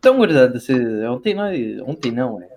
Então, 0.00 0.16
gurizada, 0.16 0.58
você, 0.58 1.06
ontem, 1.06 1.34
nós, 1.34 1.58
ontem 1.82 2.10
não, 2.10 2.40
é, 2.40 2.48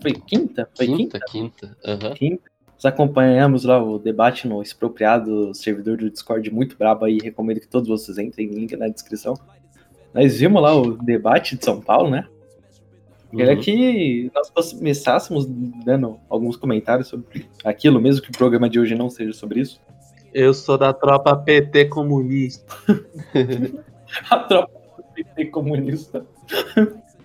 foi 0.00 0.12
quinta? 0.12 0.68
Foi 0.76 0.86
quinta? 0.86 1.18
Quinta, 1.28 1.76
aham. 1.84 2.14
Quinta. 2.14 2.48
Nós 2.74 2.84
acompanhamos 2.84 3.64
lá 3.64 3.82
o 3.82 3.98
debate 3.98 4.46
no 4.46 4.62
expropriado 4.62 5.52
servidor 5.52 5.96
do 5.96 6.08
Discord 6.08 6.48
muito 6.52 6.78
brabo 6.78 7.04
aí, 7.04 7.18
recomendo 7.18 7.58
que 7.58 7.66
todos 7.66 7.88
vocês 7.88 8.16
entrem, 8.16 8.46
link 8.46 8.76
na 8.76 8.86
descrição. 8.86 9.34
Nós 10.14 10.38
vimos 10.38 10.62
lá 10.62 10.72
o 10.72 10.96
debate 10.96 11.56
de 11.56 11.64
São 11.64 11.80
Paulo, 11.80 12.08
né? 12.10 12.28
Queria 13.32 13.54
Uhum. 13.54 13.60
que 13.60 14.30
nós 14.32 14.72
começássemos 14.72 15.46
dando 15.84 16.16
alguns 16.30 16.56
comentários 16.56 17.08
sobre 17.08 17.48
aquilo, 17.64 18.00
mesmo 18.00 18.22
que 18.22 18.30
o 18.30 18.38
programa 18.38 18.70
de 18.70 18.78
hoje 18.78 18.94
não 18.94 19.10
seja 19.10 19.32
sobre 19.32 19.60
isso. 19.60 19.80
Eu 20.32 20.54
sou 20.54 20.78
da 20.78 20.92
tropa 20.92 21.36
PT 21.36 21.86
comunista. 21.86 22.72
A 24.30 24.38
tropa 24.38 24.80
PT 25.14 25.46
comunista. 25.46 26.24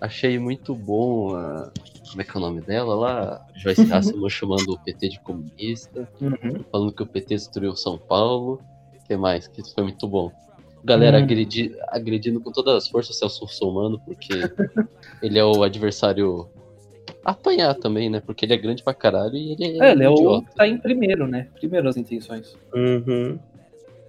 Achei 0.00 0.38
muito 0.38 0.74
bom 0.74 1.34
a. 1.34 1.70
Como 2.10 2.20
é 2.20 2.24
que 2.24 2.30
é 2.30 2.36
o 2.36 2.40
nome 2.40 2.60
dela 2.60 2.94
lá? 2.94 3.46
Joyce 3.56 3.90
Hasselman 3.92 4.28
chamando 4.30 4.68
o 4.72 4.78
PT 4.78 5.08
de 5.08 5.20
comunista, 5.20 6.08
Uhum. 6.20 6.62
falando 6.70 6.92
que 6.92 7.02
o 7.02 7.06
PT 7.06 7.34
destruiu 7.36 7.74
São 7.74 7.98
Paulo. 7.98 8.60
O 8.94 9.04
que 9.06 9.16
mais? 9.16 9.48
Que 9.48 9.60
isso 9.60 9.74
foi 9.74 9.84
muito 9.84 10.06
bom. 10.06 10.30
Galera 10.84 11.18
Hum. 11.18 11.22
agredi- 11.22 11.74
agredindo 11.88 12.40
com 12.40 12.52
todas 12.52 12.74
as 12.74 12.88
forças 12.88 13.18
Celso 13.18 13.44
Russomano, 13.44 13.98
porque 14.04 14.32
ele 15.22 15.38
é 15.38 15.44
o 15.44 15.62
adversário. 15.62 16.46
Apanhar 17.24 17.74
também, 17.74 18.10
né? 18.10 18.20
Porque 18.20 18.44
ele 18.44 18.52
é 18.52 18.56
grande 18.58 18.82
pra 18.82 18.92
caralho 18.92 19.34
e 19.34 19.52
ele 19.52 19.64
é, 19.80 19.88
É, 19.88 19.92
ele 19.92 20.04
é 20.04 20.10
o 20.10 20.42
tá 20.42 20.68
em 20.68 20.76
primeiro, 20.76 21.26
né? 21.26 21.48
Primeiro 21.58 21.88
as 21.88 21.96
intenções. 21.96 22.54
Uhum. 22.74 23.38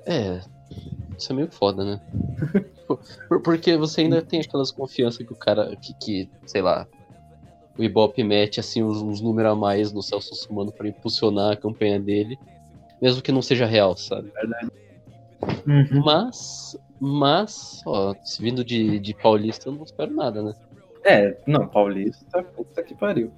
É, 0.06 0.42
isso 1.18 1.32
é 1.32 1.36
meio 1.36 1.52
foda, 1.52 1.84
né? 1.84 2.00
Por- 2.88 3.00
por- 3.28 3.42
porque 3.42 3.78
você 3.78 4.02
ainda 4.02 4.22
tem 4.22 4.42
aquelas 4.42 4.72
confianças 4.72 5.26
que 5.26 5.34
o 5.34 5.38
cara, 5.38 5.76
que, 5.82 5.94
que 5.94 6.30
sei 6.46 6.62
lá, 6.62 6.88
o 7.78 7.84
Ibope 7.84 8.24
mete 8.24 8.60
assim 8.60 8.84
uns, 8.84 9.02
uns 9.02 9.22
números 9.22 9.52
a 9.52 9.56
mais 9.56 9.92
no 9.92 10.02
Celso 10.02 10.32
Russomano 10.32 10.72
pra 10.72 10.88
impulsionar 10.88 11.54
a 11.54 11.58
campanha 11.58 12.00
dele, 12.00 12.38
mesmo 13.02 13.22
que 13.22 13.32
não 13.32 13.42
seja 13.42 13.66
real, 13.66 13.96
sabe? 13.98 14.32
Uhum. 15.68 16.02
Mas, 16.04 16.78
mas, 17.00 17.82
ó, 17.86 18.16
se 18.24 18.42
vindo 18.42 18.64
de, 18.64 19.00
de 19.00 19.14
paulista, 19.14 19.70
eu 19.70 19.74
não 19.74 19.84
espero 19.84 20.14
nada, 20.14 20.42
né? 20.42 20.54
É, 21.04 21.38
não, 21.46 21.68
Paulista, 21.68 22.44
puta 22.56 22.82
que 22.82 22.96
pariu. 22.96 23.32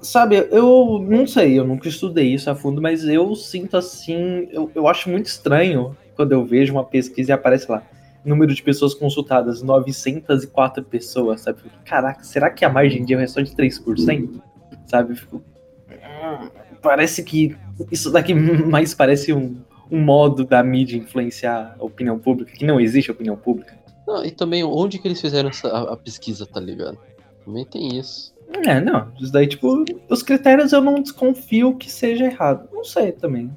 Sabe, 0.00 0.36
eu 0.50 0.98
não 1.00 1.26
sei, 1.26 1.58
eu 1.58 1.64
nunca 1.66 1.88
estudei 1.88 2.32
isso 2.34 2.48
a 2.50 2.54
fundo, 2.54 2.80
mas 2.80 3.04
eu 3.04 3.34
sinto 3.34 3.76
assim, 3.76 4.46
eu, 4.52 4.70
eu 4.74 4.86
acho 4.86 5.08
muito 5.10 5.26
estranho 5.26 5.96
quando 6.22 6.32
eu 6.32 6.44
vejo 6.44 6.72
uma 6.72 6.84
pesquisa 6.84 7.32
e 7.32 7.34
aparece 7.34 7.68
lá, 7.68 7.82
número 8.24 8.54
de 8.54 8.62
pessoas 8.62 8.94
consultadas, 8.94 9.60
904 9.60 10.84
pessoas, 10.84 11.40
sabe? 11.40 11.58
Caraca, 11.84 12.22
será 12.22 12.48
que 12.48 12.64
a 12.64 12.68
margem 12.68 13.04
de 13.04 13.12
erro 13.12 13.22
é 13.22 13.26
só 13.26 13.40
de 13.40 13.50
3%? 13.50 14.40
Sabe? 14.86 15.16
Fico, 15.16 15.42
"Hum, 15.90 16.48
parece 16.80 17.24
que 17.24 17.56
isso 17.90 18.08
daqui 18.12 18.32
mais 18.64 18.94
parece 18.94 19.32
um, 19.32 19.56
um 19.90 20.00
modo 20.00 20.44
da 20.44 20.62
mídia 20.62 20.96
influenciar 20.96 21.74
a 21.76 21.84
opinião 21.84 22.20
pública, 22.20 22.52
que 22.52 22.64
não 22.64 22.80
existe 22.80 23.10
opinião 23.10 23.36
pública. 23.36 23.76
Não, 24.06 24.24
e 24.24 24.30
também 24.30 24.62
onde 24.62 25.00
que 25.00 25.08
eles 25.08 25.20
fizeram 25.20 25.48
essa, 25.48 25.66
a, 25.66 25.94
a 25.94 25.96
pesquisa, 25.96 26.46
tá 26.46 26.60
ligado? 26.60 26.98
Também 27.44 27.64
tem 27.64 27.98
isso. 27.98 28.32
É, 28.64 28.80
não, 28.80 29.10
isso 29.20 29.32
daí, 29.32 29.48
tipo, 29.48 29.84
os 30.08 30.22
critérios 30.22 30.72
eu 30.72 30.80
não 30.80 31.02
desconfio 31.02 31.76
que 31.76 31.90
seja 31.90 32.26
errado. 32.26 32.68
Não 32.72 32.84
sei 32.84 33.10
também. 33.10 33.50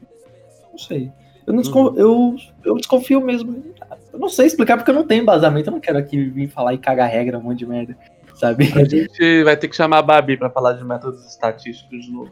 Não 0.72 0.80
sei. 0.80 1.12
Eu, 1.48 1.54
não 1.54 1.62
descon- 1.62 1.94
eu, 1.96 2.36
eu 2.64 2.76
desconfio 2.78 3.22
mesmo. 3.22 3.64
Eu 4.12 4.20
não 4.20 4.30
sei 4.30 4.48
explicar 4.48 4.78
porque 4.78 4.90
eu 4.92 4.96
não 4.96 5.06
tenho 5.06 5.22
embasamento. 5.22 5.70
Eu 5.70 5.74
não 5.74 5.80
quero 5.80 5.98
aqui 5.98 6.24
vir 6.30 6.48
falar 6.50 6.74
e 6.74 6.78
cagar 6.78 7.10
regra, 7.10 7.38
um 7.38 7.42
monte 7.42 7.60
de 7.60 7.66
merda. 7.68 7.96
Sabe? 8.36 8.66
A 8.76 8.84
gente 8.84 9.44
vai 9.44 9.56
ter 9.56 9.68
que 9.68 9.76
chamar 9.76 10.00
a 10.00 10.02
Babi 10.02 10.36
pra 10.38 10.50
falar 10.50 10.74
de 10.74 10.84
métodos 10.84 11.26
estatísticos 11.26 12.06
de 12.06 12.12
novo. 12.12 12.32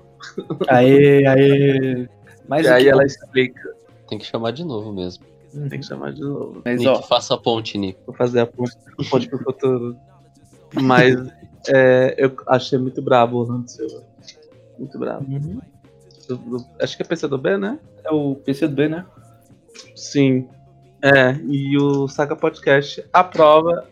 Aê, 0.67 1.25
aê. 1.25 2.09
Mas 2.47 2.65
e 2.65 2.69
aí 2.69 2.87
ela 2.87 3.05
explica. 3.05 3.73
Tem 4.09 4.17
que 4.17 4.25
chamar 4.25 4.51
de 4.51 4.65
novo 4.65 4.91
mesmo. 4.91 5.23
Tem 5.69 5.79
que 5.79 5.85
chamar 5.85 6.11
de 6.11 6.21
novo. 6.21 6.61
Mas, 6.65 6.79
Nem 6.79 6.87
ó, 6.89 7.01
faça 7.01 7.35
a 7.35 7.37
ponte, 7.37 7.77
Nico. 7.77 7.99
Vou 8.07 8.15
fazer 8.15 8.41
a 8.41 8.45
ponte, 8.47 8.75
a 8.99 9.09
ponte 9.09 9.29
pro 9.29 9.39
futuro. 9.39 9.95
Mas 10.81 11.15
é, 11.69 12.15
eu 12.17 12.35
achei 12.47 12.77
muito 12.79 13.01
brabo 13.01 13.37
o 13.37 13.41
Orlando 13.41 13.69
Silva. 13.69 14.03
Muito 14.77 14.97
brabo. 14.99 15.25
uhum. 15.31 15.59
Do- 16.35 16.57
do- 16.57 16.65
acho 16.79 16.95
que 16.97 17.03
é 17.03 17.05
PC 17.05 17.27
do 17.27 17.37
B, 17.37 17.57
né? 17.57 17.79
é 18.03 18.11
o 18.11 18.35
PC 18.35 18.67
do 18.67 18.75
B, 18.75 18.89
né? 18.89 19.05
Sim. 19.95 20.47
É, 21.01 21.35
e 21.49 21.77
o 21.77 22.07
Saga 22.07 22.35
Podcast 22.35 23.03
aprova, 23.11 23.85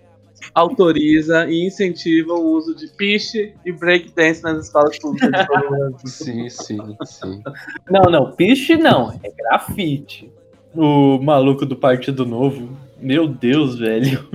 autoriza 0.53 1.49
e 1.49 1.65
incentiva 1.65 2.33
o 2.33 2.51
uso 2.53 2.73
de 2.75 2.87
piche 2.87 3.53
e 3.65 3.71
breakdance 3.71 4.41
nas 4.43 4.65
escolas 4.65 4.97
públicas 4.97 5.29
de 5.31 5.47
todo 5.47 5.71
mundo. 5.71 5.97
Sim, 6.07 6.49
sim, 6.49 6.79
sim. 7.05 7.43
Não, 7.89 8.03
não, 8.09 8.31
piche 8.31 8.75
não. 8.77 9.11
É 9.23 9.29
grafite. 9.29 10.31
O 10.73 11.19
maluco 11.21 11.65
do 11.65 11.75
Partido 11.75 12.25
Novo. 12.25 12.69
Meu 12.99 13.27
Deus, 13.27 13.77
velho. 13.77 14.27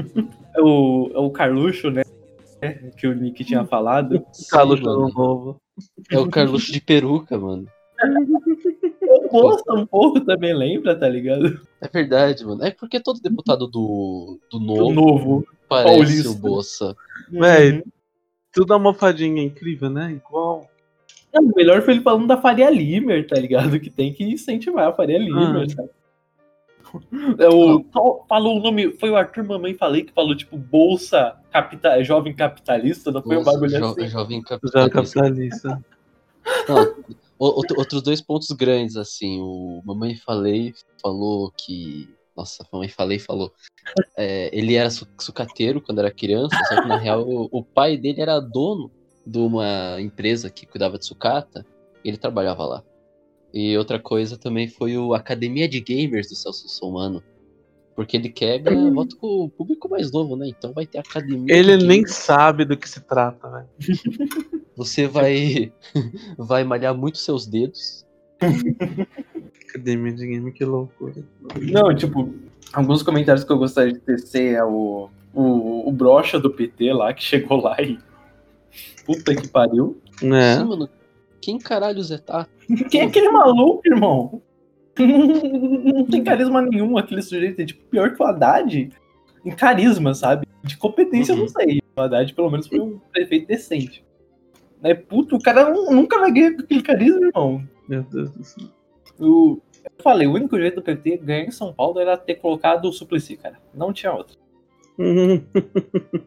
É 0.54 0.60
o, 0.60 1.10
é 1.14 1.18
o 1.18 1.30
Carluxo, 1.30 1.90
né? 1.90 2.02
Que 2.96 3.06
o 3.06 3.14
Nick 3.14 3.44
tinha 3.44 3.64
falado. 3.64 4.24
Sim, 4.32 4.46
do 4.50 4.66
mano. 4.82 5.08
Novo. 5.14 5.60
É 6.10 6.18
o 6.18 6.28
Carluxo 6.28 6.72
de 6.72 6.80
peruca, 6.80 7.38
mano. 7.38 7.66
O 9.08 9.28
Bolsa 9.30 9.72
um 9.72 9.86
pouco 9.86 10.20
também 10.20 10.54
lembra, 10.54 10.98
tá 10.98 11.08
ligado? 11.08 11.60
É 11.80 11.88
verdade, 11.88 12.44
mano. 12.44 12.64
É 12.64 12.70
porque 12.70 13.00
todo 13.00 13.20
deputado 13.20 13.66
do, 13.66 14.38
do 14.50 14.58
Do 14.58 14.64
Novo 14.64 14.92
novo. 14.94 15.46
parece 15.68 15.94
paulista. 15.96 16.30
o 16.30 16.34
Bolsa. 16.34 16.96
Véi, 17.30 17.82
tudo 18.52 18.72
almofadinha 18.74 19.42
incrível, 19.42 19.88
né? 19.90 20.12
Igual. 20.12 20.68
Não, 21.32 21.44
o 21.44 21.52
melhor 21.54 21.82
foi 21.82 21.94
ele 21.94 22.02
falando 22.02 22.26
da 22.26 22.36
Faria 22.40 22.70
Limer, 22.70 23.26
tá 23.26 23.38
ligado? 23.38 23.78
Que 23.78 23.90
tem 23.90 24.12
que 24.12 24.24
incentivar 24.24 24.88
a 24.88 24.92
Faria 24.92 25.18
Limer, 25.18 25.66
Ah. 25.78 25.84
É 27.38 27.48
o, 27.48 27.84
falou 28.28 28.58
o 28.58 28.60
nome, 28.62 28.92
foi 28.92 29.10
o 29.10 29.16
Arthur 29.16 29.44
Mamãe 29.44 29.74
Falei 29.74 30.02
que 30.04 30.12
falou, 30.12 30.34
tipo, 30.36 30.56
Bolsa 30.56 31.36
capita, 31.50 32.02
Jovem 32.02 32.34
Capitalista, 32.34 33.10
não 33.10 33.22
foi 33.22 33.36
um 33.36 33.40
Nossa, 33.40 33.52
bagulho 33.52 33.78
jo- 33.78 33.84
assim? 33.86 34.08
Jovem 34.08 34.40
Já 34.40 34.46
capitalista. 34.88 34.90
capitalista. 34.90 35.84
Não, 36.68 36.82
o- 36.82 37.25
outro- 37.38 37.78
outros 37.78 38.02
dois 38.02 38.20
pontos 38.20 38.48
grandes, 38.50 38.96
assim. 38.96 39.40
O 39.40 39.82
Mamãe 39.84 40.14
Falei 40.16 40.72
falou 41.00 41.52
que. 41.56 42.08
Nossa, 42.36 42.66
Mamãe 42.72 42.88
Falei 42.88 43.18
falou. 43.18 43.52
é, 44.16 44.50
ele 44.56 44.74
era 44.74 44.90
su- 44.90 45.06
sucateiro 45.20 45.80
quando 45.80 45.98
era 46.00 46.10
criança, 46.10 46.56
só 46.68 46.82
que 46.82 46.88
na 46.88 46.96
real 46.98 47.22
o, 47.26 47.48
o 47.50 47.64
pai 47.64 47.96
dele 47.96 48.20
era 48.20 48.38
dono 48.40 48.90
de 49.26 49.38
uma 49.38 50.00
empresa 50.00 50.50
que 50.50 50.66
cuidava 50.66 50.98
de 50.98 51.06
sucata. 51.06 51.64
E 52.04 52.08
ele 52.08 52.16
trabalhava 52.18 52.64
lá. 52.64 52.82
E 53.52 53.76
outra 53.78 53.98
coisa 53.98 54.36
também 54.36 54.68
foi 54.68 54.96
o 54.98 55.14
Academia 55.14 55.66
de 55.68 55.80
Gamers 55.80 56.28
do 56.28 56.36
Celso 56.36 56.68
Somano. 56.68 57.22
Porque 57.94 58.16
ele 58.18 58.28
quer 58.28 58.58
ganhar 58.58 58.92
voto 58.92 59.16
com 59.16 59.44
o 59.44 59.48
público 59.48 59.88
mais 59.88 60.12
novo, 60.12 60.36
né? 60.36 60.46
Então 60.48 60.74
vai 60.74 60.84
ter 60.86 60.98
academia. 60.98 61.54
Ele 61.56 61.78
nem 61.78 62.06
sabe 62.06 62.66
do 62.66 62.76
que 62.76 62.86
se 62.86 63.00
trata, 63.00 63.48
velho. 63.50 63.68
Você 64.76 65.06
vai 65.06 65.72
vai 66.38 66.64
malhar 66.64 66.94
muito 66.94 67.18
seus 67.18 67.46
dedos. 67.46 68.04
Academia 69.68 70.12
de 70.12 70.26
game, 70.26 70.52
que 70.52 70.64
loucura. 70.64 71.14
Não, 71.60 71.94
tipo, 71.94 72.32
alguns 72.72 73.02
comentários 73.02 73.44
que 73.44 73.52
eu 73.52 73.58
gostaria 73.58 73.92
de 73.92 74.00
tecer 74.00 74.54
é 74.54 74.64
o, 74.64 75.08
o, 75.34 75.88
o 75.88 75.92
brocha 75.92 76.38
do 76.38 76.50
PT 76.50 76.92
lá, 76.92 77.12
que 77.12 77.22
chegou 77.22 77.60
lá 77.60 77.76
e. 77.80 77.98
Puta 79.04 79.34
que 79.34 79.48
pariu. 79.48 80.00
É. 80.22 80.56
Sim, 80.56 80.64
mano. 80.64 80.88
Quem 81.40 81.58
caralho 81.58 82.02
Zé 82.02 82.18
tá? 82.18 82.46
Quem 82.90 83.02
é 83.02 83.04
aquele 83.04 83.30
maluco, 83.30 83.82
irmão? 83.86 84.42
Não, 84.98 86.04
tem 86.06 86.24
carisma 86.24 86.60
nenhum 86.62 86.96
aquele 86.98 87.22
sujeito. 87.22 87.60
É 87.60 87.66
tipo 87.66 87.84
pior 87.84 88.14
que 88.14 88.22
o 88.22 88.26
Haddad 88.26 88.90
em 89.44 89.50
carisma, 89.50 90.12
sabe? 90.14 90.46
De 90.64 90.76
competência 90.76 91.32
eu 91.32 91.36
não 91.36 91.44
Uhum. 91.44 91.48
sei. 91.50 91.80
O 91.96 92.00
Haddad 92.00 92.34
pelo 92.34 92.50
menos 92.50 92.66
foi 92.66 92.80
um 92.80 92.98
prefeito 93.12 93.46
decente. 93.46 94.04
Né, 94.88 94.94
puto, 94.94 95.36
o 95.36 95.42
cara 95.42 95.70
nu- 95.70 95.90
nunca 95.90 96.18
vai 96.18 96.30
ganhar 96.32 96.54
com 96.54 96.62
aquele 96.62 96.82
carisma, 96.82 97.26
irmão. 97.26 97.62
Meu 97.88 98.02
Deus 98.02 98.30
do 98.30 98.44
céu. 98.44 98.68
O, 99.18 99.58
eu 99.84 99.90
falei, 100.02 100.26
o 100.26 100.32
único 100.34 100.56
jeito 100.58 100.76
do 100.76 100.82
PT 100.82 101.16
ganhar 101.18 101.44
em 101.44 101.50
São 101.50 101.72
Paulo 101.72 101.98
era 101.98 102.16
ter 102.16 102.34
colocado 102.36 102.84
o 102.86 102.92
Suplicy, 102.92 103.36
cara. 103.36 103.58
Não 103.74 103.92
tinha 103.92 104.12
outro. 104.12 104.36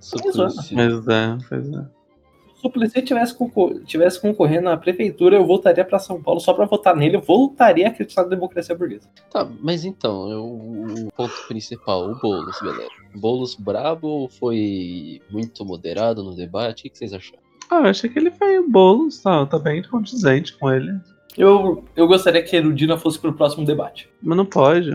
Suplicy. 0.00 0.74
Mas 0.74 1.08
é, 1.08 1.38
pois 1.48 1.68
é. 1.68 1.72
Se 1.72 2.52
o 2.52 2.56
Suplicy 2.68 3.02
tivesse, 3.02 3.34
concor 3.36 3.84
tivesse 3.84 4.20
concorrendo 4.20 4.64
na 4.64 4.76
prefeitura, 4.76 5.36
eu 5.36 5.46
voltaria 5.46 5.84
pra 5.84 5.98
São 5.98 6.22
Paulo 6.22 6.40
só 6.40 6.52
pra 6.54 6.64
votar 6.64 6.96
nele. 6.96 7.16
Eu 7.16 7.20
voltaria 7.22 7.86
a 7.86 7.90
acreditar 7.90 8.22
na 8.22 8.28
democracia 8.28 8.74
burguesa. 8.74 9.08
Tá, 9.30 9.48
mas 9.60 9.84
então, 9.84 10.30
eu- 10.30 10.44
o 10.44 11.12
ponto 11.16 11.34
principal, 11.48 12.10
o 12.10 12.18
Boulos, 12.18 12.58
galera. 12.60 12.90
Boulos 13.14 13.54
brabo 13.54 14.28
foi 14.38 15.20
muito 15.30 15.64
moderado 15.64 16.22
no 16.24 16.34
debate? 16.34 16.86
O 16.86 16.90
que 16.90 16.96
vocês 16.98 17.12
acharam? 17.12 17.45
Ah, 17.70 17.80
eu 17.80 17.86
achei 17.86 18.08
que 18.08 18.18
ele 18.18 18.30
foi 18.30 18.58
o 18.58 18.68
Boulos, 18.68 19.20
tá, 19.22 19.44
tá 19.46 19.58
bem 19.58 19.82
condizente 19.82 20.56
com 20.56 20.70
ele. 20.70 20.92
Eu, 21.36 21.84
eu 21.94 22.06
gostaria 22.06 22.42
que 22.42 22.54
a 22.56 22.58
Erudina 22.60 22.96
fosse 22.96 23.18
pro 23.18 23.32
próximo 23.34 23.64
debate. 23.66 24.08
Mas 24.22 24.36
não 24.36 24.46
pode. 24.46 24.90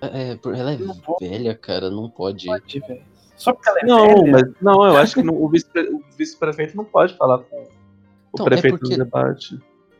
É, 0.00 0.34
por- 0.36 0.54
ela 0.54 0.72
é 0.72 0.78
Não 0.78 0.96
pode. 0.96 1.28
velha, 1.28 1.54
cara, 1.54 1.90
não 1.90 2.08
pode. 2.10 2.46
Pode, 2.46 2.80
velho. 2.80 3.02
Só 3.36 3.52
porque 3.52 3.68
ela 3.68 3.78
é 3.80 3.84
Não, 3.86 4.08
velha? 4.24 4.32
mas 4.32 4.42
não, 4.62 4.84
eu 4.84 4.96
acho 4.96 5.14
que 5.14 5.22
não- 5.22 5.34
o 5.40 5.48
vice- 5.48 5.66
o 5.92 6.02
vice-prefeito 6.16 6.76
não 6.76 6.84
pode 6.84 7.14
falar 7.14 7.38
com 7.40 7.56
o 7.56 7.68
Então, 8.34 8.46
é 8.46 8.48
prefeito 8.50 8.78
porque- 8.78 8.96
no 8.96 9.04
debate. 9.04 9.58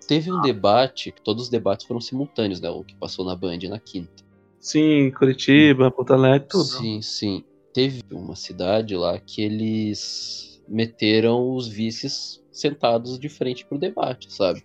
Teve 0.09 0.33
um 0.33 0.41
debate, 0.41 1.13
todos 1.25 1.45
os 1.45 1.49
debates 1.51 1.85
foram 1.87 2.01
simultâneos, 2.01 2.61
né? 2.61 2.71
O 2.71 2.85
que 2.85 2.95
passou 2.95 3.25
na 3.25 3.35
Band 3.35 3.59
na 3.69 3.79
quinta. 3.79 4.25
Sim, 4.61 5.11
Curitiba, 5.11 5.91
Porto 5.91 6.13
Alegre, 6.13 6.47
tudo. 6.49 6.65
Sim, 6.65 7.03
sim. 7.03 7.45
Teve 7.73 8.03
uma 8.13 8.37
cidade 8.37 8.97
lá 8.97 9.19
que 9.19 9.43
eles 9.43 10.56
meteram 10.69 11.55
os 11.55 11.69
vices 11.69 12.43
sentados 12.51 13.19
de 13.19 13.29
frente 13.29 13.65
pro 13.67 13.79
debate, 13.79 14.33
sabe? 14.33 14.63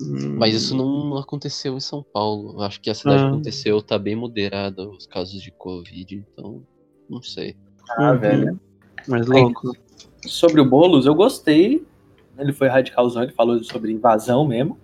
Hum, 0.00 0.36
Mas 0.38 0.54
isso 0.54 0.76
não 0.76 1.16
aconteceu 1.18 1.76
em 1.76 1.80
São 1.80 2.04
Paulo. 2.12 2.62
Acho 2.62 2.80
que 2.80 2.88
a 2.90 2.94
cidade 2.94 3.22
Ah. 3.24 3.28
aconteceu, 3.28 3.82
tá 3.82 3.98
bem 3.98 4.14
moderada 4.16 4.88
os 4.88 5.06
casos 5.06 5.42
de 5.42 5.50
Covid, 5.50 6.24
então 6.32 6.62
não 7.08 7.22
sei. 7.22 7.56
Ah, 7.96 8.12
Uhum. 8.12 8.18
velho. 8.18 8.60
Mais 9.06 9.26
louco. 9.26 9.72
Sobre 10.26 10.60
o 10.60 10.64
Boulos, 10.64 11.06
eu 11.06 11.14
gostei. 11.14 11.84
Ele 12.38 12.52
foi 12.52 12.68
radicalzão, 12.68 13.22
ele 13.22 13.32
falou 13.32 13.62
sobre 13.64 13.92
invasão 13.92 14.46
mesmo. 14.46 14.78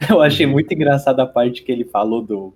Eu 0.10 0.20
achei 0.20 0.46
Uhum. 0.46 0.52
muito 0.52 0.72
engraçada 0.72 1.22
a 1.22 1.26
parte 1.26 1.62
que 1.62 1.70
ele 1.72 1.84
falou 1.84 2.22
do, 2.22 2.52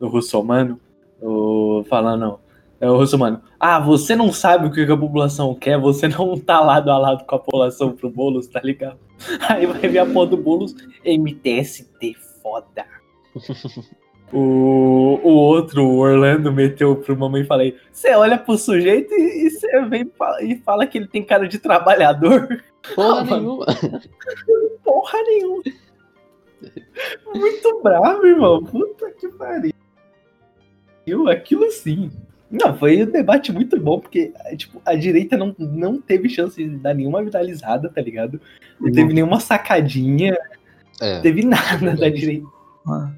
do 0.00 0.08
russomano. 0.08 0.80
O, 1.20 1.84
falando, 1.88 2.38
é 2.80 2.88
o 2.90 2.96
russomano. 2.96 3.42
Ah, 3.58 3.78
você 3.80 4.14
não 4.14 4.32
sabe 4.32 4.66
o 4.66 4.70
que 4.70 4.82
a 4.82 4.96
população 4.96 5.54
quer, 5.54 5.78
você 5.78 6.06
não 6.08 6.38
tá 6.38 6.60
lado 6.60 6.90
a 6.90 6.98
lado 6.98 7.24
com 7.24 7.34
a 7.34 7.38
população 7.38 7.92
pro 7.92 8.10
Boulos, 8.10 8.46
tá 8.46 8.60
ligado? 8.62 8.98
Aí 9.48 9.66
vai 9.66 9.80
ver 9.80 9.98
a 9.98 10.06
porra 10.06 10.26
do 10.26 10.36
Boulos, 10.36 10.74
MTST 11.04 12.14
foda. 12.42 12.86
O, 14.30 15.18
o 15.24 15.30
outro, 15.30 15.82
o 15.82 16.00
Orlando, 16.00 16.52
meteu 16.52 16.94
pro 16.96 17.16
mamãe 17.16 17.40
e 17.40 17.46
falei: 17.46 17.78
Você 17.90 18.14
olha 18.14 18.36
pro 18.36 18.58
sujeito 18.58 19.14
e 19.14 19.48
você 19.48 19.80
vem 19.86 20.10
e 20.42 20.56
fala- 20.58 20.86
que 20.86 20.98
ele 20.98 21.08
tem 21.08 21.24
cara 21.24 21.48
de 21.48 21.58
trabalhador. 21.58 22.62
Porra 22.94 23.20
Ah, 23.20 23.24
nenhuma. 23.24 23.66
Porra 24.84 25.18
nenhuma. 25.22 25.62
Muito 27.34 27.80
bravo, 27.82 28.26
irmão. 28.26 28.62
Puta 28.64 29.10
que 29.12 29.28
pariu. 29.28 29.72
Aquilo 31.30 31.70
sim. 31.70 32.10
Não, 32.50 32.76
foi 32.78 33.02
um 33.02 33.10
debate 33.10 33.52
muito 33.52 33.78
bom, 33.78 34.00
porque 34.00 34.32
tipo, 34.56 34.80
a 34.84 34.94
direita 34.94 35.36
não, 35.36 35.54
não 35.58 36.00
teve 36.00 36.28
chance 36.30 36.56
de 36.62 36.76
dar 36.78 36.94
nenhuma 36.94 37.22
viralizada, 37.22 37.90
tá 37.90 38.00
ligado? 38.00 38.40
Não 38.80 38.90
teve 38.90 39.12
nenhuma 39.12 39.38
sacadinha, 39.38 40.36
É, 41.00 41.16
não 41.16 41.22
teve 41.22 41.44
nada 41.44 41.94
da 41.94 42.08
direita. 42.08 42.46
Ah, 42.86 43.10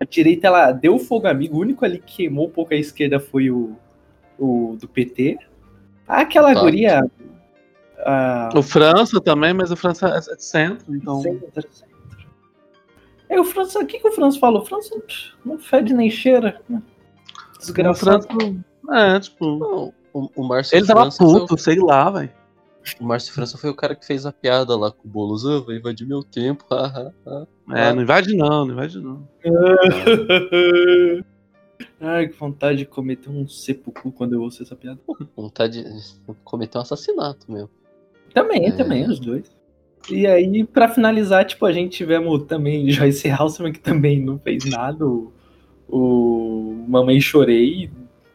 A 0.00 0.04
direita, 0.04 0.48
ela 0.48 0.72
deu 0.72 0.98
fogo 0.98 1.26
amigo. 1.28 1.56
O 1.56 1.60
único 1.60 1.84
ali 1.84 1.98
que 2.00 2.16
queimou 2.16 2.46
um 2.48 2.50
pouco 2.50 2.74
a 2.74 2.76
esquerda 2.76 3.20
foi 3.20 3.48
o, 3.50 3.76
o 4.38 4.76
do 4.80 4.88
PT. 4.88 5.38
Aquela 6.06 6.52
Tá. 6.54 6.60
guria. 6.60 7.04
A, 8.00 8.50
O 8.54 8.62
França 8.62 9.20
também, 9.20 9.52
mas 9.54 9.70
o 9.70 9.76
França 9.76 10.08
é 10.08 10.34
de 10.36 10.44
centro, 10.44 10.94
então. 10.94 11.20
Centro, 11.20 11.48
centro. 11.52 11.88
É, 13.28 13.38
o 13.38 13.44
França, 13.44 13.78
o 13.78 13.86
que, 13.86 13.98
que 14.00 14.08
o 14.08 14.12
França 14.12 14.38
falou? 14.38 14.62
O 14.62 14.64
França 14.66 14.96
não 15.44 15.58
fede 15.58 15.92
nem 15.94 16.10
cheira. 16.10 16.60
né? 16.68 16.82
O 17.58 17.60
Desgraçado. 17.60 18.26
França. 18.26 18.64
É, 18.90 19.20
tipo. 19.20 19.44
não, 19.58 19.92
o, 20.12 20.30
o 20.36 20.44
Márcio 20.48 20.76
Ele 20.76 20.86
tava 20.86 21.00
França 21.02 21.16
foi 21.18 21.26
o- 21.26 21.40
puto, 21.46 21.58
sei 21.60 21.78
lá, 21.78 22.10
velho. 22.10 22.30
O 23.00 23.04
Márcio 23.04 23.34
França 23.34 23.58
foi 23.58 23.68
o 23.68 23.74
cara 23.74 23.94
que 23.94 24.06
fez 24.06 24.24
a 24.24 24.32
piada 24.32 24.74
lá 24.76 24.90
com 24.90 25.06
o 25.06 25.10
Boulos. 25.10 25.44
Ah, 25.44 25.60
vai 25.60 25.76
invadir 25.76 26.06
meu 26.06 26.22
tempo. 26.22 26.64
haha, 26.70 27.12
haha. 27.26 27.46
É, 27.70 27.92
não 27.92 28.00
invade 28.02 28.34
não, 28.34 28.64
não 28.64 28.72
invade 28.72 28.98
não. 28.98 29.28
Ai, 32.00 32.28
que 32.28 32.38
vontade 32.38 32.78
de 32.78 32.86
cometer 32.86 33.28
um 33.28 33.46
sepulcro 33.48 34.10
quando 34.12 34.32
eu 34.34 34.42
ouço 34.42 34.62
essa 34.62 34.74
piada. 34.76 34.98
Vontade 35.36 35.82
de 35.84 36.00
cometer 36.44 36.78
um 36.78 36.80
assassinato 36.80 37.50
mesmo. 37.50 37.70
Também, 38.32 38.66
É. 38.66 38.72
também, 38.72 39.04
os 39.08 39.18
dois. 39.18 39.50
E 40.10 40.26
aí, 40.26 40.64
pra 40.64 40.88
finalizar, 40.88 41.44
tipo, 41.44 41.66
a 41.66 41.72
gente 41.72 41.96
tivemos 41.96 42.44
também 42.44 42.88
Joyce 42.90 43.28
Halseman, 43.30 43.72
que 43.72 43.80
também 43.80 44.20
não 44.24 44.38
fez 44.38 44.64
nada. 44.64 45.04
O, 45.06 45.32
o 45.88 46.84
Mamãe 46.88 47.20
Chorei, 47.20 47.90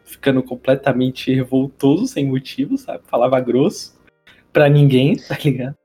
ficando 0.05 0.41
completamente 0.43 1.33
revoltoso, 1.33 2.07
sem 2.07 2.25
motivo, 2.25 2.77
sabe? 2.77 3.03
Falava 3.07 3.39
grosso 3.39 3.97
pra 4.51 4.69
ninguém, 4.69 5.15
tá 5.27 5.37
ligado? 5.43 5.75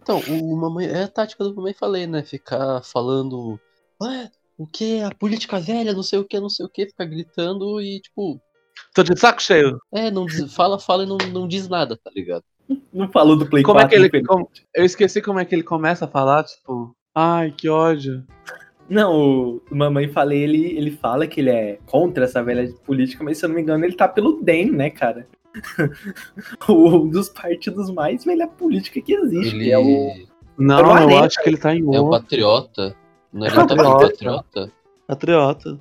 Então, 0.00 0.20
o 0.28 0.56
mamãe, 0.56 0.86
é 0.86 1.04
a 1.04 1.08
tática 1.08 1.44
do 1.44 1.54
mamãe 1.54 1.72
falei, 1.72 2.06
né? 2.06 2.22
Ficar 2.24 2.82
falando. 2.82 3.58
Ué, 4.02 4.30
o 4.58 4.66
que? 4.66 5.00
A 5.00 5.10
política 5.14 5.60
velha, 5.60 5.92
não 5.92 6.02
sei 6.02 6.18
o 6.18 6.24
que, 6.24 6.40
não 6.40 6.48
sei 6.48 6.66
o 6.66 6.68
que, 6.68 6.86
ficar 6.86 7.04
gritando 7.04 7.80
e, 7.80 8.00
tipo, 8.00 8.40
Tô 8.94 9.02
de 9.04 9.16
saco 9.18 9.40
cheio. 9.40 9.78
é, 9.94 10.10
não 10.10 10.26
diz- 10.26 10.52
fala, 10.54 10.78
fala 10.78 11.04
e 11.04 11.06
não, 11.06 11.18
não 11.32 11.46
diz 11.46 11.68
nada, 11.68 11.96
tá 11.96 12.10
ligado? 12.14 12.42
Não 12.92 13.08
falou 13.12 13.36
do 13.36 13.46
Play 13.48 13.62
Como 13.62 13.78
é 13.78 13.82
4. 13.82 13.88
que 14.10 14.16
ele. 14.16 14.24
como- 14.26 14.50
eu 14.74 14.84
esqueci 14.84 15.20
como 15.22 15.38
é 15.38 15.44
que 15.44 15.54
ele 15.54 15.62
começa 15.62 16.04
a 16.04 16.08
falar, 16.08 16.42
tipo. 16.44 16.96
Ai, 17.14 17.52
que 17.52 17.68
ódio. 17.68 18.24
Não, 18.88 19.60
o 19.70 19.74
Mamãe 19.74 20.08
Falei, 20.08 20.42
ele, 20.42 20.76
ele 20.76 20.90
fala 20.90 21.26
que 21.26 21.40
ele 21.40 21.50
é 21.50 21.78
contra 21.86 22.24
essa 22.24 22.42
velha 22.42 22.70
política, 22.84 23.24
mas 23.24 23.38
se 23.38 23.44
eu 23.44 23.48
não 23.48 23.56
me 23.56 23.62
engano, 23.62 23.84
ele 23.84 23.94
tá 23.94 24.06
pelo 24.08 24.42
DEM, 24.42 24.70
né, 24.70 24.90
cara? 24.90 25.26
um 26.68 27.08
dos 27.08 27.28
partidos 27.28 27.90
mais 27.90 28.24
velha 28.24 28.46
política 28.46 29.00
que 29.00 29.12
existe. 29.14 29.54
Ele 29.56 29.64
que 29.64 29.72
é 29.72 29.78
o. 29.78 30.12
Não, 30.58 30.76
o 31.06 31.10
eu 31.10 31.18
acho 31.18 31.42
que 31.42 31.48
ele 31.48 31.56
tá 31.56 31.74
em 31.74 31.80
é 31.80 31.82
o 32.00 32.04
outro. 32.04 32.20
patriota. 32.20 32.96
Não 33.32 33.46
é 33.46 33.48
É 33.48 33.52
ele 33.52 33.56
tá 33.56 33.66
patriota. 33.66 34.08
patriota? 34.10 34.72
Patriota. 35.06 35.80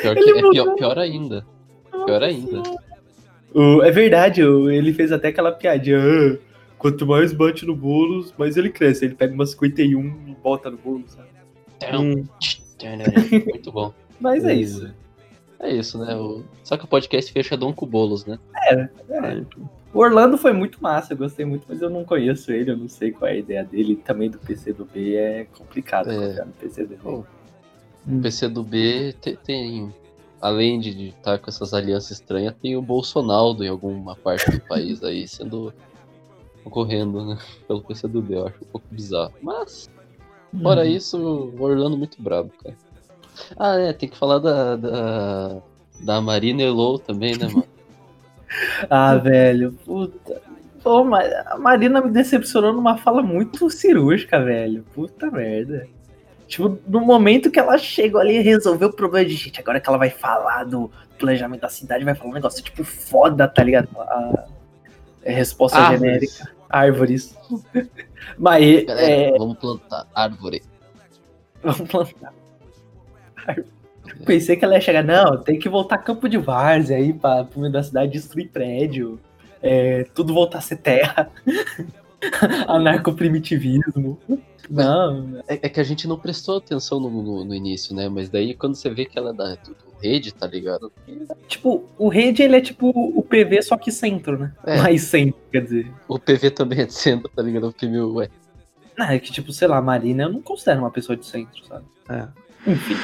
Pior, 0.00 0.14
que, 0.14 0.20
Ele 0.20 0.38
é 0.38 0.50
pior, 0.50 0.74
pior 0.74 0.98
ainda. 0.98 1.46
Pior 2.06 2.22
ainda. 2.22 2.62
o- 3.54 3.82
é 3.82 3.90
verdade, 3.90 4.42
o- 4.42 4.70
ele 4.70 4.92
fez 4.92 5.10
até 5.12 5.28
aquela 5.28 5.52
piadinha. 5.52 5.98
"Ah, 5.98 6.36
quanto 6.76 7.06
mais 7.06 7.32
bate 7.32 7.64
no 7.66 7.74
Boulos, 7.74 8.34
mais 8.38 8.56
ele 8.56 8.70
cresce. 8.70 9.04
Ele 9.04 9.14
pega 9.14 9.32
uma 9.34 9.46
51 9.46 10.06
e 10.28 10.34
bota 10.42 10.70
no 10.70 10.76
Boulos, 10.76 11.12
sabe? 11.12 11.28
Hum. 11.94 12.24
Muito 13.46 13.72
bom. 13.72 13.92
Mas 14.20 14.44
é 14.44 14.54
isso. 14.54 14.92
É 15.60 15.70
isso, 15.70 15.98
né? 15.98 16.14
O... 16.16 16.44
Só 16.62 16.76
que 16.76 16.84
o 16.84 16.88
podcast 16.88 17.32
fechadão 17.32 17.72
com 17.72 17.86
bolos, 17.86 18.24
né? 18.24 18.38
É. 18.70 18.88
O 19.92 19.98
Orlando 20.00 20.36
foi 20.38 20.52
muito 20.52 20.80
massa, 20.82 21.14
eu 21.14 21.16
gostei 21.16 21.44
muito, 21.46 21.64
mas 21.68 21.80
eu 21.80 21.88
não 21.88 22.04
conheço 22.04 22.52
ele, 22.52 22.70
eu 22.70 22.76
não 22.76 22.88
sei 22.88 23.10
qual 23.10 23.28
é 23.28 23.32
a 23.34 23.36
ideia 23.38 23.64
dele. 23.64 23.96
Também 23.96 24.28
do 24.30 24.38
PC 24.38 24.72
do 24.74 24.84
B 24.84 25.14
é 25.16 25.44
complicado 25.56 26.10
É. 26.10 26.44
no 26.44 26.52
PC 26.52 26.82
do 26.82 26.88
B. 26.90 26.96
Pô, 27.02 27.24
O 28.06 28.20
PC 28.22 28.48
do 28.48 28.62
B 28.62 29.14
te- 29.20 29.36
tem, 29.42 29.92
além 30.40 30.78
de 30.78 31.08
estar 31.08 31.38
com 31.38 31.48
essas 31.50 31.72
alianças 31.74 32.12
estranhas, 32.12 32.54
tem 32.60 32.76
o 32.76 32.82
Bolsonaro 32.82 33.64
em 33.64 33.68
alguma 33.68 34.14
parte 34.14 34.50
do 34.50 34.60
país 34.60 35.02
aí 35.02 35.26
sendo 35.26 35.72
ocorrendo, 36.64 37.24
né? 37.24 37.38
Pelo 37.66 37.82
PC 37.82 38.06
do 38.08 38.20
B, 38.20 38.34
eu 38.36 38.46
acho 38.46 38.56
um 38.62 38.66
pouco 38.66 38.86
bizarro. 38.90 39.32
Mas, 39.42 39.88
fora 40.62 40.82
Uhum. 40.82 40.86
isso, 40.88 41.18
o 41.18 41.62
Orlando 41.62 41.96
muito 41.96 42.20
brabo, 42.22 42.50
cara. 42.62 42.76
Ah, 43.58 43.76
é, 43.78 43.92
tem 43.92 44.08
que 44.08 44.16
falar 44.16 44.38
da, 44.38 44.76
da, 44.76 45.56
da 46.00 46.20
Marina 46.20 46.62
Elo 46.62 46.98
também, 46.98 47.36
né, 47.36 47.46
mano? 47.46 47.64
Ah, 48.88 49.14
velho, 49.16 49.72
puta. 49.84 50.40
Pô, 50.82 51.04
mas 51.04 51.30
a 51.48 51.58
Marina 51.58 52.00
me 52.00 52.10
decepcionou 52.10 52.72
numa 52.72 52.96
fala 52.96 53.22
muito 53.22 53.68
cirúrgica, 53.68 54.42
velho. 54.42 54.82
Puta 54.94 55.30
merda. 55.30 55.86
Tipo, 56.46 56.78
no 56.86 57.00
momento 57.02 57.50
que 57.50 57.58
ela 57.58 57.76
chegou 57.76 58.18
ali 58.18 58.38
e 58.38 58.40
resolveu 58.40 58.88
o 58.88 58.92
problema 58.92 59.28
de 59.28 59.34
gente, 59.34 59.60
agora 59.60 59.78
que 59.80 59.86
ela 59.86 59.98
vai 59.98 60.08
falar 60.08 60.64
do 60.64 60.90
planejamento 61.18 61.60
da 61.60 61.68
cidade, 61.68 62.06
vai 62.06 62.14
falar 62.14 62.30
um 62.30 62.34
negócio 62.34 62.64
tipo 62.64 62.82
foda, 62.84 63.46
tá 63.46 63.62
ligado? 63.62 63.88
A, 63.98 64.46
é 65.22 65.32
resposta 65.32 65.76
Árvores. 65.78 66.00
genérica. 66.00 66.50
Árvores. 66.70 67.36
Mas 68.38 68.84
Galera, 68.84 69.10
é, 69.10 69.38
vamos 69.38 69.58
plantar 69.58 70.06
árvore. 70.14 70.62
vamos 71.62 71.90
plantar. 71.90 72.34
Pensei 74.24 74.56
que 74.56 74.64
ela 74.64 74.74
ia 74.74 74.80
chegar, 74.80 75.04
não, 75.04 75.38
tem 75.38 75.58
que 75.58 75.68
voltar 75.68 75.98
campo 75.98 76.28
de 76.28 76.38
várzea 76.38 76.96
aí 76.96 77.12
pra, 77.12 77.44
pro 77.44 77.60
meio 77.60 77.72
da 77.72 77.82
cidade 77.82 78.12
destruir 78.12 78.48
prédio. 78.48 79.20
é, 79.62 80.04
tudo 80.14 80.34
voltar 80.34 80.58
a 80.58 80.62
ser 80.62 80.76
terra. 80.76 81.30
Anarcoprimitivismo. 82.66 84.18
Não, 84.68 85.42
É, 85.48 85.60
é 85.62 85.68
que 85.68 85.80
a 85.80 85.84
gente 85.84 86.06
não 86.06 86.18
prestou 86.18 86.58
atenção 86.58 87.00
no, 87.00 87.10
no, 87.10 87.44
no 87.44 87.54
início, 87.54 87.94
né? 87.94 88.08
Mas 88.08 88.28
daí 88.28 88.54
quando 88.54 88.74
você 88.74 88.90
vê 88.90 89.04
que 89.04 89.18
ela 89.18 89.30
é 89.30 89.32
da 89.32 89.54
do, 89.54 89.76
rede, 90.02 90.32
tá 90.32 90.46
ligado? 90.46 90.92
tipo, 91.46 91.88
o 91.98 92.08
rede 92.08 92.42
ele 92.42 92.56
é 92.56 92.60
tipo 92.60 92.88
o 92.90 93.22
PV, 93.22 93.62
só 93.62 93.76
que 93.76 93.90
centro, 93.90 94.38
né? 94.38 94.52
É. 94.64 94.76
Mais 94.78 95.02
centro, 95.02 95.40
quer 95.50 95.62
dizer. 95.62 95.92
O 96.06 96.18
PV 96.18 96.50
também 96.50 96.80
é 96.80 96.86
de 96.86 96.94
centro, 96.94 97.28
tá 97.28 97.42
ligado? 97.42 97.72
Porque, 97.72 97.86
meu, 97.86 98.14
ué. 98.14 98.28
Não, 98.96 99.06
é 99.06 99.18
que, 99.18 99.32
tipo, 99.32 99.52
sei 99.52 99.68
lá, 99.68 99.78
a 99.78 99.82
Marina 99.82 100.24
eu 100.24 100.32
não 100.32 100.42
considero 100.42 100.80
uma 100.80 100.90
pessoa 100.90 101.16
de 101.16 101.24
centro, 101.26 101.64
sabe? 101.66 101.84
É. 102.08 102.28
Enfim. 102.70 102.94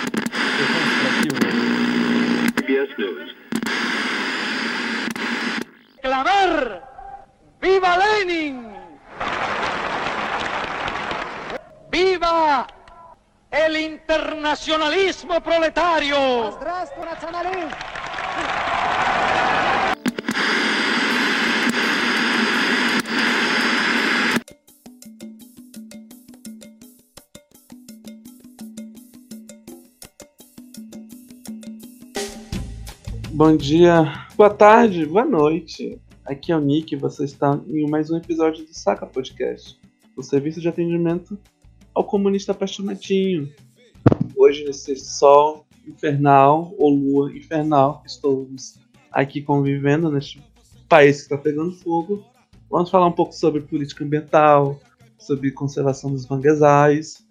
clamar 6.02 6.83
¡Viva 7.61 7.97
Lenin! 7.97 8.74
Viva 11.95 12.67
el 13.53 13.77
internacionalismo 13.77 15.41
proletario! 15.41 16.17
Bom 33.31 33.57
dia, 33.57 34.27
boa 34.37 34.51
tarde, 34.51 35.07
boa 35.07 35.25
noite. 35.25 36.01
Aqui 36.25 36.51
é 36.51 36.57
o 36.57 36.61
Nick, 36.61 36.97
você 36.97 37.25
está 37.25 37.61
em 37.69 37.89
mais 37.89 38.11
um 38.11 38.17
episódio 38.17 38.67
do 38.67 38.75
Saca 38.75 39.07
Podcast, 39.07 39.79
o 40.17 40.25
serviço 40.25 40.61
de 40.61 40.69
atendimento 40.69 41.39
ao 41.95 42.05
comunista 42.05 42.53
apaixonadinho. 42.53 43.51
Hoje, 44.37 44.65
nesse 44.65 44.97
sol 44.97 45.65
infernal, 45.87 46.75
ou 46.77 46.91
lua 46.91 47.37
infernal, 47.37 48.03
estamos 48.05 48.79
aqui 49.13 49.41
convivendo 49.41 50.11
neste 50.11 50.43
país 50.89 51.19
que 51.19 51.23
está 51.23 51.39
pegando 51.39 51.73
fogo. 51.73 52.25
Vamos 52.69 52.91
falar 52.91 53.07
um 53.07 53.13
pouco 53.13 53.33
sobre 53.33 53.61
política 53.61 54.05
ambiental, 54.05 54.81
sobre 55.17 55.53
conservação 55.53 56.11
dos 56.11 56.27
manguezais, 56.27 57.25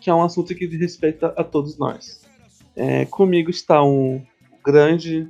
que 0.00 0.10
é 0.10 0.14
um 0.14 0.22
assunto 0.22 0.54
que 0.54 0.66
diz 0.66 0.80
respeito 0.80 1.26
a 1.26 1.44
todos 1.44 1.78
nós. 1.78 2.26
É, 2.74 3.04
comigo 3.06 3.50
está 3.50 3.82
um 3.82 4.22
grande, 4.64 5.28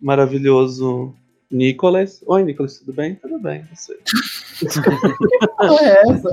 maravilhoso 0.00 1.14
Nicolas. 1.50 2.22
Oi, 2.26 2.42
Nicolas, 2.42 2.78
tudo 2.78 2.92
bem? 2.92 3.14
Tudo 3.16 3.38
bem, 3.38 3.64
você. 3.72 3.98
é 5.80 6.10
essa? 6.10 6.30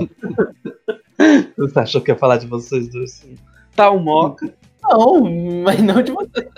Você 1.56 1.78
achou 1.78 2.00
que 2.00 2.10
ia 2.10 2.16
falar 2.16 2.38
de 2.38 2.46
vocês 2.46 2.88
dois? 2.88 3.26
Tá 3.74 3.90
um 3.90 4.00
moca. 4.00 4.52
Não, 4.82 5.22
mas 5.62 5.80
não 5.80 6.02
de 6.02 6.12
você. 6.12 6.48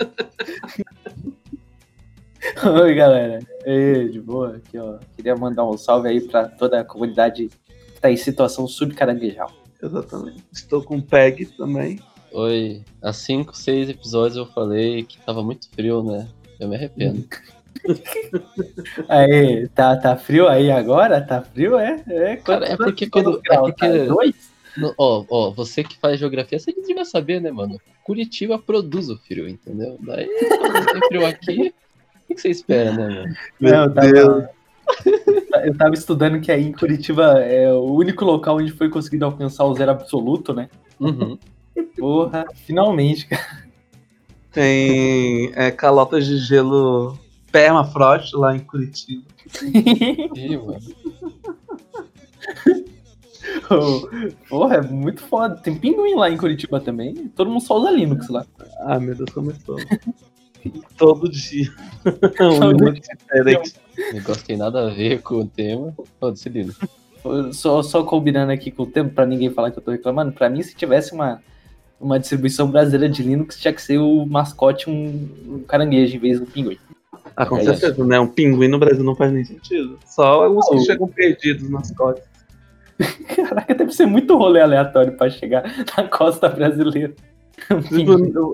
Oi, 2.81 2.95
galera. 2.95 3.39
Ei, 3.65 4.09
de 4.09 4.19
boa. 4.19 4.57
Aqui, 4.57 4.77
ó. 4.77 4.97
Queria 5.15 5.35
mandar 5.35 5.65
um 5.65 5.77
salve 5.77 6.09
aí 6.09 6.21
pra 6.21 6.47
toda 6.47 6.79
a 6.79 6.83
comunidade 6.83 7.49
que 7.93 8.01
tá 8.01 8.11
em 8.11 8.17
situação 8.17 8.67
subcaranguejal. 8.67 9.51
Exatamente. 9.81 10.43
Estou 10.51 10.83
com 10.83 10.97
o 10.97 11.01
Peg 11.01 11.45
também. 11.57 11.99
Oi, 12.33 12.83
há 13.01 13.13
5, 13.13 13.55
6 13.55 13.89
episódios 13.89 14.35
eu 14.35 14.45
falei 14.47 15.03
que 15.03 15.17
tava 15.19 15.41
muito 15.41 15.69
frio, 15.69 16.03
né? 16.03 16.27
Eu 16.59 16.67
me 16.67 16.75
arrependo. 16.75 17.25
Aí, 19.07 19.67
tá, 19.69 19.95
tá 19.95 20.15
frio 20.15 20.47
aí 20.47 20.71
agora? 20.71 21.21
Tá 21.21 21.41
frio, 21.41 21.77
é? 21.77 22.03
É, 22.07 22.35
Cara, 22.37 22.65
é 22.65 22.75
porque 22.75 23.07
quando. 23.07 23.39
É 23.49 23.57
porque, 23.57 23.87
no, 23.87 24.17
ó, 24.97 25.25
ó, 25.29 25.51
você 25.51 25.83
que 25.83 25.97
faz 25.97 26.19
geografia, 26.19 26.59
você 26.59 26.71
devia 26.73 27.05
saber, 27.05 27.41
né, 27.41 27.51
mano? 27.51 27.79
Curitiba 28.03 28.59
produz 28.59 29.09
o 29.09 29.17
frio, 29.17 29.47
entendeu? 29.47 29.97
Daí, 29.99 30.27
quando 30.59 30.85
tem 30.85 31.01
frio 31.07 31.25
aqui, 31.25 31.73
o 32.29 32.35
que 32.35 32.41
você 32.41 32.49
espera, 32.49 32.91
né, 32.91 33.07
mano? 33.09 33.35
Meu 33.59 33.75
eu 33.75 33.93
tava, 33.93 34.49
eu 35.65 35.77
tava 35.77 35.93
estudando 35.93 36.41
que 36.41 36.51
aí 36.51 36.63
em 36.63 36.71
Curitiba 36.71 37.39
é 37.41 37.71
o 37.71 37.93
único 37.93 38.25
local 38.25 38.57
onde 38.57 38.71
foi 38.71 38.89
conseguido 38.89 39.25
alcançar 39.25 39.65
o 39.65 39.73
zero 39.73 39.91
absoluto, 39.91 40.53
né? 40.53 40.69
Uhum. 40.99 41.37
Porra, 41.97 42.45
finalmente, 42.65 43.27
cara. 43.27 43.65
Tem 44.51 45.51
é, 45.53 45.69
calotas 45.71 46.25
de 46.25 46.37
gelo 46.37 47.17
permafrost 47.51 48.33
lá 48.35 48.55
em 48.55 48.59
Curitiba. 48.59 49.23
Ih, 50.35 50.57
mano. 50.57 50.79
Porra, 54.49 54.75
é 54.75 54.81
muito 54.81 55.21
foda. 55.21 55.55
Tem 55.55 55.77
pinguim 55.77 56.15
lá 56.15 56.29
em 56.29 56.37
Curitiba 56.37 56.79
também. 56.79 57.13
Todo 57.35 57.49
mundo 57.49 57.63
só 57.63 57.77
usa 57.77 57.91
Linux 57.91 58.29
lá. 58.29 58.45
Ah, 58.79 58.99
meu 58.99 59.15
Deus, 59.15 59.29
começou. 59.31 59.77
Todo 60.97 61.29
dia. 61.29 61.71
um 62.41 62.71
Linux 62.71 63.07
diferente. 63.07 63.75
Negócio 64.13 64.45
tem 64.45 64.57
nada 64.57 64.87
a 64.87 64.89
ver 64.89 65.21
com 65.21 65.41
o 65.41 65.47
tema. 65.47 65.93
Foda-se, 66.19 66.49
Linux. 66.49 66.77
Só, 67.53 67.81
só 67.81 68.03
combinando 68.03 68.51
aqui 68.51 68.69
com 68.69 68.83
o 68.83 68.87
tempo, 68.87 69.13
pra 69.13 69.25
ninguém 69.25 69.49
falar 69.49 69.71
que 69.71 69.79
eu 69.79 69.83
tô 69.83 69.91
reclamando, 69.91 70.31
pra 70.31 70.47
mim, 70.47 70.61
se 70.61 70.75
tivesse 70.75 71.11
uma, 71.11 71.41
uma 71.99 72.19
distribuição 72.19 72.69
brasileira 72.69 73.11
de 73.11 73.23
Linux, 73.23 73.57
tinha 73.57 73.73
que 73.73 73.81
ser 73.81 73.97
o 73.97 74.25
mascote 74.27 74.89
um, 74.89 75.27
um 75.47 75.59
caranguejo 75.67 76.15
em 76.15 76.19
vez 76.19 76.39
do 76.39 76.45
pinguim. 76.45 76.77
Ah, 77.35 77.45
com 77.45 77.61
certeza, 77.61 78.03
né? 78.05 78.19
Um 78.19 78.27
pinguim 78.27 78.67
no 78.67 78.77
Brasil 78.77 79.03
não 79.03 79.15
faz 79.15 79.33
nem 79.33 79.43
sentido. 79.43 79.97
Só 80.05 80.45
alguns 80.45 80.69
que 80.69 80.79
chegam 80.79 81.07
perdidos 81.07 81.69
nas 81.69 81.91
costas. 81.91 82.34
Caraca, 83.35 83.75
deve 83.75 83.91
ser 83.91 84.05
muito 84.05 84.37
rolê 84.37 84.61
aleatório 84.61 85.17
pra 85.17 85.29
chegar 85.29 85.63
na 85.97 86.07
costa 86.07 86.47
brasileira. 86.49 87.13
Eu 87.69 87.81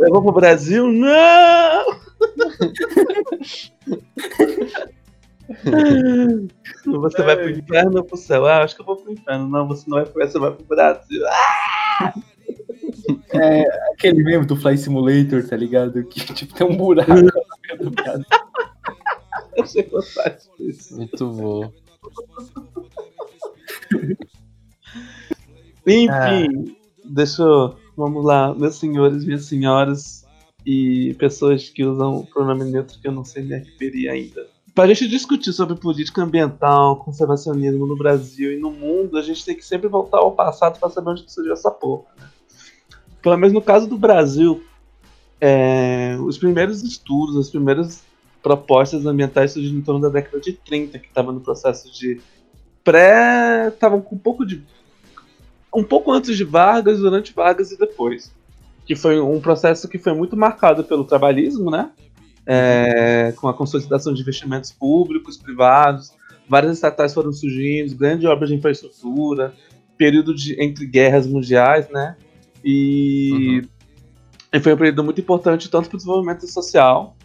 vou 0.10 0.24
pro 0.24 0.32
Brasil? 0.32 0.88
Não! 0.88 1.86
você 6.86 7.24
vai 7.24 7.36
pro 7.36 7.50
inferno 7.50 7.98
ou 7.98 8.04
pro 8.04 8.18
céu? 8.18 8.46
Ah, 8.46 8.64
acho 8.64 8.76
que 8.76 8.82
eu 8.82 8.86
vou 8.86 8.98
pro 8.98 9.12
inferno. 9.12 9.50
Não, 9.50 9.68
você 9.68 9.90
não 9.90 9.98
vai 9.98 10.06
pro 10.06 10.28
você 10.28 10.40
vai 10.40 10.52
pro 10.52 10.66
Brasil. 10.66 11.22
Ah! 11.28 12.14
É 13.34 13.64
aquele 13.94 14.24
mesmo 14.24 14.46
do 14.46 14.56
Fly 14.56 14.78
Simulator, 14.78 15.48
tá 15.48 15.56
ligado? 15.56 16.04
Que 16.06 16.20
tipo 16.34 16.54
tem 16.54 16.68
um 16.68 16.76
buraco 16.76 17.12
no 17.80 17.92
Brasil. 17.92 18.26
Eu 19.56 19.66
sei 19.66 19.84
gostar 19.84 20.38
disso. 20.58 20.98
Muito 20.98 21.28
bom. 21.28 21.72
Enfim, 25.86 26.76
deixa 27.04 27.44
eu. 27.44 27.76
Vamos 27.96 28.24
lá, 28.24 28.54
meus 28.56 28.76
senhores, 28.76 29.26
minhas 29.26 29.46
senhoras 29.46 30.26
e 30.66 31.16
pessoas 31.16 31.70
que 31.70 31.84
usam 31.84 32.18
o 32.18 32.26
pronome 32.26 32.66
neutro 32.66 33.00
que 33.00 33.08
eu 33.08 33.12
não 33.12 33.26
sei 33.26 33.44
me 33.44 33.58
referir 33.58 34.10
ainda. 34.10 34.48
Para 34.74 34.86
a 34.86 34.94
gente 34.94 35.10
discutir 35.10 35.52
sobre 35.52 35.76
política 35.76 36.24
ambiental, 36.24 36.96
conservacionismo 36.98 37.86
no 37.86 37.98
Brasil 37.98 38.54
e 38.54 38.58
no 38.58 38.72
mundo, 38.72 39.18
a 39.18 39.22
gente 39.22 39.44
tem 39.44 39.56
que 39.56 39.66
sempre 39.66 39.90
voltar 39.90 40.20
ao 40.20 40.32
passado 40.32 40.80
para 40.80 40.90
saber 40.90 41.10
onde 41.10 41.30
surgiu 41.30 41.52
essa 41.52 41.70
porra. 41.70 42.06
Né? 42.18 42.30
Pelo 43.22 43.38
menos 43.38 43.54
no 43.54 43.62
caso 43.62 43.88
do 43.88 43.98
Brasil, 43.98 44.64
é, 45.42 46.18
os 46.22 46.38
primeiros 46.38 46.84
estudos, 46.84 47.36
as 47.36 47.50
primeiras 47.50 48.04
propostas 48.42 49.06
ambientais 49.06 49.52
surgiram 49.52 49.78
em 49.78 49.82
torno 49.82 50.02
da 50.02 50.10
década 50.10 50.40
de 50.40 50.54
30, 50.54 51.00
que 51.00 51.08
estava 51.08 51.32
no 51.32 51.42
processo 51.42 51.92
de 51.92 52.22
pré. 52.84 53.70
estavam 53.70 54.02
com 54.02 54.16
um 54.16 54.20
pouco 54.20 54.46
de. 54.46 54.64
um 55.74 55.84
pouco 55.84 56.12
antes 56.12 56.36
de 56.36 56.44
Vargas, 56.44 57.00
durante 57.00 57.34
Vargas 57.34 57.72
e 57.72 57.78
depois. 57.78 58.32
Que 58.86 58.96
foi 58.96 59.20
um 59.20 59.40
processo 59.40 59.88
que 59.88 59.98
foi 59.98 60.14
muito 60.14 60.36
marcado 60.36 60.84
pelo 60.84 61.06
trabalhismo, 61.06 61.70
né? 61.70 61.92
É, 62.46 63.34
com 63.38 63.48
a 63.48 63.54
consolidação 63.54 64.14
de 64.14 64.22
investimentos 64.22 64.72
públicos, 64.72 65.38
privados, 65.38 66.12
várias 66.50 66.74
estatais 66.74 67.14
foram 67.14 67.32
surgindo, 67.32 67.96
grandes 67.96 68.26
obras 68.26 68.50
de 68.50 68.56
infraestrutura, 68.56 69.54
período 69.98 70.34
de, 70.34 70.60
entre 70.62 70.86
guerras 70.86 71.28
mundiais, 71.28 71.88
né? 71.90 72.18
E, 72.64 73.32
uhum. 73.32 73.62
e 74.52 74.60
foi 74.60 74.74
um 74.74 74.78
período 74.78 75.04
muito 75.04 75.22
importante 75.22 75.70
tanto 75.70 75.88
para 75.88 75.96
o 75.96 75.98
desenvolvimento 75.98 76.48
social 76.48 77.16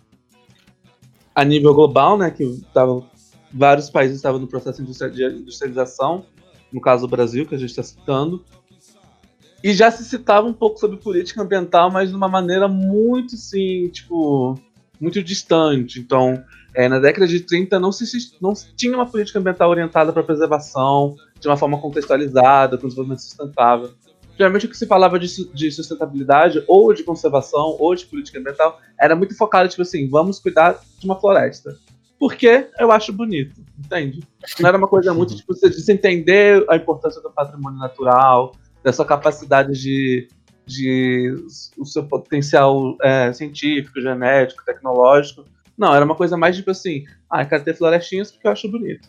a 1.35 1.45
nível 1.45 1.75
global, 1.75 2.17
né? 2.17 2.31
Que 2.31 2.63
tava, 2.73 3.03
vários 3.53 3.91
países 3.91 4.17
estavam 4.17 4.41
no 4.41 4.47
processo 4.47 4.83
de 4.83 5.25
industrialização, 5.25 6.25
no 6.73 6.81
caso 6.81 7.07
do 7.07 7.11
Brasil, 7.11 7.47
que 7.47 7.55
a 7.55 7.59
gente 7.59 7.71
está 7.71 7.83
citando. 7.83 8.45
E 9.63 9.73
já 9.73 9.91
se 9.91 10.05
citava 10.05 10.47
um 10.47 10.53
pouco 10.53 10.79
sobre 10.79 10.97
política 10.97 11.43
ambiental, 11.43 11.91
mas 11.91 12.11
de 12.11 12.15
uma 12.15 12.29
maneira 12.29 12.69
muito, 12.69 13.37
sim, 13.37 13.89
tipo, 13.89 14.59
muito 15.01 15.23
distante. 15.23 15.99
Então, 15.99 16.43
é, 16.75 16.89
na 16.89 16.99
década 16.99 17.27
de 17.27 17.41
30 17.41 17.81
não 17.81 17.91
se, 17.91 18.05
não 18.41 18.55
se 18.55 18.73
tinha 18.75 18.95
uma 18.95 19.07
política 19.07 19.39
ambiental 19.39 19.71
orientada 19.71 20.13
para 20.13 20.23
preservação, 20.23 21.17
de 21.41 21.49
uma 21.49 21.57
forma 21.57 21.79
contextualizada, 21.81 22.77
com 22.77 22.87
desenvolvimento 22.87 23.23
sustentável 23.23 23.91
geralmente 24.37 24.67
o 24.67 24.69
que 24.69 24.77
se 24.77 24.87
falava 24.87 25.19
de, 25.19 25.53
de, 25.53 25.71
sustentabilidade, 25.71 26.63
ou 26.69 26.93
de 26.93 27.03
conservação, 27.03 27.77
ou 27.79 27.95
de 27.95 28.05
política 28.07 28.39
ambiental, 28.39 28.81
era 29.01 29.17
muito 29.17 29.37
focado, 29.37 29.69
tipo 29.69 29.83
assim, 29.83 30.09
vamos 30.09 30.39
cuidar 30.39 30.79
de 30.99 31.07
uma 31.07 31.19
floresta. 31.19 31.77
Porque 32.19 32.69
eu 32.79 32.91
acho 32.91 33.13
bonito, 33.13 33.61
entende? 33.79 34.21
Não 34.59 34.69
era 34.69 34.79
uma 34.79 34.89
coisa 34.89 35.13
muito, 35.13 35.37
tipo, 35.37 35.53
de 35.53 35.81
se 35.81 35.93
entender 35.93 36.65
a 36.69 36.77
importância 36.77 37.21
do 37.21 37.31
patrimônio 37.31 37.79
natural, 37.79 38.53
da 38.83 38.93
sua 38.93 39.05
capacidade 39.05 39.73
de, 39.73 40.29
de 40.65 41.35
o 41.77 41.85
seu 41.85 42.05
potencial 42.05 42.97
é, 43.03 43.33
científico, 43.33 44.01
genético, 44.01 44.65
tecnológico. 44.65 45.45
Não, 45.77 45.95
era 45.95 46.05
uma 46.05 46.15
coisa 46.15 46.37
mais 46.37 46.57
tipo 46.57 46.71
assim, 46.71 47.05
ah, 47.31 47.43
eu 47.43 47.49
quero 47.49 47.65
ter 47.65 47.77
florestinhas 47.77 48.33
porque 48.33 48.47
eu 48.47 48.53
acho 48.53 48.71
bonito. 48.71 49.09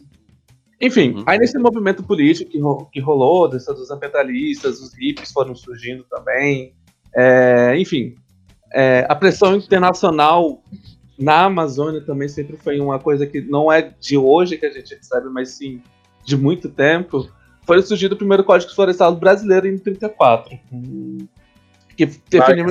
Enfim, 0.80 1.16
uhum. 1.16 1.24
aí 1.26 1.40
nesse 1.40 1.58
movimento 1.58 2.04
político 2.04 2.52
que, 2.52 2.60
ro 2.60 2.86
que 2.92 3.00
rolou, 3.00 3.48
dos 3.48 3.90
ambientalistas, 3.90 4.80
os 4.80 4.94
hippies 4.94 5.32
foram 5.32 5.56
surgindo 5.56 6.04
também. 6.04 6.76
É, 7.16 7.76
enfim, 7.78 8.16
é, 8.74 9.06
a 9.10 9.16
pressão 9.16 9.56
internacional 9.56 10.62
na 11.18 11.46
Amazônia 11.46 12.02
também 12.02 12.28
sempre 12.28 12.58
foi 12.58 12.80
uma 12.80 13.00
coisa 13.00 13.26
que 13.26 13.42
não 13.42 13.72
é 13.72 13.94
de 14.00 14.18
hoje 14.18 14.58
que 14.58 14.66
a 14.66 14.72
gente 14.72 14.94
recebe, 14.94 15.30
mas 15.30 15.50
sim 15.50 15.82
de 16.24 16.38
muito 16.38 16.70
tempo. 16.70 17.28
Foi 17.66 17.82
surgido 17.82 18.14
o 18.14 18.18
primeiro 18.18 18.44
Código 18.44 18.74
Florestal 18.74 19.16
brasileiro 19.16 19.68
em 19.68 19.78
34, 19.78 20.58
que 21.96 22.06
definiu, 22.30 22.68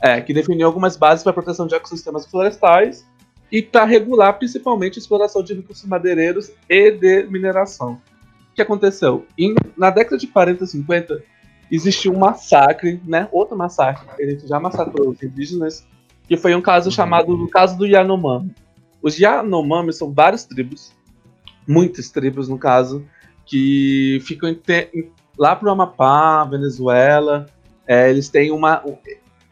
é, 0.00 0.20
que 0.20 0.34
definiu 0.34 0.66
algumas 0.66 0.96
bases 0.96 1.22
para 1.22 1.30
a 1.30 1.34
proteção 1.34 1.66
de 1.66 1.74
ecossistemas 1.74 2.26
florestais 2.26 3.06
e 3.50 3.62
para 3.62 3.84
regular 3.84 4.38
principalmente 4.38 4.98
a 4.98 5.00
exploração 5.00 5.42
de 5.42 5.54
recursos 5.54 5.86
madeireiros 5.86 6.52
e 6.68 6.90
de 6.90 7.24
mineração. 7.24 8.00
O 8.52 8.54
que 8.54 8.62
aconteceu? 8.62 9.26
Em, 9.38 9.54
na 9.76 9.90
década 9.90 10.18
de 10.18 10.26
40 10.26 10.64
e 10.64 10.66
50, 10.66 11.24
existiu 11.70 12.12
um 12.12 12.18
massacre, 12.18 13.00
né? 13.06 13.28
Outro 13.32 13.56
massacre. 13.56 14.06
A 14.22 14.30
gente 14.30 14.46
já 14.46 14.60
massacrou 14.60 15.10
os 15.10 15.22
indígenas 15.22 15.86
que 16.28 16.36
foi 16.36 16.54
um 16.54 16.60
caso 16.60 16.90
chamado 16.90 17.32
o 17.32 17.48
caso 17.48 17.76
do 17.78 17.86
Yanomami. 17.86 18.54
Os 19.02 19.18
Yanomami 19.18 19.92
são 19.92 20.12
várias 20.12 20.44
tribos, 20.44 20.92
muitas 21.66 22.10
tribos 22.10 22.48
no 22.48 22.58
caso, 22.58 23.04
que 23.46 24.20
ficam 24.26 24.54
lá 25.38 25.56
pro 25.56 25.70
Amapá, 25.70 26.44
Venezuela. 26.44 27.46
É, 27.86 28.10
eles 28.10 28.28
têm 28.28 28.50
uma. 28.50 28.84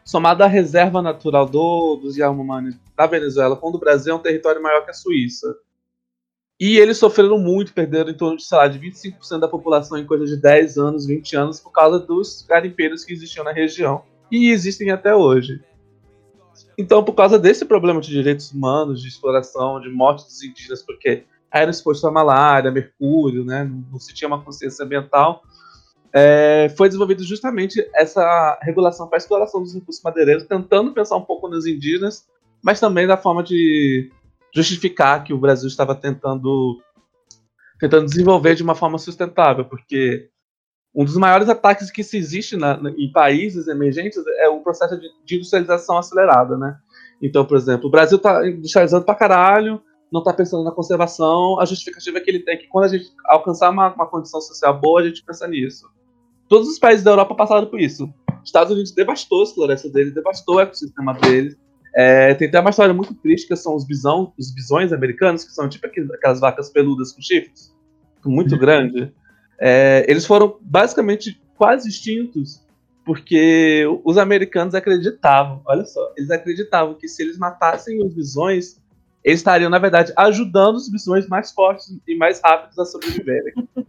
Somada 0.05 0.45
à 0.45 0.47
reserva 0.47 1.01
natural 1.01 1.47
do, 1.47 1.97
dos 1.97 2.15
Yanomami 2.15 2.77
da 2.95 3.07
Venezuela, 3.07 3.57
quando 3.57 3.75
o 3.75 3.79
Brasil 3.79 4.13
é 4.13 4.15
um 4.15 4.21
território 4.21 4.61
maior 4.61 4.85
que 4.85 4.91
a 4.91 4.93
Suíça. 4.93 5.53
E 6.59 6.77
eles 6.77 6.97
sofreram 6.97 7.37
muito, 7.37 7.73
perderam 7.73 8.09
em 8.09 8.15
torno 8.15 8.37
de, 8.37 8.43
sei 8.43 8.57
lá, 8.57 8.67
de 8.67 8.79
25% 8.79 9.39
da 9.39 9.47
população 9.47 9.97
em 9.97 10.05
coisa 10.05 10.25
de 10.25 10.37
10 10.37 10.77
anos, 10.77 11.05
20 11.05 11.35
anos, 11.35 11.59
por 11.59 11.71
causa 11.71 11.99
dos 11.99 12.43
garimpeiros 12.47 13.03
que 13.03 13.13
existiam 13.13 13.43
na 13.43 13.51
região. 13.51 14.03
E 14.31 14.49
existem 14.49 14.89
até 14.89 15.15
hoje. 15.15 15.61
Então, 16.77 17.03
por 17.03 17.13
causa 17.13 17.39
desse 17.39 17.65
problema 17.65 17.99
de 17.99 18.09
direitos 18.09 18.51
humanos, 18.51 19.01
de 19.01 19.07
exploração, 19.07 19.81
de 19.81 19.89
morte 19.89 20.25
dos 20.25 20.43
indígenas, 20.43 20.83
porque 20.83 21.23
eram 21.51 21.71
expostos 21.71 22.05
a 22.05 22.11
malária, 22.11 22.69
mercúrio, 22.69 23.43
né, 23.43 23.69
não 23.91 23.99
se 23.99 24.13
tinha 24.13 24.27
uma 24.27 24.43
consciência 24.43 24.85
ambiental, 24.85 25.41
é, 26.13 26.69
foi 26.77 26.87
desenvolvido 26.87 27.23
justamente 27.23 27.87
essa 27.93 28.57
regulação 28.61 29.07
para 29.07 29.17
a 29.17 29.19
exploração 29.19 29.61
dos 29.61 29.73
recursos 29.73 30.03
madeireiros, 30.03 30.45
tentando 30.45 30.93
pensar 30.93 31.15
um 31.15 31.23
pouco 31.23 31.47
nos 31.47 31.65
indígenas, 31.65 32.27
mas 32.63 32.79
também 32.79 33.07
da 33.07 33.17
forma 33.17 33.43
de 33.43 34.11
justificar 34.53 35.23
que 35.23 35.33
o 35.33 35.37
Brasil 35.37 35.67
estava 35.67 35.93
tentando 35.93 36.81
tentando 37.79 38.07
desenvolver 38.07 38.55
de 38.55 38.63
uma 38.63 38.73
forma 38.73 38.97
sustentável, 38.97 39.63
porque 39.65 40.29
um 40.97 41.05
dos 41.05 41.15
maiores 41.15 41.47
ataques 41.47 41.91
que 41.91 42.03
se 42.03 42.17
existe 42.17 42.57
na, 42.57 42.81
em 42.97 43.11
países 43.11 43.67
emergentes 43.67 44.17
é 44.39 44.49
o 44.49 44.61
processo 44.61 44.99
de, 44.99 45.07
de 45.23 45.35
industrialização 45.35 45.95
acelerada, 45.95 46.57
né? 46.57 46.75
Então, 47.21 47.45
por 47.45 47.55
exemplo, 47.55 47.87
o 47.87 47.91
Brasil 47.91 48.17
está 48.17 48.47
industrializando 48.47 49.05
pra 49.05 49.13
caralho, 49.13 49.79
não 50.11 50.21
está 50.21 50.33
pensando 50.33 50.63
na 50.63 50.71
conservação, 50.71 51.59
a 51.59 51.65
justificativa 51.65 52.19
que 52.19 52.31
ele 52.31 52.39
tem 52.39 52.55
é 52.55 52.57
que 52.57 52.67
quando 52.67 52.85
a 52.85 52.87
gente 52.87 53.11
alcançar 53.25 53.69
uma, 53.69 53.93
uma 53.93 54.07
condição 54.07 54.41
social 54.41 54.79
boa, 54.79 55.01
a 55.01 55.03
gente 55.07 55.23
pensa 55.23 55.47
nisso. 55.47 55.87
Todos 56.49 56.67
os 56.67 56.79
países 56.79 57.03
da 57.03 57.11
Europa 57.11 57.35
passaram 57.35 57.67
por 57.67 57.79
isso. 57.79 58.11
Os 58.41 58.49
Estados 58.49 58.73
Unidos 58.73 58.91
devastou 58.91 59.43
as 59.43 59.51
florestas 59.51 59.91
deles, 59.91 60.15
devastou 60.15 60.55
o 60.55 60.59
ecossistema 60.61 61.13
deles. 61.13 61.55
É, 61.95 62.33
tem 62.33 62.47
até 62.47 62.59
uma 62.59 62.71
história 62.71 62.93
muito 62.93 63.13
triste 63.13 63.47
que 63.47 63.55
são 63.55 63.75
os, 63.75 63.85
bisão, 63.85 64.33
os 64.37 64.51
bisões 64.51 64.91
americanos, 64.91 65.43
que 65.43 65.51
são 65.51 65.69
tipo 65.69 65.85
aquelas 65.85 66.39
vacas 66.39 66.71
peludas 66.71 67.11
com 67.11 67.21
chifres, 67.21 67.75
muito 68.25 68.57
grande. 68.57 69.13
É, 69.59 70.05
eles 70.07 70.25
foram 70.25 70.57
basicamente 70.61 71.41
quase 71.55 71.89
extintos 71.89 72.61
porque 73.07 73.85
os 74.03 74.17
americanos 74.17 74.75
acreditavam, 74.75 75.61
olha 75.65 75.85
só, 75.85 76.11
eles 76.17 76.29
acreditavam 76.29 76.93
que 76.93 77.07
se 77.07 77.23
eles 77.23 77.37
matassem 77.37 78.05
os 78.05 78.13
bisões, 78.13 78.81
eles 79.23 79.39
estariam, 79.39 79.69
na 79.69 79.79
verdade, 79.79 80.11
ajudando 80.17 80.75
os 80.75 80.89
bisões 80.89 81.25
mais 81.25 81.51
fortes 81.53 81.97
e 82.05 82.15
mais 82.17 82.41
rápidos 82.43 82.77
a 82.77 82.85
sobreviverem. 82.85 83.53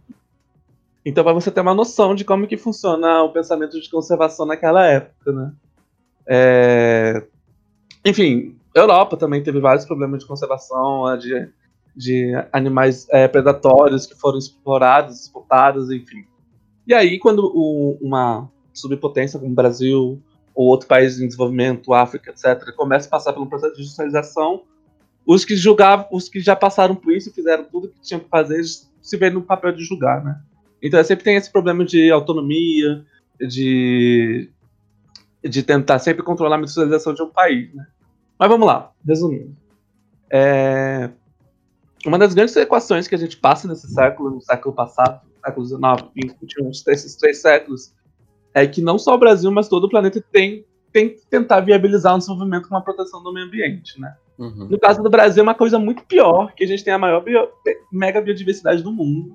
Então, 1.05 1.23
para 1.23 1.33
você 1.33 1.49
ter 1.49 1.61
uma 1.61 1.73
noção 1.73 2.13
de 2.13 2.25
como 2.25 2.45
que 2.45 2.57
funciona 2.57 3.23
o 3.23 3.31
pensamento 3.31 3.79
de 3.79 3.89
conservação 3.89 4.45
naquela 4.45 4.85
época, 4.85 5.31
né? 5.31 5.53
É, 6.27 7.23
Enfim, 8.05 8.59
Europa 8.75 9.17
também 9.17 9.41
teve 9.41 9.59
vários 9.59 9.85
problemas 9.85 10.19
de 10.19 10.27
conservação, 10.27 11.17
de, 11.17 11.49
de 11.99 12.31
animais 12.53 13.05
é, 13.11 13.27
predatórios 13.27 14.05
que 14.05 14.15
foram 14.15 14.37
explorados, 14.37 15.19
exportados, 15.19 15.91
enfim. 15.91 16.23
E 16.87 16.93
aí, 16.93 17.19
quando 17.19 17.51
o- 17.53 17.97
uma 17.99 18.49
subpotência 18.73 19.37
como 19.37 19.51
o 19.51 19.55
Brasil 19.55 20.17
ou 20.55 20.67
outro 20.67 20.87
país 20.87 21.19
em 21.19 21.25
desenvolvimento, 21.25 21.93
África, 21.93 22.31
etc., 22.31 22.73
começa 22.73 23.07
a 23.07 23.11
passar 23.11 23.33
pelo 23.33 23.47
processo 23.47 23.75
de 23.75 23.81
industrialização, 23.81 24.63
os 25.25 25.43
que 25.43 25.57
julgavam, 25.57 26.07
os 26.09 26.29
que 26.29 26.39
já 26.39 26.55
passaram 26.55 26.95
por 26.95 27.11
isso 27.11 27.33
fizeram 27.33 27.65
tudo 27.65 27.87
o 27.87 27.89
que 27.89 27.99
tinham 27.99 28.21
que 28.21 28.29
fazer, 28.29 28.63
se 28.63 29.17
veem 29.17 29.33
no 29.33 29.41
papel 29.41 29.73
de 29.73 29.83
julgar, 29.83 30.23
né? 30.23 30.39
Então 30.81 31.03
sempre 31.03 31.25
tem 31.25 31.35
esse 31.35 31.51
problema 31.51 31.83
de 31.83 32.09
autonomia, 32.09 33.05
de, 33.41 34.49
de 35.43 35.63
tentar 35.63 35.99
sempre 35.99 36.23
controlar 36.23 36.55
a 36.55 36.59
industrialização 36.59 37.13
de 37.13 37.21
um 37.21 37.29
país, 37.29 37.73
né? 37.73 37.85
Mas 38.39 38.47
vamos 38.49 38.65
lá, 38.65 38.89
resumindo. 39.05 39.53
É, 40.31 41.09
Uma 42.05 42.17
das 42.17 42.33
grandes 42.33 42.55
equações 42.55 43.07
que 43.07 43.15
a 43.15 43.17
gente 43.17 43.37
passa 43.37 43.67
nesse 43.67 43.87
século, 43.93 44.31
no 44.31 44.41
século 44.41 44.73
passado, 44.73 45.21
século 45.43 45.65
XIX, 45.65 45.81
XX, 46.17 46.35
XXI, 46.73 46.91
esses 46.91 47.15
três 47.15 47.41
séculos, 47.41 47.93
é 48.53 48.65
que 48.65 48.81
não 48.81 48.97
só 48.97 49.15
o 49.15 49.17
Brasil, 49.17 49.51
mas 49.51 49.67
todo 49.67 49.83
o 49.85 49.89
planeta 49.89 50.23
tem, 50.31 50.65
tem 50.91 51.09
que 51.09 51.21
tentar 51.29 51.59
viabilizar 51.61 52.15
um 52.15 52.19
desenvolvimento 52.19 52.67
com 52.67 52.75
uma 52.75 52.81
proteção 52.83 53.21
do 53.21 53.33
meio 53.33 53.45
ambiente, 53.47 53.99
né? 53.99 54.15
Uhum. 54.37 54.67
No 54.69 54.79
caso 54.79 55.03
do 55.03 55.09
Brasil, 55.09 55.41
é 55.41 55.43
uma 55.43 55.53
coisa 55.53 55.77
muito 55.77 56.03
pior, 56.05 56.53
que 56.55 56.63
a 56.63 56.67
gente 56.67 56.83
tem 56.83 56.93
a 56.93 56.97
maior 56.97 57.21
bio- 57.21 57.49
mega 57.91 58.21
biodiversidade 58.21 58.81
do 58.81 58.91
mundo, 58.91 59.33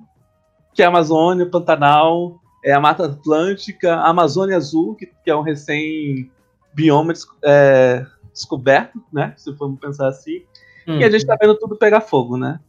que 0.73 0.81
é 0.81 0.85
a 0.85 0.89
Amazônia, 0.89 1.45
o 1.45 1.49
Pantanal, 1.49 2.39
é 2.63 2.73
a 2.73 2.79
Mata 2.79 3.05
Atlântica, 3.05 3.95
a 3.95 4.09
Amazônia 4.09 4.57
Azul, 4.57 4.95
que, 4.95 5.05
que 5.23 5.29
é 5.29 5.35
um 5.35 5.41
recém 5.43 6.31
bioma 6.73 7.13
des- 7.13 7.27
é, 7.43 8.05
descoberto, 8.33 8.99
né? 9.13 9.33
Se 9.37 9.55
formos 9.55 9.79
pensar 9.79 10.07
assim. 10.07 10.43
E 10.87 11.03
a 11.03 11.09
gente 11.09 11.25
tá 11.25 11.37
vendo 11.39 11.55
tudo 11.57 11.75
pegar 11.75 12.01
fogo, 12.01 12.37
né? 12.37 12.59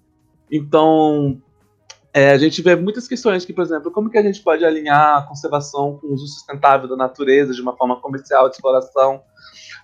Então, 0.51 1.41
é, 2.13 2.31
a 2.31 2.39
gente 2.39 2.63
vê 2.63 2.75
muitas 2.77 3.07
questões 3.07 3.45
que, 3.45 3.53
por 3.53 3.63
exemplo, 3.63 3.91
como 3.91 4.09
que 4.09 4.17
a 4.17 4.23
gente 4.23 4.43
pode 4.43 4.65
alinhar 4.65 5.19
a 5.19 5.23
conservação 5.23 5.99
com 5.99 6.07
o 6.09 6.15
uso 6.15 6.27
sustentável 6.27 6.89
da 6.89 6.97
natureza 6.97 7.53
de 7.53 7.61
uma 7.61 7.77
forma 7.77 8.01
comercial, 8.01 8.49
de 8.49 8.55
exploração? 8.55 9.21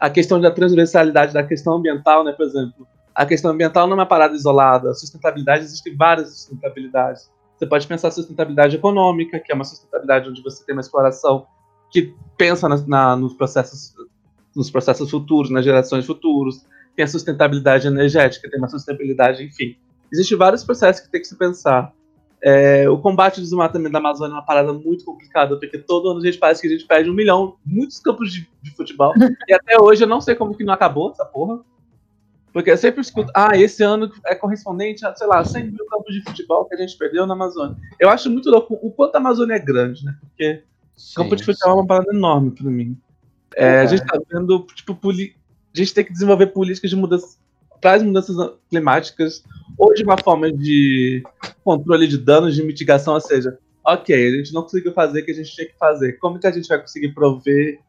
A 0.00 0.08
questão 0.08 0.40
da 0.40 0.50
transversalidade 0.50 1.32
da 1.34 1.42
questão 1.42 1.74
ambiental, 1.74 2.24
né? 2.24 2.32
Por 2.32 2.46
exemplo, 2.46 2.86
a 3.14 3.26
questão 3.26 3.50
ambiental 3.50 3.86
não 3.86 3.94
é 3.94 4.00
uma 4.00 4.06
parada 4.06 4.34
isolada. 4.34 4.90
A 4.90 4.94
sustentabilidade, 4.94 5.64
existem 5.64 5.94
várias 5.96 6.30
sustentabilidades. 6.30 7.30
Você 7.56 7.66
pode 7.66 7.86
pensar 7.86 8.08
a 8.08 8.12
sustentabilidade 8.12 8.76
econômica, 8.76 9.38
que 9.38 9.52
é 9.52 9.54
uma 9.54 9.64
sustentabilidade 9.64 10.28
onde 10.28 10.42
você 10.42 10.64
tem 10.64 10.74
uma 10.74 10.80
exploração 10.80 11.46
que 11.90 12.14
pensa 12.36 12.68
na- 12.68 12.86
na- 12.86 13.16
nos 13.16 13.34
processos 13.34 13.94
nos 14.54 14.70
processos 14.70 15.10
futuros, 15.10 15.50
nas 15.50 15.64
gerações 15.64 16.04
futuras. 16.04 16.66
Tem 16.96 17.04
a 17.04 17.08
sustentabilidade 17.08 17.86
energética, 17.86 18.50
tem 18.50 18.58
uma 18.58 18.68
sustentabilidade, 18.68 19.42
enfim. 19.44 19.76
Existem 20.12 20.36
vários 20.36 20.62
processos 20.62 21.02
que 21.02 21.10
tem 21.10 21.20
que 21.20 21.26
se 21.26 21.36
pensar. 21.36 21.92
É, 22.44 22.88
o 22.88 22.98
combate 22.98 23.38
ao 23.38 23.44
desmatamento 23.44 23.92
da 23.92 23.98
Amazônia 24.00 24.32
é 24.32 24.36
uma 24.36 24.44
parada 24.44 24.72
muito 24.72 25.04
complicada, 25.04 25.56
porque 25.58 25.78
todo 25.78 26.10
ano 26.10 26.20
a 26.20 26.24
gente 26.24 26.38
parece 26.38 26.60
que 26.60 26.66
a 26.66 26.70
gente 26.70 26.84
perde 26.86 27.08
um 27.08 27.14
milhão, 27.14 27.56
muitos 27.64 28.00
campos 28.00 28.32
de, 28.32 28.48
de 28.60 28.70
futebol. 28.72 29.14
e 29.48 29.54
até 29.54 29.80
hoje 29.80 30.02
eu 30.02 30.08
não 30.08 30.20
sei 30.20 30.34
como 30.34 30.56
que 30.56 30.64
não 30.64 30.74
acabou 30.74 31.10
essa 31.12 31.24
porra. 31.24 31.60
Porque 32.52 32.70
eu 32.70 32.76
sempre 32.76 33.00
escuto, 33.00 33.30
ah, 33.34 33.56
esse 33.56 33.82
ano 33.82 34.10
é 34.26 34.34
correspondente 34.34 35.06
a, 35.06 35.14
sei 35.14 35.26
lá, 35.26 35.42
100 35.42 35.70
mil 35.70 35.86
campos 35.86 36.14
de 36.14 36.22
futebol 36.22 36.66
que 36.66 36.74
a 36.74 36.78
gente 36.78 36.98
perdeu 36.98 37.26
na 37.26 37.32
Amazônia. 37.32 37.76
Eu 37.98 38.10
acho 38.10 38.28
muito 38.28 38.50
louco 38.50 38.78
o 38.82 38.90
quanto 38.90 39.14
a 39.14 39.18
Amazônia 39.18 39.54
é 39.54 39.58
grande, 39.58 40.04
né? 40.04 40.14
Porque 40.20 40.62
campo 41.16 41.34
de 41.34 41.42
Sim, 41.42 41.52
futebol 41.52 41.70
é 41.70 41.74
uma 41.80 41.86
parada 41.86 42.14
enorme 42.14 42.50
pra 42.50 42.70
mim. 42.70 42.98
É, 43.56 43.80
a 43.80 43.86
gente 43.86 44.04
tá 44.04 44.20
vendo, 44.30 44.66
tipo, 44.74 44.94
poli- 44.94 45.34
a 45.74 45.78
gente 45.78 45.94
tem 45.94 46.04
que 46.04 46.12
desenvolver 46.12 46.48
políticas 46.48 46.90
de 46.90 46.96
mudança 46.96 47.36
para 47.80 47.96
as 47.96 48.02
mudanças 48.02 48.36
climáticas, 48.70 49.42
ou 49.76 49.92
de 49.92 50.04
uma 50.04 50.16
forma 50.16 50.52
de 50.52 51.24
controle 51.64 52.06
de 52.06 52.16
danos, 52.16 52.54
de 52.54 52.62
mitigação, 52.62 53.14
ou 53.14 53.20
seja, 53.20 53.58
ok, 53.84 54.14
a 54.14 54.36
gente 54.36 54.54
não 54.54 54.62
conseguiu 54.62 54.92
fazer 54.92 55.20
o 55.20 55.24
que 55.24 55.32
a 55.32 55.34
gente 55.34 55.52
tinha 55.52 55.66
que 55.66 55.76
fazer. 55.76 56.12
Como 56.18 56.38
que 56.38 56.46
a 56.46 56.52
gente 56.52 56.68
vai 56.68 56.80
conseguir 56.80 57.12
prover 57.12 57.80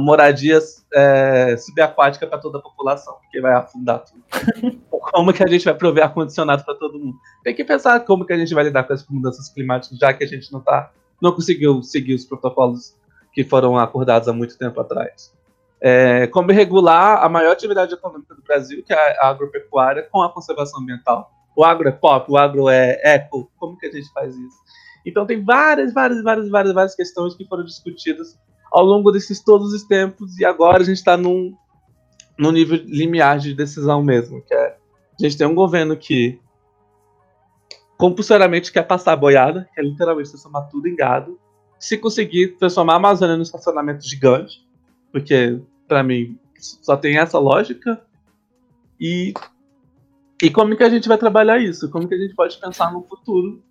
moradias 0.00 0.86
é, 0.94 1.56
subaquáticas 1.58 2.26
para 2.26 2.38
toda 2.38 2.56
a 2.58 2.62
população? 2.62 3.14
Porque 3.20 3.38
vai 3.38 3.52
afundar 3.52 4.02
tudo. 4.02 4.80
Como 5.12 5.32
que 5.32 5.44
a 5.44 5.46
gente 5.46 5.64
vai 5.64 5.74
prover 5.74 6.02
ar-condicionado 6.02 6.64
para 6.64 6.74
todo 6.74 6.98
mundo? 6.98 7.16
Tem 7.44 7.54
que 7.54 7.64
pensar 7.64 8.00
como 8.00 8.26
que 8.26 8.32
a 8.32 8.36
gente 8.36 8.52
vai 8.52 8.64
lidar 8.64 8.82
com 8.82 8.92
as 8.92 9.06
mudanças 9.06 9.48
climáticas, 9.48 9.96
já 9.98 10.12
que 10.12 10.24
a 10.24 10.26
gente 10.26 10.52
não 10.52 10.60
tá, 10.60 10.90
não 11.22 11.30
conseguiu 11.30 11.80
seguir 11.80 12.14
os 12.14 12.24
protocolos 12.24 12.96
que 13.32 13.44
foram 13.44 13.78
acordados 13.78 14.26
há 14.26 14.32
muito 14.32 14.58
tempo 14.58 14.80
atrás. 14.80 15.32
É, 15.80 16.26
como 16.28 16.50
regular 16.52 17.22
a 17.22 17.28
maior 17.28 17.52
atividade 17.52 17.92
econômica 17.92 18.34
do 18.34 18.42
Brasil, 18.42 18.82
que 18.84 18.92
é 18.92 19.18
a 19.20 19.28
agropecuária, 19.28 20.08
com 20.10 20.22
a 20.22 20.32
conservação 20.32 20.80
ambiental. 20.80 21.30
O 21.54 21.64
agro 21.64 21.88
é 21.88 21.92
pop, 21.92 22.30
o 22.30 22.36
agro 22.36 22.68
é 22.68 23.00
eco, 23.02 23.50
como 23.58 23.78
que 23.78 23.86
a 23.86 23.90
gente 23.90 24.10
faz 24.12 24.34
isso? 24.34 24.56
Então 25.04 25.26
tem 25.26 25.44
várias, 25.44 25.92
várias, 25.92 26.22
várias, 26.22 26.48
várias, 26.48 26.74
várias 26.74 26.94
questões 26.94 27.34
que 27.34 27.46
foram 27.46 27.64
discutidas 27.64 28.38
ao 28.72 28.84
longo 28.84 29.10
desses 29.12 29.42
todos 29.42 29.72
os 29.72 29.84
tempos, 29.84 30.38
e 30.38 30.44
agora 30.44 30.82
a 30.82 30.84
gente 30.84 30.96
está 30.96 31.16
num, 31.16 31.54
num 32.38 32.50
nível 32.50 32.78
limiar 32.84 33.38
de 33.38 33.54
decisão 33.54 34.02
mesmo, 34.02 34.42
que 34.42 34.52
é 34.54 34.76
a 35.18 35.22
gente 35.22 35.38
tem 35.38 35.46
um 35.46 35.54
governo 35.54 35.96
que 35.96 36.38
compulsoriamente 37.96 38.70
quer 38.70 38.82
passar 38.82 39.12
a 39.12 39.16
boiada, 39.16 39.66
que 39.72 39.80
é 39.80 39.82
literalmente 39.82 40.28
transformar 40.28 40.62
tudo 40.62 40.86
em 40.86 40.94
gado, 40.94 41.38
se 41.78 41.96
conseguir 41.96 42.56
transformar 42.58 42.94
a 42.94 42.96
Amazônia 42.96 43.36
num 43.36 43.42
estacionamento 43.42 44.06
gigante, 44.06 44.65
porque 45.16 45.58
para 45.88 46.02
mim 46.02 46.38
só 46.58 46.94
tem 46.94 47.16
essa 47.16 47.38
lógica. 47.38 47.98
E 49.00 49.32
e 50.42 50.50
como 50.50 50.76
que 50.76 50.84
a 50.84 50.90
gente 50.90 51.08
vai 51.08 51.16
trabalhar 51.16 51.58
isso? 51.58 51.90
Como 51.90 52.06
que 52.06 52.14
a 52.14 52.18
gente 52.18 52.34
pode 52.34 52.58
pensar 52.58 52.92
no 52.92 53.02
futuro 53.02 53.62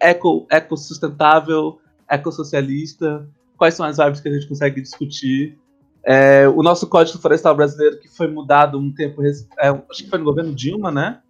eco, 0.00 0.46
ecossustentável, 0.50 1.78
ecossocialista? 2.08 3.28
Quais 3.58 3.74
são 3.74 3.84
as 3.84 3.98
vibes 3.98 4.20
que 4.20 4.28
a 4.28 4.32
gente 4.32 4.48
consegue 4.48 4.80
discutir? 4.80 5.58
É, 6.02 6.48
o 6.48 6.62
nosso 6.62 6.86
Código 6.86 7.18
Florestal 7.18 7.54
Brasileiro, 7.54 7.98
que 7.98 8.08
foi 8.08 8.28
mudado 8.28 8.78
um 8.78 8.90
tempo, 8.90 9.22
é, 9.22 9.68
acho 9.68 10.02
que 10.02 10.08
foi 10.08 10.18
no 10.18 10.24
governo 10.24 10.54
Dilma, 10.54 10.90
né? 10.90 11.20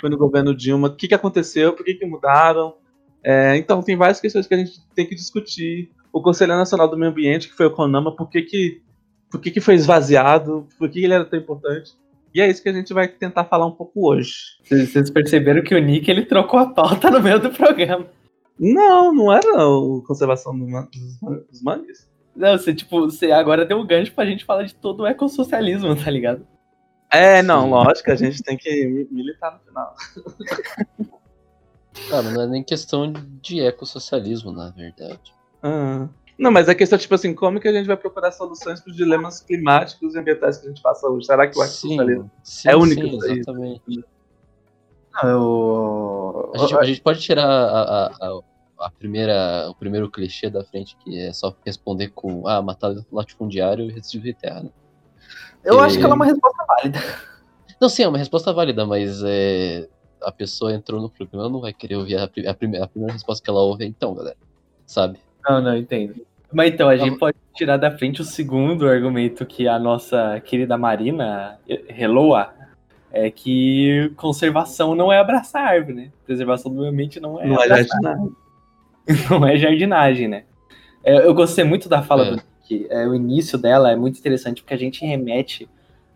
Foi 0.00 0.08
no 0.08 0.16
governo 0.16 0.54
Dilma. 0.54 0.86
O 0.86 0.94
que, 0.94 1.08
que 1.08 1.14
aconteceu? 1.14 1.72
Por 1.72 1.84
que, 1.84 1.94
que 1.94 2.06
mudaram? 2.06 2.76
É, 3.24 3.56
então, 3.56 3.82
tem 3.82 3.96
várias 3.96 4.20
questões 4.20 4.46
que 4.46 4.54
a 4.54 4.58
gente 4.58 4.80
tem 4.94 5.06
que 5.06 5.16
discutir. 5.16 5.90
O 6.12 6.22
Conselho 6.22 6.54
Nacional 6.54 6.86
do 6.86 6.96
Meio 6.96 7.10
Ambiente, 7.10 7.48
que 7.48 7.56
foi 7.56 7.66
o 7.66 7.72
CONAMA, 7.72 8.14
por 8.14 8.30
que, 8.30 8.42
que, 8.42 8.82
por 9.30 9.40
que, 9.40 9.50
que 9.50 9.60
foi 9.60 9.74
esvaziado? 9.74 10.66
Por 10.78 10.88
que 10.88 11.04
ele 11.04 11.14
era 11.14 11.24
tão 11.24 11.38
importante? 11.38 11.92
E 12.34 12.40
é 12.40 12.48
isso 12.48 12.62
que 12.62 12.68
a 12.68 12.72
gente 12.72 12.92
vai 12.92 13.08
tentar 13.08 13.44
falar 13.44 13.66
um 13.66 13.72
pouco 13.72 14.08
hoje. 14.08 14.32
Vocês 14.62 15.10
perceberam 15.10 15.62
que 15.62 15.74
o 15.74 15.78
Nick 15.78 16.10
ele 16.10 16.24
trocou 16.24 16.60
a 16.60 16.66
pauta 16.66 17.10
no 17.10 17.20
meio 17.20 17.40
do 17.40 17.50
programa. 17.50 18.06
Não, 18.58 19.14
não 19.14 19.32
era 19.32 19.66
o 19.66 20.02
conservação 20.06 20.58
do, 20.58 20.66
dos, 20.66 21.46
dos 21.48 21.62
mangues. 21.62 22.08
Não, 22.34 22.56
você, 22.56 22.74
tipo, 22.74 23.02
você 23.02 23.32
agora 23.32 23.64
deu 23.64 23.78
um 23.78 23.86
gancho 23.86 24.12
pra 24.12 24.26
gente 24.26 24.44
falar 24.44 24.64
de 24.64 24.74
todo 24.74 25.00
o 25.00 25.06
ecossocialismo, 25.06 25.96
tá 25.96 26.10
ligado? 26.10 26.46
É, 27.10 27.42
não, 27.42 27.62
Sim. 27.62 27.70
lógico, 27.70 28.10
a 28.10 28.14
gente 28.14 28.42
tem 28.42 28.56
que 28.56 29.08
militar 29.10 29.54
no 29.54 29.60
final. 29.60 29.94
Mas 32.10 32.32
não 32.32 32.42
é 32.42 32.46
nem 32.46 32.62
questão 32.62 33.12
de 33.42 33.60
ecossocialismo, 33.60 34.52
na 34.52 34.70
verdade. 34.70 35.32
Ah. 35.62 36.08
Não, 36.38 36.52
mas 36.52 36.68
é 36.68 36.74
questão, 36.74 36.96
tipo 36.96 37.14
assim, 37.14 37.34
como 37.34 37.58
que 37.58 37.66
a 37.66 37.72
gente 37.72 37.86
vai 37.86 37.96
procurar 37.96 38.30
soluções 38.30 38.80
para 38.80 38.90
os 38.90 38.96
dilemas 38.96 39.40
climáticos 39.40 40.14
e 40.14 40.18
ambientais 40.18 40.58
que 40.58 40.66
a 40.66 40.68
gente 40.68 40.80
passa 40.80 41.08
hoje? 41.08 41.26
Será 41.26 41.48
que 41.48 41.58
o 41.58 41.64
sim, 41.64 41.98
é 41.98 42.76
único? 42.76 43.20
Sim, 43.20 43.32
exatamente. 43.32 44.04
Não, 45.20 45.28
eu... 45.28 46.52
a, 46.54 46.58
gente, 46.58 46.76
a, 46.76 46.84
gente, 46.84 47.00
pode 47.00 47.20
tirar 47.20 47.44
a, 47.44 48.06
a, 48.06 48.40
a, 48.78 48.90
primeira, 48.90 49.68
o 49.68 49.74
primeiro 49.74 50.08
clichê 50.08 50.48
da 50.48 50.64
frente, 50.64 50.96
que 50.98 51.18
é 51.18 51.32
só 51.32 51.52
responder 51.66 52.10
com 52.10 52.46
ah, 52.46 52.62
matar 52.62 52.94
latifundiário 53.10 53.86
e 53.86 53.92
restituir 53.92 54.36
terra, 54.36 54.62
né? 54.62 54.70
Eu 55.64 55.78
e... 55.78 55.80
acho 55.80 55.98
que 55.98 56.04
ela 56.04 56.14
é 56.14 56.16
uma 56.16 56.26
resposta 56.26 56.64
válida. 56.64 57.00
Não, 57.80 57.88
sim, 57.88 58.04
é 58.04 58.08
uma 58.08 58.18
resposta 58.18 58.52
válida, 58.52 58.86
mas 58.86 59.22
é, 59.24 59.88
a 60.22 60.30
pessoa 60.30 60.72
entrou 60.72 61.00
no 61.02 61.10
programa, 61.10 61.48
não 61.48 61.60
vai 61.60 61.72
querer 61.72 61.96
ouvir 61.96 62.16
a, 62.16 62.24
a, 62.24 62.54
primeira, 62.54 62.84
a 62.84 62.88
primeira 62.88 63.12
resposta 63.12 63.42
que 63.42 63.50
ela 63.50 63.60
ouve, 63.60 63.84
então, 63.84 64.14
galera. 64.14 64.36
Sabe? 64.86 65.18
Não, 65.48 65.60
não, 65.60 65.76
entendo. 65.76 66.27
Mas 66.52 66.72
então, 66.72 66.88
a 66.88 66.96
gente 66.96 67.18
pode 67.18 67.36
tirar 67.54 67.76
da 67.76 67.90
frente 67.90 68.20
o 68.20 68.24
segundo 68.24 68.88
argumento 68.88 69.44
que 69.44 69.68
a 69.68 69.78
nossa 69.78 70.40
querida 70.40 70.78
Marina 70.78 71.58
reloa, 71.88 72.54
é 73.12 73.30
que 73.30 74.12
conservação 74.16 74.94
não 74.94 75.12
é 75.12 75.18
abraçar 75.18 75.66
árvore, 75.66 75.94
né? 75.94 76.10
Preservação 76.26 76.72
do 76.72 76.80
meio 76.80 76.92
ambiente 76.92 77.20
não 77.20 77.40
é. 77.40 77.46
Não 77.46 77.62
é 77.62 77.68
jardinagem. 77.68 78.36
não 79.30 79.46
é 79.46 79.56
jardinagem, 79.56 80.28
né? 80.28 80.44
É, 81.02 81.26
eu 81.26 81.34
gostei 81.34 81.64
muito 81.64 81.88
da 81.88 82.02
fala 82.02 82.26
é. 82.26 82.30
do 82.30 82.36
Nick. 82.36 82.86
É, 82.90 83.06
o 83.06 83.14
início 83.14 83.56
dela 83.56 83.90
é 83.90 83.96
muito 83.96 84.18
interessante 84.18 84.62
porque 84.62 84.74
a 84.74 84.78
gente 84.78 85.04
remete 85.04 85.68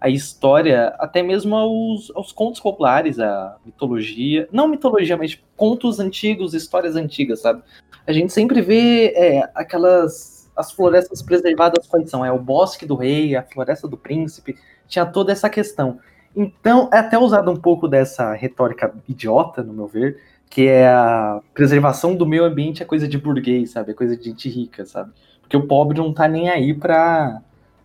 a 0.02 0.08
história, 0.08 0.88
até 0.98 1.22
mesmo 1.22 1.54
aos, 1.54 2.10
aos 2.16 2.32
contos 2.32 2.60
populares, 2.60 3.20
a 3.20 3.56
mitologia. 3.64 4.48
Não 4.50 4.66
mitologia, 4.66 5.16
mas 5.16 5.30
tipo, 5.30 5.44
contos 5.56 6.00
antigos, 6.00 6.54
histórias 6.54 6.96
antigas, 6.96 7.40
sabe? 7.40 7.62
A 8.04 8.12
gente 8.12 8.32
sempre 8.32 8.60
vê 8.60 9.12
é, 9.14 9.48
aquelas. 9.54 10.50
As 10.56 10.70
florestas 10.72 11.22
preservadas 11.22 11.86
quais 11.86 12.10
são? 12.10 12.24
É 12.24 12.32
o 12.32 12.38
bosque 12.38 12.84
do 12.84 12.96
rei, 12.96 13.34
a 13.36 13.42
floresta 13.42 13.88
do 13.88 13.96
príncipe, 13.96 14.56
tinha 14.86 15.06
toda 15.06 15.32
essa 15.32 15.48
questão. 15.48 15.98
Então, 16.34 16.90
é 16.92 16.98
até 16.98 17.16
usado 17.16 17.50
um 17.50 17.56
pouco 17.56 17.86
dessa 17.86 18.34
retórica 18.34 18.92
idiota, 19.08 19.62
no 19.62 19.72
meu 19.72 19.86
ver, 19.86 20.20
que 20.50 20.66
é 20.66 20.88
a 20.88 21.40
preservação 21.54 22.14
do 22.14 22.26
meio 22.26 22.44
ambiente 22.44 22.82
é 22.82 22.86
coisa 22.86 23.08
de 23.08 23.16
burguês, 23.16 23.70
sabe? 23.70 23.92
É 23.92 23.94
coisa 23.94 24.16
de 24.16 24.24
gente 24.24 24.48
rica, 24.48 24.84
sabe? 24.84 25.12
Porque 25.40 25.56
o 25.56 25.66
pobre 25.66 25.98
não 25.98 26.12
tá 26.12 26.28
nem 26.28 26.50
aí 26.50 26.74
pra, 26.74 27.40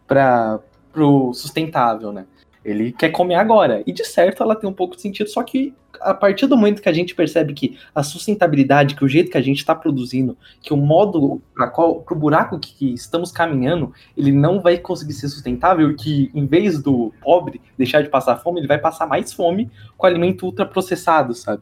pra, 0.06 0.60
pro 0.98 1.32
sustentável, 1.32 2.12
né? 2.12 2.26
Ele 2.66 2.92
quer 2.92 3.10
comer 3.10 3.36
agora. 3.36 3.84
E 3.86 3.94
de 3.94 4.04
certo 4.04 4.42
ela 4.42 4.56
tem 4.56 4.68
um 4.68 4.74
pouco 4.74 4.96
de 4.96 5.02
sentido, 5.04 5.30
só 5.30 5.44
que 5.44 5.76
a 6.02 6.12
partir 6.12 6.48
do 6.48 6.58
momento 6.58 6.82
que 6.82 6.90
a 6.90 6.94
gente 6.94 7.14
percebe 7.14 7.54
que 7.54 7.78
a 7.94 8.02
sustentabilidade, 8.02 8.96
que 8.96 9.06
o 9.06 9.08
jeito 9.08 9.30
que 9.30 9.38
a 9.38 9.42
gente 9.42 9.60
está 9.60 9.76
produzindo, 9.76 10.36
que 10.60 10.74
o 10.74 10.78
modo 10.78 11.40
para 11.54 11.68
pro 11.68 12.16
buraco 12.16 12.60
que 12.60 12.94
estamos 12.96 13.32
caminhando, 13.32 13.94
ele 14.18 14.32
não 14.32 14.60
vai 14.60 14.80
conseguir 14.80 15.14
ser 15.14 15.30
sustentável, 15.30 15.96
que 15.96 16.32
em 16.34 16.48
vez 16.48 16.82
do 16.82 17.14
pobre 17.22 17.62
deixar 17.78 18.02
de 18.02 18.10
passar 18.10 18.38
fome, 18.38 18.60
ele 18.60 18.68
vai 18.68 18.80
passar 18.80 19.06
mais 19.06 19.32
fome 19.32 19.70
com 19.96 20.08
alimento 20.08 20.48
ultraprocessado, 20.48 21.36
sabe? 21.36 21.62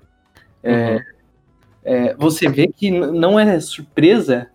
É, 0.63 0.71
uhum. 0.71 0.99
É, 1.83 2.07
é, 2.07 2.15
você 2.15 2.47
vê 2.47 2.67
que 2.67 2.89
não 2.89 3.37
é 3.37 3.59
surpresa 3.59 4.49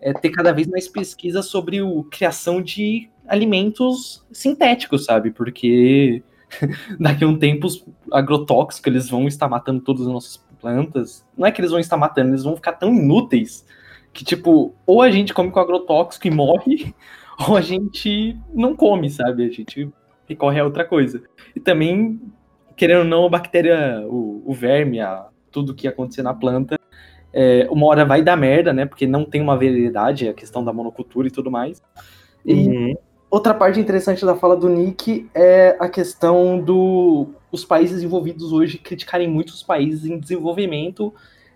é, 0.00 0.12
ter 0.12 0.30
cada 0.30 0.52
vez 0.52 0.68
mais 0.68 0.88
pesquisa 0.88 1.42
sobre 1.42 1.80
a 1.80 2.10
criação 2.10 2.62
de 2.62 3.10
alimentos 3.26 4.24
sintéticos, 4.32 5.04
sabe? 5.04 5.30
Porque 5.30 6.22
daqui 6.98 7.24
a 7.24 7.28
um 7.28 7.38
tempo 7.38 7.66
os 7.66 7.84
agrotóxicos 8.10 8.86
eles 8.86 9.08
vão 9.08 9.26
estar 9.26 9.48
matando 9.48 9.80
todas 9.80 10.06
as 10.06 10.12
nossas 10.12 10.36
plantas. 10.60 11.26
Não 11.36 11.46
é 11.46 11.52
que 11.52 11.60
eles 11.60 11.70
vão 11.70 11.80
estar 11.80 11.96
matando, 11.96 12.30
eles 12.30 12.44
vão 12.44 12.56
ficar 12.56 12.72
tão 12.72 12.94
inúteis 12.94 13.64
que, 14.12 14.24
tipo, 14.24 14.74
ou 14.86 15.02
a 15.02 15.10
gente 15.10 15.32
come 15.32 15.50
com 15.50 15.60
agrotóxico 15.60 16.26
e 16.26 16.30
morre, 16.30 16.94
ou 17.48 17.56
a 17.56 17.60
gente 17.60 18.36
não 18.52 18.76
come, 18.76 19.10
sabe? 19.10 19.44
A 19.44 19.50
gente 19.50 19.90
recorre 20.28 20.60
a 20.60 20.64
outra 20.64 20.84
coisa. 20.84 21.22
E 21.56 21.60
também, 21.60 22.20
querendo 22.76 23.00
ou 23.00 23.04
não, 23.04 23.26
a 23.26 23.30
bactéria, 23.30 24.04
o, 24.06 24.42
o 24.44 24.54
verme, 24.54 25.00
a, 25.00 25.28
tudo 25.50 25.74
que 25.74 25.88
acontecer 25.88 26.22
na 26.22 26.34
planta, 26.34 26.78
é, 27.32 27.66
uma 27.70 27.86
hora 27.86 28.04
vai 28.04 28.22
dar 28.22 28.36
merda, 28.36 28.72
né? 28.72 28.84
Porque 28.84 29.06
não 29.06 29.24
tem 29.24 29.40
uma 29.40 29.56
veridade, 29.56 30.28
a 30.28 30.34
questão 30.34 30.62
da 30.62 30.72
monocultura 30.72 31.26
e 31.28 31.30
tudo 31.30 31.50
mais. 31.50 31.82
E 32.44 32.54
uhum. 32.54 32.94
Outra 33.32 33.54
parte 33.54 33.80
interessante 33.80 34.26
da 34.26 34.36
fala 34.36 34.54
do 34.54 34.68
Nick 34.68 35.26
é 35.34 35.74
a 35.80 35.88
questão 35.88 36.60
do 36.60 37.30
os 37.50 37.64
países 37.64 38.02
envolvidos 38.02 38.52
hoje 38.52 38.76
criticarem 38.76 39.28
muito 39.28 39.50
os 39.50 39.62
países 39.62 40.04
em 40.04 40.18
desenvolvimento, 40.18 41.12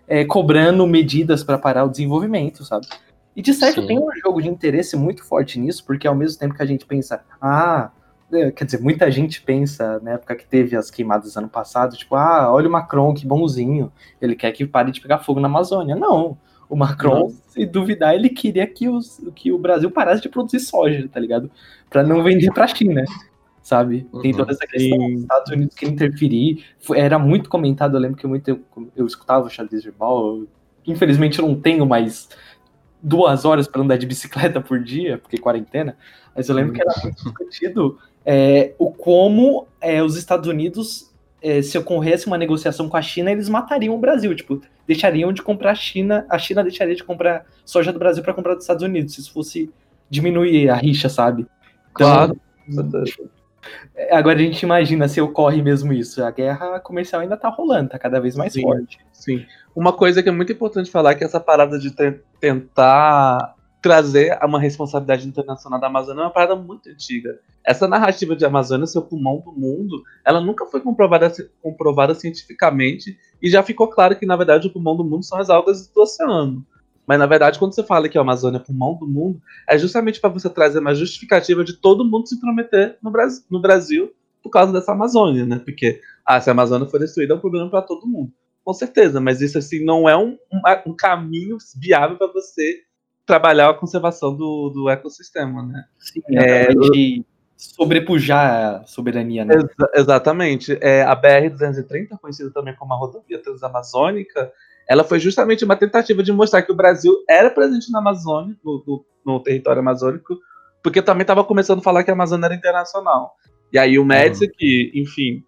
é, 0.07 0.25
cobrando 0.25 0.85
medidas 0.87 1.43
para 1.43 1.57
parar 1.57 1.85
o 1.85 1.89
desenvolvimento, 1.89 2.65
sabe? 2.65 2.87
E 3.35 3.41
de 3.43 3.53
certo 3.53 3.81
Sim. 3.81 3.87
tem 3.87 3.99
um 3.99 4.09
jogo 4.23 4.41
de 4.41 4.49
interesse 4.49 4.95
muito 4.97 5.23
forte 5.23 5.59
nisso, 5.59 5.85
porque 5.85 6.07
ao 6.07 6.15
mesmo 6.15 6.39
tempo 6.39 6.55
que 6.55 6.63
a 6.63 6.65
gente 6.65 6.85
pensa, 6.85 7.23
ah, 7.39 7.91
é, 8.31 8.49
quer 8.51 8.65
dizer, 8.65 8.81
muita 8.81 9.09
gente 9.11 9.41
pensa, 9.41 9.99
na 10.01 10.13
época 10.13 10.35
que 10.35 10.47
teve 10.47 10.75
as 10.75 10.89
queimadas 10.89 11.37
ano 11.37 11.47
passado, 11.47 11.95
tipo, 11.95 12.15
ah, 12.15 12.51
olha 12.51 12.67
o 12.67 12.71
Macron, 12.71 13.13
que 13.13 13.25
bonzinho, 13.25 13.91
ele 14.19 14.35
quer 14.35 14.51
que 14.51 14.65
pare 14.65 14.91
de 14.91 14.99
pegar 14.99 15.19
fogo 15.19 15.39
na 15.39 15.47
Amazônia. 15.47 15.95
Não, 15.95 16.37
o 16.69 16.75
Macron, 16.75 17.31
se 17.47 17.65
duvidar, 17.65 18.13
ele 18.13 18.29
queria 18.29 18.67
que, 18.67 18.89
os, 18.89 19.21
que 19.35 19.51
o 19.51 19.57
Brasil 19.57 19.89
parasse 19.89 20.21
de 20.21 20.29
produzir 20.29 20.59
soja, 20.59 21.07
tá 21.07 21.19
ligado? 21.19 21.49
Para 21.89 22.03
não 22.03 22.21
vender 22.21 22.51
para 22.51 22.65
a 22.65 22.67
China, 22.67 23.03
sabe? 23.61 24.05
Uhum. 24.11 24.21
Tem 24.21 24.33
toda 24.33 24.51
essa 24.51 24.67
questão 24.67 24.97
dos 24.97 25.21
Estados 25.21 25.51
Unidos 25.51 25.75
que 25.75 25.85
interferir. 25.85 26.65
Foi, 26.79 26.99
era 26.99 27.17
muito 27.17 27.49
comentado, 27.49 27.95
eu 27.95 28.01
lembro 28.01 28.17
que 28.17 28.27
muito, 28.27 28.47
eu, 28.49 28.61
eu 28.95 29.05
escutava 29.05 29.45
o 29.45 29.49
Charles 29.49 29.81
Gerbal, 29.81 30.43
infelizmente 30.85 31.39
eu 31.39 31.47
não 31.47 31.55
tenho 31.55 31.85
mais 31.85 32.29
duas 33.01 33.45
horas 33.45 33.67
para 33.67 33.81
andar 33.81 33.97
de 33.97 34.05
bicicleta 34.05 34.59
por 34.59 34.83
dia, 34.83 35.17
porque 35.17 35.37
quarentena, 35.37 35.97
mas 36.35 36.49
eu 36.49 36.55
lembro 36.55 36.73
que 36.73 36.81
era 36.81 36.93
muito 37.03 37.15
discutido 37.23 37.97
é, 38.25 38.73
o 38.77 38.91
como 38.91 39.67
é, 39.79 40.03
os 40.03 40.17
Estados 40.17 40.49
Unidos, 40.49 41.09
é, 41.41 41.61
se 41.61 41.77
ocorresse 41.77 42.27
uma 42.27 42.37
negociação 42.37 42.89
com 42.89 42.97
a 42.97 43.01
China, 43.01 43.31
eles 43.31 43.47
matariam 43.47 43.95
o 43.95 43.99
Brasil, 43.99 44.35
tipo, 44.35 44.61
deixariam 44.87 45.33
de 45.33 45.41
comprar 45.41 45.71
a 45.71 45.75
China, 45.75 46.25
a 46.29 46.37
China 46.39 46.63
deixaria 46.63 46.95
de 46.95 47.03
comprar 47.03 47.45
soja 47.65 47.91
do 47.91 47.99
Brasil 47.99 48.23
para 48.23 48.33
comprar 48.33 48.53
dos 48.55 48.63
Estados 48.63 48.83
Unidos, 48.83 49.13
se 49.13 49.21
isso 49.21 49.33
fosse 49.33 49.69
diminuir 50.09 50.69
a 50.69 50.75
rixa, 50.75 51.09
sabe? 51.09 51.45
Então, 51.91 52.07
claro. 52.07 52.41
É, 53.95 54.15
agora 54.15 54.37
a 54.37 54.41
gente 54.41 54.63
imagina 54.63 55.07
se 55.09 55.19
ocorre 55.19 55.61
mesmo 55.61 55.91
isso. 55.91 56.23
A 56.23 56.31
guerra 56.31 56.79
comercial 56.79 57.21
ainda 57.21 57.35
tá 57.35 57.49
rolando, 57.49 57.89
tá 57.89 57.99
cada 57.99 58.19
vez 58.19 58.35
mais 58.35 58.53
sim, 58.53 58.61
forte. 58.61 58.99
Sim. 59.11 59.45
Uma 59.75 59.91
coisa 59.91 60.23
que 60.23 60.29
é 60.29 60.31
muito 60.31 60.51
importante 60.51 60.89
falar 60.89 61.11
é 61.11 61.15
que 61.15 61.23
essa 61.23 61.39
parada 61.39 61.77
de 61.77 61.93
tentar 62.39 63.56
trazer 63.87 64.37
uma 64.43 64.59
responsabilidade 64.59 65.25
internacional 65.25 65.79
da 65.79 65.87
Amazônia 65.87 66.21
é 66.21 66.23
uma 66.25 66.29
parada 66.29 66.57
muito 66.57 66.89
antiga. 66.89 67.39
Essa 67.63 67.87
narrativa 67.87 68.35
de 68.35 68.43
Amazônia 68.43 68.85
ser 68.85 68.99
o 68.99 69.01
pulmão 69.01 69.39
do 69.39 69.53
mundo, 69.53 70.03
ela 70.25 70.41
nunca 70.41 70.65
foi 70.65 70.81
comprovada, 70.81 71.31
comprovada 71.61 72.13
cientificamente 72.13 73.17
e 73.41 73.49
já 73.49 73.63
ficou 73.63 73.87
claro 73.87 74.17
que, 74.17 74.25
na 74.25 74.35
verdade, 74.35 74.67
o 74.67 74.69
pulmão 74.69 74.97
do 74.97 75.05
mundo 75.05 75.23
são 75.23 75.39
as 75.39 75.49
algas 75.49 75.87
do 75.87 76.01
oceano. 76.01 76.65
Mas, 77.07 77.17
na 77.17 77.25
verdade, 77.25 77.57
quando 77.57 77.73
você 77.73 77.81
fala 77.81 78.09
que 78.09 78.17
a 78.17 78.21
Amazônia 78.21 78.57
é 78.57 78.61
pulmão 78.61 78.93
do 78.93 79.07
mundo, 79.07 79.41
é 79.69 79.77
justamente 79.77 80.19
para 80.19 80.29
você 80.29 80.49
trazer 80.49 80.79
uma 80.79 80.93
justificativa 80.93 81.63
de 81.63 81.77
todo 81.77 82.03
mundo 82.03 82.27
se 82.27 82.35
intrometer 82.35 82.97
no 83.01 83.09
Brasil, 83.09 83.43
no 83.49 83.61
Brasil 83.61 84.11
por 84.43 84.49
causa 84.49 84.73
dessa 84.73 84.91
Amazônia, 84.91 85.45
né? 85.45 85.61
Porque, 85.63 86.01
ah, 86.25 86.41
se 86.41 86.49
a 86.49 86.51
Amazônia 86.51 86.87
for 86.87 86.99
destruída, 86.99 87.33
é 87.33 87.37
um 87.37 87.39
problema 87.39 87.69
para 87.69 87.81
todo 87.81 88.05
mundo. 88.05 88.33
Com 88.65 88.73
certeza, 88.73 89.21
mas 89.21 89.39
isso, 89.39 89.57
assim, 89.57 89.85
não 89.85 90.09
é 90.09 90.17
um, 90.17 90.37
um, 90.51 90.61
um 90.87 90.93
caminho 90.93 91.57
viável 91.79 92.17
para 92.17 92.27
você 92.27 92.81
trabalhar 93.27 93.69
a 93.69 93.73
conservação 93.73 94.33
do, 94.33 94.69
do 94.69 94.89
ecossistema, 94.89 95.61
né? 95.61 95.83
Sim, 95.99 96.21
é, 96.31 96.73
de 96.73 97.25
sobrepujar 97.57 98.81
a 98.81 98.85
soberania, 98.85 99.43
né? 99.43 99.55
Ex 99.55 99.65
exatamente. 99.95 100.77
É, 100.81 101.03
a 101.03 101.15
BR-230, 101.15 102.17
conhecida 102.21 102.49
também 102.51 102.73
como 102.75 102.93
a 102.93 102.97
rodovia 102.97 103.39
transamazônica, 103.39 104.51
ela 104.87 105.03
foi 105.03 105.19
justamente 105.19 105.65
uma 105.65 105.75
tentativa 105.75 106.23
de 106.23 106.31
mostrar 106.31 106.61
que 106.61 106.71
o 106.71 106.75
Brasil 106.75 107.13
era 107.29 107.49
presente 107.49 107.91
na 107.91 107.99
Amazônia, 107.99 108.55
no, 108.63 108.83
no, 108.87 109.05
no 109.25 109.39
território 109.41 109.81
amazônico, 109.81 110.39
porque 110.81 111.01
também 111.01 111.25
tava 111.25 111.43
começando 111.43 111.79
a 111.79 111.83
falar 111.83 112.05
que 112.05 112.09
a 112.09 112.13
Amazônia 112.13 112.45
era 112.45 112.55
internacional. 112.55 113.35
E 113.73 113.77
aí 113.77 113.99
o 113.99 114.05
Médici, 114.05 114.45
uhum. 114.45 114.51
que, 114.57 114.91
enfim, 114.95 115.43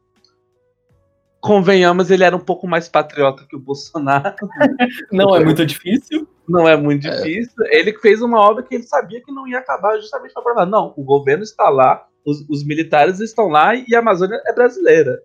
convenhamos, 1.39 2.11
ele 2.11 2.25
era 2.25 2.35
um 2.35 2.41
pouco 2.41 2.67
mais 2.67 2.89
patriota 2.89 3.45
que 3.47 3.55
o 3.55 3.59
Bolsonaro. 3.59 4.35
Não 5.11 5.33
é 5.33 5.43
muito 5.43 5.65
difícil. 5.65 6.27
Não 6.49 6.67
é 6.67 6.75
muito 6.75 7.07
é. 7.07 7.11
difícil. 7.11 7.63
Ele 7.67 7.93
fez 7.99 8.21
uma 8.21 8.39
obra 8.39 8.63
que 8.63 8.75
ele 8.75 8.83
sabia 8.83 9.21
que 9.23 9.31
não 9.31 9.47
ia 9.47 9.59
acabar 9.59 9.95
justamente 9.97 10.33
para 10.33 10.41
provar. 10.41 10.65
Não, 10.65 10.93
o 10.97 11.03
governo 11.03 11.43
está 11.43 11.69
lá, 11.69 12.07
os, 12.25 12.43
os, 12.49 12.65
militares 12.65 13.19
estão 13.19 13.47
lá 13.47 13.75
e 13.75 13.95
a 13.95 13.99
Amazônia 13.99 14.41
é 14.45 14.53
brasileira. 14.53 15.21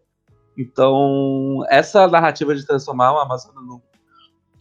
Então, 0.57 1.65
essa 1.69 2.07
narrativa 2.07 2.55
de 2.55 2.67
transformar 2.67 3.09
a 3.09 3.23
Amazônia 3.23 3.61
num, 3.61 3.81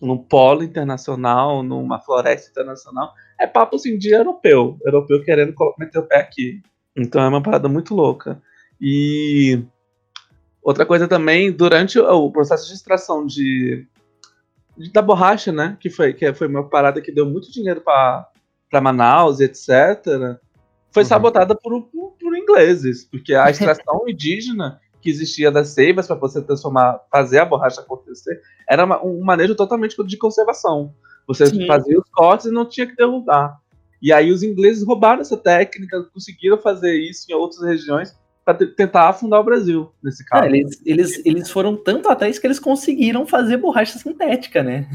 num 0.02 0.18
polo 0.18 0.64
internacional, 0.64 1.62
numa 1.62 2.00
floresta 2.00 2.50
internacional, 2.50 3.14
é 3.40 3.46
papo 3.46 3.76
assim 3.76 3.98
de 3.98 4.10
europeu. 4.10 4.78
Europeu 4.86 5.22
querendo 5.24 5.54
meter 5.78 6.00
o 6.00 6.08
pé 6.08 6.18
aqui. 6.18 6.62
Então 6.96 7.22
é 7.22 7.28
uma 7.28 7.44
parada 7.44 7.68
muito 7.68 7.94
louca. 7.94 8.42
E 8.80 9.64
outra 10.62 10.86
coisa 10.86 11.08
também, 11.08 11.52
durante 11.52 12.00
o 12.00 12.32
processo 12.32 12.68
de 12.68 12.74
extração 12.74 13.26
de 13.26 13.88
da 14.92 15.02
borracha, 15.02 15.52
né? 15.52 15.78
Que 15.80 15.90
foi, 15.90 16.14
que 16.14 16.34
foi 16.34 16.48
uma 16.48 16.68
parada 16.68 17.02
que 17.02 17.12
deu 17.12 17.26
muito 17.26 17.52
dinheiro 17.52 17.82
para 17.82 18.82
Manaus, 18.82 19.40
etc. 19.40 20.40
Foi 20.92 21.04
uhum. 21.04 21.10
sabotada 21.10 21.56
por, 21.56 21.84
por, 21.84 22.12
por 22.20 22.38
ingleses, 22.38 23.06
porque 23.06 23.34
a 23.34 23.50
extração 23.52 24.04
indígena 24.08 24.80
que 25.02 25.10
existia 25.10 25.52
das 25.52 25.70
seivas 25.70 26.08
para 26.08 26.16
você 26.16 26.42
transformar, 26.42 27.02
fazer 27.12 27.40
a 27.40 27.46
borracha 27.46 27.82
acontecer, 27.82 28.42
era 28.68 28.86
uma, 28.86 29.04
um 29.04 29.22
manejo 29.22 29.54
totalmente 29.54 30.02
de 30.02 30.18
conservação. 30.18 30.94
Você 31.28 31.46
Sim. 31.48 31.68
fazia 31.68 32.00
os 32.00 32.10
cortes 32.10 32.46
e 32.46 32.52
não 32.52 32.68
tinha 32.68 32.88
que 32.88 32.96
derrubar. 32.96 33.60
E 34.02 34.12
aí 34.14 34.32
os 34.32 34.44
ingleses 34.44 34.86
roubaram 34.86 35.22
essa 35.22 35.38
técnica, 35.38 36.04
conseguiram 36.14 36.58
fazer 36.58 36.96
isso 36.96 37.26
em 37.30 37.34
outras 37.34 37.62
regiões 37.62 38.18
para 38.46 38.66
tentar 38.66 39.10
afundar 39.10 39.40
o 39.40 39.44
Brasil, 39.44 39.94
nesse 40.04 40.26
caso. 40.26 40.46
Eles, 40.46 40.82
eles, 40.86 41.26
eles 41.26 41.50
foram 41.50 41.76
tanto 41.76 42.10
atrás 42.10 42.38
que 42.38 42.46
eles 42.46 42.60
conseguiram 42.60 43.26
fazer 43.26 43.58
borracha 43.58 43.98
sintética, 43.98 44.62
né? 44.62 44.88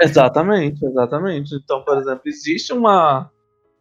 Exatamente, 0.00 0.84
exatamente. 0.84 1.54
Então, 1.54 1.82
por 1.82 1.98
exemplo, 1.98 2.22
existe 2.26 2.72
uma, 2.72 3.30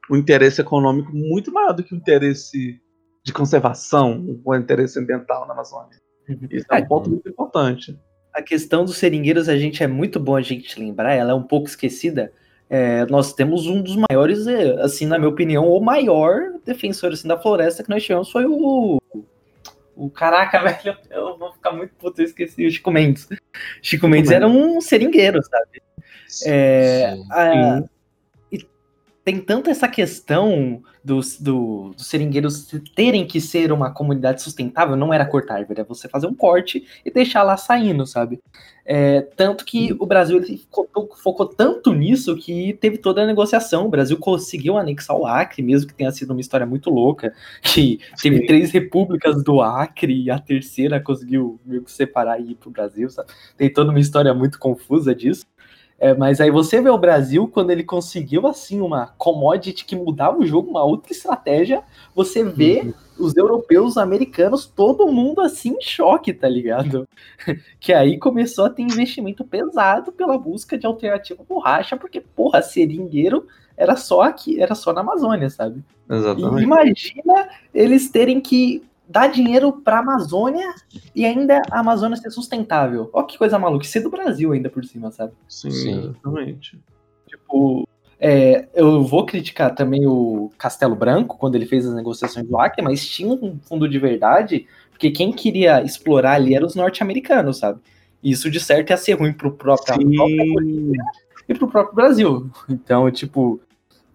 um 0.09 0.15
interesse 0.15 0.61
econômico 0.61 1.11
muito 1.13 1.51
maior 1.51 1.73
do 1.73 1.83
que 1.83 1.93
o 1.93 1.97
interesse 1.97 2.79
de 3.23 3.33
conservação, 3.33 4.39
o 4.43 4.55
interesse 4.55 4.99
ambiental 4.99 5.47
na 5.47 5.53
Amazônia. 5.53 5.99
Uhum. 6.29 6.47
Isso 6.51 6.65
é 6.71 6.77
um 6.77 6.85
ponto 6.85 7.09
muito 7.09 7.27
importante. 7.27 7.97
A 8.33 8.41
questão 8.41 8.85
dos 8.85 8.97
seringueiros, 8.97 9.47
a 9.49 9.57
gente 9.57 9.81
é 9.81 9.87
muito 9.87 10.19
bom 10.19 10.35
a 10.35 10.41
gente 10.41 10.79
lembrar, 10.79 11.13
ela 11.13 11.31
é 11.31 11.35
um 11.35 11.43
pouco 11.43 11.67
esquecida, 11.67 12.31
é, 12.69 13.05
nós 13.05 13.33
temos 13.33 13.67
um 13.67 13.81
dos 13.81 13.95
maiores, 14.09 14.47
é, 14.47 14.81
assim, 14.81 15.05
na 15.05 15.17
minha 15.17 15.29
opinião, 15.29 15.67
o 15.67 15.79
maior 15.79 16.53
defensor 16.65 17.13
assim, 17.13 17.27
da 17.27 17.39
floresta 17.39 17.83
que 17.83 17.89
nós 17.89 18.03
tivemos 18.03 18.31
foi 18.31 18.45
o. 18.45 18.99
O 19.95 20.09
caraca, 20.09 20.59
velho, 20.63 20.97
eu 21.09 21.37
vou 21.37 21.53
ficar 21.53 21.71
muito 21.71 21.93
puto, 21.95 22.21
eu 22.21 22.25
esqueci 22.25 22.65
o 22.65 22.71
Chico 22.71 22.91
Mendes. 22.91 23.27
Chico 23.81 24.07
Mendes 24.07 24.31
era 24.31 24.47
um 24.47 24.81
seringueiro, 24.81 25.39
sabe? 25.43 25.81
É, 26.45 27.15
a, 27.31 27.83
tem 29.25 29.39
tanto 29.39 29.71
essa 29.71 29.87
questão 29.87 30.83
dos, 31.03 31.39
do, 31.39 31.93
dos 31.97 32.05
seringueiros 32.05 32.71
terem 32.95 33.25
que 33.25 33.41
ser 33.41 33.71
uma 33.71 33.91
comunidade 33.91 34.43
sustentável, 34.43 34.95
não 34.95 35.11
era 35.11 35.25
cortar 35.25 35.55
árvore, 35.55 35.81
é 35.81 35.83
você 35.83 36.07
fazer 36.07 36.27
um 36.27 36.33
corte 36.35 36.85
e 37.03 37.09
deixar 37.09 37.41
lá 37.41 37.57
saindo, 37.57 38.05
sabe? 38.05 38.39
É, 38.85 39.21
tanto 39.35 39.65
que 39.65 39.91
uhum. 39.91 39.97
o 40.01 40.05
Brasil 40.05 40.37
ele 40.37 40.63
focou, 40.71 41.09
focou, 41.17 41.47
tanto 41.47 41.91
nisso 41.91 42.35
que 42.37 42.73
teve 42.73 42.99
toda 42.99 43.23
a 43.23 43.25
negociação. 43.25 43.87
O 43.87 43.89
Brasil 43.89 44.15
conseguiu 44.17 44.77
anexar 44.77 45.17
o 45.17 45.25
Acre, 45.25 45.63
mesmo 45.63 45.87
que 45.87 45.95
tenha 45.95 46.11
sido 46.11 46.29
uma 46.29 46.41
história 46.41 46.67
muito 46.67 46.91
louca, 46.91 47.33
que 47.63 47.99
teve 48.21 48.37
Sim. 48.37 48.45
três 48.45 48.71
repúblicas 48.71 49.43
do 49.43 49.59
Acre 49.59 50.21
e 50.21 50.29
a 50.29 50.37
terceira 50.37 51.01
conseguiu 51.01 51.59
meio 51.65 51.81
que 51.81 51.91
separar 51.91 52.39
e 52.39 52.51
ir 52.51 52.55
pro 52.55 52.69
Brasil, 52.69 53.09
sabe? 53.09 53.29
Tem 53.57 53.73
toda 53.73 53.89
uma 53.89 53.99
história 53.99 54.35
muito 54.35 54.59
confusa 54.59 55.15
disso. 55.15 55.45
É, 55.97 56.13
mas 56.13 56.41
aí 56.41 56.51
você 56.51 56.81
vê 56.81 56.89
o 56.89 56.97
Brasil, 56.97 57.47
quando 57.47 57.71
ele 57.71 57.83
conseguiu 57.83 58.45
assim 58.47 58.81
uma 58.81 59.07
commodity 59.17 59.85
que 59.85 59.95
mudava 59.95 60.37
o 60.37 60.45
jogo, 60.45 60.69
uma 60.69 60.83
outra 60.83 61.13
estratégia, 61.13 61.83
você 62.13 62.43
vê 62.43 62.81
uhum. 62.81 62.93
os 63.25 63.35
europeus, 63.37 63.91
os 63.91 63.97
americanos, 63.97 64.65
todo 64.65 65.07
mundo 65.07 65.39
assim 65.39 65.69
em 65.69 65.81
choque, 65.81 66.33
tá 66.33 66.49
ligado? 66.49 67.07
que 67.79 67.93
aí 67.93 68.19
começou 68.19 68.65
a 68.65 68.69
ter 68.69 68.81
investimento 68.81 69.45
pesado 69.45 70.11
pela 70.11 70.37
busca 70.37 70.77
de 70.77 70.85
alternativa 70.85 71.43
borracha, 71.47 71.95
porque, 71.95 72.19
porra, 72.19 72.61
seringueiro 72.61 73.47
era 73.77 73.95
só 73.95 74.21
aqui, 74.21 74.61
era 74.61 74.75
só 74.75 74.91
na 74.91 75.01
Amazônia, 75.01 75.49
sabe? 75.49 75.81
Exatamente. 76.09 76.59
E 76.59 76.63
imagina 76.63 77.49
eles 77.73 78.09
terem 78.09 78.41
que 78.41 78.83
dar 79.07 79.27
dinheiro 79.27 79.71
para 79.71 79.97
a 79.97 79.99
Amazônia 79.99 80.73
e 81.13 81.25
ainda 81.25 81.61
a 81.71 81.79
Amazônia 81.79 82.17
ser 82.17 82.31
sustentável. 82.31 83.09
Ó 83.13 83.23
que 83.23 83.37
coisa 83.37 83.59
maluca, 83.59 83.85
ser 83.85 84.01
do 84.01 84.09
Brasil 84.09 84.51
ainda 84.51 84.69
por 84.69 84.83
cima, 84.85 85.11
sabe? 85.11 85.33
Sim, 85.47 85.71
Sim. 85.71 85.99
exatamente. 85.99 86.79
Tipo, 87.27 87.87
é, 88.19 88.67
eu 88.73 89.03
vou 89.03 89.25
criticar 89.25 89.75
também 89.75 90.05
o 90.05 90.51
Castelo 90.57 90.95
Branco 90.95 91.37
quando 91.37 91.55
ele 91.55 91.65
fez 91.65 91.85
as 91.85 91.93
negociações 91.93 92.47
do 92.47 92.57
Acre, 92.57 92.81
mas 92.81 93.05
tinha 93.07 93.31
um 93.31 93.59
fundo 93.59 93.87
de 93.87 93.99
verdade, 93.99 94.67
porque 94.89 95.11
quem 95.11 95.31
queria 95.31 95.83
explorar 95.83 96.33
ali 96.33 96.55
eram 96.55 96.65
os 96.65 96.75
norte-americanos, 96.75 97.57
sabe? 97.57 97.79
E 98.23 98.31
isso 98.31 98.49
de 98.49 98.59
certo 98.59 98.89
ia 98.89 98.97
ser 98.97 99.13
ruim 99.13 99.33
pro 99.33 99.51
próprio 99.51 99.95
e 101.47 101.53
pro 101.53 101.67
próprio 101.67 101.95
Brasil. 101.95 102.49
Então, 102.67 103.09
tipo, 103.11 103.59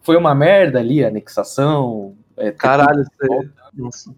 foi 0.00 0.16
uma 0.16 0.34
merda 0.34 0.80
ali 0.80 1.04
a 1.04 1.08
anexação. 1.08 2.16
É, 2.36 2.50
Caralho, 2.50 3.04
você... 3.04 3.50
Nossa. 3.74 4.14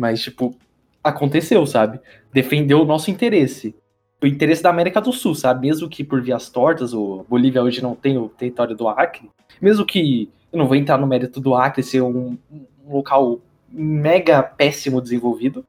Mas, 0.00 0.22
tipo, 0.22 0.56
aconteceu, 1.04 1.66
sabe? 1.66 2.00
Defendeu 2.32 2.80
o 2.80 2.86
nosso 2.86 3.10
interesse. 3.10 3.76
O 4.22 4.26
interesse 4.26 4.62
da 4.62 4.70
América 4.70 4.98
do 4.98 5.12
Sul, 5.12 5.34
sabe? 5.34 5.66
Mesmo 5.66 5.90
que 5.90 6.02
por 6.02 6.22
vias 6.22 6.48
tortas, 6.48 6.94
o 6.94 7.26
Bolívia 7.28 7.62
hoje 7.62 7.82
não 7.82 7.94
tem 7.94 8.16
o 8.16 8.26
território 8.30 8.74
do 8.74 8.88
Acre. 8.88 9.30
Mesmo 9.60 9.84
que, 9.84 10.30
eu 10.50 10.58
não 10.58 10.66
vou 10.66 10.74
entrar 10.74 10.96
no 10.96 11.06
mérito 11.06 11.38
do 11.38 11.54
Acre 11.54 11.82
ser 11.82 12.00
um, 12.00 12.38
um 12.50 12.94
local 12.94 13.40
mega 13.68 14.42
péssimo 14.42 15.02
desenvolvido, 15.02 15.66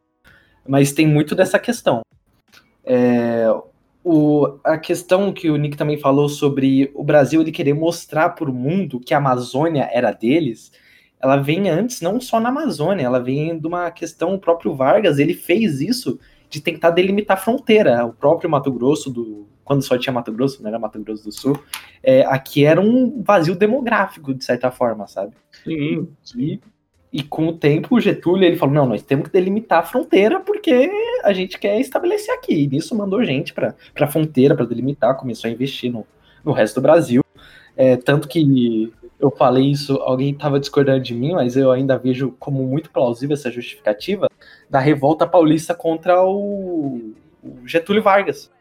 mas 0.65 0.93
tem 0.93 1.05
muito 1.05 1.35
dessa 1.35 1.59
questão. 1.59 2.01
É, 2.85 3.47
o, 4.01 4.59
a 4.63 4.77
questão 4.77 5.33
que 5.33 5.49
o 5.49 5.57
Nick 5.57 5.75
também 5.75 5.97
falou 5.97 6.29
sobre 6.29 6.89
o 6.95 7.03
Brasil 7.03 7.41
ele 7.41 7.51
querer 7.51 7.73
mostrar 7.73 8.29
para 8.29 8.49
o 8.49 8.53
mundo 8.53 8.97
que 8.97 9.13
a 9.13 9.17
Amazônia 9.17 9.89
era 9.91 10.13
deles, 10.13 10.71
ela 11.21 11.37
vem 11.37 11.69
antes, 11.69 12.01
não 12.01 12.19
só 12.19 12.39
na 12.39 12.49
Amazônia, 12.49 13.05
ela 13.05 13.19
vem 13.19 13.57
de 13.57 13.67
uma 13.67 13.91
questão, 13.91 14.33
o 14.33 14.39
próprio 14.39 14.73
Vargas, 14.73 15.19
ele 15.19 15.33
fez 15.33 15.79
isso 15.79 16.19
de 16.49 16.59
tentar 16.59 16.89
delimitar 16.89 17.37
a 17.37 17.39
fronteira. 17.39 18.05
O 18.05 18.13
próprio 18.13 18.49
Mato 18.49 18.71
Grosso, 18.71 19.09
do, 19.09 19.47
quando 19.63 19.83
só 19.83 19.97
tinha 19.97 20.11
Mato 20.11 20.31
Grosso, 20.31 20.61
não 20.61 20.69
era 20.69 20.79
Mato 20.79 20.99
Grosso 20.99 21.23
do 21.23 21.31
Sul, 21.31 21.57
é, 22.03 22.25
aqui 22.25 22.65
era 22.65 22.81
um 22.81 23.21
vazio 23.21 23.55
demográfico, 23.55 24.33
de 24.33 24.43
certa 24.43 24.71
forma, 24.71 25.07
sabe? 25.07 25.33
Sim. 25.63 26.09
E, 26.35 26.59
e 27.13 27.23
com 27.23 27.47
o 27.47 27.53
tempo, 27.53 27.95
o 27.95 27.99
Getúlio, 27.99 28.45
ele 28.45 28.57
falou, 28.57 28.75
não, 28.75 28.85
nós 28.87 29.03
temos 29.03 29.27
que 29.27 29.33
delimitar 29.33 29.79
a 29.79 29.83
fronteira 29.83 30.39
porque 30.39 30.89
a 31.23 31.31
gente 31.33 31.59
quer 31.59 31.79
estabelecer 31.79 32.33
aqui. 32.33 32.63
E 32.63 32.67
nisso 32.67 32.95
mandou 32.95 33.23
gente 33.23 33.53
para 33.53 33.75
a 33.99 34.07
fronteira, 34.07 34.55
para 34.55 34.65
delimitar, 34.65 35.15
começou 35.15 35.49
a 35.49 35.53
investir 35.53 35.91
no, 35.91 36.05
no 36.43 36.51
resto 36.51 36.75
do 36.75 36.83
Brasil. 36.83 37.21
É, 37.77 37.95
tanto 37.95 38.27
que 38.27 38.91
eu 39.21 39.29
falei 39.29 39.69
isso, 39.69 39.95
alguém 39.97 40.31
estava 40.31 40.59
discordando 40.59 41.03
de 41.03 41.13
mim, 41.13 41.33
mas 41.33 41.55
eu 41.55 41.71
ainda 41.71 41.97
vejo 41.97 42.35
como 42.39 42.63
muito 42.63 42.89
plausível 42.89 43.35
essa 43.35 43.51
justificativa 43.51 44.27
da 44.69 44.79
revolta 44.79 45.27
paulista 45.27 45.75
contra 45.75 46.23
o, 46.23 47.13
o 47.43 47.67
Getúlio 47.67 48.01
Vargas. 48.01 48.51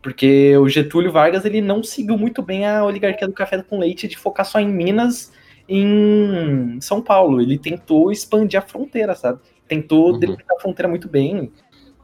Porque 0.00 0.56
o 0.56 0.68
Getúlio 0.68 1.12
Vargas 1.12 1.44
ele 1.44 1.60
não 1.60 1.82
seguiu 1.82 2.16
muito 2.16 2.40
bem 2.40 2.66
a 2.66 2.84
oligarquia 2.84 3.26
do 3.26 3.34
café 3.34 3.62
com 3.62 3.78
leite 3.78 4.08
de 4.08 4.16
focar 4.16 4.46
só 4.46 4.58
em 4.58 4.68
Minas 4.68 5.32
em 5.68 6.78
São 6.80 7.02
Paulo. 7.02 7.40
Ele 7.42 7.58
tentou 7.58 8.10
expandir 8.10 8.58
a 8.58 8.62
fronteira, 8.62 9.14
sabe? 9.14 9.40
Tentou 9.66 10.12
uhum. 10.12 10.18
delimitar 10.18 10.56
a 10.56 10.60
fronteira 10.60 10.88
muito 10.88 11.08
bem, 11.08 11.52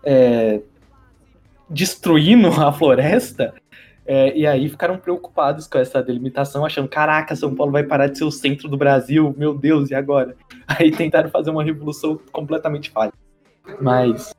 é, 0.04 0.60
destruindo 1.70 2.48
a 2.48 2.70
floresta 2.72 3.54
é, 4.06 4.36
e 4.36 4.46
aí 4.46 4.68
ficaram 4.68 4.98
preocupados 4.98 5.66
com 5.66 5.78
essa 5.78 6.02
delimitação, 6.02 6.64
achando, 6.64 6.88
caraca, 6.88 7.34
São 7.34 7.54
Paulo 7.54 7.72
vai 7.72 7.82
parar 7.82 8.08
de 8.08 8.18
ser 8.18 8.24
o 8.24 8.30
centro 8.30 8.68
do 8.68 8.76
Brasil, 8.76 9.34
meu 9.36 9.56
Deus, 9.56 9.90
e 9.90 9.94
agora? 9.94 10.36
Aí 10.68 10.90
tentaram 10.90 11.30
fazer 11.30 11.50
uma 11.50 11.64
revolução 11.64 12.18
completamente 12.30 12.90
falha. 12.90 13.12
Mas 13.80 14.34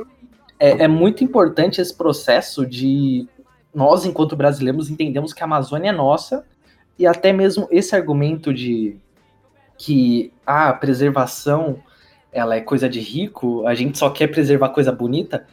é, 0.60 0.84
é 0.84 0.88
muito 0.88 1.23
importante 1.23 1.82
esse 1.82 1.95
processo 1.95 2.65
de 2.65 3.28
nós, 3.73 4.06
enquanto 4.06 4.36
brasileiros, 4.36 4.89
entendemos 4.89 5.34
que 5.34 5.41
a 5.41 5.45
Amazônia 5.45 5.89
é 5.89 5.91
nossa, 5.91 6.45
e 6.97 7.06
até 7.06 7.34
mesmo 7.34 7.67
esse 7.71 7.95
argumento 7.95 8.54
de 8.54 8.97
que 9.78 10.32
ah, 10.45 10.69
a 10.69 10.73
preservação 10.73 11.80
ela 12.32 12.56
é 12.56 12.62
coisa 12.62 12.88
de 12.88 12.99
rico, 12.99 13.65
a 13.65 13.73
gente 13.73 13.97
só 13.97 14.10
quer 14.10 14.28
preservar 14.28 14.69
coisa 14.69 14.91
bonita, 14.91 15.45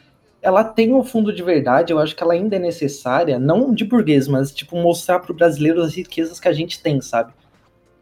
ela 0.43 0.61
tem 0.61 0.93
um 0.93 1.03
fundo 1.05 1.33
de 1.33 1.41
verdade, 1.41 1.93
eu 1.93 1.99
acho 1.99 2.13
que 2.13 2.21
ela 2.21 2.33
ainda 2.33 2.57
é 2.57 2.59
necessária, 2.59 3.39
não 3.39 3.73
de 3.73 3.85
burguês, 3.85 4.27
mas 4.27 4.51
tipo 4.51 4.75
mostrar 4.75 5.19
para 5.19 5.31
o 5.31 5.35
brasileiro 5.35 5.81
as 5.81 5.95
riquezas 5.95 6.37
que 6.37 6.49
a 6.49 6.53
gente 6.53 6.83
tem, 6.83 6.99
sabe? 6.99 7.31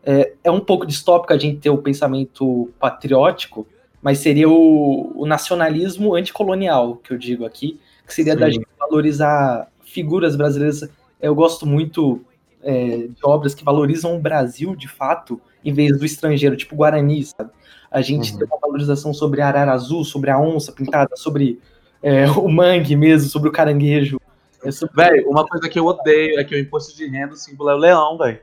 É, 0.04 0.34
é 0.43 0.49
um 0.49 0.60
pouco 0.60 0.88
distópico 0.88 1.32
a 1.32 1.38
gente 1.38 1.60
ter 1.60 1.69
o 1.69 1.77
pensamento 1.77 2.71
patriótico, 2.80 3.67
mas 4.01 4.17
seria 4.17 4.49
o, 4.49 5.13
o 5.15 5.27
nacionalismo 5.27 6.15
anticolonial, 6.15 6.95
que 6.95 7.13
eu 7.13 7.17
digo 7.17 7.45
aqui, 7.45 7.80
que 8.08 8.13
seria 8.13 8.34
Sim. 8.34 8.39
da 8.39 8.49
gente 8.49 8.67
valorizar 8.80 9.67
figuras 9.84 10.36
brasileiras. 10.36 10.89
Eu 11.21 11.36
gosto 11.36 11.67
muito 11.67 12.21
é, 12.63 13.08
de 13.08 13.23
obras 13.23 13.54
que 13.54 13.63
valorizam 13.63 14.15
o 14.15 14.19
Brasil 14.19 14.75
de 14.75 14.88
fato, 14.88 15.39
em 15.63 15.71
vez 15.71 15.95
do 15.95 16.04
estrangeiro, 16.04 16.58
tipo 16.58 16.75
Guarani, 16.75 17.23
sabe? 17.23 17.51
A 17.91 18.01
gente 18.01 18.32
uhum. 18.32 18.39
tem 18.39 18.47
uma 18.47 18.58
valorização 18.60 19.13
sobre 19.13 19.41
a 19.41 19.47
arara 19.47 19.73
azul, 19.73 20.04
sobre 20.04 20.32
a 20.32 20.39
onça 20.39 20.71
pintada, 20.71 21.15
sobre 21.15 21.60
é, 22.02 22.26
o 22.32 22.50
mangue 22.50 22.96
mesmo, 22.96 23.30
sobre 23.30 23.50
o 23.50 23.52
caranguejo. 23.52 24.20
É 24.64 24.72
sobre... 24.72 24.96
Velho, 24.96 25.30
uma 25.30 25.46
coisa 25.46 25.68
que 25.68 25.80
eu 25.80 25.86
odeio 25.86 26.40
é 26.40 26.44
que 26.44 26.56
o 26.56 26.60
imposto 26.60 26.96
de 26.96 27.08
renda, 27.08 27.34
o 27.34 27.38
símbolo 27.38 27.70
é 27.70 27.76
o 27.76 27.78
leão, 27.78 28.18
velho. 28.18 28.40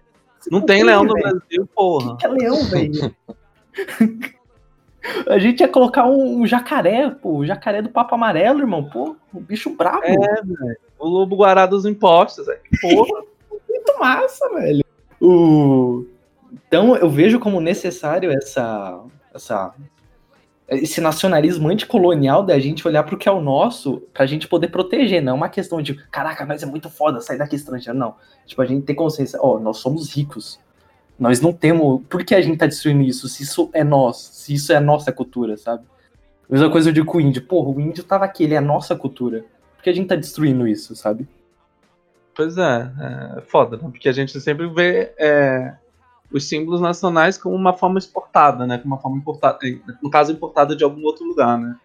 Não, 0.50 0.60
tem 0.60 0.82
leão 0.82 1.04
no 1.04 1.14
véio. 1.14 1.28
Brasil, 1.28 1.68
porra. 1.74 2.12
O 2.12 2.16
que 2.16 2.26
é 2.26 2.28
leão, 2.28 2.64
velho? 2.64 3.14
A 5.26 5.38
gente 5.38 5.60
ia 5.60 5.68
colocar 5.68 6.06
um, 6.06 6.40
um, 6.40 6.46
jacaré, 6.46 7.08
pô, 7.10 7.36
o 7.38 7.46
jacaré 7.46 7.80
do 7.80 7.88
Papo 7.88 8.14
Amarelo, 8.14 8.60
irmão, 8.60 8.84
pô, 8.84 9.16
o 9.32 9.40
bicho 9.40 9.74
bravo. 9.74 10.04
É, 10.04 10.16
velho. 10.16 10.76
O 10.98 11.08
lobo 11.08 11.36
guará 11.36 11.66
dos 11.66 11.86
impostos, 11.86 12.46
velho. 12.46 12.60
Porra. 12.80 13.22
Muito 13.68 13.98
massa, 13.98 14.48
velho. 14.54 14.84
O... 15.20 16.04
Então 16.52 16.96
eu 16.96 17.08
vejo 17.08 17.38
como 17.38 17.60
necessário 17.60 18.30
essa, 18.30 19.00
essa, 19.34 19.74
esse 20.68 21.00
nacionalismo 21.00 21.68
anticolonial 21.68 22.42
da 22.42 22.58
gente 22.58 22.86
olhar 22.86 23.02
pro 23.02 23.16
que 23.16 23.28
é 23.28 23.32
o 23.32 23.40
nosso 23.40 24.02
pra 24.12 24.26
gente 24.26 24.46
poder 24.46 24.68
proteger, 24.68 25.22
não 25.22 25.32
é 25.32 25.34
uma 25.34 25.48
questão 25.48 25.80
de, 25.80 25.94
caraca, 26.10 26.44
mas 26.44 26.62
é 26.62 26.66
muito 26.66 26.90
foda 26.90 27.20
sair 27.20 27.38
daqui 27.38 27.56
estrangeiro, 27.56 27.98
não. 27.98 28.14
Tipo, 28.46 28.60
a 28.60 28.66
gente 28.66 28.84
tem 28.84 28.94
consciência, 28.94 29.38
ó, 29.40 29.56
oh, 29.56 29.60
nós 29.60 29.78
somos 29.78 30.14
ricos, 30.14 30.60
nós 31.18 31.40
não 31.40 31.52
temos. 31.52 32.02
Por 32.08 32.22
que 32.22 32.34
a 32.34 32.40
gente 32.40 32.58
tá 32.58 32.66
destruindo 32.66 33.02
isso? 33.02 33.28
Se 33.28 33.42
isso 33.42 33.70
é 33.72 33.82
nós, 33.82 34.18
se 34.18 34.54
isso 34.54 34.72
é 34.72 34.76
a 34.76 34.80
nossa 34.80 35.10
cultura, 35.10 35.56
sabe? 35.56 35.84
Mesma 36.48 36.70
coisa 36.70 36.90
eu 36.90 36.92
digo 36.92 37.06
com 37.06 37.18
o 37.18 37.20
índio. 37.20 37.42
Porra, 37.42 37.70
o 37.70 37.80
índio 37.80 38.04
tava 38.04 38.24
aqui, 38.24 38.44
ele 38.44 38.54
é 38.54 38.58
a 38.58 38.62
nossa 38.62 38.94
cultura. 38.94 39.44
Por 39.76 39.82
que 39.82 39.90
a 39.90 39.92
gente 39.92 40.08
tá 40.08 40.16
destruindo 40.16 40.66
isso, 40.66 40.94
sabe? 40.94 41.26
Pois 42.34 42.56
é, 42.56 42.90
é 43.36 43.40
foda, 43.40 43.76
né? 43.76 43.82
Porque 43.90 44.08
a 44.08 44.12
gente 44.12 44.38
sempre 44.40 44.68
vê 44.68 45.12
é, 45.18 45.74
os 46.30 46.48
símbolos 46.48 46.80
nacionais 46.80 47.38
como 47.38 47.54
uma 47.54 47.72
forma 47.72 47.98
exportada, 47.98 48.66
né? 48.66 48.78
Como 48.78 48.94
uma 48.94 49.00
forma 49.00 49.16
importada, 49.16 49.58
no 50.02 50.10
caso, 50.10 50.32
importada 50.32 50.76
de 50.76 50.84
algum 50.84 51.02
outro 51.04 51.24
lugar, 51.24 51.58
né? 51.58 51.76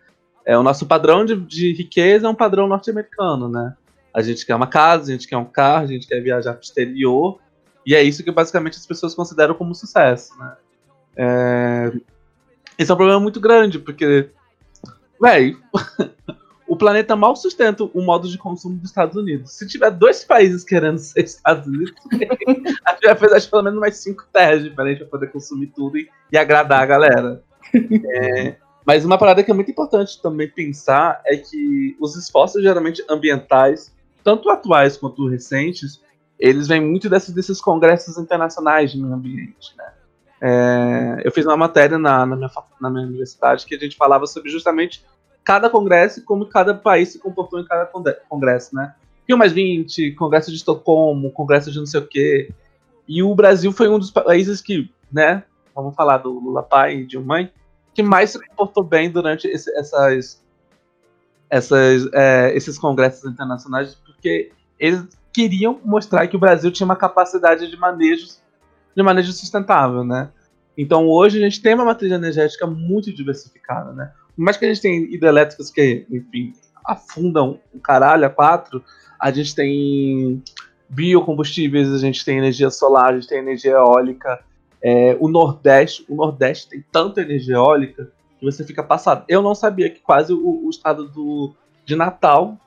É, 0.46 0.58
o 0.58 0.64
nosso 0.64 0.86
padrão 0.86 1.26
de, 1.26 1.36
de 1.36 1.74
riqueza 1.74 2.28
é 2.28 2.30
um 2.30 2.36
padrão 2.36 2.68
norte-americano, 2.68 3.48
né? 3.48 3.76
A 4.14 4.22
gente 4.22 4.46
quer 4.46 4.56
uma 4.56 4.68
casa, 4.68 5.10
a 5.10 5.14
gente 5.14 5.28
quer 5.28 5.38
um 5.38 5.46
carro, 5.46 5.86
a 5.86 5.88
gente 5.88 6.08
quer 6.08 6.20
viajar 6.22 6.54
para 6.54 6.60
o 6.60 6.64
exterior, 6.64 7.40
e 7.86 7.96
é 7.96 8.04
isso 8.04 8.24
que 8.24 8.32
basicamente 8.32 8.78
as 8.78 8.86
pessoas 8.86 9.16
consideram 9.16 9.56
como 9.56 9.74
sucesso, 9.74 10.38
né? 10.38 10.56
É... 11.16 11.92
Esse 12.78 12.92
é 12.92 12.94
um 12.94 12.98
problema 12.98 13.20
muito 13.20 13.40
grande, 13.40 13.80
porque, 13.80 14.30
velho, 15.22 15.62
o 16.74 16.76
planeta 16.76 17.16
mal 17.16 17.36
sustenta 17.36 17.84
o 17.84 18.02
modo 18.02 18.28
de 18.28 18.36
consumo 18.36 18.76
dos 18.78 18.90
Estados 18.90 19.16
Unidos. 19.16 19.54
Se 19.54 19.68
tiver 19.68 19.92
dois 19.92 20.24
países 20.24 20.64
querendo 20.64 20.98
ser 20.98 21.22
Estados 21.24 21.68
Unidos, 21.68 21.94
a 22.84 22.94
gente 22.94 23.06
vai 23.06 23.16
fazer 23.16 23.48
pelo 23.48 23.62
menos 23.62 23.80
mais 23.80 23.98
cinco 23.98 24.26
terras 24.34 24.64
diferentes 24.64 25.04
para 25.04 25.08
poder 25.12 25.32
consumir 25.32 25.68
tudo 25.68 26.00
e, 26.00 26.10
e, 26.32 26.38
agradar 26.38 26.82
a 26.82 26.86
galera. 26.88 27.44
É... 27.76 28.56
Mas 28.84 29.06
uma 29.06 29.20
parada 29.20 29.44
que 29.44 29.52
é 29.52 29.54
muito 29.54 29.70
importante 29.70 30.20
também 30.20 30.50
pensar 30.50 31.22
é 31.28 31.38
que 31.38 31.96
os 32.02 32.16
esforços 32.16 32.64
geralmente 32.64 33.06
ambientais, 33.08 33.94
tanto 34.24 34.50
atuais 34.50 34.98
quanto 34.98 35.30
recentes, 35.30 36.02
eles 36.40 36.68
vêm 36.68 36.82
muito 36.82 37.08
desses, 37.08 37.36
desses 37.36 37.62
congressos 37.62 38.18
internacionais 38.18 38.92
de 38.92 38.98
meio 38.98 39.14
ambiente, 39.14 39.78
né? 39.78 39.94
É, 40.42 41.22
eu 41.24 41.32
fiz 41.32 41.46
uma 41.46 41.56
matéria 41.56 41.98
na, 41.98 42.26
na, 42.26 42.36
minha, 42.36 42.52
na 42.82 42.90
minha 42.90 43.08
universidade 43.08 43.66
que 43.66 43.76
a 43.76 43.80
gente 43.80 43.96
falava 43.96 44.26
sobre 44.26 44.50
justamente 44.50 45.06
cada 45.44 45.70
congresso 45.70 46.20
e 46.20 46.24
como 46.24 46.46
cada 46.46 46.74
país 46.74 47.10
se 47.10 47.20
comportou 47.20 47.60
em 47.60 47.66
cada 47.66 47.90
congresso, 48.30 48.76
né? 48.76 48.94
Rio 49.28 49.38
mais 49.38 49.52
20, 49.54 50.12
Congresso 50.14 50.52
de 50.52 50.58
Estocolmo, 50.58 51.32
Congresso 51.32 51.72
de 51.72 51.80
não 51.80 51.86
sei 51.86 52.00
o 52.00 52.08
quê. 52.08 52.52
E 53.08 53.24
o 53.24 53.34
Brasil 53.34 53.72
foi 53.72 53.90
um 53.90 54.00
dos 54.00 54.12
países 54.12 54.62
que, 54.62 54.90
né, 55.12 55.44
vamos 55.74 55.96
falar 55.96 56.18
do 56.18 56.32
Lula 56.32 56.64
pai 56.64 56.98
e 56.98 57.06
Dilma 57.06 57.28
mãe, 57.28 57.52
que 57.94 58.04
mais 58.04 58.32
se 58.32 58.40
comportou 58.48 58.84
bem 58.84 59.10
durante 59.10 59.48
esse, 59.48 59.72
essas, 59.78 60.44
essas, 61.50 62.10
é, 62.14 62.56
esses 62.56 62.78
congressos 62.78 63.30
internacionais, 63.30 63.96
porque 63.96 64.52
eles 64.80 65.06
queriam 65.32 65.80
mostrar 65.84 66.28
que 66.28 66.36
o 66.36 66.40
Brasil 66.40 66.72
tinha 66.72 66.86
uma 66.86 66.96
capacidade 66.96 67.70
de 67.70 67.78
manejo, 67.78 68.28
de 68.96 69.04
manejo 69.04 69.32
sustentável, 69.32 70.04
né? 70.04 70.30
Então 70.78 71.08
hoje 71.08 71.38
a 71.38 71.42
gente 71.42 71.62
tem 71.62 71.76
uma 71.76 71.86
matriz 71.86 72.12
energética 72.12 72.66
muito 72.66 73.14
diversificada, 73.14 73.92
né? 73.94 74.12
Por 74.36 74.44
mais 74.44 74.58
que 74.58 74.66
a 74.66 74.68
gente 74.68 74.82
tenha 74.82 75.00
hidrelétricas 75.00 75.70
que, 75.70 76.06
enfim, 76.10 76.54
afundam 76.86 77.60
o 77.74 77.80
caralho 77.80 78.26
a 78.26 78.30
quatro, 78.30 78.84
a 79.20 79.32
gente 79.32 79.56
tem 79.56 80.44
biocombustíveis, 80.90 81.92
a 81.92 81.98
gente 81.98 82.24
tem 82.24 82.38
energia 82.38 82.70
solar, 82.70 83.14
a 83.14 83.16
gente 83.16 83.28
tem 83.28 83.40
energia 83.40 83.72
eólica. 83.72 84.40
É, 84.82 85.16
o 85.20 85.28
Nordeste, 85.30 86.06
o 86.10 86.16
Nordeste 86.16 86.70
tem 86.70 86.84
tanta 86.92 87.22
energia 87.22 87.56
eólica 87.56 88.12
que 88.40 88.46
você 88.46 88.64
fica 88.64 88.84
passado. 88.84 89.24
Eu 89.28 89.42
não 89.42 89.56
sabia 89.56 89.90
que 89.90 90.02
quase 90.02 90.34
o, 90.34 90.66
o 90.66 90.70
estado 90.70 91.08
do, 91.08 91.54
de 91.86 91.96
Natal 91.96 92.58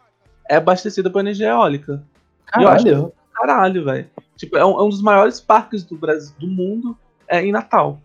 é 0.49 0.57
abastecido 0.57 1.11
por 1.11 1.21
energia 1.21 1.49
eólica. 1.49 2.03
Caralho. 2.47 3.13
caralho, 3.35 3.85
velho. 3.85 4.11
Tipo, 4.37 4.57
é 4.57 4.65
um, 4.65 4.79
é 4.79 4.83
um, 4.83 4.89
dos 4.89 5.03
maiores 5.03 5.41
parques 5.41 5.85
do 5.85 5.97
Brasil, 5.97 6.35
do 6.39 6.47
mundo, 6.47 6.97
é 7.29 7.43
em 7.43 7.53
Natal. 7.53 8.01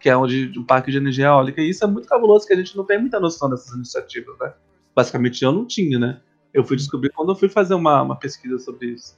Que 0.00 0.08
é 0.08 0.16
onde 0.16 0.52
um 0.58 0.64
parque 0.64 0.90
de 0.90 0.96
energia 0.96 1.26
eólica. 1.26 1.60
E 1.60 1.70
isso 1.70 1.84
é 1.84 1.86
muito 1.86 2.08
cabuloso, 2.08 2.46
que 2.46 2.52
a 2.52 2.56
gente 2.56 2.76
não 2.76 2.84
tem 2.84 2.98
muita 2.98 3.18
noção 3.18 3.50
dessas 3.50 3.74
iniciativas, 3.74 4.36
né? 4.38 4.52
Basicamente 4.94 5.44
eu 5.44 5.52
não 5.52 5.66
tinha, 5.66 5.98
né? 5.98 6.20
Eu 6.52 6.64
fui 6.64 6.76
descobrir 6.76 7.10
quando 7.10 7.30
eu 7.30 7.36
fui 7.36 7.48
fazer 7.48 7.74
uma, 7.74 8.02
uma 8.02 8.16
pesquisa 8.16 8.58
sobre 8.58 8.88
isso. 8.88 9.16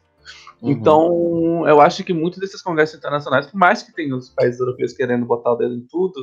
Uhum. 0.60 0.70
Então, 0.70 1.68
eu 1.68 1.80
acho 1.80 2.04
que 2.04 2.12
muitos 2.12 2.38
desses 2.38 2.60
congressos 2.60 2.96
internacionais, 2.96 3.46
por 3.46 3.56
mais 3.56 3.82
que 3.82 3.92
tenham 3.92 4.18
os 4.18 4.28
países 4.28 4.60
europeus 4.60 4.92
querendo 4.92 5.24
botar 5.24 5.52
o 5.52 5.56
dedo 5.56 5.74
em 5.74 5.86
tudo, 5.86 6.22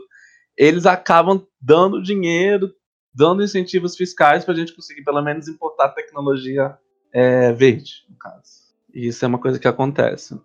eles 0.56 0.86
acabam 0.86 1.46
dando 1.62 2.02
dinheiro, 2.02 2.74
dando 3.14 3.44
incentivos 3.44 3.96
fiscais 3.96 4.44
para 4.44 4.54
a 4.54 4.58
gente 4.58 4.76
conseguir 4.76 5.04
pelo 5.04 5.22
menos 5.22 5.48
importar 5.48 5.90
tecnologia 5.90 6.78
é, 7.12 7.52
verde, 7.54 8.06
no 8.10 8.16
caso. 8.18 8.68
E 8.94 9.08
isso 9.08 9.24
é 9.24 9.28
uma 9.28 9.40
coisa 9.40 9.60
que 9.60 9.68
acontece. 9.68 10.40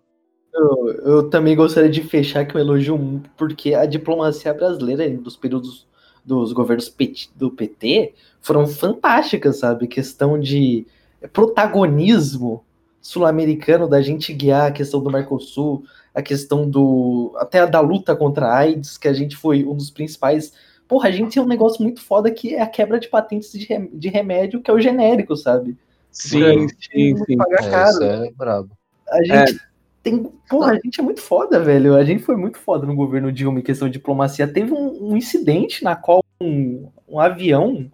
Eu, 0.53 0.89
eu 1.03 1.29
também 1.29 1.55
gostaria 1.55 1.89
de 1.89 2.03
fechar 2.03 2.47
com 2.47 2.57
um 2.57 2.61
elogio 2.61 3.21
porque 3.35 3.73
a 3.73 3.85
diplomacia 3.85 4.53
brasileira 4.53 5.09
dos 5.09 5.35
períodos 5.35 5.87
dos 6.23 6.53
governos 6.53 6.93
do 7.35 7.51
PT 7.51 8.13
foram 8.39 8.67
fantásticas, 8.67 9.59
sabe? 9.59 9.87
Questão 9.87 10.39
de 10.39 10.85
protagonismo 11.31 12.63
sul-americano 13.01 13.87
da 13.87 14.01
gente 14.01 14.31
guiar 14.33 14.67
a 14.67 14.71
questão 14.71 15.01
do 15.01 15.11
Mercosul, 15.11 15.83
a 16.13 16.21
questão 16.21 16.69
do 16.69 17.33
até 17.37 17.65
da 17.67 17.79
luta 17.79 18.15
contra 18.15 18.47
a 18.47 18.57
AIDS, 18.57 18.97
que 18.97 19.07
a 19.07 19.13
gente 19.13 19.35
foi 19.35 19.65
um 19.65 19.75
dos 19.75 19.89
principais. 19.89 20.53
Porra, 20.87 21.09
a 21.09 21.11
gente 21.11 21.33
tem 21.33 21.43
um 21.43 21.47
negócio 21.47 21.81
muito 21.81 22.01
foda 22.01 22.29
que 22.31 22.53
é 22.53 22.61
a 22.61 22.67
quebra 22.67 22.99
de 22.99 23.07
patentes 23.07 23.51
de 23.51 24.09
remédio, 24.09 24.61
que 24.61 24.69
é 24.69 24.73
o 24.73 24.79
genérico, 24.79 25.35
sabe? 25.35 25.75
Sim, 26.11 26.67
sim, 26.79 27.17
sim. 27.25 27.37
Pagar 27.37 27.65
é, 27.65 27.69
caro. 27.69 27.91
Isso 27.91 28.03
é 28.03 28.31
brabo. 28.31 28.77
A 29.09 29.23
gente 29.23 29.55
é. 29.55 29.72
Tem. 30.03 30.23
Porra, 30.49 30.73
a 30.73 30.75
gente 30.75 30.99
é 30.99 31.03
muito 31.03 31.21
foda, 31.21 31.59
velho. 31.59 31.95
A 31.95 32.03
gente 32.03 32.21
foi 32.21 32.35
muito 32.35 32.59
foda 32.59 32.85
no 32.85 32.93
governo 32.93 33.31
Dilma 33.31 33.59
em 33.59 33.63
questão 33.63 33.87
de 33.87 33.93
diplomacia. 33.93 34.47
Teve 34.47 34.73
um, 34.73 35.11
um 35.11 35.17
incidente 35.17 35.83
na 35.83 35.95
qual 35.95 36.23
um, 36.41 36.89
um, 37.07 37.19
avião 37.19 37.89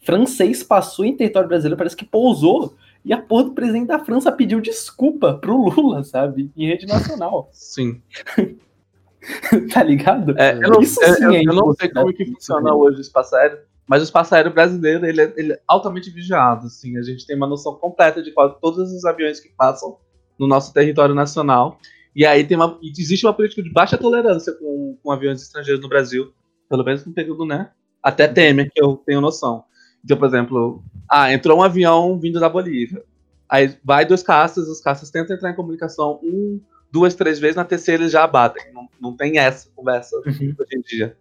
francês 0.00 0.62
passou 0.62 1.04
em 1.04 1.14
território 1.14 1.48
brasileiro, 1.48 1.76
parece 1.76 1.96
que 1.96 2.04
pousou. 2.04 2.74
E 3.04 3.12
a 3.12 3.18
porra 3.20 3.44
do 3.44 3.52
presidente 3.52 3.88
da 3.88 3.98
França 3.98 4.32
pediu 4.32 4.60
desculpa 4.60 5.34
pro 5.34 5.56
Lula, 5.56 6.02
sabe? 6.02 6.50
Em 6.56 6.68
rede 6.68 6.86
nacional. 6.86 7.48
Sim. 7.52 8.00
tá 9.72 9.82
ligado? 9.82 10.38
É, 10.38 10.54
eu 10.54 10.70
não, 10.70 10.80
Isso 10.80 10.94
sim 10.94 11.24
eu, 11.24 11.32
é 11.32 11.42
eu 11.42 11.54
não 11.54 11.74
sei 11.74 11.90
como 11.90 12.12
que 12.12 12.24
funciona 12.24 12.74
hoje 12.74 12.98
o 12.98 13.00
espaço 13.00 13.36
aéreo, 13.36 13.58
mas 13.86 14.00
o 14.00 14.04
espaço 14.04 14.34
aéreo 14.34 14.52
brasileiro 14.52 15.06
ele 15.06 15.20
é, 15.20 15.32
ele 15.36 15.52
é, 15.54 15.60
altamente 15.66 16.10
vigiado. 16.10 16.66
Assim, 16.66 16.96
a 16.98 17.02
gente 17.02 17.26
tem 17.26 17.36
uma 17.36 17.46
noção 17.46 17.74
completa 17.74 18.22
de 18.22 18.32
quase 18.32 18.54
todos 18.60 18.92
os 18.92 19.04
aviões 19.04 19.40
que 19.40 19.48
passam 19.50 19.96
no 20.40 20.46
nosso 20.46 20.72
território 20.72 21.14
nacional. 21.14 21.78
E 22.16 22.24
aí 22.24 22.42
tem 22.42 22.56
uma, 22.56 22.78
existe 22.82 23.26
uma 23.26 23.34
política 23.34 23.62
de 23.62 23.70
baixa 23.70 23.98
tolerância 23.98 24.54
com, 24.54 24.98
com 25.00 25.12
aviões 25.12 25.42
estrangeiros 25.42 25.82
no 25.82 25.88
Brasil, 25.88 26.32
pelo 26.68 26.82
menos 26.82 27.04
no 27.04 27.12
período, 27.12 27.44
né? 27.44 27.70
Até 28.02 28.26
Temer, 28.26 28.70
que 28.72 28.82
eu 28.82 28.96
tenho 28.96 29.20
noção. 29.20 29.64
Então, 30.02 30.16
por 30.16 30.26
exemplo, 30.26 30.82
ah, 31.08 31.30
entrou 31.30 31.58
um 31.58 31.62
avião 31.62 32.18
vindo 32.18 32.40
da 32.40 32.48
Bolívia. 32.48 33.04
Aí 33.46 33.76
vai 33.84 34.06
dois 34.06 34.22
caças, 34.22 34.66
os 34.66 34.80
caças 34.80 35.10
tentam 35.10 35.36
entrar 35.36 35.50
em 35.50 35.54
comunicação 35.56 36.18
um, 36.22 36.60
duas, 36.90 37.14
três 37.14 37.38
vezes, 37.38 37.56
na 37.56 37.64
terceira 37.64 38.02
eles 38.02 38.12
já 38.12 38.24
abatem. 38.24 38.72
Não, 38.72 38.88
não 38.98 39.14
tem 39.14 39.38
essa 39.38 39.68
conversa 39.76 40.16
uhum. 40.16 40.54
hoje 40.58 40.76
em 40.76 40.80
dia. 40.80 41.16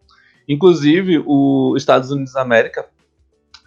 Inclusive, 0.48 1.22
os 1.28 1.82
Estados 1.82 2.10
Unidos 2.10 2.34
da 2.34 2.42
América, 2.42 2.88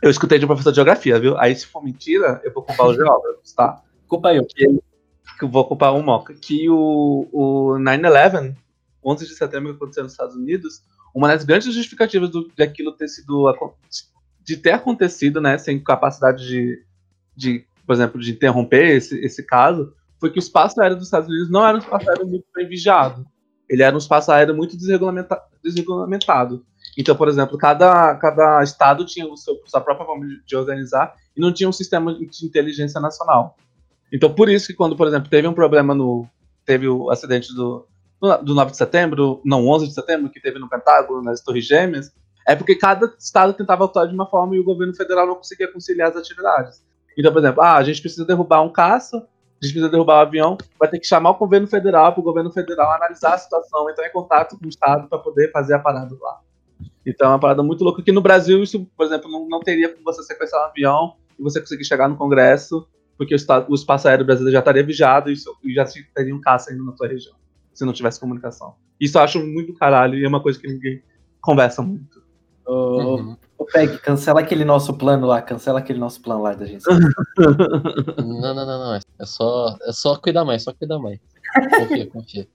eu 0.03 0.11
escutei 0.11 0.39
de 0.39 0.45
um 0.45 0.49
professor 0.49 0.71
de 0.71 0.77
geografia, 0.77 1.21
viu? 1.21 1.39
Aí, 1.39 1.55
se 1.55 1.67
for 1.67 1.85
mentira, 1.85 2.41
eu 2.43 2.53
vou 2.53 2.63
culpar 2.63 2.89
os 2.89 2.97
geógrafos, 2.97 3.53
tá? 3.53 3.83
Culpa 4.09 4.35
eu. 4.35 4.45
Que, 4.47 4.67
que 5.43 5.45
eu 5.45 5.51
vou 5.51 5.65
culpar 5.67 5.95
o 5.95 6.03
Moca. 6.03 6.33
Que 6.35 6.71
o, 6.71 7.29
o 7.33 7.79
9-11 7.79 8.55
11 9.05 9.27
de 9.27 9.35
setembro 9.35 9.71
que 9.71 9.77
aconteceu 9.77 10.05
nos 10.05 10.13
Estados 10.13 10.37
Unidos, 10.37 10.85
uma 11.13 11.27
das 11.27 11.45
grandes 11.45 11.75
justificativas 11.75 12.31
do, 12.31 12.49
de 12.57 12.63
aquilo 12.63 12.93
ter 12.93 13.09
sido 13.09 13.53
de 14.45 14.57
ter 14.57 14.73
acontecido, 14.73 15.41
né, 15.41 15.59
sem 15.59 15.83
capacidade 15.83 16.47
de, 16.47 16.85
de 17.37 17.65
por 17.87 17.93
exemplo, 17.93 18.21
de 18.21 18.31
interromper 18.31 18.97
esse, 18.97 19.19
esse 19.19 19.43
caso, 19.45 19.93
foi 20.19 20.31
que 20.31 20.39
o 20.39 20.41
espaço 20.41 20.81
aéreo 20.81 20.97
dos 20.97 21.07
Estados 21.07 21.29
Unidos 21.29 21.51
não 21.51 21.67
era 21.67 21.77
um 21.77 21.81
espaço 21.81 22.09
aéreo 22.09 22.27
muito 22.27 22.45
bem 22.55 22.69
vigiado. 22.69 23.27
Ele 23.69 23.83
era 23.83 23.95
um 23.95 23.99
espaço 23.99 24.31
aéreo 24.31 24.55
muito 24.55 24.77
desregulamenta, 24.77 25.41
desregulamentado. 25.63 26.65
Então, 26.97 27.17
por 27.17 27.29
exemplo, 27.29 27.59
cada, 27.59 28.15
cada 28.17 28.63
estado 28.63 29.05
tinha 29.05 29.27
o 29.27 29.37
seu, 29.37 29.61
sua 29.67 29.81
própria 29.81 30.07
forma 30.07 30.27
de, 30.27 30.45
de 30.45 30.57
organizar 30.57 31.15
e 31.37 31.41
não 31.41 31.53
tinha 31.53 31.69
um 31.69 31.73
sistema 31.73 32.15
de 32.15 32.47
inteligência 32.47 33.01
nacional. 33.01 33.57
Então, 34.13 34.33
por 34.33 34.49
isso 34.49 34.67
que 34.67 34.75
quando, 34.75 34.95
por 34.95 35.07
exemplo, 35.07 35.31
teve 35.31 35.49
um 35.49 35.55
problema 35.55 35.95
no. 35.95 36.27
Teve 36.65 36.87
o 36.87 37.11
acidente 37.11 37.53
do, 37.55 37.87
do 38.43 38.55
9 38.55 38.71
de 38.71 38.77
setembro, 38.77 39.41
não, 39.45 39.67
11 39.67 39.89
de 39.89 39.95
setembro, 39.95 40.31
que 40.31 40.41
teve 40.41 40.59
no 40.59 40.69
Pentágono, 40.69 41.23
nas 41.23 41.41
Torres 41.41 41.67
Gêmeas, 41.67 42.13
é 42.47 42.55
porque 42.55 42.77
cada 42.77 43.13
estado 43.19 43.53
tentava 43.53 43.85
atuar 43.85 44.07
de 44.07 44.15
uma 44.15 44.27
forma 44.27 44.55
e 44.55 44.61
o 44.61 44.65
governo 44.65 44.95
federal 44.95 45.27
não 45.27 45.35
conseguia 45.37 45.73
conciliar 45.73 46.11
as 46.11 46.17
atividades. 46.17 46.85
Então, 47.19 47.33
por 47.33 47.41
exemplo, 47.41 47.63
ah, 47.63 47.77
a 47.77 47.83
gente 47.83 48.01
precisa 48.01 48.25
derrubar 48.25 48.63
um 48.63 48.71
caça, 48.71 49.17
a 49.17 49.65
gente 49.65 49.75
precisa 49.75 49.89
derrubar 49.89 50.19
um 50.19 50.21
avião, 50.21 50.59
vai 50.79 50.89
ter 50.89 50.99
que 50.99 51.07
chamar 51.07 51.31
o 51.31 51.35
governo 51.35 51.67
federal 51.67 52.13
para 52.13 52.21
o 52.21 52.25
governo 52.25 52.51
federal 52.51 52.93
analisar 52.93 53.35
a 53.35 53.39
situação, 53.39 53.91
entrar 53.91 54.07
em 54.07 54.13
contato 54.13 54.59
com 54.59 54.67
o 54.67 54.69
estado 54.69 55.09
para 55.09 55.19
poder 55.19 55.51
fazer 55.51 55.75
a 55.75 55.79
parada 55.79 56.17
lá. 56.21 56.41
Então 57.05 57.29
é 57.29 57.31
uma 57.31 57.41
parada 57.41 57.63
muito 57.63 57.83
louca 57.83 58.03
que 58.03 58.13
no 58.13 58.21
Brasil 58.21 58.63
isso, 58.63 58.85
por 58.97 59.07
exemplo, 59.07 59.31
não, 59.31 59.49
não 59.49 59.61
teria 59.61 59.89
como 59.89 60.05
você 60.05 60.23
sequestrar 60.23 60.63
um 60.63 60.67
avião 60.67 61.15
e 61.39 61.43
você 61.43 61.61
conseguir 61.61 61.85
chegar 61.85 62.09
no 62.09 62.17
Congresso, 62.17 62.87
porque 63.23 63.35
o, 63.35 63.37
estado, 63.37 63.67
o 63.71 63.75
espaço 63.75 64.09
aéreo 64.09 64.27
brasileiro 64.27 64.53
já 64.53 64.59
estaria 64.59 64.85
vigiado 64.85 65.31
e, 65.31 65.35
e 65.65 65.73
já 65.73 65.85
teria 66.13 66.35
um 66.35 66.41
caça 66.41 66.73
indo 66.73 66.85
na 66.85 66.93
sua 66.97 67.07
região, 67.07 67.35
se 67.73 67.85
não 67.85 67.93
tivesse 67.93 68.19
comunicação. 68.19 68.75
Isso 69.01 69.17
eu 69.17 69.23
acho 69.23 69.39
muito 69.39 69.75
caralho 69.75 70.19
e 70.19 70.25
é 70.25 70.29
uma 70.29 70.43
coisa 70.43 70.59
que 70.59 70.67
ninguém 70.67 71.01
conversa 71.41 71.83
muito. 71.83 72.21
Ô, 72.67 73.17
uhum. 73.17 73.37
Peg, 73.73 73.97
cancela 73.99 74.41
aquele 74.41 74.65
nosso 74.65 74.95
plano 74.95 75.25
lá, 75.27 75.41
cancela 75.41 75.79
aquele 75.79 76.01
nosso 76.01 76.21
plano 76.21 76.43
lá 76.43 76.53
da 76.53 76.67
gente. 76.67 76.85
não, 78.19 78.55
não, 78.55 78.55
não, 78.55 78.67
não. 78.67 78.95
É 78.95 79.25
só, 79.25 79.77
é 79.87 79.93
só 79.93 80.17
cuidar 80.17 80.45
mais, 80.45 80.65
só 80.65 80.73
cuidar 80.73 80.99
mais. 80.99 81.21
Confia, 81.79 82.07
confia. 82.09 82.49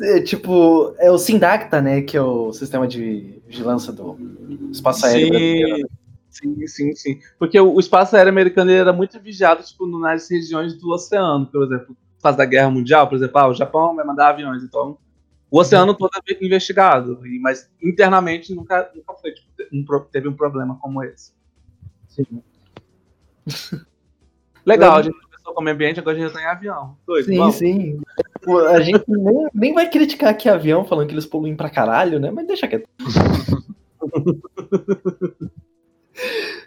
É, 0.00 0.20
tipo, 0.20 0.94
é 0.98 1.10
o 1.10 1.18
Sindacta, 1.18 1.82
né? 1.82 2.02
Que 2.02 2.16
é 2.16 2.22
o 2.22 2.52
sistema 2.52 2.86
de 2.86 3.42
vigilância 3.48 3.92
do 3.92 4.16
espaço 4.70 5.06
aéreo 5.06 5.26
sim, 5.26 5.30
brasileiro. 5.30 5.88
Sim, 6.34 6.66
sim, 6.66 6.94
sim. 6.96 7.20
Porque 7.38 7.58
o, 7.58 7.78
espaço 7.78 8.16
aéreo 8.16 8.30
americano 8.30 8.70
era 8.70 8.92
muito 8.92 9.20
vigiado 9.20 9.62
tipo, 9.62 9.86
nas 9.86 10.28
regiões 10.28 10.74
do 10.74 10.90
oceano, 10.90 11.46
por 11.46 11.62
exemplo. 11.62 11.96
Por 12.16 12.22
causa 12.22 12.38
da 12.38 12.44
guerra 12.44 12.70
mundial, 12.70 13.08
por 13.08 13.16
exemplo, 13.16 13.38
ah, 13.38 13.48
o 13.48 13.54
Japão 13.54 13.94
vai 13.94 14.04
mandar 14.04 14.30
aviões, 14.30 14.64
então 14.64 14.98
o 15.50 15.60
oceano 15.60 15.92
uhum. 15.92 15.98
todo 15.98 16.10
é 16.28 16.44
investigado, 16.44 17.20
mas 17.40 17.70
internamente 17.80 18.52
nunca, 18.52 18.90
nunca 18.94 19.14
foi, 19.14 19.32
tipo, 19.32 19.46
um, 19.72 19.84
teve 20.10 20.26
um 20.26 20.32
problema 20.32 20.76
como 20.80 21.04
esse. 21.04 21.32
Sim. 22.08 22.42
Legal, 24.66 24.96
a 24.96 25.02
gente 25.02 25.20
começou 25.20 25.54
com 25.54 25.60
o 25.60 25.64
meio 25.64 25.74
ambiente, 25.74 26.00
agora 26.00 26.16
a 26.16 26.20
gente 26.20 26.32
já 26.32 26.38
tá 26.38 26.42
em 26.42 26.46
avião. 26.46 26.96
Doido, 27.06 27.26
sim, 27.26 27.36
vamos. 27.36 27.56
sim. 27.56 28.00
A 28.70 28.80
gente 28.80 29.04
nem, 29.06 29.48
nem 29.54 29.74
vai 29.74 29.88
criticar 29.88 30.30
aqui 30.30 30.48
avião, 30.48 30.84
falando 30.84 31.06
que 31.06 31.14
eles 31.14 31.26
poluem 31.26 31.54
pra 31.54 31.70
caralho, 31.70 32.18
né? 32.18 32.30
Mas 32.30 32.46
deixa 32.46 32.66
quieto. 32.66 32.88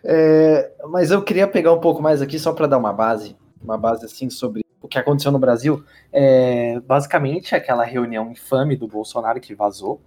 é, 0.03 0.71
mas 0.89 1.11
eu 1.11 1.21
queria 1.21 1.47
pegar 1.47 1.73
um 1.73 1.79
pouco 1.79 2.01
mais 2.01 2.21
aqui 2.21 2.37
só 2.39 2.53
para 2.53 2.67
dar 2.67 2.77
uma 2.77 2.93
base, 2.93 3.35
uma 3.61 3.77
base 3.77 4.05
assim 4.05 4.29
sobre 4.29 4.65
o 4.81 4.87
que 4.87 4.97
aconteceu 4.97 5.31
no 5.31 5.39
Brasil. 5.39 5.83
É, 6.11 6.79
basicamente, 6.81 7.55
aquela 7.55 7.83
reunião 7.83 8.31
infame 8.31 8.75
do 8.75 8.87
Bolsonaro 8.87 9.39
que 9.39 9.55
vazou 9.55 10.01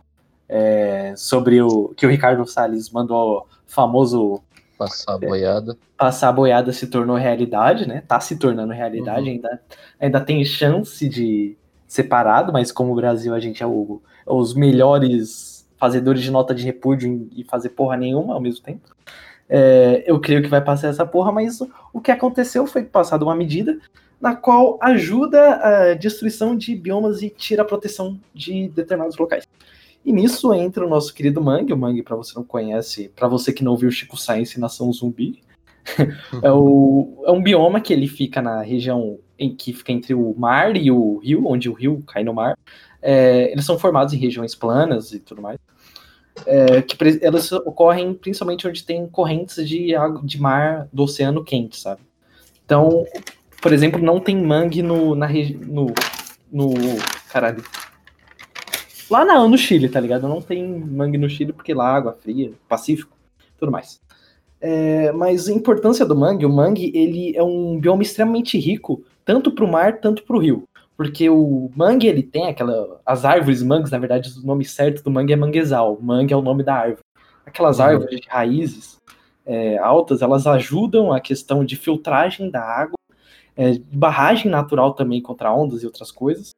é, 0.49 1.15
sobre 1.17 1.61
o 1.63 1.89
que 1.97 2.07
o 2.07 2.11
Ricardo 2.11 2.47
Salles 2.47 2.91
mandou 2.91 3.47
famoso 3.67 4.43
Passar 4.81 5.13
a 5.13 5.19
boiada. 5.19 5.77
Passar 5.95 6.29
a 6.31 6.33
boiada 6.33 6.73
se 6.73 6.87
tornou 6.87 7.15
realidade, 7.15 7.87
né? 7.87 8.03
Tá 8.09 8.19
se 8.19 8.39
tornando 8.39 8.73
realidade, 8.73 9.29
uhum. 9.29 9.35
ainda, 9.35 9.63
ainda 10.01 10.21
tem 10.23 10.43
chance 10.43 11.07
de 11.07 11.55
separado, 11.87 12.51
mas 12.51 12.73
como 12.73 12.93
o 12.93 12.95
Brasil 12.95 13.35
a 13.35 13.39
gente 13.39 13.63
é, 13.63 13.67
o, 13.67 14.01
é 14.27 14.33
os 14.33 14.55
melhores 14.55 15.69
fazedores 15.77 16.23
de 16.23 16.31
nota 16.31 16.55
de 16.55 16.65
repúdio 16.65 17.29
e 17.33 17.45
fazer 17.45 17.71
porra 17.71 17.95
nenhuma 17.95 18.33
ao 18.33 18.41
mesmo 18.41 18.65
tempo. 18.65 18.89
É, 19.53 20.05
eu 20.07 20.21
creio 20.21 20.43
que 20.43 20.49
vai 20.49 20.63
passar 20.63 20.89
essa 20.89 21.05
porra, 21.05 21.33
mas 21.33 21.61
o 21.93 22.01
que 22.01 22.13
aconteceu 22.13 22.69
foi 22.69 22.85
passada 22.85 23.25
uma 23.25 23.35
medida 23.35 23.79
na 24.21 24.37
qual 24.37 24.79
ajuda 24.81 25.57
a 25.57 25.95
destruição 25.95 26.57
de 26.57 26.77
biomas 26.77 27.21
e 27.21 27.29
tira 27.29 27.63
a 27.63 27.65
proteção 27.65 28.21
de 28.33 28.69
determinados 28.69 29.17
locais. 29.17 29.45
E 30.05 30.13
nisso 30.13 30.55
entra 30.55 30.87
o 30.87 30.89
nosso 30.89 31.13
querido 31.13 31.43
Mangue. 31.43 31.73
O 31.73 31.77
Mangue, 31.77 32.03
para 32.03 32.17
você 32.17 32.33
não 32.37 32.45
conhece, 32.45 33.11
para 33.17 33.27
você 33.27 33.53
que 33.53 33.65
não 33.65 33.77
viu 33.77 33.91
Chico 33.91 34.17
Science 34.17 34.61
Nação 34.61 34.93
Zumbi, 34.93 35.43
é, 36.43 36.53
o, 36.53 37.23
é 37.27 37.33
um 37.33 37.43
bioma 37.43 37.81
que 37.81 37.93
ele 37.93 38.07
fica 38.07 38.41
na 38.41 38.63
região 38.63 39.19
em 39.39 39.55
que 39.55 39.73
fica 39.73 39.91
entre 39.91 40.15
o 40.15 40.35
mar 40.39 40.77
e 40.77 40.91
o 40.91 41.19
rio, 41.19 41.47
onde 41.47 41.69
o 41.69 41.73
rio 41.73 42.03
cai 42.07 42.23
no 42.23 42.35
mar. 42.35 42.57
É, 43.03 43.51
eles 43.51 43.65
são 43.65 43.79
formados 43.79 44.13
em 44.13 44.19
regiões 44.19 44.55
planas 44.55 45.13
e 45.13 45.19
tudo 45.19 45.43
mais. 45.43 45.59
É, 46.47 46.83
que 46.83 46.97
elas 47.23 47.51
ocorrem 47.53 48.15
principalmente 48.15 48.67
onde 48.67 48.85
tem 48.85 49.07
correntes 49.07 49.67
de 49.69 49.95
água 49.95 50.21
de 50.25 50.41
mar 50.41 50.89
do 50.93 51.05
oceano 51.05 51.45
quente, 51.45 51.79
sabe? 51.79 52.01
Então, 52.65 53.05
por 53.61 53.73
exemplo, 53.73 54.01
não 54.01 54.21
tem 54.21 54.37
mangue 54.37 54.83
no, 54.83 55.15
na, 55.15 55.29
no, 55.29 55.93
no 56.51 56.75
caralho, 57.29 57.63
Lá 59.11 59.25
na, 59.25 59.47
no 59.47 59.59
Chile, 59.59 59.89
tá 59.89 59.99
ligado? 59.99 60.29
Não 60.29 60.41
tem 60.41 60.65
mangue 60.65 61.19
no 61.19 61.29
Chile 61.29 61.53
porque 61.53 61.75
lá 61.75 61.89
água 61.89 62.13
fria, 62.13 62.53
Pacífico, 62.69 63.17
tudo 63.59 63.73
mais. 63.73 64.01
É, 64.61 65.11
mas 65.11 65.49
a 65.49 65.53
importância 65.53 66.07
do 66.07 66.15
mangue, 66.15 66.47
o 66.47 66.49
mangue 66.49 66.93
ele 66.95 67.37
é 67.37 67.43
um 67.43 67.81
bioma 67.81 68.03
extremamente 68.03 68.57
rico, 68.57 69.03
tanto 69.25 69.51
para 69.51 69.65
o 69.65 69.71
mar, 69.71 70.01
tanto 70.01 70.23
para 70.23 70.37
o 70.37 70.39
rio. 70.39 70.63
Porque 71.01 71.31
o 71.31 71.71
mangue 71.75 72.07
ele 72.07 72.23
tem 72.23 72.49
aquela. 72.49 73.01
As 73.07 73.25
árvores 73.25 73.63
mangues, 73.63 73.91
na 73.91 73.97
verdade, 73.97 74.31
o 74.39 74.47
nome 74.47 74.67
certo 74.67 75.03
do 75.03 75.11
mangue 75.11 75.33
é 75.33 75.37
manguezal. 75.37 75.99
Mangue 75.99 76.35
é 76.35 76.37
o 76.37 76.43
nome 76.43 76.63
da 76.63 76.75
árvore. 76.75 77.01
Aquelas 77.47 77.79
uhum. 77.79 77.87
árvores 77.87 78.21
de 78.21 78.29
raízes 78.29 78.99
é, 79.47 79.79
altas, 79.79 80.21
elas 80.21 80.47
ajudam 80.47 81.11
a 81.11 81.19
questão 81.19 81.65
de 81.65 81.75
filtragem 81.75 82.51
da 82.51 82.61
água, 82.61 82.99
é, 83.57 83.79
barragem 83.91 84.51
natural 84.51 84.93
também 84.93 85.23
contra 85.23 85.51
ondas 85.51 85.83
e 85.83 85.87
outras 85.87 86.13
coisas 86.13 86.53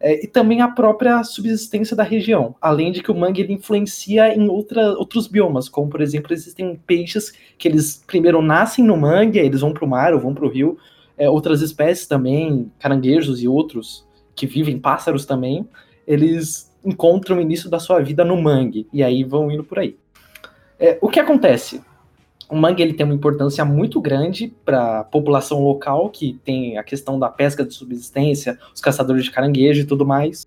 é, 0.00 0.24
e 0.24 0.26
também 0.26 0.60
a 0.60 0.68
própria 0.68 1.22
subsistência 1.22 1.96
da 1.96 2.02
região, 2.02 2.54
além 2.60 2.92
de 2.92 3.02
que 3.02 3.10
o 3.10 3.14
mangue 3.14 3.40
ele 3.40 3.52
influencia 3.52 4.34
em 4.34 4.48
outra, 4.48 4.90
outros 4.98 5.26
biomas, 5.26 5.68
como 5.68 5.88
por 5.88 6.00
exemplo 6.00 6.32
existem 6.32 6.76
peixes 6.86 7.32
que 7.56 7.68
eles 7.68 8.02
primeiro 8.04 8.42
nascem 8.42 8.84
no 8.84 8.96
mangue, 8.96 9.38
eles 9.38 9.60
vão 9.60 9.72
para 9.72 9.84
o 9.84 9.88
mar 9.88 10.12
ou 10.12 10.20
vão 10.20 10.34
para 10.34 10.44
o 10.44 10.50
rio, 10.50 10.76
é, 11.16 11.28
outras 11.28 11.62
espécies 11.62 12.06
também, 12.06 12.70
caranguejos 12.78 13.42
e 13.42 13.48
outros 13.48 14.06
que 14.34 14.46
vivem, 14.46 14.78
pássaros 14.78 15.24
também, 15.24 15.66
eles 16.06 16.72
encontram 16.84 17.38
o 17.38 17.40
início 17.40 17.68
da 17.70 17.78
sua 17.78 18.00
vida 18.00 18.24
no 18.24 18.40
mangue 18.40 18.86
e 18.92 19.02
aí 19.02 19.24
vão 19.24 19.50
indo 19.50 19.64
por 19.64 19.78
aí. 19.78 19.96
É, 20.78 20.98
o 21.00 21.08
que 21.08 21.18
acontece? 21.18 21.82
o 22.48 22.56
mangue 22.56 22.82
ele 22.82 22.94
tem 22.94 23.04
uma 23.04 23.14
importância 23.14 23.64
muito 23.64 24.00
grande 24.00 24.54
para 24.64 25.00
a 25.00 25.04
população 25.04 25.64
local, 25.64 26.08
que 26.10 26.38
tem 26.44 26.78
a 26.78 26.84
questão 26.84 27.18
da 27.18 27.28
pesca 27.28 27.64
de 27.64 27.74
subsistência, 27.74 28.58
os 28.74 28.80
caçadores 28.80 29.24
de 29.24 29.30
caranguejo 29.30 29.82
e 29.82 29.86
tudo 29.86 30.06
mais. 30.06 30.46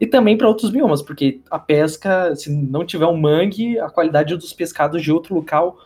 E 0.00 0.06
também 0.06 0.36
para 0.36 0.48
outros 0.48 0.70
biomas, 0.70 1.02
porque 1.02 1.40
a 1.50 1.58
pesca, 1.58 2.34
se 2.36 2.50
não 2.50 2.84
tiver 2.84 3.06
um 3.06 3.16
mangue, 3.16 3.78
a 3.78 3.90
qualidade 3.90 4.36
dos 4.36 4.52
pescados 4.52 5.02
de 5.02 5.10
outro 5.10 5.34
local 5.34 5.78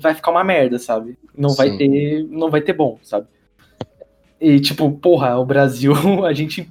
vai 0.00 0.14
ficar 0.14 0.30
uma 0.30 0.44
merda, 0.44 0.78
sabe? 0.78 1.18
Não 1.36 1.50
vai 1.50 1.76
ter, 1.76 2.26
não 2.30 2.50
vai 2.50 2.60
ter 2.60 2.72
bom, 2.72 2.98
sabe? 3.02 3.26
E 4.40 4.60
tipo, 4.60 4.90
porra, 4.92 5.36
o 5.38 5.44
Brasil, 5.44 5.92
a 6.24 6.32
gente 6.32 6.70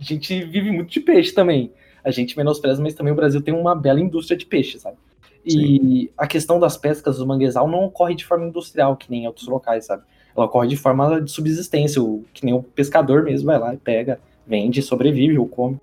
a 0.00 0.02
gente 0.02 0.44
vive 0.44 0.70
muito 0.70 0.90
de 0.90 1.00
peixe 1.00 1.32
também. 1.32 1.70
A 2.02 2.10
gente 2.10 2.36
menospreza, 2.36 2.82
mas 2.82 2.94
também 2.94 3.12
o 3.12 3.16
Brasil 3.16 3.42
tem 3.42 3.52
uma 3.52 3.74
bela 3.74 4.00
indústria 4.00 4.36
de 4.36 4.46
peixe, 4.46 4.78
sabe? 4.78 4.96
E 5.44 5.50
Sim. 5.52 6.08
a 6.16 6.26
questão 6.26 6.58
das 6.58 6.76
pescas 6.76 7.18
do 7.18 7.26
manguezal 7.26 7.68
não 7.68 7.84
ocorre 7.84 8.14
de 8.14 8.24
forma 8.24 8.46
industrial, 8.46 8.96
que 8.96 9.10
nem 9.10 9.24
em 9.24 9.26
outros 9.26 9.46
locais, 9.46 9.86
sabe? 9.86 10.02
Ela 10.34 10.46
ocorre 10.46 10.68
de 10.68 10.76
forma 10.76 11.20
de 11.20 11.30
subsistência, 11.30 12.00
que 12.32 12.44
nem 12.44 12.54
o 12.54 12.62
pescador 12.62 13.22
mesmo 13.22 13.46
vai 13.46 13.58
lá 13.58 13.74
e 13.74 13.76
pega, 13.76 14.18
vende, 14.46 14.80
sobrevive 14.80 15.38
ou 15.38 15.46
come. 15.46 15.78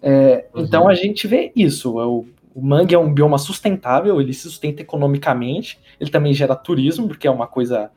É, 0.00 0.46
uhum. 0.54 0.62
Então 0.62 0.88
a 0.88 0.94
gente 0.94 1.26
vê 1.26 1.52
isso. 1.54 2.00
É 2.00 2.06
o, 2.06 2.24
o 2.54 2.62
mangue 2.62 2.94
é 2.94 2.98
um 2.98 3.12
bioma 3.12 3.38
sustentável, 3.38 4.20
ele 4.20 4.32
se 4.32 4.42
sustenta 4.42 4.82
economicamente, 4.82 5.78
ele 6.00 6.10
também 6.10 6.32
gera 6.32 6.54
turismo, 6.54 7.08
porque 7.08 7.26
é 7.26 7.30
uma 7.30 7.46
coisa 7.46 7.90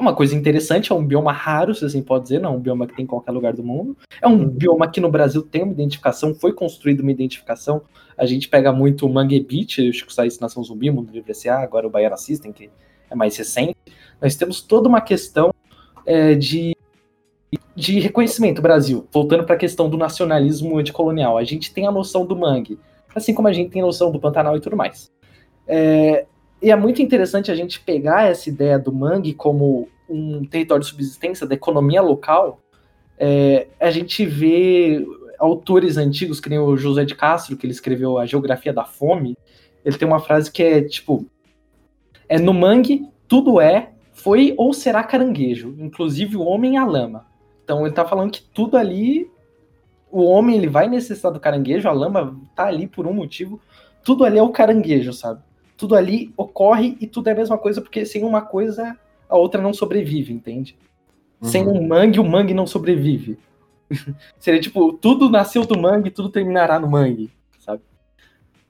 é 0.00 0.02
uma 0.02 0.14
coisa 0.14 0.34
interessante, 0.34 0.90
é 0.90 0.94
um 0.94 1.04
bioma 1.04 1.32
raro, 1.32 1.74
se 1.74 1.84
assim 1.84 2.02
pode 2.02 2.24
dizer, 2.24 2.40
não 2.40 2.54
é 2.54 2.56
um 2.56 2.60
bioma 2.60 2.86
que 2.86 2.96
tem 2.96 3.04
em 3.04 3.08
qualquer 3.08 3.32
lugar 3.32 3.52
do 3.52 3.62
mundo. 3.62 3.96
É 4.20 4.26
um 4.26 4.32
uhum. 4.32 4.48
bioma 4.48 4.90
que 4.90 5.00
no 5.00 5.10
Brasil 5.10 5.42
tem 5.42 5.62
uma 5.62 5.72
identificação, 5.72 6.34
foi 6.34 6.52
construída 6.52 7.02
uma 7.02 7.10
identificação. 7.10 7.82
A 8.16 8.26
gente 8.26 8.48
pega 8.48 8.72
muito 8.72 9.06
o 9.06 9.12
Mangue 9.12 9.40
Beach, 9.40 9.88
o 9.88 9.92
Chico 9.92 10.12
Saís 10.12 10.38
Nação 10.38 10.62
Zumbi, 10.64 10.90
Mundo 10.90 11.12
Livre 11.12 11.30
S.A., 11.30 11.60
agora 11.60 11.86
o 11.86 11.90
Baiana 11.90 12.16
System, 12.16 12.52
que 12.52 12.70
é 13.10 13.14
mais 13.14 13.36
recente. 13.36 13.76
Nós 14.20 14.34
temos 14.36 14.60
toda 14.62 14.88
uma 14.88 15.00
questão 15.00 15.52
é, 16.06 16.34
de 16.34 16.74
de 17.74 17.98
reconhecimento, 17.98 18.62
Brasil, 18.62 19.08
voltando 19.10 19.44
para 19.44 19.54
a 19.54 19.58
questão 19.58 19.88
do 19.88 19.96
nacionalismo 19.96 20.78
anticolonial, 20.78 21.38
a 21.38 21.44
gente 21.44 21.72
tem 21.72 21.86
a 21.86 21.90
noção 21.90 22.26
do 22.26 22.36
mangue, 22.36 22.78
assim 23.14 23.34
como 23.34 23.48
a 23.48 23.52
gente 23.52 23.70
tem 23.70 23.82
a 23.82 23.86
noção 23.86 24.12
do 24.12 24.20
Pantanal 24.20 24.56
e 24.56 24.60
tudo 24.60 24.76
mais. 24.76 25.10
É, 25.66 26.26
e 26.62 26.70
é 26.70 26.76
muito 26.76 27.00
interessante 27.00 27.50
a 27.50 27.54
gente 27.54 27.80
pegar 27.80 28.28
essa 28.28 28.48
ideia 28.48 28.78
do 28.78 28.92
mangue 28.92 29.32
como 29.32 29.88
um 30.08 30.44
território 30.44 30.82
de 30.82 30.90
subsistência 30.90 31.46
da 31.46 31.54
economia 31.54 32.02
local. 32.02 32.60
É, 33.18 33.68
a 33.78 33.90
gente 33.90 34.26
vê 34.26 35.06
autores 35.38 35.96
antigos, 35.96 36.38
que 36.38 36.50
nem 36.50 36.58
o 36.58 36.76
José 36.76 37.04
de 37.04 37.14
Castro, 37.14 37.56
que 37.56 37.64
ele 37.64 37.72
escreveu 37.72 38.18
A 38.18 38.26
Geografia 38.26 38.72
da 38.72 38.84
Fome, 38.84 39.36
ele 39.84 39.96
tem 39.96 40.06
uma 40.06 40.20
frase 40.20 40.50
que 40.50 40.62
é 40.62 40.82
tipo: 40.82 41.26
É 42.28 42.38
no 42.38 42.52
mangue, 42.52 43.08
tudo 43.26 43.60
é, 43.60 43.92
foi 44.12 44.54
ou 44.58 44.72
será 44.74 45.02
caranguejo, 45.02 45.74
inclusive 45.78 46.36
o 46.36 46.42
homem 46.42 46.74
e 46.74 46.76
a 46.76 46.84
lama. 46.84 47.26
Então 47.64 47.86
ele 47.86 47.94
tá 47.94 48.04
falando 48.04 48.32
que 48.32 48.42
tudo 48.42 48.76
ali, 48.76 49.30
o 50.10 50.24
homem 50.24 50.56
ele 50.56 50.68
vai 50.68 50.88
necessitar 50.88 51.32
do 51.32 51.40
caranguejo, 51.40 51.88
a 51.88 51.92
lama 51.92 52.38
tá 52.54 52.66
ali 52.66 52.86
por 52.86 53.06
um 53.06 53.14
motivo, 53.14 53.60
tudo 54.04 54.24
ali 54.24 54.38
é 54.38 54.42
o 54.42 54.50
caranguejo, 54.50 55.12
sabe? 55.12 55.40
Tudo 55.80 55.94
ali 55.94 56.32
ocorre 56.36 56.96
e 57.00 57.06
tudo 57.06 57.28
é 57.28 57.32
a 57.32 57.36
mesma 57.36 57.56
coisa, 57.56 57.80
porque 57.80 58.04
sem 58.04 58.22
uma 58.22 58.42
coisa, 58.42 58.96
a 59.28 59.36
outra 59.36 59.62
não 59.62 59.72
sobrevive, 59.72 60.32
entende? 60.32 60.76
Uhum. 61.40 61.48
Sem 61.48 61.66
um 61.66 61.86
mangue, 61.86 62.20
o 62.20 62.24
mangue 62.24 62.52
não 62.52 62.66
sobrevive. 62.66 63.38
Seria 64.38 64.60
tipo, 64.60 64.92
tudo 64.92 65.30
nasceu 65.30 65.64
do 65.64 65.78
mangue, 65.78 66.10
tudo 66.10 66.28
terminará 66.28 66.78
no 66.78 66.90
mangue, 66.90 67.30
sabe? 67.58 67.82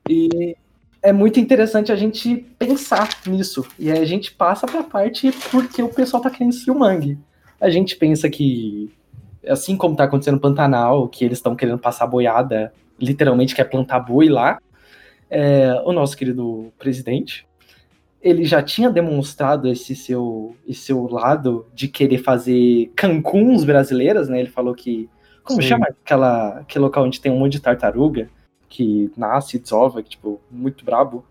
E 0.08 0.56
é 1.02 1.12
muito 1.12 1.40
interessante 1.40 1.90
a 1.90 1.96
gente 1.96 2.36
pensar 2.58 3.08
nisso. 3.26 3.66
E 3.78 3.90
aí 3.90 3.98
a 3.98 4.06
gente 4.06 4.32
passa 4.32 4.66
pra 4.66 4.84
parte 4.84 5.32
porque 5.50 5.82
o 5.82 5.88
pessoal 5.88 6.22
tá 6.22 6.30
querendo 6.30 6.52
destruir 6.52 6.76
o 6.76 6.78
mangue 6.78 7.18
a 7.60 7.68
gente 7.68 7.94
pensa 7.96 8.28
que, 8.30 8.90
assim 9.46 9.76
como 9.76 9.92
está 9.92 10.04
acontecendo 10.04 10.36
no 10.36 10.40
Pantanal, 10.40 11.06
que 11.08 11.24
eles 11.24 11.38
estão 11.38 11.54
querendo 11.54 11.78
passar 11.78 12.06
boiada, 12.06 12.72
literalmente 12.98 13.54
quer 13.54 13.64
plantar 13.64 14.00
boi 14.00 14.28
lá, 14.28 14.58
é, 15.30 15.80
o 15.84 15.92
nosso 15.92 16.16
querido 16.16 16.72
presidente, 16.78 17.46
ele 18.20 18.44
já 18.44 18.62
tinha 18.62 18.90
demonstrado 18.90 19.68
esse 19.68 19.94
seu, 19.94 20.54
esse 20.68 20.80
seu 20.80 21.06
lado 21.08 21.66
de 21.72 21.88
querer 21.88 22.18
fazer 22.18 22.90
Cancuns 22.94 23.64
brasileiras, 23.64 24.28
né? 24.28 24.40
Ele 24.40 24.50
falou 24.50 24.74
que. 24.74 25.08
Como 25.42 25.62
Sim. 25.62 25.68
chama 25.68 25.86
aquela, 25.86 26.58
aquele 26.58 26.84
local 26.84 27.04
onde 27.04 27.20
tem 27.20 27.32
um 27.32 27.38
monte 27.38 27.52
de 27.52 27.60
tartaruga 27.60 28.28
que 28.68 29.10
nasce 29.16 29.56
e 29.56 29.60
desova, 29.60 30.02
que, 30.02 30.10
tipo, 30.10 30.40
muito 30.50 30.84
brabo? 30.84 31.24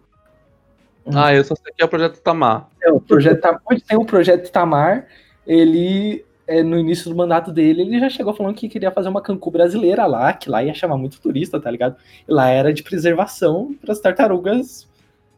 Ah, 1.14 1.34
eu 1.34 1.44
só 1.44 1.56
sei 1.56 1.72
que 1.74 1.82
é 1.82 1.86
o 1.86 1.90
projeto 1.90 2.20
Tamar. 2.22 2.68
É, 2.82 2.92
o 2.92 3.00
projeto 3.00 3.46
Onde 3.72 3.82
tem 3.82 3.98
o 3.98 4.06
projeto 4.06 4.52
Tamar, 4.52 5.08
ele 5.46 6.26
é, 6.50 6.64
no 6.64 6.80
início 6.80 7.12
do 7.12 7.16
mandato 7.16 7.52
dele, 7.52 7.84
ele 7.84 8.00
já 8.00 8.10
chegou 8.10 8.34
falando 8.34 8.56
que 8.56 8.68
queria 8.68 8.90
fazer 8.90 9.08
uma 9.08 9.22
Cancún 9.22 9.52
brasileira 9.52 10.08
lá, 10.08 10.34
que 10.34 10.50
lá 10.50 10.64
ia 10.64 10.74
chamar 10.74 10.98
muito 10.98 11.22
turista, 11.22 11.60
tá 11.62 11.70
ligado? 11.70 11.96
E 12.28 12.34
lá 12.34 12.50
era 12.50 12.74
de 12.74 12.82
preservação 12.82 13.76
para 13.80 13.94
as 13.94 14.00
tartarugas 14.00 14.90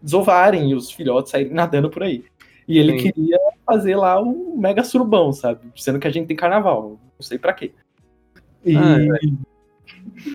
desovarem 0.01 0.72
e 0.72 0.74
os 0.74 0.89
filhotes 0.89 1.32
saírem 1.32 1.53
nadando 1.53 1.89
por 1.89 2.03
aí. 2.03 2.24
E 2.66 2.80
ele 2.80 2.97
Sim. 2.97 3.12
queria 3.12 3.38
fazer 3.66 3.97
lá 3.97 4.22
um 4.22 4.55
mega 4.57 4.86
surubão, 4.86 5.34
sabe? 5.34 5.59
Sendo 5.76 5.99
que 5.99 6.07
a 6.07 6.12
gente 6.12 6.28
tem 6.28 6.38
carnaval, 6.38 6.91
não 6.91 6.99
sei 7.20 7.38
para 7.38 7.51
quê. 7.51 7.74
E... 8.64 8.78
Ah, 8.78 8.97
é. 9.01 10.28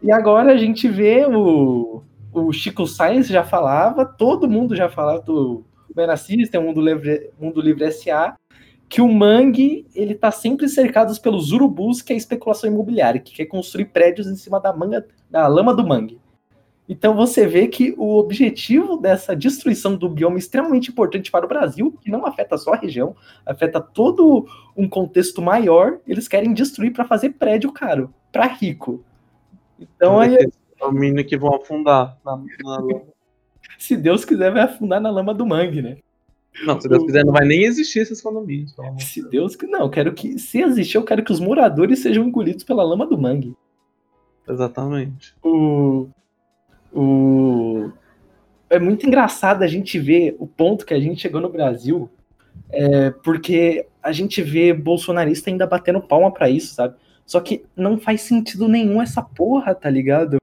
e 0.00 0.12
agora 0.12 0.52
a 0.52 0.56
gente 0.56 0.86
vê 0.86 1.26
o, 1.26 2.04
o 2.32 2.52
Chico 2.52 2.86
Sainz 2.86 3.26
já 3.26 3.42
falava, 3.42 4.04
todo 4.04 4.48
mundo 4.48 4.76
já 4.76 4.88
falava 4.88 5.22
do 5.22 5.64
Ben 5.92 6.16
System, 6.16 6.62
Mundo 6.62 6.80
Livre, 6.80 7.30
Mundo 7.40 7.60
Livre 7.60 7.90
SA, 7.90 8.36
que 8.90 9.00
o 9.00 9.08
mangue 9.08 9.86
ele 9.94 10.16
tá 10.16 10.32
sempre 10.32 10.68
cercado 10.68 11.18
pelos 11.20 11.52
urubus, 11.52 12.02
que 12.02 12.12
é 12.12 12.16
a 12.16 12.18
especulação 12.18 12.68
imobiliária, 12.68 13.20
que 13.20 13.32
quer 13.32 13.46
construir 13.46 13.84
prédios 13.84 14.26
em 14.26 14.34
cima 14.34 14.58
da 14.58 14.72
manga, 14.72 15.06
da 15.30 15.46
lama 15.46 15.72
do 15.72 15.86
mangue. 15.86 16.20
Então 16.88 17.14
você 17.14 17.46
vê 17.46 17.68
que 17.68 17.94
o 17.96 18.16
objetivo 18.16 18.96
dessa 18.96 19.36
destruição 19.36 19.94
do 19.94 20.08
bioma 20.08 20.34
é 20.34 20.40
extremamente 20.40 20.90
importante 20.90 21.30
para 21.30 21.46
o 21.46 21.48
Brasil, 21.48 21.96
que 22.02 22.10
não 22.10 22.26
afeta 22.26 22.58
só 22.58 22.72
a 22.72 22.76
região, 22.76 23.14
afeta 23.46 23.80
todo 23.80 24.48
um 24.76 24.88
contexto 24.88 25.40
maior, 25.40 26.00
eles 26.04 26.26
querem 26.26 26.52
destruir 26.52 26.92
para 26.92 27.04
fazer 27.04 27.30
prédio 27.30 27.70
caro, 27.70 28.12
para 28.32 28.46
rico. 28.46 29.04
Então 29.78 30.18
aí 30.18 30.34
é 30.34 30.84
o 30.84 30.90
mínimo 30.90 31.24
que 31.24 31.36
vão 31.36 31.54
afundar 31.54 32.18
na, 32.24 32.36
na 32.64 32.78
lama. 32.78 33.02
Se 33.78 33.96
Deus 33.96 34.24
quiser 34.24 34.50
vai 34.50 34.62
afundar 34.62 35.00
na 35.00 35.10
lama 35.10 35.32
do 35.32 35.46
mangue, 35.46 35.80
né? 35.80 35.98
Não, 36.64 36.80
se 36.80 36.88
Deus 36.88 37.04
quiser, 37.04 37.24
não 37.24 37.32
vai 37.32 37.46
nem 37.46 37.64
existir 37.64 38.00
esses 38.00 38.20
condomínios. 38.20 38.74
Se 38.98 39.26
Deus 39.28 39.56
não, 39.68 39.88
quero 39.88 40.12
que. 40.12 40.38
Se 40.38 40.60
existir, 40.60 40.96
eu 40.96 41.04
quero 41.04 41.24
que 41.24 41.32
os 41.32 41.40
moradores 41.40 42.00
sejam 42.00 42.24
engolidos 42.24 42.64
pela 42.64 42.82
lama 42.82 43.06
do 43.06 43.16
mangue. 43.16 43.54
Exatamente. 44.48 45.34
O. 45.42 46.08
O. 46.92 47.90
É 48.68 48.78
muito 48.78 49.06
engraçado 49.06 49.62
a 49.62 49.66
gente 49.66 49.98
ver 49.98 50.36
o 50.38 50.46
ponto 50.46 50.84
que 50.84 50.94
a 50.94 51.00
gente 51.00 51.20
chegou 51.22 51.40
no 51.40 51.48
Brasil. 51.48 52.10
É, 52.72 53.10
porque 53.10 53.86
a 54.02 54.12
gente 54.12 54.42
vê 54.42 54.72
bolsonarista 54.72 55.50
ainda 55.50 55.66
batendo 55.66 56.00
palma 56.00 56.32
para 56.32 56.48
isso, 56.48 56.74
sabe? 56.74 56.94
Só 57.26 57.40
que 57.40 57.64
não 57.76 57.98
faz 57.98 58.22
sentido 58.22 58.68
nenhum 58.68 59.00
essa 59.00 59.22
porra, 59.22 59.74
tá 59.74 59.88
ligado? 59.88 60.38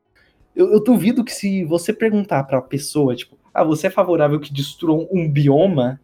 Eu, 0.56 0.72
eu 0.72 0.84
duvido 0.84 1.24
que 1.24 1.34
se 1.34 1.64
você 1.64 1.94
perguntar 1.94 2.44
pra 2.44 2.62
pessoa, 2.62 3.16
tipo, 3.16 3.37
ah, 3.58 3.64
você 3.64 3.88
é 3.88 3.90
favorável 3.90 4.40
que 4.40 4.54
destruam 4.54 5.08
um 5.12 5.28
bioma 5.28 6.00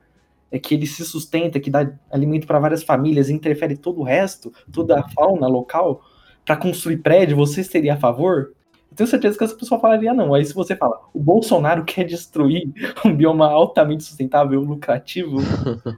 é 0.51 0.57
que 0.57 0.73
ele 0.73 0.87
se 0.87 1.05
sustenta, 1.05 1.59
que 1.59 1.69
dá 1.69 1.91
alimento 2.11 2.47
para 2.47 2.59
várias 2.59 2.83
famílias, 2.83 3.29
interfere 3.29 3.77
todo 3.77 4.01
o 4.01 4.03
resto, 4.03 4.51
toda 4.71 4.99
a 4.99 5.09
fauna 5.09 5.47
local, 5.47 6.03
para 6.43 6.57
construir 6.57 6.97
prédio, 6.97 7.37
você 7.37 7.63
seria 7.63 7.93
a 7.93 7.97
favor? 7.97 8.53
Eu 8.91 8.95
tenho 8.95 9.07
certeza 9.07 9.37
que 9.37 9.43
essa 9.43 9.55
pessoa 9.55 9.79
falaria 9.79 10.13
não. 10.13 10.33
Aí 10.33 10.45
se 10.45 10.53
você 10.53 10.75
fala, 10.75 10.99
o 11.13 11.19
Bolsonaro 11.19 11.83
quer 11.85 12.05
destruir 12.05 12.71
um 13.05 13.15
bioma 13.15 13.47
altamente 13.51 14.03
sustentável, 14.03 14.61
lucrativo, 14.61 15.37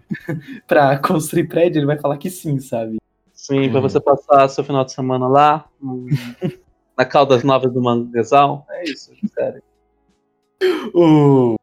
para 0.67 0.97
construir 0.99 1.47
prédio, 1.47 1.79
ele 1.79 1.85
vai 1.85 1.97
falar 1.97 2.17
que 2.17 2.29
sim, 2.29 2.59
sabe? 2.59 2.97
Sim, 3.33 3.69
para 3.69 3.79
você 3.79 3.99
passar 3.99 4.47
seu 4.49 4.63
final 4.63 4.83
de 4.83 4.91
semana 4.91 5.27
lá, 5.27 5.65
na 6.97 7.05
Caldas 7.05 7.43
Novas 7.43 7.73
do 7.73 7.81
Manguezal. 7.81 8.65
É 8.69 8.83
isso, 8.85 9.11
sério 9.33 9.61
o, 10.93 11.55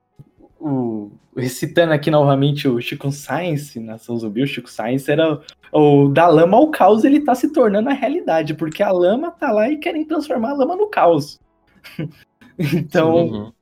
o, 0.60 1.10
recitando 1.36 1.92
aqui 1.92 2.10
novamente 2.10 2.68
o 2.68 2.80
Chico 2.80 3.10
Science, 3.10 3.78
Nação 3.80 4.16
Zumbi, 4.16 4.42
o 4.42 4.46
Chico 4.46 4.70
Science 4.70 5.10
era 5.10 5.40
o 5.72 6.08
da 6.08 6.26
lama 6.28 6.56
ao 6.56 6.70
caos, 6.70 7.04
ele 7.04 7.20
tá 7.20 7.34
se 7.34 7.50
tornando 7.52 7.88
a 7.88 7.94
realidade, 7.94 8.54
porque 8.54 8.82
a 8.82 8.92
lama 8.92 9.30
tá 9.30 9.50
lá 9.50 9.70
e 9.70 9.78
querem 9.78 10.04
transformar 10.04 10.50
a 10.50 10.54
lama 10.54 10.76
no 10.76 10.88
caos. 10.88 11.40
então, 12.58 13.16
uhum. 13.26 13.52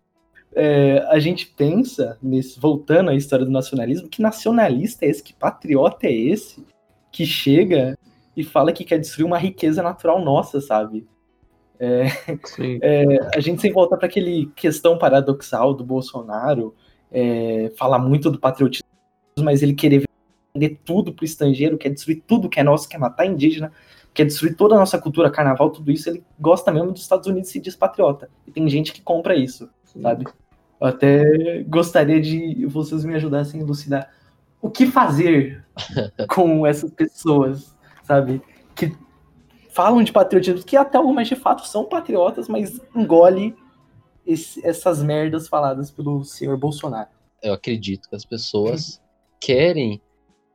é, 0.55 1.07
a 1.09 1.19
gente 1.21 1.47
pensa, 1.47 2.19
nesse, 2.21 2.59
voltando 2.59 3.11
à 3.11 3.15
história 3.15 3.45
do 3.45 3.53
nacionalismo, 3.53 4.09
que 4.09 4.21
nacionalista 4.21 5.05
é 5.05 5.09
esse, 5.09 5.23
que 5.23 5.33
patriota 5.33 6.07
é 6.07 6.13
esse, 6.13 6.65
que 7.13 7.25
chega 7.25 7.97
e 8.37 8.43
fala 8.43 8.73
que 8.73 8.85
quer 8.85 8.99
destruir 8.99 9.25
uma 9.25 9.39
riqueza 9.39 9.83
natural 9.83 10.25
nossa, 10.25 10.61
sabe? 10.61 11.07
É, 11.81 12.09
é, 12.83 13.05
a 13.35 13.41
gente 13.41 13.63
sempre 13.63 13.75
volta 13.75 13.97
para 13.97 14.07
aquele 14.07 14.53
questão 14.55 14.99
paradoxal 14.99 15.73
do 15.73 15.83
Bolsonaro, 15.83 16.75
é, 17.11 17.73
falar 17.75 17.99
muito 17.99 18.31
do 18.31 18.39
patriotismo, 18.39 18.87
mas 19.39 19.63
ele 19.63 19.73
querer 19.73 20.05
vender 20.55 20.79
tudo 20.85 21.15
pro 21.15 21.25
estrangeiro, 21.25 21.79
quer 21.79 21.89
destruir 21.89 22.23
tudo 22.27 22.51
que 22.51 22.61
é 22.61 22.63
nosso, 22.63 22.87
quer 22.87 22.99
matar 22.99 23.25
indígena, 23.25 23.73
quer 24.13 24.27
destruir 24.27 24.55
toda 24.57 24.75
a 24.75 24.79
nossa 24.79 24.99
cultura, 24.99 25.31
carnaval, 25.31 25.71
tudo 25.71 25.91
isso, 25.91 26.11
ele 26.11 26.23
gosta 26.39 26.71
mesmo 26.71 26.93
dos 26.93 27.01
Estados 27.01 27.27
Unidos 27.27 27.49
e 27.49 27.53
se 27.53 27.61
diz 27.61 27.75
patriota. 27.75 28.29
E 28.47 28.51
tem 28.51 28.69
gente 28.69 28.93
que 28.93 29.01
compra 29.01 29.35
isso, 29.35 29.71
sabe? 30.03 30.27
Eu 30.79 30.87
até 30.87 31.63
gostaria 31.63 32.21
de 32.21 32.67
vocês 32.67 33.05
me 33.07 33.15
ajudassem 33.15 33.59
a 33.59 33.65
elucidar 33.65 34.11
o 34.61 34.71
que 34.71 34.85
fazer 34.85 35.65
com 36.29 36.67
essas 36.67 36.91
pessoas, 36.91 37.75
sabe? 38.03 38.43
Que 38.75 38.93
falam 39.71 40.03
de 40.03 40.13
patriotismo, 40.13 40.65
que 40.65 40.77
até 40.77 40.99
algumas 40.99 41.29
de 41.29 41.37
fato 41.37 41.67
são 41.67 41.85
patriotas, 41.85 42.49
mas 42.49 42.81
engole 42.95 43.57
esse, 44.27 44.65
essas 44.67 45.03
merdas 45.03 45.49
faladas 45.49 45.91
pelo 45.91 46.25
senhor 46.25 46.57
Bolsonaro. 46.59 47.09
Eu 47.43 47.55
acredito 47.55 48.09
que 48.09 48.17
as 48.17 48.25
pessoas 48.25 49.01
querem, 49.41 50.01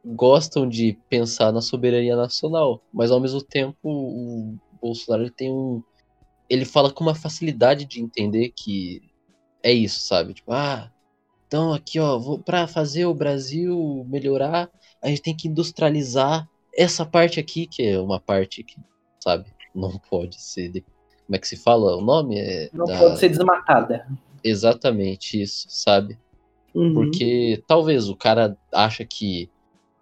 gostam 0.04 0.68
de 0.68 0.98
pensar 1.10 1.52
na 1.52 1.62
soberania 1.62 2.16
nacional, 2.16 2.82
mas 2.94 3.12
ao 3.12 3.20
mesmo 3.20 3.42
tempo 3.42 3.78
o 3.84 4.56
Bolsonaro 4.82 5.30
tem 5.32 5.52
um. 5.52 5.82
Ele 6.48 6.66
fala 6.66 6.92
com 6.92 7.04
uma 7.04 7.16
facilidade 7.16 7.86
de 7.86 8.02
entender 8.02 8.54
que 8.56 9.02
é 9.64 9.72
isso, 9.72 10.02
sabe? 10.02 10.36
Tipo, 10.36 10.52
ah, 10.52 10.92
então 11.48 11.74
aqui, 11.74 12.00
ó, 12.00 12.38
para 12.38 12.68
fazer 12.68 13.06
o 13.06 13.16
Brasil 13.16 14.06
melhorar, 14.08 14.70
a 15.02 15.08
gente 15.08 15.24
tem 15.24 15.36
que 15.36 15.48
industrializar 15.48 16.48
essa 16.78 17.06
parte 17.06 17.40
aqui, 17.40 17.66
que 17.66 17.82
é 17.82 18.00
uma 18.00 18.20
parte 18.20 18.64
que 18.64 18.78
sabe? 19.26 19.46
Não 19.74 19.98
pode 20.10 20.42
ser. 20.42 20.70
De... 20.70 20.82
Como 20.82 21.36
é 21.36 21.40
que 21.40 21.48
se 21.48 21.58
fala 21.58 21.98
o 21.98 22.02
nome? 22.02 22.40
É 22.40 22.70
Não 22.72 22.86
da... 22.86 22.98
pode 22.98 23.20
ser 23.20 23.30
desmatada. 23.30 24.08
Exatamente 24.44 25.42
isso, 25.42 25.66
sabe? 25.70 26.18
Uhum. 26.74 26.94
Porque 26.94 27.64
talvez 27.68 28.08
o 28.10 28.16
cara 28.16 28.56
acha 28.72 29.04
que 29.04 29.50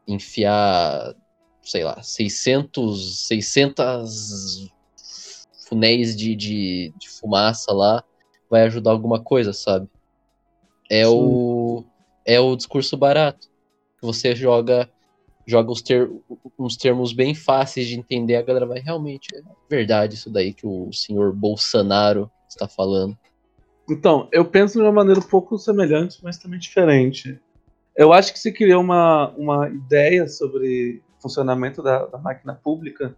enfiar 0.08 1.16
sei 1.64 1.84
lá, 1.84 2.02
600, 2.04 3.28
600 3.28 4.70
funéis 5.68 6.16
de, 6.16 6.36
de, 6.36 6.94
de 6.98 7.10
fumaça 7.10 7.72
lá 7.72 8.04
vai 8.50 8.64
ajudar 8.64 8.92
alguma 8.92 9.22
coisa, 9.22 9.54
sabe? 9.54 9.88
É 10.90 11.08
o 11.08 11.84
é 12.26 12.40
o 12.40 12.56
discurso 12.56 12.96
barato. 12.96 13.50
Você 14.02 14.36
joga 14.36 14.90
joga 15.46 15.72
os 15.72 15.82
ter, 15.82 16.10
uns 16.58 16.78
termos 16.78 17.14
bem 17.14 17.36
fáceis 17.36 17.88
de 17.88 18.00
entender, 18.00 18.36
a 18.36 18.42
galera 18.42 18.66
vai 18.66 18.80
realmente 18.80 19.28
é 19.36 19.42
verdade 19.70 20.16
isso 20.16 20.30
daí 20.30 20.54
que 20.54 20.66
o 20.66 20.92
senhor 20.92 21.34
Bolsonaro 21.34 22.30
está 22.50 22.68
falando. 22.68 23.18
Então, 23.90 24.30
eu 24.32 24.46
penso 24.46 24.78
de 24.78 24.84
uma 24.84 24.92
maneira 24.92 25.20
um 25.20 25.28
pouco 25.28 25.58
semelhante, 25.58 26.20
mas 26.24 26.38
também 26.38 26.60
diferente. 26.60 27.40
Eu 27.96 28.14
acho 28.14 28.32
que 28.32 28.40
se 28.40 28.52
criou 28.52 28.82
uma, 28.82 29.30
uma 29.38 29.70
ideia 29.70 30.28
sobre 30.28 31.04
funcionamento 31.22 31.84
da, 31.84 32.06
da 32.06 32.18
máquina 32.18 32.54
pública 32.56 33.16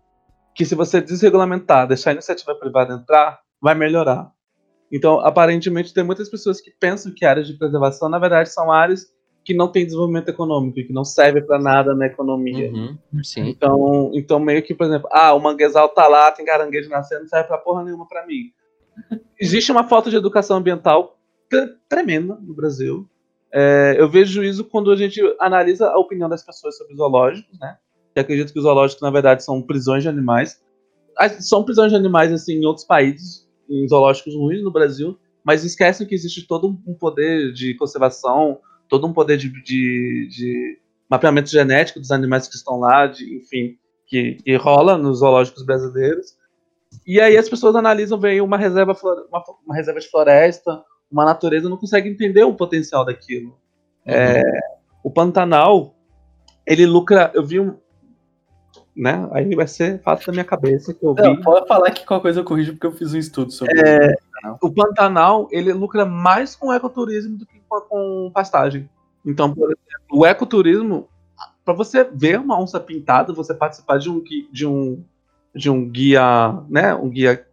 que 0.55 0.65
se 0.65 0.73
você 0.73 1.01
desregulamentar, 1.01 1.87
deixar 1.87 2.11
a 2.11 2.13
iniciativa 2.13 2.55
privada 2.55 2.93
entrar, 2.93 3.39
vai 3.61 3.75
melhorar. 3.75 4.31
Então, 4.91 5.19
aparentemente, 5.19 5.93
tem 5.93 6.03
muitas 6.03 6.29
pessoas 6.29 6.61
que 6.61 6.71
pensam 6.79 7.13
que 7.13 7.25
áreas 7.25 7.47
de 7.47 7.57
preservação, 7.57 8.07
na 8.07 8.17
verdade, 8.17 8.49
são 8.49 8.71
áreas 8.71 9.07
que 9.45 9.53
não 9.53 9.67
têm 9.67 9.85
desenvolvimento 9.85 10.27
econômico, 10.27 10.75
que 10.75 10.91
não 10.91 11.05
servem 11.05 11.45
para 11.45 11.59
nada 11.59 11.93
na 11.93 12.07
economia. 12.07 12.71
Uhum. 12.71 12.97
Então, 13.37 14.11
então, 14.15 14.39
meio 14.39 14.63
que, 14.63 14.73
por 14.73 14.87
exemplo, 14.87 15.07
ah, 15.11 15.33
o 15.35 15.39
manguezal 15.39 15.87
tá 15.89 16.07
lá, 16.07 16.31
tem 16.31 16.43
caranguejo 16.43 16.89
nascendo, 16.89 17.21
não 17.21 17.29
serve 17.29 17.47
para 17.47 17.59
porra 17.59 17.83
nenhuma 17.83 18.07
para 18.07 18.25
mim. 18.25 18.51
Existe 19.39 19.71
uma 19.71 19.87
falta 19.87 20.09
de 20.09 20.15
educação 20.15 20.57
ambiental 20.57 21.19
tremenda 21.87 22.35
no 22.41 22.55
Brasil. 22.55 23.07
É, 23.53 23.95
eu 23.99 24.09
vejo 24.09 24.43
isso 24.43 24.65
quando 24.65 24.91
a 24.91 24.95
gente 24.95 25.21
analisa 25.39 25.89
a 25.89 25.99
opinião 25.99 26.27
das 26.27 26.43
pessoas 26.43 26.75
sobre 26.75 26.95
zoológicos, 26.95 27.57
né? 27.59 27.77
Eu 28.15 28.21
acredito 28.21 28.51
que 28.51 28.57
os 28.57 28.63
zoológicos, 28.63 29.03
na 29.03 29.11
verdade, 29.11 29.43
são 29.43 29.61
prisões 29.61 30.01
de 30.01 30.09
animais. 30.09 30.59
São 31.39 31.63
prisões 31.63 31.91
de 31.91 31.97
animais, 31.97 32.33
assim, 32.33 32.53
em 32.53 32.65
outros 32.65 32.85
países, 32.85 33.47
em 33.69 33.87
zoológicos 33.87 34.33
ruins 34.33 34.63
no 34.63 34.71
Brasil, 34.71 35.19
mas 35.43 35.63
esquecem 35.63 36.07
que 36.07 36.15
existe 36.15 36.47
todo 36.47 36.79
um 36.87 36.93
poder 36.95 37.53
de 37.53 37.75
conservação, 37.75 38.59
todo 38.89 39.07
um 39.07 39.13
poder 39.13 39.37
de, 39.37 39.49
de, 39.49 40.27
de 40.29 40.79
mapeamento 41.09 41.49
genético 41.49 41.99
dos 41.99 42.11
animais 42.11 42.47
que 42.47 42.55
estão 42.55 42.79
lá, 42.79 43.07
de, 43.07 43.37
enfim, 43.37 43.77
que, 44.07 44.35
que 44.35 44.55
rola 44.55 44.97
nos 44.97 45.19
zoológicos 45.19 45.63
brasileiros. 45.63 46.35
E 47.05 47.19
aí 47.19 47.37
as 47.37 47.49
pessoas 47.49 47.75
analisam, 47.75 48.19
veem 48.19 48.41
uma 48.41 48.57
reserva, 48.57 48.95
uma, 49.29 49.43
uma 49.65 49.75
reserva 49.75 49.99
de 49.99 50.09
floresta, 50.09 50.83
uma 51.11 51.25
natureza, 51.25 51.69
não 51.69 51.77
conseguem 51.77 52.11
entender 52.11 52.43
o 52.43 52.53
potencial 52.53 53.05
daquilo. 53.05 53.49
Uhum. 54.05 54.13
É, 54.13 54.43
o 55.03 55.11
Pantanal, 55.11 55.95
ele 56.65 56.85
lucra. 56.85 57.31
Eu 57.33 57.45
vi 57.45 57.59
um. 57.59 57.77
Né? 58.95 59.27
Aí 59.31 59.53
vai 59.55 59.67
ser 59.67 60.01
fácil 60.01 60.27
da 60.27 60.31
minha 60.31 60.45
cabeça 60.45 60.93
que 60.93 61.05
eu 61.05 61.13
vi. 61.13 61.21
Não, 61.21 61.41
pode 61.41 61.67
falar 61.67 61.91
que 61.91 62.05
qualquer 62.05 62.21
coisa 62.23 62.39
eu 62.39 62.45
corrijo, 62.45 62.71
porque 62.73 62.87
eu 62.87 62.93
fiz 62.93 63.13
um 63.13 63.17
estudo 63.17 63.51
sobre 63.51 63.77
é, 63.77 64.15
o 64.61 64.71
Pantanal, 64.71 65.49
ele 65.51 65.73
lucra 65.73 66.05
mais 66.05 66.55
com 66.55 66.73
ecoturismo 66.73 67.37
do 67.37 67.45
que 67.45 67.61
com 67.67 68.31
pastagem. 68.33 68.89
Então, 69.25 69.53
por 69.53 69.65
exemplo, 69.65 70.19
o 70.19 70.25
ecoturismo, 70.25 71.09
para 71.65 71.73
você 71.73 72.05
ver 72.05 72.39
uma 72.39 72.57
onça 72.57 72.79
pintada, 72.79 73.33
você 73.33 73.53
participar 73.53 73.97
de 73.97 74.09
um, 74.09 74.23
de 74.51 74.65
um 74.65 75.03
de 75.55 75.69
um 75.69 75.89
guia, 75.89 76.61
né? 76.69 76.93
Um 76.93 77.09
guia. 77.09 77.45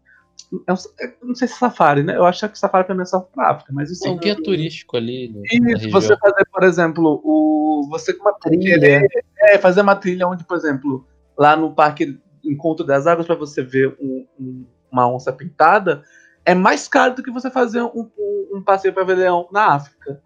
Eu 0.52 0.76
não 1.22 1.34
sei 1.34 1.48
se 1.48 1.54
é 1.54 1.56
safari, 1.56 2.02
né? 2.02 2.16
Eu 2.16 2.26
acho 2.26 2.46
que 2.48 2.58
safari 2.58 2.86
também 2.86 3.02
é 3.02 3.06
só 3.06 3.20
pra 3.20 3.50
África, 3.50 3.72
mas 3.72 3.90
assim. 3.90 4.08
É 4.08 4.12
um 4.12 4.18
guia 4.18 4.36
turístico 4.36 4.96
ali. 4.96 5.32
Isso, 5.44 5.88
você 5.88 6.16
fazer, 6.16 6.44
por 6.52 6.62
exemplo, 6.64 7.20
o. 7.24 7.86
Você 7.90 8.12
com 8.12 8.28
uma 8.28 8.34
trilha. 8.38 9.06
É, 9.38 9.58
fazer 9.58 9.80
uma 9.80 9.96
trilha 9.96 10.26
onde, 10.26 10.44
por 10.44 10.56
exemplo, 10.56 11.06
lá 11.38 11.56
no 11.56 11.74
Parque 11.74 12.20
Encontro 12.44 12.84
das 12.84 13.06
Águas, 13.06 13.26
para 13.26 13.36
você 13.36 13.62
ver 13.62 13.96
um, 14.00 14.26
um, 14.38 14.66
uma 14.90 15.08
onça 15.08 15.32
pintada, 15.32 16.02
é 16.44 16.54
mais 16.54 16.88
caro 16.88 17.14
do 17.14 17.22
que 17.22 17.30
você 17.30 17.50
fazer 17.50 17.82
um, 17.82 18.10
um 18.52 18.62
passeio 18.62 18.92
para 18.92 19.04
ver 19.04 19.16
leão 19.16 19.48
na 19.52 19.74
África. 19.74 20.20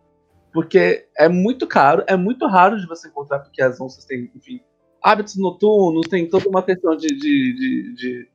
Porque 0.52 1.06
é 1.16 1.28
muito 1.28 1.66
caro, 1.66 2.02
é 2.06 2.16
muito 2.16 2.46
raro 2.46 2.80
de 2.80 2.86
você 2.86 3.08
encontrar, 3.08 3.40
porque 3.40 3.60
as 3.60 3.78
onças 3.78 4.06
têm, 4.06 4.30
enfim, 4.34 4.60
hábitos 5.02 5.36
noturnos, 5.36 6.08
tem 6.08 6.28
toda 6.28 6.48
uma 6.48 6.62
questão 6.62 6.96
de, 6.96 7.08
de, 7.08 7.14
de, 7.54 7.94
de, 7.94 8.28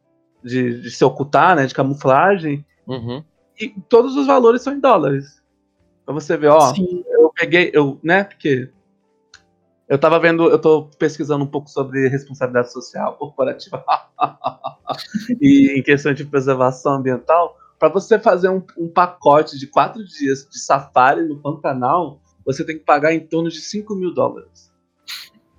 de, 0.44 0.82
de 0.82 0.92
se 0.92 1.04
ocultar, 1.04 1.56
né? 1.56 1.66
De 1.66 1.74
camuflagem. 1.74 2.64
Uhum. 2.88 3.24
E 3.60 3.70
todos 3.90 4.16
os 4.16 4.28
valores 4.28 4.62
são 4.62 4.74
em 4.74 4.80
dólares. 4.80 5.42
Pra 6.06 6.14
você 6.14 6.38
ver, 6.38 6.48
ó, 6.48 6.74
Sim. 6.74 7.04
eu 7.10 7.32
peguei, 7.36 7.72
eu, 7.74 8.00
né? 8.04 8.24
Porque 8.24 8.70
eu 9.92 10.00
tava 10.00 10.18
vendo, 10.22 10.50
eu 10.50 10.58
tô 10.58 10.86
pesquisando 10.98 11.44
um 11.44 11.48
pouco 11.48 11.70
sobre 11.70 12.08
responsabilidade 12.08 12.72
social 12.72 13.14
corporativa 13.20 13.84
e 15.42 15.78
em 15.78 15.84
questão 15.84 16.14
de 16.14 16.24
preservação 16.24 16.94
ambiental. 16.94 17.58
Para 17.78 17.90
você 17.90 18.18
fazer 18.18 18.48
um, 18.48 18.64
um, 18.78 18.88
pacote 18.88 19.60
de 19.60 19.68
quatro 19.68 20.02
dias 20.06 20.48
de 20.50 20.60
safari 20.60 21.28
no 21.28 21.42
Pantanal, 21.42 22.22
você 22.46 22.64
tem 22.64 22.78
que 22.78 22.86
pagar 22.86 23.14
em 23.14 23.20
torno 23.20 23.50
de 23.50 23.60
5 23.60 23.94
mil 23.94 24.14
dólares. 24.14 24.72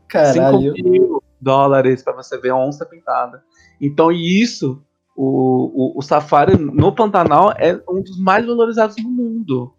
Caralho. 0.09 0.75
5 0.77 0.89
mil 0.89 1.23
dólares 1.39 2.03
para 2.03 2.15
você 2.15 2.39
ver 2.39 2.51
a 2.51 2.57
onça 2.57 2.87
pintada. 2.87 3.45
Então, 3.79 4.11
e 4.11 4.41
isso, 4.41 4.83
o, 5.15 5.95
o, 5.95 5.99
o, 5.99 6.03
safari 6.03 6.57
no 6.57 6.95
Pantanal 6.95 7.53
é 7.59 7.79
um 7.89 8.03
dos 8.03 8.19
mais 8.19 8.47
valorizados 8.47 8.97
no 8.97 9.11
mundo. 9.11 9.75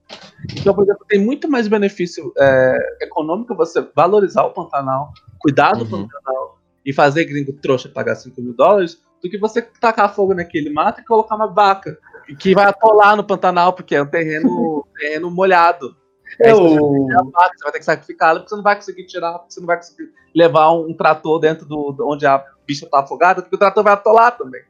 Então, 0.55 0.73
por 0.73 0.83
exemplo, 0.83 1.05
tem 1.07 1.19
muito 1.19 1.49
mais 1.49 1.67
benefício 1.67 2.31
é, 2.37 2.77
econômico 3.01 3.55
você 3.55 3.85
valorizar 3.95 4.43
o 4.43 4.51
Pantanal, 4.51 5.11
cuidar 5.39 5.73
do 5.73 5.83
uhum. 5.85 6.07
Pantanal 6.07 6.59
e 6.85 6.93
fazer 6.93 7.25
gringo 7.25 7.53
trouxa 7.53 7.89
pagar 7.89 8.15
5 8.15 8.39
mil 8.41 8.53
dólares 8.53 9.01
do 9.23 9.29
que 9.29 9.37
você 9.37 9.61
tacar 9.61 10.13
fogo 10.13 10.33
naquele 10.33 10.69
mato 10.69 11.01
e 11.01 11.05
colocar 11.05 11.35
uma 11.35 11.47
vaca 11.47 11.97
que 12.39 12.53
vai 12.53 12.65
atolar 12.65 13.15
no 13.15 13.23
Pantanal, 13.23 13.73
porque 13.73 13.95
é 13.95 14.01
um 14.01 14.07
terreno, 14.07 14.85
terreno 14.95 15.31
molhado. 15.31 15.95
É 16.39 16.53
o... 16.53 17.07
Você 17.07 17.63
vai 17.63 17.71
ter 17.71 17.79
que 17.79 17.85
sacrificá-la 17.85 18.39
porque 18.39 18.49
você 18.49 18.55
não 18.55 18.63
vai 18.63 18.75
conseguir 18.75 19.05
tirar, 19.05 19.39
porque 19.39 19.53
você 19.53 19.59
não 19.59 19.67
vai 19.67 19.77
conseguir 19.77 20.11
levar 20.35 20.71
um, 20.71 20.89
um 20.89 20.93
trator 20.93 21.39
dentro 21.39 21.65
do 21.65 21.95
onde 22.01 22.25
a 22.25 22.43
bicha 22.67 22.87
tá 22.89 22.99
afogada, 22.99 23.41
porque 23.41 23.55
o 23.55 23.59
trator 23.59 23.83
vai 23.83 23.93
atolar 23.93 24.37
também. 24.37 24.61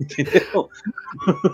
Entendeu? 0.00 0.68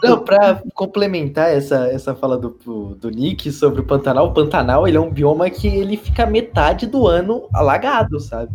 Não, 0.02 0.24
pra 0.24 0.62
complementar 0.74 1.50
essa, 1.50 1.88
essa 1.88 2.14
fala 2.14 2.38
do, 2.38 2.50
do 2.94 3.10
Nick 3.10 3.52
sobre 3.52 3.80
o 3.80 3.84
Pantanal, 3.84 4.28
o 4.28 4.32
Pantanal 4.32 4.88
ele 4.88 4.96
é 4.96 5.00
um 5.00 5.10
bioma 5.10 5.50
que 5.50 5.68
ele 5.68 5.96
fica 5.96 6.24
metade 6.26 6.86
do 6.86 7.06
ano 7.06 7.48
alagado, 7.52 8.18
sabe? 8.18 8.52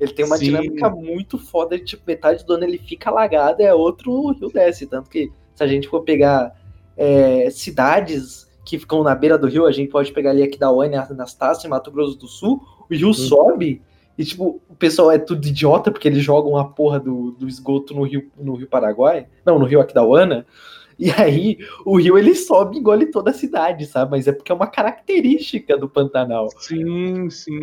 Ele 0.00 0.12
tem 0.12 0.24
uma 0.24 0.36
Sim. 0.36 0.44
dinâmica 0.46 0.88
muito 0.88 1.38
foda, 1.38 1.78
tipo, 1.78 2.02
metade 2.06 2.44
do 2.44 2.54
ano 2.54 2.64
ele 2.64 2.78
fica 2.78 3.10
alagado, 3.10 3.62
é 3.62 3.74
outro 3.74 4.30
rio 4.30 4.48
desce. 4.48 4.86
Tanto 4.86 5.10
que 5.10 5.30
se 5.54 5.62
a 5.62 5.66
gente 5.66 5.88
for 5.88 6.02
pegar 6.02 6.54
é, 6.96 7.50
cidades 7.50 8.48
que 8.64 8.78
ficam 8.78 9.02
na 9.02 9.14
beira 9.14 9.36
do 9.36 9.48
rio, 9.48 9.66
a 9.66 9.72
gente 9.72 9.90
pode 9.90 10.12
pegar 10.12 10.30
ali 10.30 10.42
aqui 10.42 10.58
da 10.58 10.70
Oane, 10.70 10.94
Anastácia, 10.94 11.68
Mato 11.68 11.90
Grosso 11.90 12.16
do 12.16 12.28
Sul, 12.28 12.62
o 12.88 12.94
rio 12.94 13.08
hum. 13.08 13.14
sobe 13.14 13.82
e, 14.18 14.24
tipo, 14.24 14.60
o 14.68 14.74
pessoal 14.74 15.12
é 15.12 15.18
tudo 15.18 15.46
idiota 15.46 15.92
porque 15.92 16.08
eles 16.08 16.24
jogam 16.24 16.56
a 16.56 16.64
porra 16.64 16.98
do, 16.98 17.30
do 17.30 17.46
esgoto 17.46 17.94
no 17.94 18.02
rio, 18.02 18.28
no 18.36 18.56
rio 18.56 18.66
Paraguai, 18.66 19.28
não, 19.46 19.60
no 19.60 19.64
rio 19.64 19.80
Aquidauana, 19.80 20.44
e 20.98 21.12
aí 21.12 21.58
o 21.84 21.96
rio 21.96 22.18
ele 22.18 22.34
sobe 22.34 22.76
e 22.76 22.80
engole 22.80 23.06
toda 23.06 23.30
a 23.30 23.34
cidade, 23.34 23.86
sabe? 23.86 24.10
Mas 24.10 24.26
é 24.26 24.32
porque 24.32 24.50
é 24.50 24.54
uma 24.54 24.66
característica 24.66 25.78
do 25.78 25.88
Pantanal. 25.88 26.48
Sim, 26.58 27.30
sim. 27.30 27.60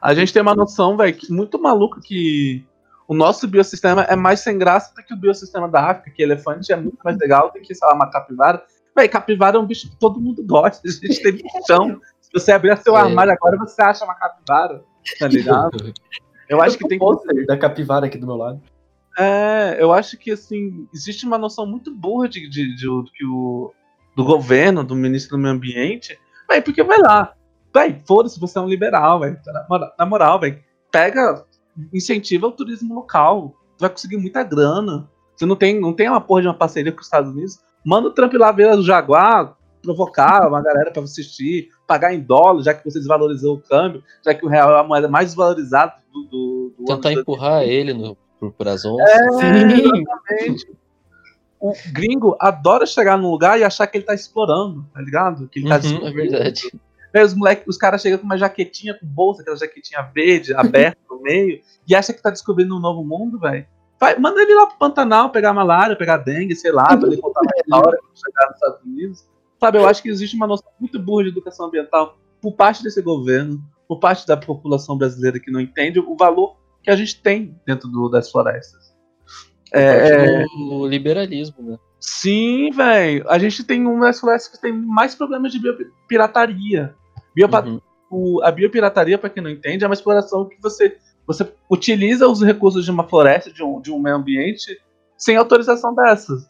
A 0.00 0.14
gente 0.14 0.32
tem 0.32 0.40
uma 0.40 0.54
noção, 0.54 0.96
velho, 0.96 1.18
muito 1.28 1.60
maluca 1.60 2.00
que 2.00 2.64
o 3.08 3.14
nosso 3.14 3.48
biossistema 3.48 4.02
é 4.02 4.14
mais 4.14 4.40
sem 4.40 4.56
graça 4.56 4.94
do 4.94 5.02
que 5.02 5.12
o 5.12 5.16
biossistema 5.16 5.68
da 5.68 5.90
África, 5.90 6.12
que 6.12 6.22
elefante 6.22 6.72
é 6.72 6.76
muito 6.76 6.98
mais 7.04 7.18
legal 7.18 7.50
do 7.52 7.60
que, 7.60 7.74
sei 7.74 7.88
lá, 7.88 7.94
uma 7.94 8.10
capivara. 8.10 8.62
Véi, 8.94 9.08
capivara 9.08 9.56
é 9.56 9.60
um 9.60 9.66
bicho 9.66 9.90
que 9.90 9.96
todo 9.96 10.20
mundo 10.20 10.44
gosta. 10.44 10.86
A 10.86 10.90
gente 10.90 11.20
tem 11.20 11.32
bichão. 11.32 12.00
Se 12.20 12.30
você 12.32 12.52
abrir 12.52 12.76
seu 12.78 12.96
é. 12.96 13.00
armário 13.00 13.32
agora, 13.32 13.56
você 13.58 13.82
acha 13.82 14.04
uma 14.04 14.14
capivara. 14.14 14.84
Tá 15.18 15.28
ligado? 15.28 15.92
Eu 16.48 16.60
acho 16.60 16.78
que 16.78 16.86
tem 16.88 16.98
que. 16.98 17.46
da 17.46 17.56
capivara 17.56 18.06
aqui 18.06 18.18
do 18.18 18.26
meu 18.26 18.36
lado. 18.36 18.60
É, 19.18 19.76
eu 19.80 19.92
acho 19.92 20.18
que 20.18 20.30
assim, 20.30 20.86
existe 20.92 21.24
uma 21.24 21.38
noção 21.38 21.66
muito 21.66 21.94
burra 21.94 22.28
de, 22.28 22.48
de, 22.48 22.76
de, 22.76 23.04
de 23.04 23.12
que 23.12 23.24
o 23.24 23.72
do 24.14 24.24
governo, 24.24 24.84
do 24.84 24.94
ministro 24.94 25.36
do 25.36 25.42
meio 25.42 25.54
ambiente, 25.54 26.18
véi, 26.48 26.62
porque 26.62 26.82
vai 26.82 26.98
lá, 26.98 27.34
véi, 27.74 28.00
foda-se, 28.06 28.40
você 28.40 28.58
é 28.58 28.62
um 28.62 28.68
liberal, 28.68 29.20
velho. 29.20 29.38
Na 29.98 30.06
moral, 30.06 30.40
velho, 30.40 30.62
pega, 30.90 31.44
incentiva 31.92 32.46
o 32.46 32.52
turismo 32.52 32.94
local, 32.94 33.54
tu 33.76 33.82
vai 33.82 33.90
conseguir 33.90 34.16
muita 34.16 34.42
grana. 34.42 35.08
Você 35.34 35.44
não 35.44 35.56
tem, 35.56 35.78
não 35.78 35.92
tem 35.92 36.08
uma 36.08 36.20
porra 36.20 36.42
de 36.42 36.48
uma 36.48 36.54
parceria 36.54 36.92
com 36.92 37.00
os 37.00 37.06
Estados 37.06 37.30
Unidos, 37.30 37.60
Manda 37.86 38.08
o 38.08 38.10
Trump 38.10 38.34
lá 38.34 38.50
ver 38.50 38.76
o 38.76 38.82
Jaguar, 38.82 39.56
provocar 39.80 40.48
uma 40.48 40.60
galera 40.60 40.90
para 40.90 41.04
assistir, 41.04 41.68
pagar 41.86 42.14
em 42.14 42.20
dólar, 42.20 42.62
já 42.62 42.74
que 42.74 42.84
você 42.84 42.98
desvalorizou 42.98 43.56
o 43.56 43.60
câmbio, 43.60 44.02
já 44.24 44.34
que 44.34 44.44
o 44.44 44.48
real 44.48 44.76
é 44.76 44.80
a 44.80 44.84
moeda 44.84 45.08
mais 45.08 45.26
desvalorizada 45.26 45.94
do. 46.12 46.22
do, 46.24 46.74
do 46.78 46.84
Tentar 46.84 47.12
empurrar 47.12 47.62
ele 47.62 47.92
no, 47.92 48.16
as 48.66 48.84
onças. 48.84 49.08
É, 49.08 49.26
exatamente. 49.98 50.76
O 51.58 51.72
gringo 51.92 52.36
adora 52.38 52.84
chegar 52.84 53.16
num 53.16 53.30
lugar 53.30 53.58
e 53.58 53.64
achar 53.64 53.86
que 53.86 53.96
ele 53.96 54.04
tá 54.04 54.14
explorando, 54.14 54.86
tá 54.92 55.00
ligado? 55.00 55.48
Que 55.48 55.60
ele 55.60 55.68
tá 55.68 55.76
uhum, 55.76 56.06
é 56.06 56.10
verdade. 56.10 56.70
Véi, 57.12 57.24
os 57.24 57.34
moleque, 57.34 57.64
os 57.66 57.78
caras 57.78 58.02
chegam 58.02 58.18
com 58.18 58.24
uma 58.24 58.36
jaquetinha 58.36 58.92
com 58.92 59.06
bolsa, 59.06 59.40
aquela 59.40 59.56
jaquetinha 59.56 60.02
verde, 60.14 60.52
aberta 60.54 60.98
no 61.08 61.22
meio, 61.22 61.62
e 61.88 61.94
acha 61.94 62.12
que 62.12 62.20
tá 62.20 62.30
descobrindo 62.30 62.76
um 62.76 62.80
novo 62.80 63.02
mundo, 63.02 63.38
velho. 63.38 63.66
Manda 64.20 64.42
ele 64.42 64.54
lá 64.54 64.66
pro 64.66 64.76
Pantanal 64.76 65.30
pegar 65.30 65.54
malária, 65.54 65.96
pegar 65.96 66.18
dengue, 66.18 66.54
sei 66.54 66.70
lá, 66.70 66.84
pra 66.84 67.08
ele 67.08 67.16
contar 67.16 67.40
uma 67.40 67.50
história 67.56 67.98
quando 67.98 68.18
chegar 68.18 68.46
nos 68.48 68.54
Estados 68.56 68.82
Unidos. 68.84 69.26
Sabe, 69.58 69.78
eu 69.78 69.86
acho 69.86 70.02
que 70.02 70.08
existe 70.08 70.36
uma 70.36 70.46
noção 70.46 70.70
muito 70.78 70.98
burra 70.98 71.24
de 71.24 71.30
educação 71.30 71.66
ambiental 71.66 72.18
por 72.40 72.52
parte 72.52 72.82
desse 72.82 73.00
governo, 73.00 73.60
por 73.88 73.98
parte 73.98 74.26
da 74.26 74.36
população 74.36 74.96
brasileira 74.96 75.40
que 75.40 75.50
não 75.50 75.60
entende 75.60 75.98
o 75.98 76.16
valor 76.16 76.56
que 76.82 76.90
a 76.90 76.96
gente 76.96 77.20
tem 77.20 77.58
dentro 77.66 77.88
do, 77.88 78.08
das 78.08 78.30
florestas. 78.30 78.94
É, 79.72 80.44
o 80.70 80.86
liberalismo, 80.86 81.62
né? 81.62 81.78
Sim, 81.98 82.70
velho. 82.70 83.28
A 83.28 83.38
gente 83.38 83.64
tem 83.64 83.84
uma 83.84 84.06
das 84.06 84.20
florestas 84.20 84.52
que 84.52 84.60
tem 84.60 84.72
mais 84.72 85.14
problemas 85.14 85.50
de 85.52 85.58
biopirataria. 85.58 86.94
Biopa 87.34 87.64
uhum. 87.66 87.80
o, 88.10 88.42
a 88.42 88.50
biopirataria, 88.50 89.18
para 89.18 89.30
quem 89.30 89.42
não 89.42 89.50
entende, 89.50 89.84
é 89.84 89.88
uma 89.88 89.94
exploração 89.94 90.48
que 90.48 90.56
você, 90.62 90.96
você 91.26 91.52
utiliza 91.70 92.28
os 92.28 92.42
recursos 92.42 92.84
de 92.84 92.90
uma 92.90 93.04
floresta, 93.04 93.52
de 93.52 93.62
um, 93.62 93.80
de 93.80 93.90
um 93.90 93.98
meio 93.98 94.16
ambiente, 94.16 94.78
sem 95.16 95.36
autorização 95.36 95.94
dessas. 95.94 96.46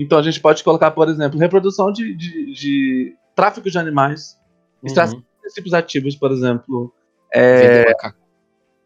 Então 0.00 0.18
a 0.18 0.22
gente 0.22 0.40
pode 0.40 0.64
colocar, 0.64 0.90
por 0.92 1.10
exemplo, 1.10 1.38
reprodução 1.38 1.92
de, 1.92 2.14
de, 2.14 2.54
de 2.54 3.14
tráfico 3.36 3.70
de 3.70 3.78
animais, 3.78 4.34
uhum. 4.82 4.86
extração 4.86 5.18
de 5.18 5.26
princípios 5.42 5.74
ativos, 5.74 6.16
por 6.16 6.32
exemplo. 6.32 6.90
É, 7.30 7.60
vender 7.60 7.86
macaco. 7.86 8.18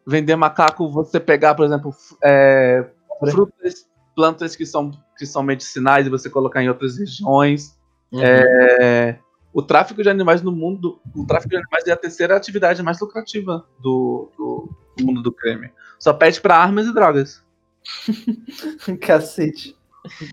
Vender 0.05 0.35
macaco, 0.35 0.91
você 0.91 1.17
pegar, 1.17 1.55
por 1.55 1.65
exemplo, 1.65 1.95
é, 2.21 2.85
frutas, 3.17 3.87
plantas 4.13 4.57
que 4.57 4.65
são, 4.65 4.91
que 5.17 5.25
são 5.25 5.41
medicinais 5.41 6.05
e 6.05 6.09
você 6.09 6.29
colocar 6.29 6.61
em 6.61 6.67
outras 6.67 6.97
regiões. 6.97 7.79
Uhum. 8.11 8.19
É, 8.21 9.17
o 9.53 9.61
tráfico 9.61 10.03
de 10.03 10.09
animais 10.09 10.41
no 10.41 10.51
mundo, 10.51 10.99
o 11.15 11.25
tráfico 11.25 11.51
de 11.51 11.55
animais 11.55 11.87
é 11.87 11.93
a 11.93 11.97
terceira 11.97 12.35
atividade 12.35 12.83
mais 12.83 12.99
lucrativa 12.99 13.65
do, 13.79 14.29
do, 14.37 14.69
do 14.97 15.05
mundo 15.05 15.21
do 15.21 15.31
crime. 15.31 15.71
Só 15.97 16.11
pede 16.11 16.41
para 16.41 16.57
armas 16.57 16.87
e 16.87 16.93
drogas. 16.93 17.41
Cacete. 18.99 19.77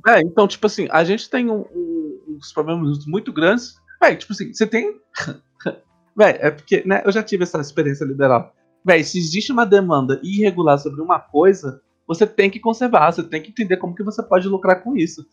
É, 0.06 0.20
então, 0.20 0.46
tipo 0.46 0.66
assim, 0.66 0.88
a 0.90 1.04
gente 1.04 1.28
tem 1.28 1.50
um, 1.50 1.64
um, 1.74 2.36
uns 2.36 2.52
problemas 2.52 3.06
muito 3.06 3.32
grandes. 3.32 3.76
Véi, 4.00 4.16
tipo 4.16 4.32
assim, 4.32 4.52
você 4.52 4.66
tem. 4.66 5.00
Véi, 6.16 6.38
é 6.40 6.50
porque, 6.50 6.82
né, 6.86 7.02
eu 7.04 7.12
já 7.12 7.22
tive 7.22 7.44
essa 7.44 7.60
experiência 7.60 8.04
liberal. 8.04 8.54
Véi, 8.84 9.02
se 9.04 9.18
existe 9.18 9.52
uma 9.52 9.64
demanda 9.64 10.20
irregular 10.22 10.78
sobre 10.78 11.00
uma 11.00 11.18
coisa, 11.18 11.80
você 12.06 12.26
tem 12.26 12.50
que 12.50 12.60
conservar, 12.60 13.12
você 13.12 13.22
tem 13.22 13.40
que 13.40 13.50
entender 13.50 13.76
como 13.76 13.94
que 13.94 14.02
você 14.02 14.22
pode 14.22 14.48
lucrar 14.48 14.82
com 14.82 14.96
isso. 14.96 15.24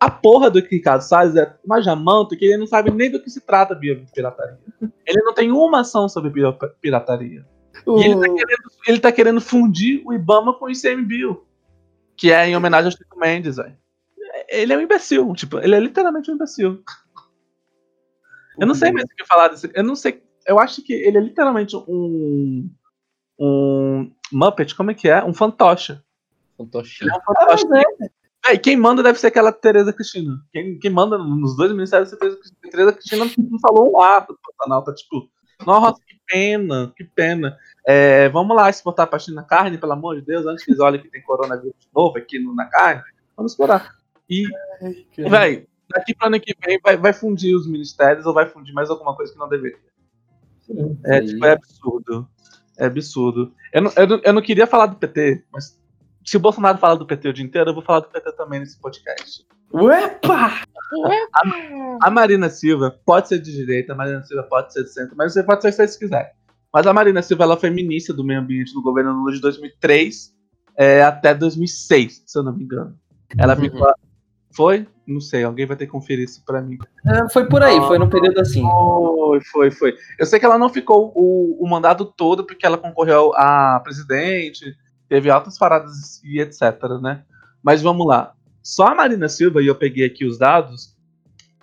A 0.00 0.10
porra 0.10 0.50
do 0.50 0.60
que 0.60 0.76
Ricardo 0.76 1.02
Salles 1.02 1.36
é 1.36 1.54
uma 1.64 1.80
jamanta 1.80 2.36
que 2.36 2.44
ele 2.44 2.56
não 2.56 2.66
sabe 2.66 2.90
nem 2.90 3.10
do 3.10 3.22
que 3.22 3.30
se 3.30 3.40
trata 3.40 3.74
biopirataria. 3.74 4.58
Ele 5.06 5.22
não 5.22 5.32
tem 5.32 5.52
uma 5.52 5.80
ação 5.80 6.08
sobre 6.08 6.30
biopirataria. 6.30 7.46
Uh. 7.86 8.00
E 8.00 8.04
ele 8.04 8.14
tá, 8.16 8.34
querendo, 8.34 8.62
ele 8.88 9.00
tá, 9.00 9.12
querendo, 9.12 9.40
fundir 9.40 10.02
o 10.04 10.12
Ibama 10.12 10.54
com 10.58 10.66
o 10.66 10.70
ICMBio. 10.70 11.44
Que 12.16 12.32
é 12.32 12.48
em 12.48 12.56
homenagem 12.56 12.86
ao 12.86 12.96
Chico 12.96 13.18
Mendes, 13.18 13.56
velho. 13.56 13.76
Ele 14.52 14.72
é 14.72 14.76
um 14.76 14.80
imbecil, 14.80 15.32
tipo, 15.34 15.58
ele 15.58 15.74
é 15.74 15.80
literalmente 15.80 16.30
um 16.30 16.34
imbecil. 16.34 16.82
Eu 18.58 18.66
não 18.66 18.74
sei 18.74 18.92
mais 18.92 19.04
o 19.04 19.08
que 19.08 19.24
falar 19.26 19.48
desse. 19.48 19.70
Eu 19.74 19.82
não 19.82 19.96
sei. 19.96 20.22
Eu 20.46 20.58
acho 20.58 20.82
que 20.82 20.92
ele 20.92 21.16
é 21.16 21.20
literalmente 21.20 21.74
um. 21.76 22.70
Um 23.38 24.12
Muppet, 24.30 24.74
como 24.74 24.90
é 24.90 24.94
que 24.94 25.08
é? 25.08 25.24
Um 25.24 25.32
fantoche. 25.32 25.98
Fantoche. 26.56 27.02
Ele 27.02 27.10
é 27.10 27.14
um 27.16 27.20
fantoche. 27.20 27.64
Ah, 28.44 28.52
é, 28.52 28.58
quem 28.58 28.76
manda 28.76 29.02
deve 29.02 29.18
ser 29.18 29.28
aquela 29.28 29.52
Tereza 29.52 29.92
Cristina. 29.92 30.38
Quem, 30.52 30.78
quem 30.78 30.90
manda 30.90 31.16
nos 31.16 31.56
dois 31.56 31.72
ministérios 31.72 32.10
deve 32.10 32.20
ser 32.20 32.20
Tereza 32.20 32.38
Cristina. 32.38 32.70
Tereza 32.70 32.92
Cristina 32.92 33.50
não 33.50 33.58
falou 33.60 33.92
um 33.92 34.00
ato 34.00 34.32
do 34.32 34.38
Pantanal, 34.38 34.84
tá 34.84 34.92
tipo, 34.94 35.30
nossa, 35.66 36.00
que 36.06 36.16
pena, 36.26 36.92
que 36.96 37.04
pena. 37.04 37.56
É, 37.86 38.28
vamos 38.28 38.54
lá 38.54 38.68
exportar 38.68 39.08
a 39.10 39.18
China 39.18 39.42
carne, 39.44 39.78
pelo 39.78 39.92
amor 39.92 40.16
de 40.16 40.26
Deus, 40.26 40.46
antes 40.46 40.64
que 40.64 40.70
eles 40.70 40.80
olhem 40.80 41.00
que 41.00 41.10
tem 41.10 41.22
coronavírus 41.22 41.88
novo 41.94 42.18
aqui 42.18 42.38
no, 42.38 42.54
na 42.54 42.66
carne. 42.66 43.02
Vamos 43.36 43.52
explorar. 43.52 44.01
E, 44.28 44.44
vai, 45.28 45.66
daqui 45.90 46.14
para 46.14 46.28
ano 46.28 46.40
que 46.40 46.54
vem 46.64 46.78
vai, 46.82 46.96
vai 46.96 47.12
fundir 47.12 47.54
os 47.54 47.66
ministérios 47.66 48.26
ou 48.26 48.34
vai 48.34 48.48
fundir 48.48 48.72
mais 48.72 48.90
alguma 48.90 49.14
coisa 49.14 49.32
que 49.32 49.38
não 49.38 49.48
deveria. 49.48 49.78
Sim, 50.60 50.98
é, 51.04 51.20
tipo, 51.20 51.44
é 51.44 51.52
absurdo. 51.52 52.28
É 52.78 52.86
absurdo. 52.86 53.52
Eu 53.72 53.82
não, 53.82 53.92
eu, 53.96 54.06
não, 54.06 54.20
eu 54.24 54.32
não 54.32 54.42
queria 54.42 54.66
falar 54.66 54.86
do 54.86 54.96
PT, 54.96 55.44
mas 55.52 55.78
se 56.24 56.36
o 56.36 56.40
Bolsonaro 56.40 56.78
falar 56.78 56.94
do 56.94 57.06
PT 57.06 57.28
o 57.28 57.32
dia 57.32 57.44
inteiro, 57.44 57.70
eu 57.70 57.74
vou 57.74 57.82
falar 57.82 58.00
do 58.00 58.08
PT 58.08 58.32
também 58.32 58.60
nesse 58.60 58.80
podcast. 58.80 59.46
Uepa! 59.72 60.62
A, 61.34 62.06
a, 62.06 62.10
Marina 62.10 62.50
Silva 62.50 62.98
pode 63.04 63.28
ser 63.28 63.40
de 63.40 63.50
direita, 63.50 63.92
a 63.92 63.96
Marina 63.96 64.22
Silva 64.22 64.42
pode 64.44 64.72
ser 64.72 64.84
de 64.84 64.92
centro, 64.92 65.16
mas 65.16 65.32
você 65.32 65.42
pode 65.42 65.62
ser 65.62 65.88
se 65.88 65.98
quiser. 65.98 66.34
Mas 66.72 66.86
a 66.86 66.92
Marina 66.92 67.22
Silva 67.22 67.44
ela 67.44 67.56
foi 67.56 67.70
ministra 67.70 68.14
do 68.14 68.24
meio 68.24 68.40
ambiente 68.40 68.72
do 68.72 68.82
governo 68.82 69.12
Lula 69.12 69.32
de 69.32 69.40
2003 69.40 70.34
é, 70.76 71.02
até 71.02 71.34
2006, 71.34 72.22
se 72.26 72.38
eu 72.38 72.42
não 72.42 72.54
me 72.54 72.64
engano. 72.64 72.96
Ela 73.36 73.56
ficou. 73.56 73.86
Foi? 74.54 74.86
Não 75.06 75.20
sei, 75.20 75.44
alguém 75.44 75.66
vai 75.66 75.76
ter 75.76 75.86
que 75.86 75.92
conferir 75.92 76.24
isso 76.24 76.44
pra 76.44 76.60
mim. 76.60 76.78
É, 77.06 77.28
foi 77.30 77.48
por 77.48 77.62
aí, 77.62 77.78
foi 77.80 77.98
num 77.98 78.08
período 78.08 78.38
assim. 78.40 78.62
Foi, 78.62 79.40
foi, 79.40 79.70
foi. 79.70 79.94
Eu 80.18 80.26
sei 80.26 80.38
que 80.38 80.44
ela 80.44 80.58
não 80.58 80.68
ficou 80.68 81.12
o, 81.14 81.58
o 81.58 81.68
mandato 81.68 82.04
todo 82.04 82.44
porque 82.44 82.66
ela 82.66 82.76
concorreu 82.76 83.32
a 83.34 83.80
presidente, 83.82 84.76
teve 85.08 85.30
altas 85.30 85.58
paradas 85.58 86.22
e 86.22 86.40
etc, 86.40 86.60
né? 87.00 87.24
Mas 87.62 87.80
vamos 87.82 88.06
lá. 88.06 88.34
Só 88.62 88.88
a 88.88 88.94
Marina 88.94 89.28
Silva, 89.28 89.62
e 89.62 89.66
eu 89.66 89.74
peguei 89.74 90.04
aqui 90.04 90.24
os 90.24 90.38
dados, 90.38 90.96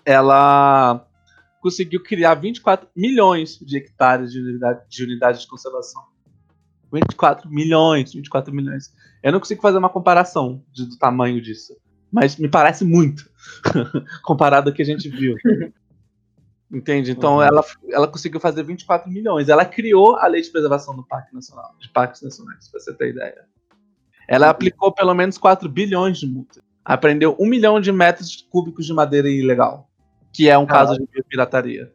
ela 0.03 1.05
conseguiu 1.61 2.01
criar 2.01 2.35
24 2.35 2.89
milhões 2.95 3.57
de 3.59 3.77
hectares 3.77 4.31
de 4.31 4.39
unidade 4.39 4.81
de, 4.89 5.03
unidade 5.03 5.41
de 5.41 5.47
conservação. 5.47 6.03
24 6.91 7.49
milhões, 7.49 8.13
24 8.13 8.53
milhões. 8.53 8.93
Eu 9.21 9.31
não 9.31 9.39
consigo 9.39 9.61
fazer 9.61 9.77
uma 9.77 9.89
comparação 9.89 10.63
de, 10.71 10.85
do 10.85 10.97
tamanho 10.97 11.41
disso, 11.41 11.75
mas 12.11 12.37
me 12.37 12.47
parece 12.47 12.83
muito 12.83 13.29
comparado 14.23 14.69
ao 14.69 14.75
que 14.75 14.81
a 14.81 14.85
gente 14.85 15.09
viu. 15.09 15.35
Entende? 16.71 17.11
Então 17.11 17.35
uhum. 17.35 17.43
ela, 17.43 17.65
ela 17.89 18.07
conseguiu 18.07 18.39
fazer 18.39 18.63
24 18.63 19.09
milhões. 19.09 19.49
Ela 19.49 19.65
criou 19.65 20.17
a 20.17 20.27
lei 20.27 20.41
de 20.41 20.49
preservação 20.49 20.95
do 20.95 21.03
Parque 21.03 21.33
Nacional, 21.33 21.75
de 21.79 21.89
Parques 21.89 22.21
Nacionais, 22.21 22.67
para 22.69 22.79
você 22.79 22.93
ter 22.93 23.09
ideia. 23.09 23.45
Ela 24.27 24.47
uhum. 24.47 24.51
aplicou 24.51 24.93
pelo 24.93 25.13
menos 25.13 25.37
4 25.37 25.67
bilhões 25.67 26.19
de 26.19 26.27
multa. 26.27 26.61
Aprendeu 26.85 27.35
1 27.39 27.45
milhão 27.47 27.79
de 27.81 27.91
metros 27.91 28.47
cúbicos 28.49 28.85
de 28.85 28.93
madeira 28.93 29.29
ilegal, 29.29 29.89
que 30.31 30.47
é 30.47 30.57
um 30.57 30.65
caso 30.65 30.95
de 30.95 31.23
pirataria. 31.23 31.91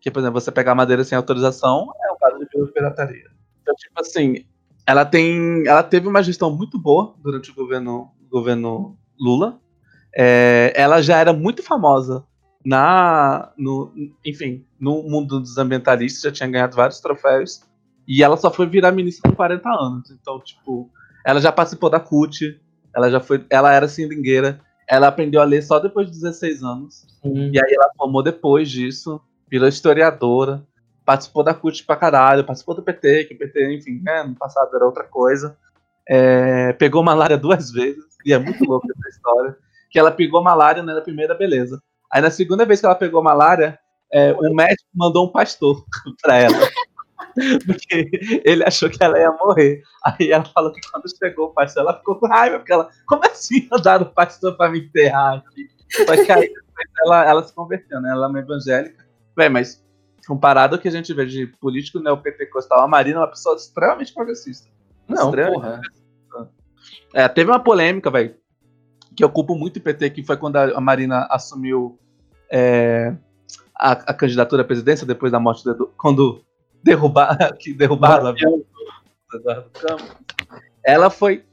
Que, 0.00 0.10
por 0.10 0.20
exemplo, 0.20 0.40
você 0.40 0.50
pegar 0.50 0.74
madeira 0.74 1.04
sem 1.04 1.16
autorização 1.16 1.92
é 2.02 2.12
um 2.12 2.16
caso 2.18 2.38
de 2.38 2.72
pirataria. 2.72 3.30
Então, 3.60 3.74
tipo 3.74 4.00
assim, 4.00 4.46
ela 4.86 5.04
tem. 5.04 5.66
Ela 5.66 5.82
teve 5.82 6.08
uma 6.08 6.22
gestão 6.22 6.50
muito 6.50 6.78
boa 6.78 7.14
durante 7.18 7.50
o 7.50 7.54
governo, 7.54 8.10
governo 8.30 8.98
Lula. 9.20 9.58
É, 10.14 10.72
ela 10.74 11.00
já 11.02 11.18
era 11.18 11.32
muito 11.32 11.62
famosa 11.62 12.24
na, 12.64 13.52
no, 13.56 13.92
enfim, 14.24 14.64
no 14.78 15.02
mundo 15.02 15.40
dos 15.40 15.56
ambientalistas, 15.58 16.22
já 16.22 16.32
tinha 16.32 16.48
ganhado 16.48 16.76
vários 16.76 17.00
troféus, 17.00 17.62
e 18.06 18.22
ela 18.22 18.36
só 18.36 18.50
foi 18.50 18.66
virar 18.66 18.92
ministra 18.92 19.30
com 19.30 19.36
40 19.36 19.68
anos. 19.68 20.10
Então, 20.10 20.40
tipo, 20.40 20.90
ela 21.24 21.40
já 21.40 21.52
participou 21.52 21.90
da 21.90 22.00
CUT, 22.00 22.60
ela 22.94 23.10
já 23.10 23.20
foi, 23.20 23.44
ela 23.50 23.72
era 23.72 23.88
seringueira, 23.88 24.60
ela 24.88 25.08
aprendeu 25.08 25.40
a 25.40 25.44
ler 25.44 25.62
só 25.62 25.78
depois 25.78 26.06
de 26.06 26.14
16 26.14 26.62
anos, 26.62 27.06
Sim. 27.22 27.50
e 27.52 27.58
aí 27.58 27.74
ela 27.74 27.90
formou 27.96 28.22
depois 28.22 28.70
disso, 28.70 29.20
virou 29.50 29.68
historiadora, 29.68 30.62
participou 31.04 31.42
da 31.42 31.54
CUT 31.54 31.84
pra 31.84 31.96
caralho, 31.96 32.44
participou 32.44 32.74
do 32.74 32.82
PT, 32.82 33.24
que 33.24 33.34
o 33.34 33.38
PT, 33.38 33.76
enfim, 33.76 34.00
né, 34.02 34.24
no 34.24 34.34
passado 34.34 34.74
era 34.76 34.84
outra 34.84 35.04
coisa. 35.04 35.56
É, 36.08 36.72
pegou 36.74 37.02
malária 37.02 37.36
duas 37.36 37.70
vezes, 37.70 38.04
e 38.24 38.32
é 38.32 38.38
muito 38.38 38.64
louco 38.64 38.86
essa 38.90 39.08
história, 39.08 39.56
que 39.90 39.98
ela 39.98 40.10
pegou 40.10 40.42
malária 40.42 40.82
na 40.82 41.00
primeira, 41.00 41.34
beleza. 41.34 41.82
Aí 42.10 42.22
na 42.22 42.30
segunda 42.30 42.64
vez 42.64 42.80
que 42.80 42.86
ela 42.86 42.94
pegou 42.94 43.22
malária, 43.22 43.78
é, 44.12 44.32
o 44.32 44.54
médico 44.54 44.88
mandou 44.94 45.26
um 45.26 45.32
pastor 45.32 45.84
pra 46.22 46.36
ela. 46.36 46.56
Porque 47.66 48.40
ele 48.44 48.64
achou 48.64 48.88
que 48.88 49.02
ela 49.02 49.18
ia 49.18 49.30
morrer. 49.32 49.82
Aí 50.04 50.30
ela 50.30 50.44
falou 50.44 50.72
que 50.72 50.80
quando 50.90 51.04
chegou 51.16 51.46
o 51.46 51.52
pastor, 51.52 51.82
ela 51.82 51.98
ficou 51.98 52.16
com 52.16 52.26
raiva, 52.26 52.58
porque 52.58 52.72
ela, 52.72 52.88
como 53.06 53.24
assim 53.24 53.68
mandaram 53.70 54.06
o 54.06 54.12
pastor 54.12 54.56
pra 54.56 54.68
me 54.68 54.80
enterrar 54.80 55.38
aqui? 55.38 55.68
Só 55.90 56.24
que 56.24 56.32
aí 56.32 56.52
ela, 57.04 57.24
ela 57.24 57.42
se 57.42 57.54
converteu, 57.54 58.00
né? 58.00 58.10
Ela 58.10 58.26
é 58.26 58.28
uma 58.28 58.40
evangélica. 58.40 59.06
Bem, 59.36 59.48
mas 59.48 59.84
comparado 60.26 60.74
ao 60.74 60.80
que 60.80 60.88
a 60.88 60.90
gente 60.90 61.12
vê 61.14 61.24
de 61.24 61.46
político 61.46 62.00
neopentecostal, 62.00 62.80
a 62.80 62.88
Marina 62.88 63.18
é 63.18 63.20
uma 63.20 63.28
pessoa 63.28 63.56
extremamente 63.56 64.12
progressista. 64.12 64.68
Não, 65.08 65.32
porra. 65.32 65.80
É, 67.14 67.26
teve 67.28 67.50
uma 67.50 67.60
polêmica, 67.60 68.10
velho, 68.10 68.34
que 69.16 69.24
eu 69.24 69.30
culpo 69.30 69.54
muito 69.54 69.78
o 69.78 69.82
PT, 69.82 70.10
que 70.10 70.22
foi 70.22 70.36
quando 70.36 70.56
a 70.56 70.80
Marina 70.80 71.26
assumiu 71.30 71.98
é, 72.50 73.14
a, 73.74 73.92
a, 73.92 74.14
candidatura 74.14 74.62
à 74.62 74.64
presidência 74.64 75.06
depois 75.06 75.32
da 75.32 75.40
morte 75.40 75.64
do 75.64 75.88
quando 75.96 76.44
derrubar, 76.82 77.36
que 77.58 77.72
derrubaram 77.72 78.34
Eduardo 79.34 79.70
Campos. 79.70 80.16
Ela 80.84 81.10
foi 81.10 81.44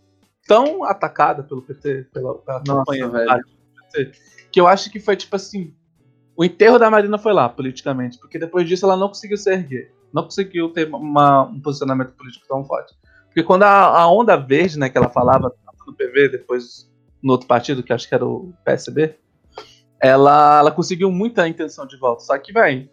tão 0.48 0.84
atacada 0.84 1.44
pelo 1.44 1.62
PT, 1.62 2.08
pela, 2.14 2.36
pela 2.36 2.62
Nossa, 2.68 2.80
campanha 2.80 3.10
velho. 3.10 3.44
PT, 3.92 4.12
que 4.52 4.60
eu 4.60 4.68
acho 4.68 4.92
que 4.92 5.00
foi 5.00 5.16
tipo 5.16 5.36
assim. 5.36 5.74
o 6.36 6.44
enterro 6.44 6.80
da 6.80 6.90
Marina 6.90 7.18
foi 7.18 7.34
lá, 7.34 7.50
politicamente, 7.50 8.18
porque 8.20 8.40
depois 8.40 8.68
disso 8.68 8.86
ela 8.86 8.96
não 8.96 9.08
conseguiu 9.08 9.38
se 9.38 9.52
erguer. 9.52 9.94
Não 10.14 10.24
conseguiu 10.24 10.70
ter 10.70 10.88
uma, 10.94 11.44
um 11.44 11.60
posicionamento 11.60 12.14
político 12.14 12.46
tão 12.48 12.64
forte. 12.64 12.96
Porque 13.36 13.44
quando 13.44 13.64
a, 13.64 14.00
a, 14.00 14.10
onda 14.10 14.38
verde, 14.38 14.80
né, 14.80 14.90
que 14.90 14.98
ela 14.98 15.10
falava 15.10 15.54
no 15.86 15.94
PV, 15.94 16.30
depois 16.30 16.90
no 17.22 17.34
outro 17.34 17.46
partido, 17.46 17.84
que 17.84 17.92
acho 17.92 18.08
que 18.08 18.16
era 18.16 18.26
o 18.26 18.54
PSB, 18.64 19.14
ela, 20.00 20.60
ela 20.60 20.72
conseguiu 20.72 21.12
muita 21.12 21.46
intenção 21.46 21.86
de 21.86 21.98
volta. 21.98 22.24
Só 22.24 22.38
que, 22.38 22.54
velho, 22.54 22.90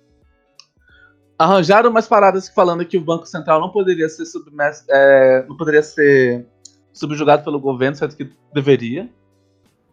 arranjaram 1.38 1.90
umas 1.90 2.08
paradas 2.08 2.48
falando 2.48 2.84
que 2.84 2.98
o 2.98 3.00
Banco 3.00 3.24
Central 3.24 3.60
não 3.60 3.70
poderia 3.70 4.08
ser 4.08 4.26
submerso, 4.26 4.84
é, 4.90 5.44
não 5.48 5.56
poderia 5.56 5.80
ser 5.80 6.44
subjugado 6.92 7.44
pelo 7.44 7.60
governo, 7.60 7.94
certo 7.94 8.16
que 8.16 8.28
deveria. 8.52 9.08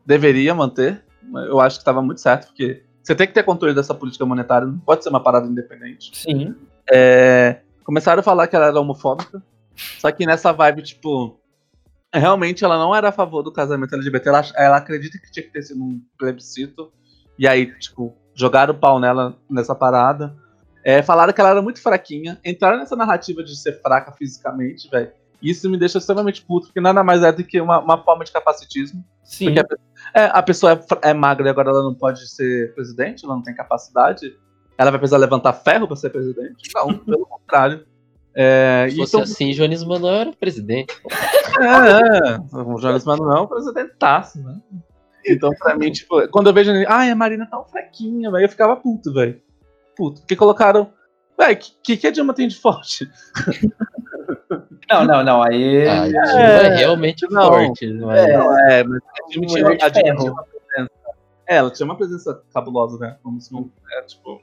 Deveria 0.04 0.56
manter. 0.56 1.06
Eu 1.48 1.60
acho 1.60 1.78
que 1.78 1.82
estava 1.82 2.02
muito 2.02 2.22
certo, 2.22 2.48
porque 2.48 2.82
você 3.04 3.14
tem 3.14 3.28
que 3.28 3.36
ter 3.36 3.44
controle 3.44 3.76
dessa 3.76 3.94
política 3.94 4.26
monetária, 4.26 4.66
não 4.66 4.80
pode 4.80 5.04
ser 5.04 5.12
uma 5.12 5.22
parada 5.22 5.46
independente. 5.46 6.10
Sim. 6.12 6.56
É, 6.92 7.60
começaram 7.84 8.22
a 8.22 8.24
falar 8.24 8.48
que 8.48 8.56
ela 8.56 8.66
era 8.66 8.82
homofóbica, 8.82 9.44
só 10.00 10.12
que 10.12 10.26
nessa 10.26 10.52
vibe, 10.52 10.84
tipo, 10.84 11.40
realmente 12.14 12.64
ela 12.64 12.78
não 12.78 12.96
era 12.96 13.10
a 13.10 13.12
favor 13.12 13.44
do 13.44 13.52
casamento 13.52 13.96
LGBT, 13.96 14.30
ela, 14.30 14.46
ela 14.56 14.78
acredita 14.78 15.18
que 15.18 15.32
tinha 15.32 15.44
que 15.44 15.52
ter 15.52 15.64
sido 15.64 15.84
um 15.84 16.02
plebiscito, 16.18 16.92
e 17.38 17.48
aí, 17.48 17.68
tipo, 17.80 18.16
jogaram 18.34 18.74
o 18.74 18.78
pau 18.78 19.00
nela 19.00 19.38
nessa 19.50 19.74
parada. 19.74 20.36
É, 20.84 21.02
falaram 21.02 21.34
que 21.34 21.42
ela 21.42 21.50
era 21.52 21.62
muito 21.62 21.82
fraquinha, 21.82 22.40
entraram 22.44 22.80
nessa 22.80 22.96
narrativa 22.96 23.44
de 23.44 23.58
ser 23.58 23.82
fraca 23.82 24.12
fisicamente, 24.14 24.90
velho. 24.90 25.12
Isso 25.42 25.70
me 25.70 25.78
deixa 25.78 25.98
extremamente 25.98 26.42
puto, 26.42 26.68
porque 26.68 26.82
nada 26.82 27.04
mais 27.04 27.24
é 27.24 27.32
do 27.32 27.44
que 27.44 27.62
uma, 27.62 27.80
uma 27.80 28.04
forma 28.04 28.26
de 28.26 28.32
capacitismo. 28.32 29.04
Sim. 29.24 29.54
Porque 29.54 29.60
a, 30.14 30.22
é, 30.22 30.30
a 30.34 30.44
pessoa 30.44 30.74
é, 30.74 31.10
é, 31.10 31.14
magra 31.14 31.48
e 31.48 31.50
agora 31.50 31.70
ela 31.70 31.84
não 31.84 31.94
pode 31.94 32.30
ser 32.30 32.74
presidente, 32.74 33.24
ela 33.24 33.36
não 33.36 33.44
tem 33.44 33.56
capacidade. 33.56 34.38
Ela 34.78 34.92
vai 34.92 35.00
precisar 35.00 35.18
levantar 35.18 35.54
ferro 35.54 35.88
para 35.88 35.96
ser 35.96 36.10
presidente? 36.10 36.70
Não, 36.74 36.98
pelo 36.98 37.26
contrário. 37.26 37.86
É, 38.36 38.88
Se 38.90 38.96
fosse 38.98 39.16
então, 39.16 39.24
assim, 39.24 39.52
Jones 39.52 39.84
Manuel 39.84 40.16
era 40.16 40.34
presidente. 40.34 40.94
É, 41.60 41.66
é. 41.66 42.58
o 42.58 42.76
Jones 42.76 43.04
Manuel 43.04 43.38
é 43.38 43.42
um 43.42 43.48
presidentaço, 43.48 44.42
né? 44.42 44.60
Então, 45.26 45.50
pra 45.60 45.76
mim, 45.76 45.92
tipo, 45.92 46.28
quando 46.30 46.48
eu 46.48 46.54
vejo. 46.54 46.72
Ai, 46.88 47.10
a 47.10 47.16
Marina 47.16 47.46
tá 47.46 47.60
um 47.60 47.66
fraquinha, 47.66 48.32
velho, 48.32 48.46
eu 48.46 48.50
ficava 48.50 48.76
puto, 48.76 49.14
velho. 49.14 49.42
Puto. 49.96 50.22
Porque 50.22 50.36
colocaram. 50.36 50.92
Véi, 51.38 51.56
o 51.56 51.58
que, 51.84 51.98
que 51.98 52.08
a 52.08 52.12
Dilma 52.12 52.34
tem 52.34 52.48
de 52.48 52.60
forte? 52.60 53.10
Não, 54.90 55.06
não, 55.06 55.24
não. 55.24 55.44
Aí. 55.44 55.88
A 55.88 56.08
Dilma 56.08 56.42
é, 56.42 56.66
é 56.66 56.76
realmente 56.78 57.28
não, 57.30 57.48
forte. 57.48 57.94
Não 57.94 58.12
é, 58.12 58.80
é, 58.80 58.84
mas 58.84 59.00
a 59.04 59.28
Dilma 59.30 59.48
tinha, 59.48 59.68
a 59.68 59.90
Dilma 59.90 60.16
tinha 60.16 60.32
uma 60.32 60.44
presença. 60.44 60.92
É, 61.48 61.56
ela 61.58 61.72
tinha 61.72 61.86
uma 61.86 61.96
presença 61.96 62.44
cabulosa, 62.52 62.98
né? 62.98 63.18
Como 63.22 63.40
se 63.40 63.54
não. 63.54 63.70
É, 63.92 64.02
tipo. 64.02 64.42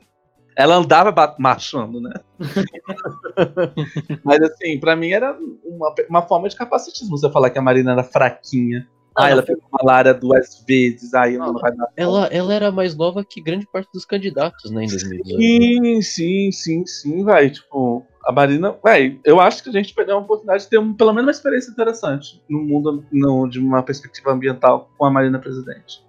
Ela 0.57 0.77
andava 0.77 1.37
marchando, 1.39 2.01
né? 2.01 2.15
mas 4.25 4.41
assim, 4.41 4.81
pra 4.81 4.97
mim 4.97 5.11
era 5.11 5.37
uma, 5.63 5.95
uma 6.09 6.23
forma 6.23 6.49
de 6.49 6.57
capacitismo 6.57 7.17
você 7.17 7.31
falar 7.31 7.51
que 7.51 7.59
a 7.59 7.63
Marina 7.63 7.93
era 7.93 8.03
fraquinha. 8.03 8.89
Ah, 9.15 9.31
ela 9.31 9.43
pegou 9.43 9.65
malária 9.73 10.13
duas 10.13 10.63
vezes, 10.69 11.15
aí 11.15 11.39
não, 11.39 11.53
não 11.53 11.61
vai 11.61 11.75
dar. 11.75 11.89
Ela, 11.97 12.27
ela 12.27 12.53
era 12.53 12.71
mais 12.71 12.95
nova 12.95 13.25
que 13.25 13.41
grande 13.41 13.67
parte 13.67 13.89
dos 13.93 14.05
candidatos, 14.05 14.71
né, 14.71 14.85
em 14.85 14.89
2018. 14.89 15.41
Sim, 15.41 16.03
sim, 16.03 16.53
sim, 16.53 16.87
sim, 16.87 17.25
vai. 17.25 17.49
Tipo, 17.49 18.05
a 18.27 18.31
Marina, 18.31 18.77
vai, 18.83 19.19
eu 19.25 19.41
acho 19.41 19.63
que 19.63 19.71
a 19.71 19.73
gente 19.73 19.95
perdeu 19.95 20.17
uma 20.17 20.25
oportunidade 20.25 20.65
de 20.65 20.69
ter 20.69 20.79
um, 20.79 20.93
pelo 20.93 21.13
menos 21.13 21.29
uma 21.29 21.33
experiência 21.33 21.71
interessante 21.71 22.43
no 22.49 22.61
mundo, 22.61 23.05
no, 23.11 23.49
de 23.49 23.59
uma 23.59 23.83
perspectiva 23.83 24.33
ambiental 24.33 24.91
com 24.99 25.07
a 25.07 25.11
Marina 25.11 25.39
presidente. 25.39 26.05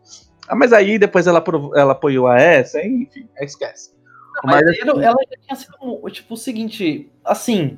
Ah, 0.49 0.55
mas 0.55 0.73
aí 0.73 0.99
depois 0.99 1.27
ela, 1.27 1.41
ela 1.75 1.93
apoiou 1.93 2.27
a 2.27 2.37
essa, 2.37 2.85
enfim, 2.85 3.27
esquece. 3.39 3.96
Mas, 4.43 4.63
mas 4.63 4.79
ela, 4.79 5.03
ela 5.03 5.17
já 5.29 5.37
tinha 5.41 5.55
sido, 5.55 6.09
tipo, 6.09 6.33
o 6.33 6.37
seguinte, 6.37 7.09
assim, 7.23 7.77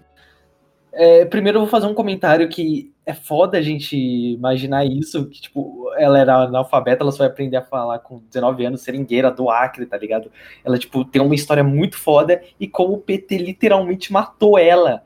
é, 0.92 1.26
primeiro 1.26 1.58
eu 1.58 1.62
vou 1.62 1.70
fazer 1.70 1.88
um 1.88 1.94
comentário 1.94 2.50
que 2.50 2.94
é 3.06 3.14
foda 3.14 3.58
a 3.58 3.62
gente 3.62 3.98
imaginar 3.98 4.86
isso, 4.86 5.28
que, 5.30 5.42
tipo, 5.42 5.92
ela 5.98 6.20
era 6.20 6.44
analfabeta, 6.44 7.04
ela 7.04 7.12
só 7.12 7.20
vai 7.20 7.28
aprender 7.28 7.58
a 7.58 7.64
falar 7.64 8.00
com 8.00 8.20
19 8.20 8.66
anos, 8.66 8.82
seringueira 8.82 9.32
do 9.32 9.50
Acre, 9.50 9.86
tá 9.86 9.98
ligado? 9.98 10.32
Ela, 10.64 10.78
tipo, 10.78 11.04
tem 11.04 11.22
uma 11.22 11.34
história 11.34 11.64
muito 11.64 11.98
foda 11.98 12.42
e 12.60 12.68
como 12.68 12.94
o 12.94 13.02
PT 13.02 13.38
literalmente 13.38 14.14
matou 14.14 14.60
ela. 14.60 15.04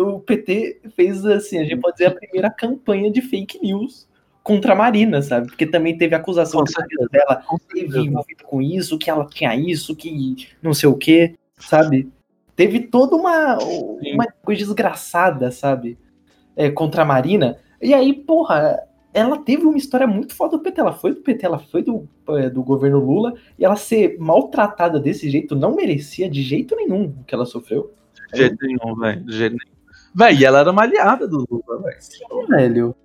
o 0.00 0.18
PT 0.18 0.80
fez, 0.96 1.24
assim, 1.24 1.58
a 1.58 1.64
gente 1.64 1.80
pode 1.80 1.98
dizer, 1.98 2.08
a 2.08 2.14
primeira 2.14 2.50
campanha 2.50 3.10
de 3.10 3.22
fake 3.22 3.60
news 3.62 4.09
contra 4.42 4.72
a 4.72 4.76
Marina, 4.76 5.22
sabe? 5.22 5.48
Porque 5.48 5.66
também 5.66 5.96
teve 5.96 6.14
acusação 6.14 6.64
de 6.64 6.72
dela 7.10 7.42
teve 7.68 8.00
envolvido 8.00 8.44
com 8.44 8.60
isso, 8.60 8.98
que 8.98 9.10
ela 9.10 9.26
tinha 9.26 9.54
isso, 9.54 9.94
que 9.96 10.48
não 10.62 10.74
sei 10.74 10.88
o 10.88 10.96
que, 10.96 11.34
sabe? 11.58 12.10
Teve 12.56 12.80
toda 12.80 13.16
uma, 13.16 13.58
uma 13.58 14.26
coisa 14.42 14.64
desgraçada, 14.64 15.50
sabe? 15.50 15.96
é, 16.60 16.70
contra 16.70 17.02
a 17.02 17.06
Marina. 17.06 17.56
E 17.80 17.94
aí, 17.94 18.12
porra, 18.12 18.78
ela 19.14 19.38
teve 19.38 19.64
uma 19.64 19.78
história 19.78 20.06
muito 20.06 20.34
foda 20.34 20.56
do 20.56 20.62
PT. 20.62 20.80
Ela 20.80 20.92
foi 20.92 21.14
do 21.14 21.22
PT, 21.22 21.46
ela 21.46 21.58
foi 21.58 21.82
do, 21.82 22.06
é, 22.30 22.50
do 22.50 22.62
governo 22.62 22.98
Lula, 22.98 23.34
e 23.58 23.64
ela 23.64 23.76
ser 23.76 24.18
maltratada 24.18 25.00
desse 25.00 25.30
jeito 25.30 25.56
não 25.56 25.74
merecia 25.74 26.28
de 26.28 26.42
jeito 26.42 26.76
nenhum 26.76 27.14
o 27.20 27.24
que 27.24 27.34
ela 27.34 27.46
sofreu. 27.46 27.92
De 28.32 28.38
jeito 28.38 28.58
nenhum, 28.64 28.94
velho. 28.96 29.24
De 29.24 29.36
jeito 29.36 29.56
nenhum. 29.56 29.80
Véi, 30.14 30.36
e 30.36 30.44
ela 30.44 30.60
era 30.60 30.70
uma 30.70 30.82
aliada 30.82 31.26
do 31.26 31.46
Lula, 31.50 31.82
velho. 31.82 31.96
Sim, 32.00 32.46
velho. 32.48 32.96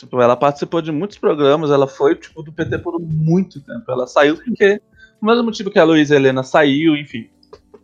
Tipo, 0.00 0.18
ela 0.18 0.34
participou 0.34 0.80
de 0.80 0.90
muitos 0.90 1.18
programas, 1.18 1.70
ela 1.70 1.86
foi, 1.86 2.14
tipo, 2.14 2.42
do 2.42 2.50
PT 2.50 2.78
por 2.78 2.98
muito 2.98 3.60
tempo. 3.60 3.84
Ela 3.86 4.06
saiu 4.06 4.36
porque. 4.36 4.80
O 5.20 5.26
mesmo 5.26 5.44
motivo 5.44 5.70
que 5.70 5.78
a 5.78 5.84
Luísa 5.84 6.16
Helena 6.16 6.42
saiu, 6.42 6.96
enfim. 6.96 7.28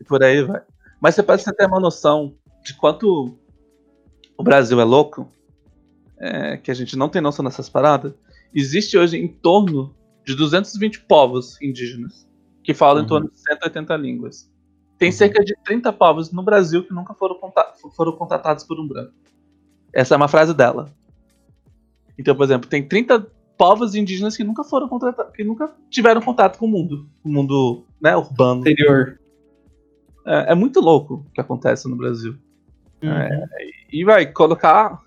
E 0.00 0.04
por 0.04 0.24
aí 0.24 0.42
vai. 0.42 0.62
Mas 0.98 1.14
você 1.14 1.22
pode 1.22 1.44
ter 1.44 1.66
uma 1.66 1.78
noção 1.78 2.34
de 2.64 2.72
quanto 2.72 3.36
o 4.38 4.42
Brasil 4.42 4.80
é 4.80 4.84
louco, 4.84 5.30
é, 6.18 6.56
que 6.56 6.70
a 6.70 6.74
gente 6.74 6.96
não 6.96 7.10
tem 7.10 7.20
noção 7.20 7.44
dessas 7.44 7.68
paradas, 7.68 8.14
existe 8.54 8.96
hoje 8.96 9.18
em 9.18 9.28
torno 9.28 9.94
de 10.24 10.34
220 10.34 11.00
povos 11.00 11.60
indígenas 11.60 12.26
que 12.64 12.72
falam 12.72 13.00
uhum. 13.00 13.04
em 13.04 13.08
torno 13.08 13.30
de 13.30 13.38
180 13.38 13.96
línguas. 13.96 14.50
Tem 14.98 15.10
uhum. 15.10 15.16
cerca 15.16 15.44
de 15.44 15.54
30 15.62 15.92
povos 15.92 16.32
no 16.32 16.42
Brasil 16.42 16.82
que 16.82 16.94
nunca 16.94 17.12
foram, 17.12 17.38
foram 17.94 18.12
contratados 18.12 18.64
por 18.64 18.80
um 18.80 18.88
branco. 18.88 19.12
Essa 19.92 20.14
é 20.14 20.16
uma 20.16 20.28
frase 20.28 20.54
dela. 20.54 20.90
Então, 22.18 22.34
por 22.34 22.44
exemplo, 22.44 22.68
tem 22.68 22.86
30 22.86 23.26
povos 23.56 23.94
indígenas 23.94 24.36
que 24.36 24.44
nunca 24.44 24.62
foram 24.64 24.88
contratados, 24.88 25.32
que 25.34 25.44
nunca 25.44 25.74
tiveram 25.90 26.20
contato 26.20 26.58
com 26.58 26.66
o 26.66 26.68
mundo, 26.68 27.08
o 27.24 27.28
mundo 27.28 27.86
né, 28.00 28.16
urbano. 28.16 28.60
Exterior. 28.60 29.18
É, 30.26 30.52
é, 30.52 30.54
muito 30.54 30.80
louco 30.80 31.24
o 31.26 31.30
que 31.32 31.40
acontece 31.40 31.88
no 31.88 31.96
Brasil. 31.96 32.36
Uhum. 33.02 33.10
É, 33.10 33.46
e 33.92 34.04
vai 34.04 34.26
colocar. 34.26 35.00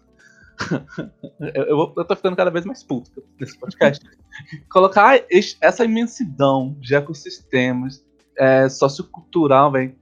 eu, 1.53 1.63
eu, 1.63 1.93
eu 1.97 2.05
tô 2.05 2.15
ficando 2.15 2.35
cada 2.35 2.49
vez 2.49 2.65
mais 2.65 2.83
puto 2.83 3.23
nesse 3.39 3.57
podcast. 3.57 4.05
colocar 4.69 5.21
essa 5.61 5.85
imensidão 5.85 6.75
de 6.79 6.95
ecossistemas 6.95 8.05
é, 8.37 8.67
sociocultural, 8.69 9.71
velho, 9.71 9.95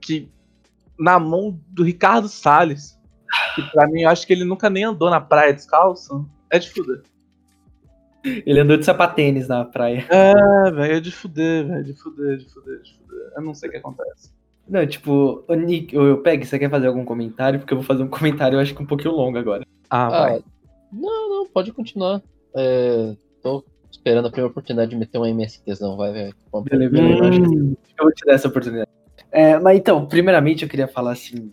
que 0.00 0.30
na 0.98 1.18
mão 1.18 1.58
do 1.68 1.82
Ricardo 1.82 2.28
Salles, 2.28 2.93
que 3.54 3.62
pra 3.70 3.86
mim 3.86 4.02
eu 4.02 4.10
acho 4.10 4.26
que 4.26 4.32
ele 4.32 4.44
nunca 4.44 4.68
nem 4.68 4.84
andou 4.84 5.10
na 5.10 5.20
praia 5.20 5.52
descalço, 5.52 6.28
é 6.50 6.58
de 6.58 6.70
fuder. 6.70 7.02
Ele 8.24 8.60
andou 8.60 8.76
de 8.76 8.84
sapatênis 8.84 9.48
na 9.48 9.64
praia. 9.64 10.06
É, 10.08 10.70
velho, 10.70 10.96
é 10.96 11.00
de 11.00 11.10
fuder, 11.10 11.66
velho, 11.66 11.84
de 11.84 11.92
fuder, 11.92 12.38
de 12.38 12.48
fuder, 12.48 12.80
de 12.80 12.94
fuder. 12.94 13.32
Eu 13.36 13.42
não 13.42 13.54
sei 13.54 13.68
o 13.68 13.72
que 13.72 13.78
acontece. 13.78 14.32
Não, 14.66 14.86
tipo, 14.86 15.44
o 15.46 15.54
Nick, 15.54 15.96
o 15.96 16.18
Peg, 16.18 16.44
você 16.46 16.58
quer 16.58 16.70
fazer 16.70 16.86
algum 16.86 17.04
comentário? 17.04 17.58
Porque 17.58 17.74
eu 17.74 17.78
vou 17.78 17.86
fazer 17.86 18.02
um 18.02 18.08
comentário, 18.08 18.56
eu 18.56 18.60
acho 18.60 18.74
que 18.74 18.82
um 18.82 18.86
pouquinho 18.86 19.14
longo 19.14 19.36
agora. 19.36 19.66
Ah, 19.90 20.06
ah 20.06 20.10
vai. 20.10 20.44
Não, 20.90 21.28
não, 21.28 21.46
pode 21.48 21.70
continuar. 21.72 22.22
É, 22.56 23.14
tô 23.42 23.62
esperando 23.90 24.26
a 24.26 24.30
primeira 24.30 24.50
oportunidade 24.50 24.90
de 24.90 24.96
meter 24.96 25.18
um 25.18 25.26
MSTzão, 25.26 25.96
vai, 25.96 26.12
vai. 26.12 26.62
Beleza, 26.62 26.90
beleza. 26.90 27.24
Hum. 27.24 27.76
Eu 27.98 28.04
vou 28.04 28.12
te 28.12 28.24
dar 28.24 28.32
essa 28.32 28.48
oportunidade. 28.48 28.88
É, 29.30 29.58
mas 29.58 29.76
então, 29.76 30.06
primeiramente 30.06 30.62
eu 30.62 30.68
queria 30.68 30.88
falar 30.88 31.12
assim, 31.12 31.52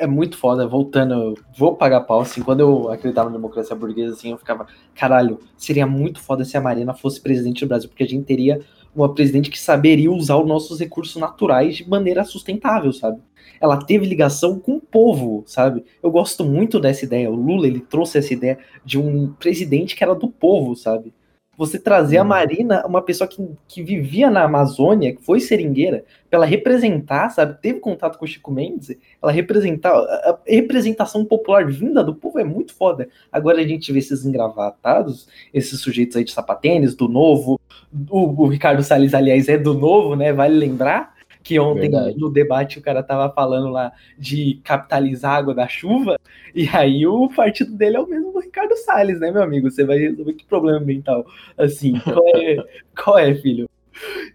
é 0.00 0.06
muito 0.06 0.38
foda, 0.38 0.66
voltando, 0.66 1.34
vou 1.56 1.76
pagar 1.76 2.00
pau, 2.00 2.20
assim, 2.20 2.42
quando 2.42 2.60
eu 2.60 2.90
acreditava 2.90 3.28
na 3.28 3.36
democracia 3.36 3.76
burguesa, 3.76 4.14
assim, 4.14 4.30
eu 4.30 4.38
ficava, 4.38 4.66
caralho, 4.94 5.38
seria 5.58 5.86
muito 5.86 6.20
foda 6.20 6.42
se 6.42 6.56
a 6.56 6.60
Marina 6.60 6.94
fosse 6.94 7.20
presidente 7.20 7.64
do 7.64 7.68
Brasil, 7.68 7.88
porque 7.88 8.04
a 8.04 8.08
gente 8.08 8.24
teria 8.24 8.60
uma 8.96 9.12
presidente 9.14 9.50
que 9.50 9.60
saberia 9.60 10.10
usar 10.10 10.36
os 10.38 10.48
nossos 10.48 10.80
recursos 10.80 11.16
naturais 11.16 11.76
de 11.76 11.88
maneira 11.88 12.24
sustentável, 12.24 12.92
sabe? 12.92 13.20
Ela 13.60 13.76
teve 13.76 14.06
ligação 14.06 14.58
com 14.58 14.76
o 14.76 14.80
povo, 14.80 15.44
sabe? 15.46 15.84
Eu 16.02 16.10
gosto 16.10 16.44
muito 16.44 16.80
dessa 16.80 17.04
ideia. 17.04 17.30
O 17.30 17.34
Lula, 17.34 17.66
ele 17.66 17.80
trouxe 17.80 18.16
essa 18.18 18.32
ideia 18.32 18.58
de 18.84 18.98
um 18.98 19.32
presidente 19.34 19.94
que 19.94 20.02
era 20.02 20.14
do 20.14 20.28
povo, 20.28 20.74
sabe? 20.74 21.12
Você 21.60 21.78
trazer 21.78 22.16
a 22.16 22.22
Hum. 22.22 22.28
Marina, 22.28 22.86
uma 22.86 23.02
pessoa 23.02 23.28
que, 23.28 23.46
que 23.68 23.82
vivia 23.82 24.30
na 24.30 24.44
Amazônia, 24.44 25.14
que 25.14 25.22
foi 25.22 25.40
seringueira, 25.40 26.06
pra 26.30 26.38
ela 26.38 26.46
representar, 26.46 27.28
sabe? 27.28 27.60
Teve 27.60 27.80
contato 27.80 28.16
com 28.18 28.24
o 28.24 28.28
Chico 28.28 28.50
Mendes, 28.50 28.96
ela 29.22 29.30
representar. 29.30 29.90
A 29.92 30.30
a 30.30 30.38
representação 30.48 31.22
popular 31.22 31.66
vinda 31.66 32.02
do 32.02 32.14
povo 32.14 32.38
é 32.38 32.44
muito 32.44 32.72
foda. 32.72 33.10
Agora 33.30 33.60
a 33.60 33.66
gente 33.66 33.92
vê 33.92 33.98
esses 33.98 34.24
engravatados, 34.24 35.28
esses 35.52 35.78
sujeitos 35.80 36.16
aí 36.16 36.24
de 36.24 36.32
sapatênis, 36.32 36.94
do 36.94 37.06
novo. 37.06 37.60
O, 38.08 38.44
o 38.44 38.46
Ricardo 38.46 38.82
Salles, 38.82 39.12
aliás, 39.12 39.46
é 39.46 39.58
do 39.58 39.74
novo, 39.74 40.16
né? 40.16 40.32
Vale 40.32 40.56
lembrar 40.56 41.19
que 41.42 41.58
ontem 41.58 41.90
Verdade. 41.90 42.18
no 42.18 42.30
debate 42.30 42.78
o 42.78 42.82
cara 42.82 43.02
tava 43.02 43.32
falando 43.32 43.68
lá 43.68 43.92
de 44.18 44.60
capitalizar 44.62 45.32
a 45.32 45.36
água 45.36 45.54
da 45.54 45.66
chuva, 45.66 46.18
e 46.54 46.68
aí 46.68 47.06
o 47.06 47.28
partido 47.28 47.72
dele 47.72 47.96
é 47.96 48.00
o 48.00 48.06
mesmo 48.06 48.32
do 48.32 48.40
Ricardo 48.40 48.76
Salles, 48.76 49.20
né, 49.20 49.30
meu 49.30 49.42
amigo? 49.42 49.70
Você 49.70 49.84
vai 49.84 49.98
resolver 49.98 50.34
que 50.34 50.44
problema 50.44 50.80
mental? 50.80 51.26
Assim, 51.56 51.98
qual 52.04 52.36
é, 52.36 52.56
qual 52.94 53.18
é 53.18 53.34
filho? 53.34 53.68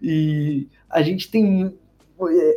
E 0.02 0.68
a 0.90 1.02
gente 1.02 1.30
tem 1.30 1.72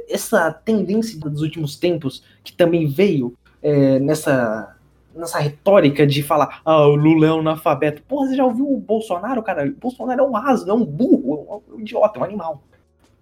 essa 0.08 0.52
tendência 0.52 1.20
dos 1.20 1.42
últimos 1.42 1.76
tempos 1.76 2.24
que 2.44 2.54
também 2.54 2.88
veio 2.88 3.34
é, 3.62 4.00
nessa 4.00 4.76
nessa 5.14 5.40
retórica 5.40 6.08
de 6.08 6.24
falar, 6.24 6.62
ah, 6.64 6.88
o 6.88 6.96
Lula 6.96 7.28
é 7.28 7.30
analfabeto. 7.30 8.02
Porra, 8.04 8.28
você 8.28 8.36
já 8.36 8.46
ouviu 8.46 8.72
o 8.72 8.80
Bolsonaro, 8.80 9.44
cara? 9.44 9.68
O 9.68 9.74
Bolsonaro 9.74 10.22
é 10.22 10.24
um 10.24 10.38
asno, 10.38 10.72
é 10.72 10.74
um 10.74 10.86
burro, 10.86 11.64
é 11.70 11.76
um 11.76 11.80
idiota, 11.80 12.20
é 12.20 12.22
um 12.22 12.26
animal. 12.26 12.64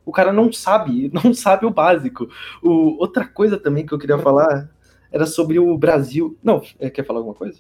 O 0.08 0.12
cara 0.14 0.32
não 0.32 0.54
sabe, 0.54 1.12
não 1.14 1.34
sabe 1.34 1.66
o 1.66 1.70
básico. 1.70 2.30
O, 2.64 2.98
outra 2.98 3.28
coisa 3.28 3.60
também 3.60 3.86
que 3.86 3.94
eu 3.94 4.00
queria 4.00 4.18
falar 4.18 4.70
era 5.12 5.26
sobre 5.26 5.60
o 5.60 5.78
Brasil. 5.78 6.38
Não, 6.42 6.62
é, 6.80 6.90
quer 6.90 7.06
falar 7.06 7.20
alguma 7.20 7.36
coisa? 7.36 7.60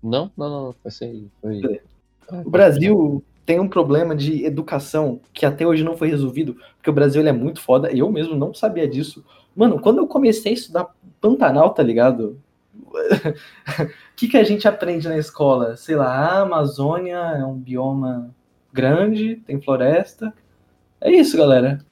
Não, 0.00 0.30
não, 0.36 0.48
não, 0.48 0.72
foi 0.72 0.88
assim. 0.88 1.30
Foi... 1.42 1.80
O 2.44 2.48
Brasil 2.50 3.24
tem 3.44 3.58
um 3.58 3.68
problema 3.68 4.14
de 4.14 4.44
educação 4.44 5.20
que 5.32 5.44
até 5.44 5.66
hoje 5.66 5.82
não 5.82 5.96
foi 5.96 6.08
resolvido, 6.08 6.56
porque 6.76 6.88
o 6.88 6.92
Brasil 6.92 7.26
é 7.26 7.32
muito 7.32 7.60
foda. 7.60 7.90
Eu 7.90 8.08
mesmo 8.10 8.36
não 8.36 8.54
sabia 8.54 8.86
disso. 8.86 9.24
Mano, 9.56 9.80
quando 9.80 9.98
eu 9.98 10.06
comecei 10.06 10.52
a 10.52 10.54
estudar 10.54 10.94
Pantanal, 11.20 11.74
tá 11.74 11.82
ligado? 11.82 12.40
O 12.86 12.92
que, 14.14 14.28
que 14.28 14.36
a 14.36 14.44
gente 14.44 14.68
aprende 14.68 15.08
na 15.08 15.18
escola? 15.18 15.76
Sei 15.76 15.96
lá, 15.96 16.08
a 16.08 16.40
Amazônia 16.42 17.16
é 17.16 17.44
um 17.44 17.58
bioma 17.58 18.32
grande, 18.72 19.42
tem 19.44 19.60
floresta. 19.60 20.32
É 21.00 21.10
isso, 21.10 21.36
galera. 21.36 21.84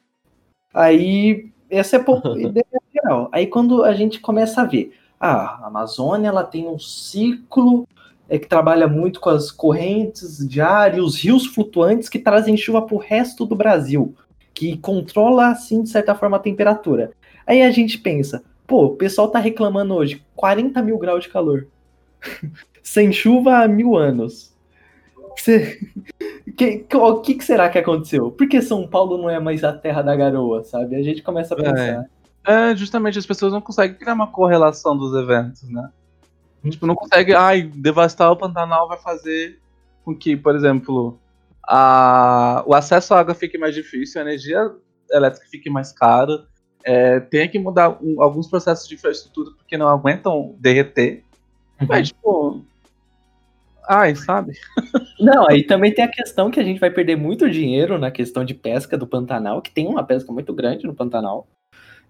Aí, 0.73 1.51
essa 1.71 1.97
é 1.97 2.01
a 2.01 2.05
ideia 2.39 2.67
geral. 2.93 3.29
Aí, 3.33 3.47
quando 3.47 3.85
a 3.85 3.93
gente 3.93 4.21
começa 4.21 4.63
a 4.63 4.65
ver, 4.65 4.93
ah, 5.19 5.61
a 5.63 5.67
Amazônia 5.67 6.29
ela 6.29 6.45
tem 6.45 6.67
um 6.69 6.79
ciclo 6.79 7.87
é, 8.29 8.39
que 8.39 8.47
trabalha 8.47 8.87
muito 8.87 9.21
com 9.21 9.31
as 9.31 9.51
correntes 9.51 10.47
de 10.47 10.61
ar 10.61 10.97
e 10.97 11.01
os 11.01 11.17
rios 11.23 11.47
flutuantes 11.47 12.09
que 12.09 12.19
trazem 12.19 12.57
chuva 12.57 12.83
para 12.83 12.95
o 12.95 12.99
resto 12.99 13.47
do 13.47 13.57
Brasil, 13.57 14.15
que 14.53 14.77
controla, 14.77 15.49
assim, 15.49 15.83
de 15.83 15.89
certa 15.89 16.15
forma, 16.15 16.37
a 16.37 16.41
temperatura. 16.41 17.13
Aí 17.47 17.63
a 17.63 17.71
gente 17.71 17.97
pensa, 17.99 18.43
pô, 18.67 18.85
o 18.87 18.97
pessoal 18.97 19.29
tá 19.29 19.39
reclamando 19.39 19.95
hoje 19.95 20.23
40 20.37 20.83
mil 20.83 20.99
graus 20.99 21.25
de 21.25 21.31
calor. 21.31 21.67
Sem 22.83 23.13
chuva 23.13 23.59
há 23.59 23.69
mil 23.69 23.97
anos. 23.97 24.53
Cê- 25.37 25.81
que- 26.59 26.79
que- 26.79 26.97
O 26.97 27.21
que, 27.21 27.35
que 27.35 27.45
será 27.45 27.69
que 27.71 27.79
aconteceu? 27.79 28.31
Por 28.33 28.49
que 28.49 28.61
São 28.61 28.87
Paulo 28.87 29.17
não 29.17 29.31
é 29.31 29.39
mais 29.39 29.63
a 29.65 29.73
terra 29.73 30.03
da 30.03 30.15
garoa, 30.17 30.65
sabe? 30.65 30.97
A 30.97 31.03
gente 31.03 31.23
começa 31.23 31.55
a 31.55 31.57
pensar. 31.57 32.05
É, 32.47 32.75
justamente 32.77 33.19
as 33.19 33.27
pessoas 33.27 33.53
não 33.53 33.61
conseguem 33.61 33.97
criar 33.97 34.15
uma 34.15 34.27
correlação 34.27 34.97
dos 34.97 35.15
eventos, 35.15 35.63
né? 35.71 35.91
Tipo, 36.69 36.87
não 36.87 36.95
consegue, 36.95 37.35
ai, 37.35 37.63
devastar 37.63 38.31
o 38.33 38.37
Pantanal 38.37 38.89
vai 38.89 38.99
fazer 38.99 39.59
com 40.05 40.15
que, 40.15 40.37
por 40.37 40.55
exemplo, 40.57 41.19
a, 41.67 42.63
o 42.67 42.75
acesso 42.75 43.15
à 43.15 43.21
água 43.21 43.35
fique 43.35 43.57
mais 43.59 43.75
difícil, 43.75 44.21
a 44.21 44.25
energia 44.25 44.71
elétrica 45.11 45.47
fique 45.51 45.71
mais 45.71 45.93
cara, 45.93 46.47
é, 46.85 47.21
tenha 47.21 47.49
que 47.49 47.59
mudar 47.59 47.97
um- 48.03 48.21
alguns 48.23 48.49
processos 48.49 48.89
de 48.89 48.95
infraestrutura 48.95 49.51
porque 49.57 49.77
não 49.77 49.89
aguentam 49.89 50.55
derreter. 50.59 51.23
Mas, 51.87 52.09
tipo. 52.09 52.63
Ai, 53.89 54.15
sabe? 54.15 54.53
Não, 55.19 55.49
aí 55.49 55.65
também 55.65 55.95
tem 55.95 56.05
a 56.05 56.11
questão 56.11 56.51
que 56.51 56.61
a 56.61 56.63
gente 56.63 56.79
vai 56.79 56.91
perder 56.91 57.17
muito 57.17 57.51
dinheiro 57.51 57.99
na 57.99 58.11
questão 58.11 58.45
de 58.45 58.53
pesca 58.53 58.99
do 58.99 59.07
Pantanal, 59.07 59.63
que 59.63 59.71
tem 59.71 59.87
uma 59.87 60.05
pesca 60.05 60.31
muito 60.31 60.53
grande 60.53 60.87
no 60.87 60.95
Pantanal. 60.95 61.49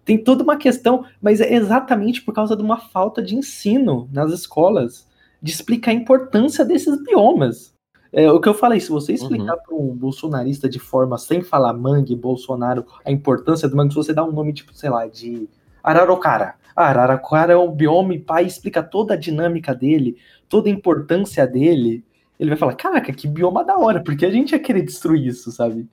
Tem 0.04 0.18
toda 0.18 0.42
uma 0.42 0.56
questão, 0.56 1.04
mas 1.22 1.40
é 1.40 1.54
exatamente 1.54 2.22
por 2.22 2.34
causa 2.34 2.56
de 2.56 2.62
uma 2.62 2.78
falta 2.78 3.22
de 3.22 3.36
ensino 3.36 4.08
nas 4.12 4.32
escolas, 4.32 5.06
de 5.40 5.52
explicar 5.52 5.92
a 5.92 5.94
importância 5.94 6.64
desses 6.64 7.00
biomas. 7.04 7.72
É, 8.12 8.30
o 8.32 8.40
que 8.40 8.48
eu 8.48 8.54
falei, 8.54 8.80
se 8.80 8.90
você 8.90 9.12
explicar 9.12 9.56
para 9.58 9.76
um 9.76 9.94
bolsonarista 9.94 10.68
de 10.68 10.78
forma 10.78 11.18
sem 11.18 11.42
falar 11.42 11.74
mangue, 11.74 12.16
Bolsonaro, 12.16 12.86
a 13.04 13.10
importância 13.10 13.68
do 13.68 13.76
mangue, 13.76 13.92
se 13.92 13.96
você 13.96 14.14
dá 14.14 14.24
um 14.24 14.32
nome 14.32 14.52
tipo, 14.52 14.74
sei 14.74 14.90
lá, 14.90 15.06
de 15.06 15.48
Araraquara. 15.82 16.54
Ah, 16.74 16.86
Araraquara 16.86 17.52
é 17.52 17.56
um 17.56 17.70
bioma 17.70 18.14
e 18.14 18.18
pai 18.18 18.46
explica 18.46 18.82
toda 18.82 19.14
a 19.14 19.16
dinâmica 19.16 19.74
dele, 19.74 20.16
toda 20.48 20.68
a 20.68 20.72
importância 20.72 21.46
dele, 21.46 22.04
ele 22.38 22.50
vai 22.50 22.58
falar, 22.58 22.74
caraca, 22.74 23.12
que 23.12 23.26
bioma 23.26 23.64
da 23.64 23.76
hora, 23.76 24.02
porque 24.02 24.24
a 24.24 24.30
gente 24.30 24.52
ia 24.52 24.58
querer 24.58 24.82
destruir 24.82 25.26
isso, 25.26 25.50
sabe? 25.50 25.88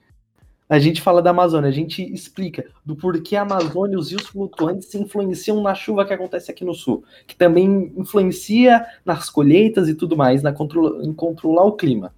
A 0.67 0.79
gente 0.79 0.99
fala 0.99 1.21
da 1.21 1.29
Amazônia, 1.29 1.69
a 1.69 1.73
gente 1.73 2.01
explica 2.11 2.65
do 2.83 2.95
porquê 2.95 3.35
a 3.35 3.43
Amazônia 3.43 3.95
e 3.95 3.97
os 3.97 4.09
rios 4.09 4.25
flutuantes 4.25 4.87
se 4.87 4.97
influenciam 4.97 5.61
na 5.61 5.75
chuva 5.75 6.05
que 6.05 6.13
acontece 6.13 6.49
aqui 6.49 6.65
no 6.65 6.73
sul, 6.73 7.03
que 7.27 7.35
também 7.35 7.93
influencia 7.95 8.83
nas 9.05 9.29
colheitas 9.29 9.87
e 9.87 9.93
tudo 9.93 10.17
mais, 10.17 10.41
na 10.41 10.51
controla, 10.51 11.05
em 11.05 11.13
controlar 11.13 11.65
o 11.65 11.73
clima. 11.73 12.13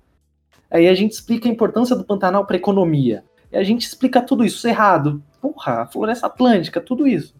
Aí 0.72 0.88
a 0.88 0.94
gente 0.94 1.12
explica 1.12 1.50
a 1.50 1.52
importância 1.52 1.96
do 1.96 2.06
Pantanal 2.06 2.46
para 2.46 2.56
a 2.56 2.60
economia. 2.60 3.24
E 3.52 3.58
a 3.58 3.64
gente 3.64 3.86
explica 3.86 4.22
tudo 4.22 4.46
isso 4.46 4.66
errado. 4.68 5.22
Porra, 5.42 5.82
a 5.82 5.88
floresta 5.88 6.28
atlântica, 6.28 6.80
tudo 6.80 7.06
isso. 7.06 7.36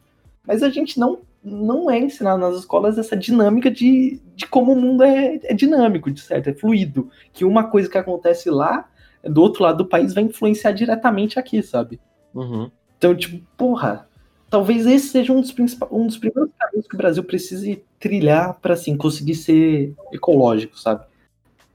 Mas 0.46 0.62
a 0.62 0.70
gente 0.70 1.00
não, 1.00 1.20
não 1.44 1.90
é 1.90 2.00
ensinado 2.00 2.40
nas 2.40 2.58
escolas 2.58 2.98
essa 2.98 3.16
dinâmica 3.16 3.72
de, 3.72 4.22
de 4.36 4.46
como 4.48 4.74
o 4.74 4.76
mundo 4.76 5.04
é, 5.04 5.40
é 5.44 5.54
dinâmico, 5.54 6.12
de 6.12 6.20
certo, 6.20 6.50
é 6.50 6.54
fluido. 6.54 7.10
Que 7.32 7.46
uma 7.46 7.66
coisa 7.66 7.90
que 7.90 7.98
acontece 7.98 8.50
lá, 8.50 8.90
do 9.24 9.42
outro 9.42 9.64
lado 9.64 9.80
do 9.80 9.86
país, 9.86 10.14
vai 10.14 10.24
influenciar 10.24 10.72
diretamente 10.72 11.40
aqui, 11.40 11.62
sabe? 11.62 12.00
Uhum. 12.34 12.70
Então, 12.98 13.16
tipo, 13.16 13.46
porra, 13.56 14.08
talvez 14.50 14.86
esse 14.86 15.10
seja 15.10 15.32
um 15.34 15.42
dos, 15.42 15.52
principais, 15.52 15.92
um 15.92 16.08
dos 16.08 16.18
primeiros 16.18 16.52
caminhos 16.58 16.88
que 16.88 16.96
o 16.96 16.98
Brasil 16.98 17.24
precise 17.24 17.84
trilhar 18.00 18.56
para 18.62 18.74
assim, 18.74 18.96
conseguir 18.98 19.36
ser 19.36 19.94
ecológico, 20.12 20.78
sabe? 20.80 21.06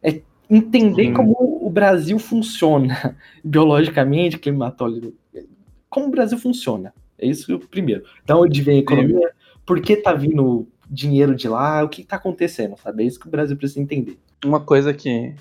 É 0.03 0.21
entender 0.51 1.07
Sim. 1.07 1.15
como 1.15 1.37
o 1.63 1.71
Brasil 1.71 2.19
funciona 2.19 3.17
biologicamente, 3.43 4.39
climatologicamente, 4.39 5.17
como 5.89 6.07
o 6.07 6.11
Brasil 6.11 6.39
funciona. 6.39 6.93
É 7.19 7.27
isso 7.27 7.55
o 7.55 7.59
primeiro. 7.61 8.05
Da 8.27 8.37
onde 8.37 8.61
vem 8.63 8.79
a 8.79 8.81
economia, 8.81 9.31
por 9.67 9.81
que 9.81 9.97
tá 9.97 10.13
vindo 10.13 10.69
dinheiro 10.89 11.35
de 11.35 11.49
lá, 11.49 11.83
o 11.83 11.89
que 11.89 12.05
tá 12.05 12.17
acontecendo, 12.17 12.77
sabe? 12.77 13.03
É 13.03 13.07
isso 13.07 13.19
que 13.19 13.29
o 13.29 13.31
Brasil 13.31 13.57
precisa 13.57 13.81
entender. 13.81 14.19
Uma 14.45 14.61
coisa 14.61 14.93
que 14.93 15.35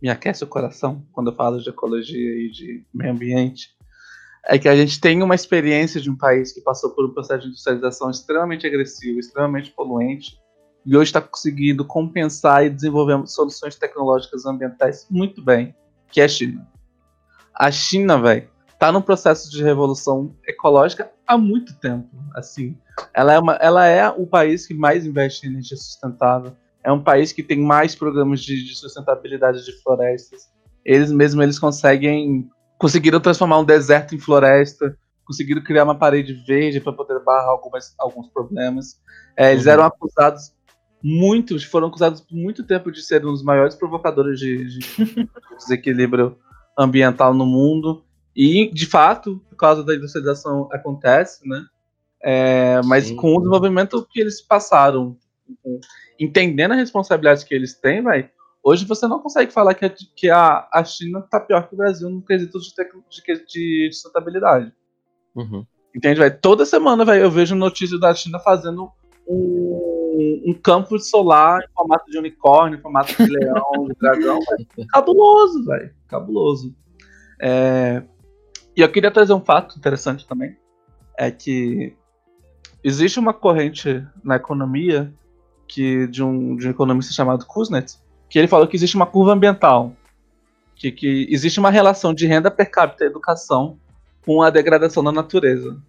me 0.00 0.08
aquece 0.08 0.42
o 0.42 0.48
coração 0.48 1.06
quando 1.12 1.30
eu 1.30 1.36
falo 1.36 1.60
de 1.60 1.68
ecologia 1.68 2.46
e 2.46 2.50
de 2.50 2.84
meio 2.92 3.12
ambiente 3.12 3.70
é 4.44 4.58
que 4.58 4.68
a 4.68 4.74
gente 4.74 5.00
tem 5.00 5.22
uma 5.22 5.36
experiência 5.36 6.00
de 6.00 6.10
um 6.10 6.16
país 6.16 6.52
que 6.52 6.60
passou 6.60 6.90
por 6.90 7.04
um 7.04 7.14
processo 7.14 7.42
de 7.42 7.48
industrialização 7.48 8.10
extremamente 8.10 8.66
agressivo, 8.66 9.20
extremamente 9.20 9.70
poluente, 9.70 10.36
e 10.84 10.96
hoje 10.96 11.10
está 11.10 11.20
conseguindo 11.20 11.84
compensar 11.84 12.66
e 12.66 12.70
desenvolver 12.70 13.24
soluções 13.28 13.76
tecnológicas 13.76 14.44
ambientais 14.44 15.06
muito 15.08 15.40
bem, 15.40 15.72
que 16.10 16.20
é 16.20 16.24
a 16.24 16.28
China. 16.28 16.68
A 17.54 17.70
China, 17.70 18.20
velho, 18.20 18.48
tá 18.82 18.90
num 18.90 19.00
processo 19.00 19.48
de 19.48 19.62
revolução 19.62 20.34
ecológica 20.44 21.08
há 21.24 21.38
muito 21.38 21.72
tempo. 21.78 22.08
Assim, 22.34 22.76
ela 23.14 23.32
é, 23.32 23.38
uma, 23.38 23.52
ela 23.60 23.86
é 23.86 24.08
o 24.08 24.26
país 24.26 24.66
que 24.66 24.74
mais 24.74 25.06
investe 25.06 25.46
em 25.46 25.50
energia 25.50 25.76
sustentável. 25.76 26.52
É 26.82 26.90
um 26.90 27.00
país 27.00 27.30
que 27.30 27.44
tem 27.44 27.60
mais 27.60 27.94
programas 27.94 28.40
de, 28.42 28.60
de 28.66 28.74
sustentabilidade 28.74 29.64
de 29.64 29.80
florestas. 29.84 30.50
Eles 30.84 31.12
mesmo 31.12 31.40
eles 31.44 31.60
conseguem 31.60 32.50
conseguiram 32.76 33.20
transformar 33.20 33.60
um 33.60 33.64
deserto 33.64 34.16
em 34.16 34.18
floresta, 34.18 34.98
conseguiram 35.24 35.62
criar 35.62 35.84
uma 35.84 35.94
parede 35.94 36.34
verde 36.44 36.80
para 36.80 36.92
poder 36.92 37.20
barrar 37.20 37.50
algumas, 37.50 37.94
alguns 38.00 38.26
problemas. 38.30 39.00
É, 39.36 39.52
eles 39.52 39.66
Uhum. 39.66 39.70
eram 39.70 39.84
acusados 39.84 40.52
muitos, 41.00 41.62
foram 41.62 41.86
acusados 41.86 42.20
por 42.20 42.34
muito 42.34 42.64
tempo 42.66 42.90
de 42.90 43.00
ser 43.00 43.24
um 43.24 43.30
dos 43.30 43.44
maiores 43.44 43.76
provocadores 43.76 44.40
de, 44.40 44.66
de 44.66 44.80
desequilíbrio 45.56 46.36
ambiental 46.76 47.32
no 47.32 47.46
mundo. 47.46 48.02
E, 48.34 48.70
de 48.72 48.86
fato, 48.86 49.42
por 49.50 49.56
causa 49.56 49.84
da 49.84 49.94
industrialização 49.94 50.68
acontece, 50.72 51.46
né? 51.46 51.66
É, 52.22 52.80
mas 52.84 53.06
Sim. 53.06 53.16
com 53.16 53.34
o 53.34 53.38
desenvolvimento 53.38 54.06
que 54.10 54.20
eles 54.20 54.40
passaram, 54.40 55.16
entendendo 56.18 56.72
a 56.72 56.76
responsabilidade 56.76 57.44
que 57.44 57.54
eles 57.54 57.74
têm, 57.74 58.00
vai, 58.00 58.30
hoje 58.62 58.86
você 58.86 59.08
não 59.08 59.18
consegue 59.18 59.52
falar 59.52 59.74
que, 59.74 59.84
a, 59.84 59.90
que 59.90 60.30
a, 60.30 60.68
a 60.72 60.84
China 60.84 61.20
tá 61.22 61.40
pior 61.40 61.68
que 61.68 61.74
o 61.74 61.76
Brasil 61.76 62.08
no 62.08 62.22
quesito 62.22 62.60
de, 62.60 62.74
tec- 62.74 62.94
de, 63.10 63.44
de 63.46 63.90
sustentabilidade. 63.92 64.72
Uhum. 65.34 65.66
Entende, 65.94 66.20
vai? 66.20 66.30
Toda 66.30 66.64
semana, 66.64 67.04
vai, 67.04 67.22
eu 67.22 67.30
vejo 67.30 67.54
notícias 67.54 68.00
da 68.00 68.14
China 68.14 68.38
fazendo 68.38 68.90
um, 69.28 70.42
um, 70.46 70.54
campo 70.54 70.98
solar 70.98 71.60
em 71.62 71.74
formato 71.74 72.10
de 72.10 72.18
unicórnio, 72.18 72.78
em 72.78 72.82
formato 72.82 73.14
de 73.14 73.30
leão, 73.30 73.88
de 73.88 73.94
dragão. 74.00 74.38
Cabuloso, 74.88 75.64
velho. 75.64 75.94
Cabuloso. 76.08 76.74
É... 77.40 78.02
E 78.76 78.80
eu 78.80 78.90
queria 78.90 79.10
trazer 79.10 79.32
um 79.32 79.40
fato 79.40 79.76
interessante 79.76 80.26
também. 80.26 80.56
É 81.16 81.30
que 81.30 81.94
existe 82.82 83.18
uma 83.18 83.34
corrente 83.34 84.04
na 84.24 84.36
economia 84.36 85.12
que 85.68 86.06
de 86.06 86.22
um, 86.22 86.56
de 86.56 86.68
um 86.68 86.70
economista 86.70 87.12
chamado 87.12 87.46
Kuznets, 87.46 88.02
que 88.28 88.38
ele 88.38 88.48
falou 88.48 88.66
que 88.66 88.76
existe 88.76 88.96
uma 88.96 89.06
curva 89.06 89.32
ambiental, 89.32 89.92
que, 90.74 90.90
que 90.90 91.26
existe 91.30 91.58
uma 91.58 91.70
relação 91.70 92.12
de 92.12 92.26
renda 92.26 92.50
per 92.50 92.70
capita 92.70 93.04
e 93.04 93.06
educação 93.06 93.78
com 94.24 94.42
a 94.42 94.50
degradação 94.50 95.02
da 95.02 95.12
natureza. 95.12 95.80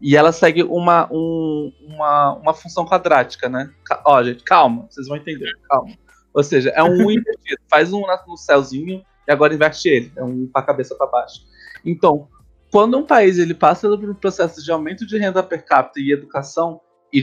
E 0.00 0.16
ela 0.16 0.32
segue 0.32 0.62
uma, 0.62 1.06
um, 1.12 1.72
uma, 1.82 2.34
uma 2.34 2.54
função 2.54 2.86
quadrática, 2.86 3.48
né? 3.48 3.70
Ó, 4.06 4.22
gente, 4.22 4.42
calma, 4.42 4.86
vocês 4.88 5.06
vão 5.06 5.16
entender, 5.16 5.52
calma. 5.68 5.94
Ou 6.32 6.42
seja, 6.42 6.70
é 6.70 6.82
um 6.82 7.02
invertido. 7.10 7.60
Faz 7.68 7.92
um 7.92 8.02
no 8.26 8.36
céuzinho 8.36 9.04
e 9.28 9.32
agora 9.32 9.52
inverte 9.52 9.88
ele. 9.88 10.12
É 10.16 10.24
um 10.24 10.46
para 10.46 10.62
cabeça 10.62 10.94
para 10.94 11.06
baixo. 11.06 11.42
Então, 11.84 12.28
quando 12.70 12.96
um 12.96 13.04
país 13.04 13.38
ele 13.38 13.54
passa 13.54 13.88
por 13.88 14.08
um 14.08 14.14
processo 14.14 14.62
de 14.62 14.70
aumento 14.70 15.06
de 15.06 15.18
renda 15.18 15.42
per 15.42 15.64
capita 15.64 16.00
e 16.00 16.12
educação, 16.12 16.80
e, 17.12 17.20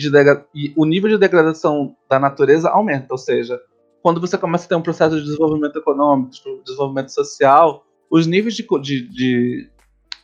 e 0.54 0.74
o 0.76 0.86
nível 0.86 1.10
de 1.10 1.18
degradação 1.18 1.96
da 2.10 2.20
natureza 2.20 2.70
aumenta. 2.70 3.08
Ou 3.12 3.18
seja, 3.18 3.60
quando 4.02 4.20
você 4.20 4.38
começa 4.38 4.66
a 4.66 4.68
ter 4.70 4.76
um 4.76 4.82
processo 4.82 5.16
de 5.16 5.24
desenvolvimento 5.24 5.78
econômico, 5.78 6.32
de 6.32 6.64
desenvolvimento 6.64 7.10
social, 7.10 7.86
os 8.10 8.28
níveis 8.28 8.56
de, 8.56 8.66
de, 8.82 9.08
de, 9.08 9.70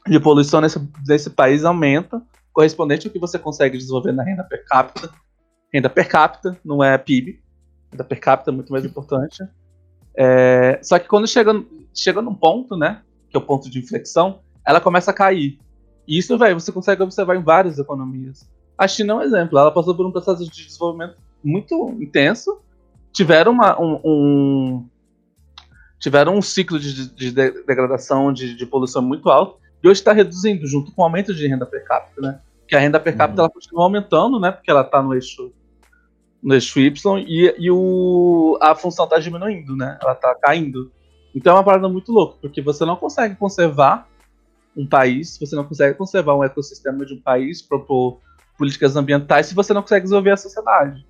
de 0.08 0.20
poluição 0.20 0.62
nesse, 0.62 0.80
nesse 1.08 1.30
país 1.30 1.64
aumentam, 1.64 2.26
correspondente 2.52 3.08
ao 3.08 3.14
que 3.14 3.20
você 3.20 3.40
consegue 3.40 3.78
desenvolver 3.78 4.12
na 4.12 4.24
renda 4.24 4.44
per 4.44 4.66
capita. 4.66 5.10
Renda 5.74 5.90
per 5.90 6.08
capita, 6.08 6.58
não 6.64 6.84
é 6.84 6.98
PIB. 6.98 7.42
Renda 7.92 8.04
per 8.04 8.20
capita 8.20 8.52
é 8.52 8.54
muito 8.54 8.72
mais 8.72 8.86
importante. 8.86 9.44
É, 10.16 10.80
só 10.84 11.00
que 11.00 11.08
quando 11.08 11.28
chega, 11.28 11.52
chega 11.94 12.22
num 12.22 12.36
ponto, 12.36 12.78
né, 12.78 13.02
que 13.34 13.38
é 13.38 13.40
o 13.40 13.46
ponto 13.46 13.70
de 13.70 13.80
inflexão, 13.80 14.42
ela 14.66 14.80
começa 14.80 15.10
a 15.10 15.14
cair. 15.14 15.60
E 16.08 16.20
isso, 16.20 16.38
velho, 16.38 16.60
você 16.60 16.72
consegue 16.72 17.02
observar 17.02 17.36
em 17.36 17.42
várias 17.42 17.80
economias. 17.80 18.48
A 18.78 18.88
China 18.88 19.14
é 19.14 19.16
um 19.16 19.22
exemplo. 19.24 19.58
Ela 19.58 19.72
passou 19.72 19.96
por 19.96 20.06
um 20.06 20.12
processo 20.12 20.46
de 20.46 20.66
desenvolvimento 20.66 21.16
muito 21.44 21.90
intenso. 22.00 22.62
Tiveram 23.12 23.52
uma, 23.52 23.82
um, 23.82 24.00
um 24.04 24.90
tiveram 26.00 26.36
um 26.36 26.42
ciclo 26.42 26.80
de, 26.80 27.10
de 27.14 27.32
degradação, 27.32 28.32
de, 28.32 28.56
de, 28.56 28.66
poluição 28.66 29.02
muito 29.02 29.30
alto, 29.30 29.58
e 29.82 29.88
hoje 29.88 30.02
está 30.02 30.12
reduzindo, 30.12 30.68
junto 30.68 30.92
com 30.92 31.02
o 31.02 31.06
aumento 31.06 31.34
de 31.34 31.48
renda 31.48 31.66
per 31.66 31.86
capita, 31.86 32.22
né? 32.22 32.40
Que 32.68 32.76
a 32.76 32.80
renda 32.80 33.00
per 33.00 33.16
capita 33.16 33.42
uhum. 33.42 33.46
ela 33.46 33.54
continua 33.54 33.84
aumentando, 33.84 34.40
né? 34.40 34.52
Porque 34.52 34.70
ela 34.70 34.82
está 34.82 35.02
no 35.02 35.14
eixo, 35.14 35.54
no 36.42 36.54
eixo 36.54 36.80
Y, 36.80 37.20
e, 37.26 37.56
e 37.58 37.72
o, 37.72 38.58
a 38.62 38.76
função 38.76 39.06
está 39.06 39.18
diminuindo, 39.18 39.76
né? 39.76 39.98
Ela 40.02 40.14
está 40.14 40.36
caindo. 40.36 40.92
Então 41.34 41.54
é 41.54 41.58
uma 41.58 41.64
parada 41.64 41.90
muito 41.90 42.12
louca, 42.12 42.38
porque 42.42 42.62
você 42.62 42.86
não 42.86 42.96
consegue 42.96 43.36
conservar 43.36 44.08
um 44.76 44.88
país, 44.88 45.38
você 45.40 45.56
não 45.56 45.64
consegue 45.64 45.98
conservar 45.98 46.36
um 46.36 46.44
ecossistema 46.44 47.06
de 47.06 47.14
um 47.14 47.22
país, 47.22 47.62
propor 47.62 48.20
políticas 48.58 48.96
ambientais 48.96 49.48
se 49.48 49.56
você 49.56 49.74
não 49.74 49.82
consegue 49.82 50.04
desenvolver 50.04 50.32
a 50.32 50.38
sociedade. 50.38 51.06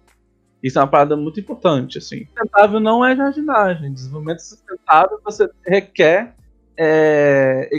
Isso 0.62 0.80
é 0.80 0.82
uma 0.82 0.88
parada 0.88 1.18
muito 1.18 1.40
importante, 1.40 1.98
assim. 1.98 2.26
Sustentável 2.26 2.80
não 2.80 3.06
é 3.06 3.14
jardinagem. 3.16 3.94
Desenvolvimento 3.94 4.40
sustentável 4.40 5.20
você 5.24 5.50
requer 5.66 6.36
é, 6.78 7.70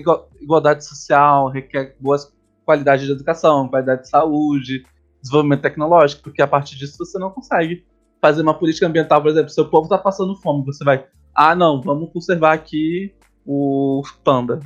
igualdade 0.41 0.85
social, 0.85 1.49
requer 1.49 1.97
boas 1.99 2.31
qualidades 2.65 3.07
de 3.07 3.13
educação, 3.13 3.69
qualidade 3.69 4.03
de 4.03 4.09
saúde, 4.09 4.85
desenvolvimento 5.21 5.63
tecnológico, 5.63 6.23
porque 6.23 6.43
a 6.43 6.47
partir 6.47 6.77
disso 6.77 6.99
você 6.99 7.19
não 7.19 7.31
consegue 7.31 7.85
fazer 8.21 8.43
uma 8.43 8.55
política 8.55 8.87
ambiental, 8.87 9.21
por 9.21 9.31
exemplo, 9.31 9.51
seu 9.51 9.69
povo 9.69 9.85
está 9.85 9.99
passando 9.99 10.37
fome, 10.37 10.65
você 10.65 10.85
vai, 10.85 11.07
ah 11.35 11.55
não, 11.55 11.81
vamos 11.81 12.13
conservar 12.13 12.53
aqui 12.53 13.15
o 13.47 14.03
panda. 14.23 14.61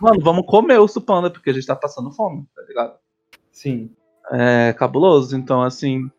Mano, 0.00 0.20
vamos 0.20 0.46
comer 0.46 0.78
o 0.78 1.00
panda, 1.00 1.30
porque 1.30 1.50
a 1.50 1.52
gente 1.52 1.62
está 1.62 1.76
passando 1.76 2.10
fome, 2.10 2.46
tá 2.54 2.62
ligado? 2.62 2.94
Sim. 3.52 3.90
É 4.30 4.72
cabuloso. 4.72 5.36
Então, 5.36 5.62
assim, 5.62 6.10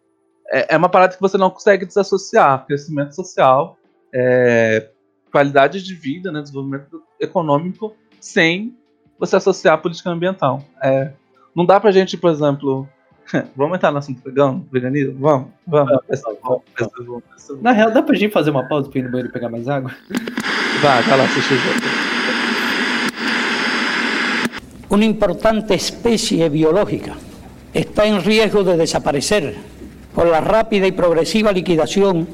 é, 0.49 0.75
é 0.75 0.77
uma 0.77 0.89
parada 0.89 1.15
que 1.15 1.21
você 1.21 1.37
não 1.37 1.49
consegue 1.49 1.85
desassociar. 1.85 2.65
Crescimento 2.65 3.13
social, 3.13 3.77
é, 4.13 4.89
qualidade 5.31 5.83
de 5.83 5.93
vida, 5.93 6.31
né, 6.31 6.41
desenvolvimento 6.41 7.03
econômico, 7.19 7.93
sem 8.19 8.77
você 9.19 9.35
associar 9.35 9.75
a 9.75 9.77
política 9.77 10.09
ambiental. 10.09 10.63
É, 10.81 11.11
não 11.55 11.65
dá 11.65 11.79
pra 11.79 11.91
gente, 11.91 12.17
por 12.17 12.31
exemplo. 12.31 12.87
vamos 13.55 13.75
entrar 13.75 13.91
no 13.91 13.99
assunto 13.99 14.21
vegano, 14.23 14.65
veganismo? 14.71 15.15
Vamos, 15.19 15.47
vamos. 15.65 15.91
Na 17.61 17.71
real, 17.71 17.91
dá 17.91 18.01
pra 18.01 18.15
gente 18.15 18.31
fazer 18.31 18.51
uma 18.51 18.67
pausa 18.67 18.89
pra 18.89 18.99
ir 18.99 19.03
no 19.03 19.11
banheiro 19.11 19.31
pegar 19.31 19.49
mais 19.49 19.67
água? 19.67 19.91
Vai, 20.81 21.01
vai 21.03 21.17
lá, 21.17 21.23
assiste 21.23 21.53
o 21.53 21.57
jogo. 21.57 21.79
Una 24.89 25.05
importante 25.05 25.73
especie 25.73 26.49
biológica 26.49 27.15
está 27.73 28.05
en 28.05 28.21
riesgo 28.21 28.61
de 28.65 28.75
desaparecer 28.75 29.55
por 30.13 30.27
la 30.27 30.41
rápida 30.41 30.85
y 30.85 30.91
progresiva 30.91 31.53
liquidación 31.53 32.27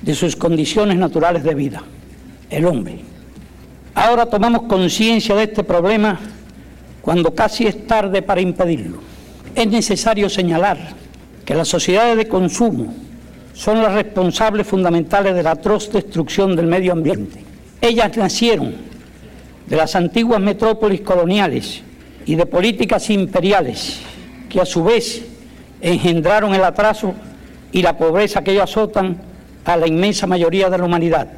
de 0.00 0.14
sus 0.14 0.34
condiciones 0.34 0.96
naturales 0.96 1.44
de 1.44 1.54
vida, 1.54 1.82
el 2.48 2.64
hombre. 2.64 3.00
Ahora 3.94 4.26
tomamos 4.26 4.62
conciencia 4.62 5.34
de 5.34 5.44
este 5.44 5.62
problema 5.62 6.18
cuando 7.02 7.34
casi 7.34 7.66
es 7.66 7.86
tarde 7.86 8.22
para 8.22 8.40
impedirlo. 8.40 9.13
Es 9.54 9.68
necesario 9.68 10.28
señalar 10.28 10.78
que 11.44 11.54
las 11.54 11.68
sociedades 11.68 12.16
de 12.16 12.26
consumo 12.26 12.92
son 13.52 13.80
las 13.80 13.92
responsables 13.92 14.66
fundamentales 14.66 15.34
de 15.34 15.42
la 15.44 15.52
atroz 15.52 15.92
destrucción 15.92 16.56
del 16.56 16.66
medio 16.66 16.92
ambiente. 16.92 17.44
Ellas 17.80 18.16
nacieron 18.16 18.74
de 19.66 19.76
las 19.76 19.94
antiguas 19.94 20.40
metrópolis 20.40 21.02
coloniales 21.02 21.82
y 22.26 22.34
de 22.34 22.46
políticas 22.46 23.08
imperiales 23.10 24.00
que 24.48 24.60
a 24.60 24.66
su 24.66 24.82
vez 24.82 25.24
engendraron 25.80 26.52
el 26.52 26.64
atraso 26.64 27.14
y 27.70 27.82
la 27.82 27.96
pobreza 27.96 28.42
que 28.42 28.52
ellos 28.52 28.64
azotan 28.64 29.18
a 29.64 29.76
la 29.76 29.86
inmensa 29.86 30.26
mayoría 30.26 30.68
de 30.68 30.78
la 30.78 30.84
humanidad. 30.84 31.28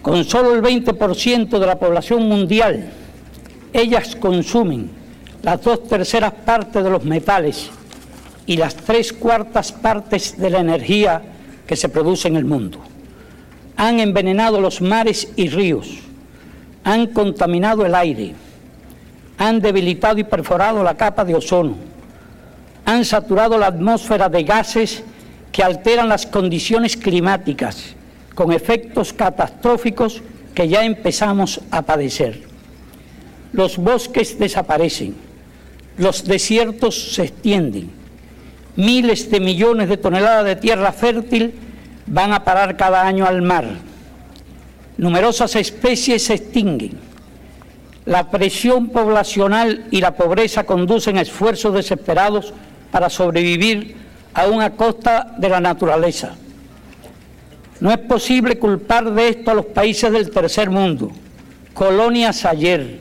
Con 0.00 0.24
solo 0.24 0.54
el 0.54 0.62
20% 0.62 1.58
de 1.58 1.66
la 1.66 1.78
población 1.78 2.26
mundial, 2.26 2.90
ellas 3.72 4.16
consumen 4.16 4.95
las 5.46 5.62
dos 5.62 5.86
terceras 5.86 6.32
partes 6.32 6.82
de 6.82 6.90
los 6.90 7.04
metales 7.04 7.70
y 8.46 8.56
las 8.56 8.74
tres 8.74 9.12
cuartas 9.12 9.70
partes 9.70 10.36
de 10.36 10.50
la 10.50 10.58
energía 10.58 11.22
que 11.64 11.76
se 11.76 11.88
produce 11.88 12.26
en 12.26 12.34
el 12.34 12.44
mundo. 12.44 12.80
Han 13.76 14.00
envenenado 14.00 14.60
los 14.60 14.80
mares 14.80 15.28
y 15.36 15.48
ríos, 15.48 16.00
han 16.82 17.06
contaminado 17.06 17.86
el 17.86 17.94
aire, 17.94 18.34
han 19.38 19.60
debilitado 19.60 20.18
y 20.18 20.24
perforado 20.24 20.82
la 20.82 20.96
capa 20.96 21.24
de 21.24 21.36
ozono, 21.36 21.76
han 22.84 23.04
saturado 23.04 23.56
la 23.56 23.68
atmósfera 23.68 24.28
de 24.28 24.42
gases 24.42 25.04
que 25.52 25.62
alteran 25.62 26.08
las 26.08 26.26
condiciones 26.26 26.96
climáticas, 26.96 27.94
con 28.34 28.50
efectos 28.50 29.12
catastróficos 29.12 30.22
que 30.56 30.66
ya 30.66 30.84
empezamos 30.84 31.60
a 31.70 31.82
padecer. 31.82 32.42
Los 33.52 33.78
bosques 33.78 34.36
desaparecen, 34.40 35.24
los 35.98 36.24
desiertos 36.24 37.14
se 37.14 37.24
extienden, 37.24 37.90
miles 38.76 39.30
de 39.30 39.40
millones 39.40 39.88
de 39.88 39.96
toneladas 39.96 40.44
de 40.44 40.56
tierra 40.56 40.92
fértil 40.92 41.54
van 42.06 42.32
a 42.32 42.44
parar 42.44 42.76
cada 42.76 43.06
año 43.06 43.26
al 43.26 43.42
mar, 43.42 43.64
numerosas 44.96 45.56
especies 45.56 46.24
se 46.24 46.34
extinguen, 46.34 46.98
la 48.04 48.30
presión 48.30 48.88
poblacional 48.88 49.86
y 49.90 50.00
la 50.00 50.14
pobreza 50.14 50.64
conducen 50.64 51.18
a 51.18 51.22
esfuerzos 51.22 51.74
desesperados 51.74 52.54
para 52.92 53.10
sobrevivir 53.10 53.96
aún 54.32 54.62
a 54.62 54.70
costa 54.70 55.34
de 55.38 55.48
la 55.48 55.60
naturaleza. 55.60 56.36
No 57.80 57.90
es 57.90 57.98
posible 57.98 58.58
culpar 58.58 59.12
de 59.12 59.28
esto 59.28 59.50
a 59.50 59.54
los 59.54 59.66
países 59.66 60.12
del 60.12 60.30
tercer 60.30 60.70
mundo, 60.70 61.10
colonias 61.74 62.44
ayer, 62.44 63.00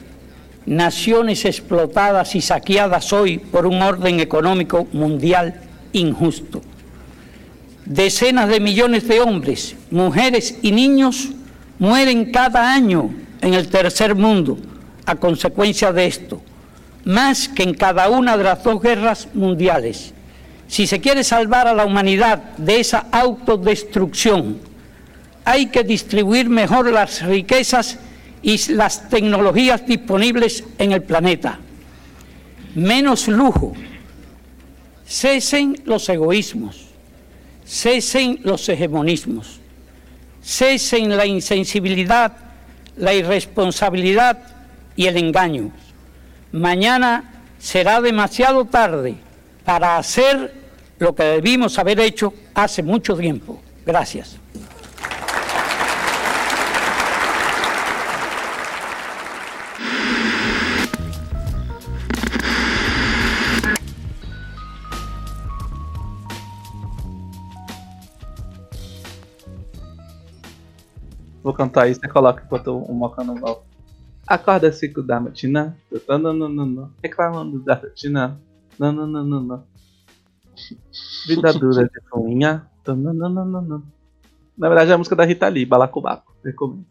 naciones 0.65 1.45
explotadas 1.45 2.35
y 2.35 2.41
saqueadas 2.41 3.13
hoy 3.13 3.37
por 3.37 3.65
un 3.65 3.81
orden 3.81 4.19
económico 4.19 4.87
mundial 4.91 5.61
injusto. 5.93 6.61
Decenas 7.85 8.49
de 8.49 8.59
millones 8.59 9.07
de 9.07 9.21
hombres, 9.21 9.75
mujeres 9.91 10.57
y 10.61 10.71
niños 10.71 11.29
mueren 11.77 12.31
cada 12.31 12.73
año 12.73 13.11
en 13.41 13.53
el 13.53 13.67
tercer 13.69 14.15
mundo 14.15 14.57
a 15.05 15.15
consecuencia 15.15 15.93
de 15.93 16.07
esto 16.07 16.41
más 17.05 17.47
que 17.47 17.63
en 17.63 17.75
cada 17.75 18.09
una 18.09 18.35
de 18.35 18.43
las 18.43 18.63
dos 18.63 18.81
guerras 18.81 19.29
mundiales. 19.33 20.13
Si 20.67 20.87
se 20.87 20.99
quiere 20.99 21.23
salvar 21.23 21.67
a 21.67 21.73
la 21.73 21.85
humanidad 21.85 22.39
de 22.57 22.79
esa 22.79 23.05
autodestrucción, 23.11 24.57
hay 25.45 25.67
que 25.67 25.83
distribuir 25.83 26.49
mejor 26.49 26.91
las 26.91 27.21
riquezas 27.21 27.99
y 28.45 28.73
las 28.73 29.09
tecnologías 29.09 29.87
disponibles 29.87 30.63
en 30.77 30.91
el 30.91 31.01
planeta. 31.01 31.57
Menos 32.75 33.27
lujo. 33.27 33.73
Cesen 35.07 35.81
los 35.85 36.07
egoísmos. 36.09 36.85
cesen 37.65 38.39
los 38.43 38.69
hegemonismos, 38.69 39.59
cesen 40.43 41.17
la 41.17 41.25
insensibilidad, 41.25 42.31
la 42.95 43.11
irresponsabilidad 43.11 44.37
y 44.95 45.07
el 45.07 45.17
engaño. 45.17 45.71
Mañana 46.51 47.41
será 47.57 48.01
demasiado 48.01 48.65
tarde 48.65 49.15
para 49.65 49.97
hacer 49.97 50.53
lo 50.99 51.15
que 51.15 51.23
debimos 51.23 51.79
haber 51.79 51.99
hecho 51.99 52.35
hace 52.53 52.83
mucho 52.83 53.17
tiempo. 53.17 53.59
Gracias. 53.83 54.37
Vou 71.45 71.53
cantar 71.53 71.87
isso 71.87 71.99
e 72.03 72.09
coloca 72.09 72.43
enquanto 72.43 72.75
o 72.75 72.91
Moca 72.91 73.23
não 73.23 73.35
volta. 73.35 73.61
Acorda 74.25 74.67
às 74.67 74.77
5 74.77 75.03
da 75.03 75.19
matina, 75.19 75.77
nananana, 76.09 76.89
reclamando 77.03 77.59
da 77.59 77.75
rotina, 77.75 78.41
nananana. 78.79 79.63
Vida 81.27 81.53
dura 81.53 81.83
de 81.83 81.91
nananana. 82.87 83.83
Na 84.57 84.67
verdade 84.67 84.89
é 84.89 84.95
a 84.95 84.97
música 84.97 85.15
da 85.15 85.23
Rita 85.23 85.47
Lee, 85.47 85.67
Balacobaco. 85.67 86.35
Recomendo. 86.43 86.83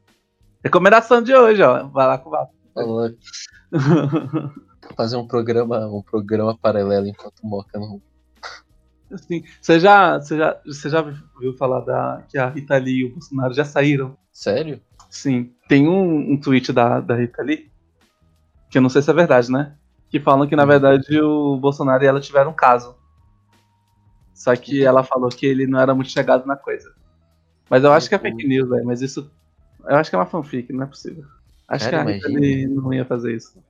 Recomendação 0.62 1.20
de 1.20 1.34
hoje, 1.34 1.60
ó, 1.60 1.82
Balacobaco. 1.88 2.54
Fazer 4.96 5.16
um 5.16 5.26
programa, 5.26 5.84
um 5.88 6.00
programa 6.00 6.56
paralelo 6.56 7.08
enquanto 7.08 7.40
o 7.40 7.48
Moca 7.48 7.76
não. 7.76 8.00
Assim, 9.12 9.42
você 9.60 9.80
já, 9.80 10.16
você 10.20 10.38
já, 10.38 10.60
você 10.64 10.88
já 10.88 11.02
viu 11.40 11.56
falar 11.58 11.80
da 11.80 12.22
que 12.28 12.38
a 12.38 12.48
Rita 12.48 12.76
Lee 12.76 13.00
e 13.00 13.04
o 13.06 13.10
Bolsonaro 13.14 13.52
já 13.52 13.64
saíram? 13.64 14.16
Sério? 14.34 14.80
Sim. 15.08 15.54
Tem 15.68 15.88
um, 15.88 16.32
um 16.32 16.36
tweet 16.38 16.72
da, 16.72 17.00
da 17.00 17.14
Rita 17.14 17.40
Lee, 17.42 17.70
que 18.68 18.76
eu 18.76 18.82
não 18.82 18.88
sei 18.90 19.00
se 19.00 19.10
é 19.10 19.14
verdade, 19.14 19.50
né? 19.50 19.76
Que 20.10 20.18
falam 20.20 20.46
que 20.46 20.56
na 20.56 20.64
verdade 20.66 21.20
o 21.20 21.56
Bolsonaro 21.56 22.02
e 22.02 22.06
ela 22.06 22.20
tiveram 22.20 22.50
um 22.50 22.54
caso. 22.54 22.96
Só 24.34 24.54
que 24.56 24.84
ela 24.84 25.04
falou 25.04 25.28
que 25.28 25.46
ele 25.46 25.66
não 25.66 25.78
era 25.80 25.94
muito 25.94 26.10
chegado 26.10 26.44
na 26.46 26.56
coisa. 26.56 26.92
Mas 27.70 27.84
eu 27.84 27.92
acho 27.92 28.08
que 28.08 28.14
é 28.14 28.18
fake 28.18 28.46
news, 28.46 28.68
velho. 28.68 28.84
Mas 28.84 29.00
isso. 29.00 29.30
Eu 29.86 29.96
acho 29.96 30.10
que 30.10 30.16
é 30.16 30.18
uma 30.18 30.26
fanfic, 30.26 30.72
não 30.72 30.82
é 30.84 30.86
possível. 30.86 31.24
Acho 31.68 31.88
Cara, 31.90 32.04
que 32.04 32.10
a 32.10 32.14
Rita. 32.14 32.28
Lee 32.28 32.66
não 32.66 32.92
ia 32.92 33.04
fazer 33.04 33.34
isso. 33.34 33.62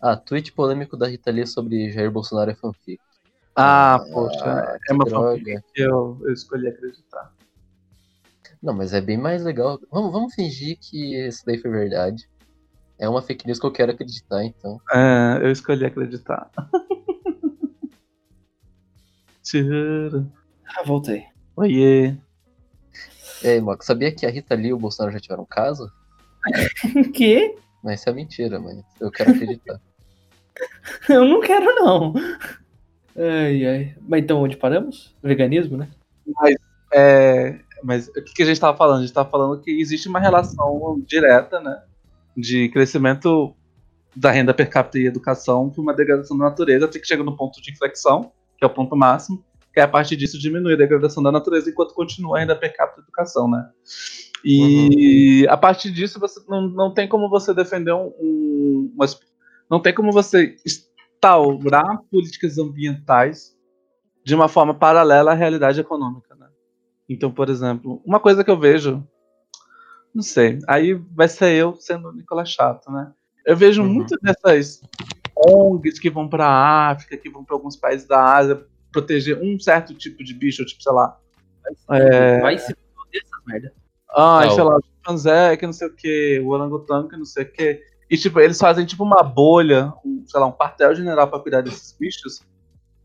Ah, 0.00 0.16
tweet 0.16 0.52
polêmico 0.52 0.96
da 0.96 1.06
Rita 1.06 1.30
Lee 1.30 1.46
sobre 1.46 1.90
Jair 1.90 2.10
Bolsonaro 2.10 2.50
é 2.50 2.54
fanfic. 2.54 2.98
Ah, 3.54 3.94
Ah, 3.96 3.98
poxa, 4.12 4.78
que 4.84 4.92
é 4.92 4.94
uma 4.94 5.04
droga. 5.04 5.38
fanfic 5.38 5.62
que 5.74 5.82
eu, 5.82 6.18
eu 6.22 6.32
escolhi 6.32 6.68
acreditar. 6.68 7.32
Não, 8.66 8.74
mas 8.74 8.92
é 8.92 9.00
bem 9.00 9.16
mais 9.16 9.44
legal. 9.44 9.78
Vamos, 9.92 10.10
vamos 10.10 10.34
fingir 10.34 10.76
que 10.80 11.14
isso 11.28 11.46
daí 11.46 11.56
foi 11.56 11.70
verdade. 11.70 12.28
É 12.98 13.08
uma 13.08 13.22
fake 13.22 13.46
news 13.46 13.60
que 13.60 13.66
eu 13.66 13.70
quero 13.70 13.92
acreditar, 13.92 14.44
então. 14.44 14.80
É, 14.92 15.38
eu 15.40 15.52
escolhi 15.52 15.84
acreditar. 15.84 16.50
Tchuru. 19.44 20.28
Ah, 20.66 20.82
voltei. 20.84 21.26
Oiê. 21.54 22.16
E 23.44 23.46
aí, 23.46 23.60
Moco, 23.60 23.84
sabia 23.84 24.10
que 24.10 24.26
a 24.26 24.30
Rita 24.30 24.56
Lee 24.56 24.70
e 24.70 24.72
o 24.72 24.78
Bolsonaro 24.78 25.12
já 25.12 25.20
tiveram 25.20 25.44
um 25.44 25.46
caso? 25.46 25.88
O 27.06 27.12
quê? 27.12 27.54
Mas 27.84 28.00
isso 28.00 28.10
é 28.10 28.12
mentira, 28.12 28.58
mas 28.58 28.82
eu 29.00 29.12
quero 29.12 29.30
acreditar. 29.30 29.80
Eu 31.08 31.24
não 31.24 31.40
quero, 31.40 31.72
não. 31.76 32.14
Ai, 33.16 33.64
ai. 33.64 33.96
Mas 34.00 34.22
então, 34.24 34.42
onde 34.42 34.56
paramos? 34.56 35.14
Veganismo, 35.22 35.76
né? 35.76 35.88
É, 36.92 37.60
mas 37.82 38.08
o 38.08 38.12
que, 38.12 38.34
que 38.34 38.42
a 38.42 38.46
gente 38.46 38.54
estava 38.54 38.76
falando? 38.76 38.96
A 38.96 39.00
gente 39.00 39.10
estava 39.10 39.28
falando 39.28 39.60
que 39.60 39.70
existe 39.70 40.08
uma 40.08 40.18
relação 40.20 41.02
direta, 41.06 41.60
né? 41.60 41.82
De 42.36 42.68
crescimento 42.68 43.54
da 44.14 44.30
renda 44.30 44.54
per 44.54 44.68
capita 44.70 44.98
e 44.98 45.06
educação 45.06 45.70
com 45.70 45.82
uma 45.82 45.94
degradação 45.94 46.36
da 46.38 46.44
natureza, 46.46 46.86
até 46.86 46.98
que 46.98 47.06
chega 47.06 47.22
no 47.22 47.36
ponto 47.36 47.60
de 47.60 47.70
inflexão, 47.70 48.32
que 48.56 48.64
é 48.64 48.66
o 48.66 48.70
ponto 48.70 48.96
máximo, 48.96 49.44
que 49.72 49.80
a 49.80 49.86
partir 49.86 50.16
disso 50.16 50.38
diminuir 50.38 50.72
a 50.72 50.78
degradação 50.78 51.22
da 51.22 51.30
natureza 51.30 51.68
enquanto 51.68 51.92
continua 51.92 52.38
a 52.38 52.40
renda 52.40 52.56
per 52.56 52.74
capita 52.74 53.00
e 53.00 53.02
educação, 53.02 53.50
né? 53.50 53.68
E 54.42 55.46
a 55.50 55.56
partir 55.56 55.90
disso 55.90 56.18
você 56.18 56.40
não, 56.48 56.62
não 56.68 56.94
tem 56.94 57.06
como 57.06 57.28
você 57.28 57.52
defender 57.52 57.92
um, 57.92 58.12
um 58.18 58.92
umas- 58.94 59.20
não 59.70 59.80
tem 59.80 59.92
como 59.92 60.12
você 60.12 60.56
instaurar 60.64 62.00
políticas 62.10 62.56
ambientais 62.56 63.54
de 64.24 64.34
uma 64.34 64.48
forma 64.48 64.74
paralela 64.74 65.32
à 65.32 65.34
realidade 65.34 65.80
econômica? 65.80 66.25
Então, 67.08 67.30
por 67.30 67.48
exemplo, 67.48 68.00
uma 68.04 68.18
coisa 68.20 68.42
que 68.42 68.50
eu 68.50 68.58
vejo, 68.58 69.06
não 70.14 70.22
sei, 70.22 70.58
aí 70.68 70.94
vai 70.94 71.28
ser 71.28 71.52
eu 71.54 71.74
sendo 71.76 72.08
o 72.08 72.12
Nicolas 72.12 72.50
Chato, 72.50 72.90
né? 72.90 73.12
Eu 73.44 73.56
vejo 73.56 73.82
Uhum. 73.82 73.88
muito 73.88 74.16
dessas 74.20 74.80
ONGs 75.36 75.98
que 76.00 76.10
vão 76.10 76.28
para 76.28 76.46
a 76.46 76.90
África, 76.90 77.16
que 77.16 77.30
vão 77.30 77.44
para 77.44 77.54
alguns 77.54 77.76
países 77.76 78.06
da 78.08 78.34
Ásia 78.34 78.64
proteger 78.90 79.40
um 79.42 79.58
certo 79.60 79.94
tipo 79.94 80.24
de 80.24 80.34
bicho, 80.34 80.64
tipo, 80.64 80.82
sei 80.82 80.92
lá, 80.92 81.16
É. 81.90 82.40
Vai 82.40 82.58
se 82.58 82.74
foder 82.94 83.22
essas 83.24 83.44
merda. 83.46 83.72
ah, 84.10 84.44
Ah, 84.44 84.50
sei 84.50 84.62
lá, 84.64 84.76
o 84.76 84.80
chimpanzé, 84.82 85.56
que 85.56 85.66
não 85.66 85.72
sei 85.72 85.88
o 85.88 85.94
que, 85.94 86.40
o 86.44 86.48
orangotango, 86.50 87.08
que 87.08 87.16
não 87.16 87.24
sei 87.24 87.42
o 87.44 87.52
que. 87.52 87.82
E, 88.08 88.16
tipo, 88.16 88.38
eles 88.38 88.56
fazem, 88.58 88.86
tipo, 88.86 89.02
uma 89.02 89.20
bolha, 89.22 89.92
um, 90.04 90.24
sei 90.26 90.40
lá, 90.40 90.46
um 90.46 90.52
quartel-general 90.52 91.28
para 91.28 91.40
cuidar 91.40 91.60
desses 91.62 91.96
bichos. 91.98 92.40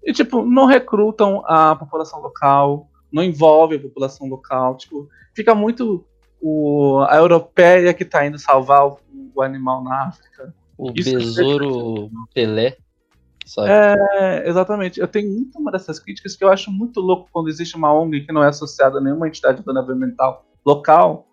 E, 0.04 0.14
tipo, 0.14 0.44
não 0.46 0.66
recrutam 0.68 1.44
a 1.46 1.76
população 1.76 2.22
local, 2.22 2.88
não 3.12 3.24
envolvem 3.24 3.78
a 3.78 3.82
população 3.82 4.28
local. 4.28 4.78
Tipo, 4.78 5.10
fica 5.34 5.54
muito 5.54 6.06
o, 6.42 7.00
a 7.10 7.18
europeia 7.18 7.94
que 7.94 8.06
tá 8.06 8.26
indo 8.26 8.40
salvar 8.40 8.88
o, 8.88 9.00
o 9.36 9.42
animal 9.42 9.84
na 9.84 10.08
África. 10.08 10.54
O 10.78 10.92
Isso- 10.96 11.12
besouro 11.12 12.10
Pelé, 12.34 12.78
sabe? 13.46 13.70
É, 13.70 14.50
exatamente. 14.50 15.00
Eu 15.00 15.08
tenho 15.08 15.30
muito 15.32 15.60
uma 15.60 15.72
dessas 15.72 16.00
críticas 16.00 16.36
que 16.36 16.44
eu 16.44 16.50
acho 16.50 16.72
muito 16.72 17.00
louco 17.00 17.30
quando 17.32 17.50
existe 17.50 17.76
uma 17.76 17.94
ONG 17.94 18.22
que 18.26 18.34
não 18.34 18.44
é 18.44 18.48
associada 18.48 18.98
a 18.98 19.02
nenhuma 19.02 19.28
entidade 19.28 19.62
governamental 19.62 20.46
local 20.66 21.28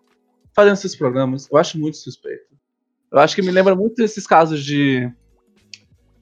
fazendo 0.55 0.73
esses 0.73 0.95
programas. 0.95 1.47
Eu 1.51 1.57
acho 1.57 1.79
muito 1.79 1.97
suspeito. 1.97 2.49
Eu 3.11 3.17
acho 3.17 3.35
que 3.35 3.41
me 3.41 3.49
lembra 3.51 3.75
muito 3.75 3.95
desses 3.95 4.27
casos 4.27 4.63
de 4.63 5.11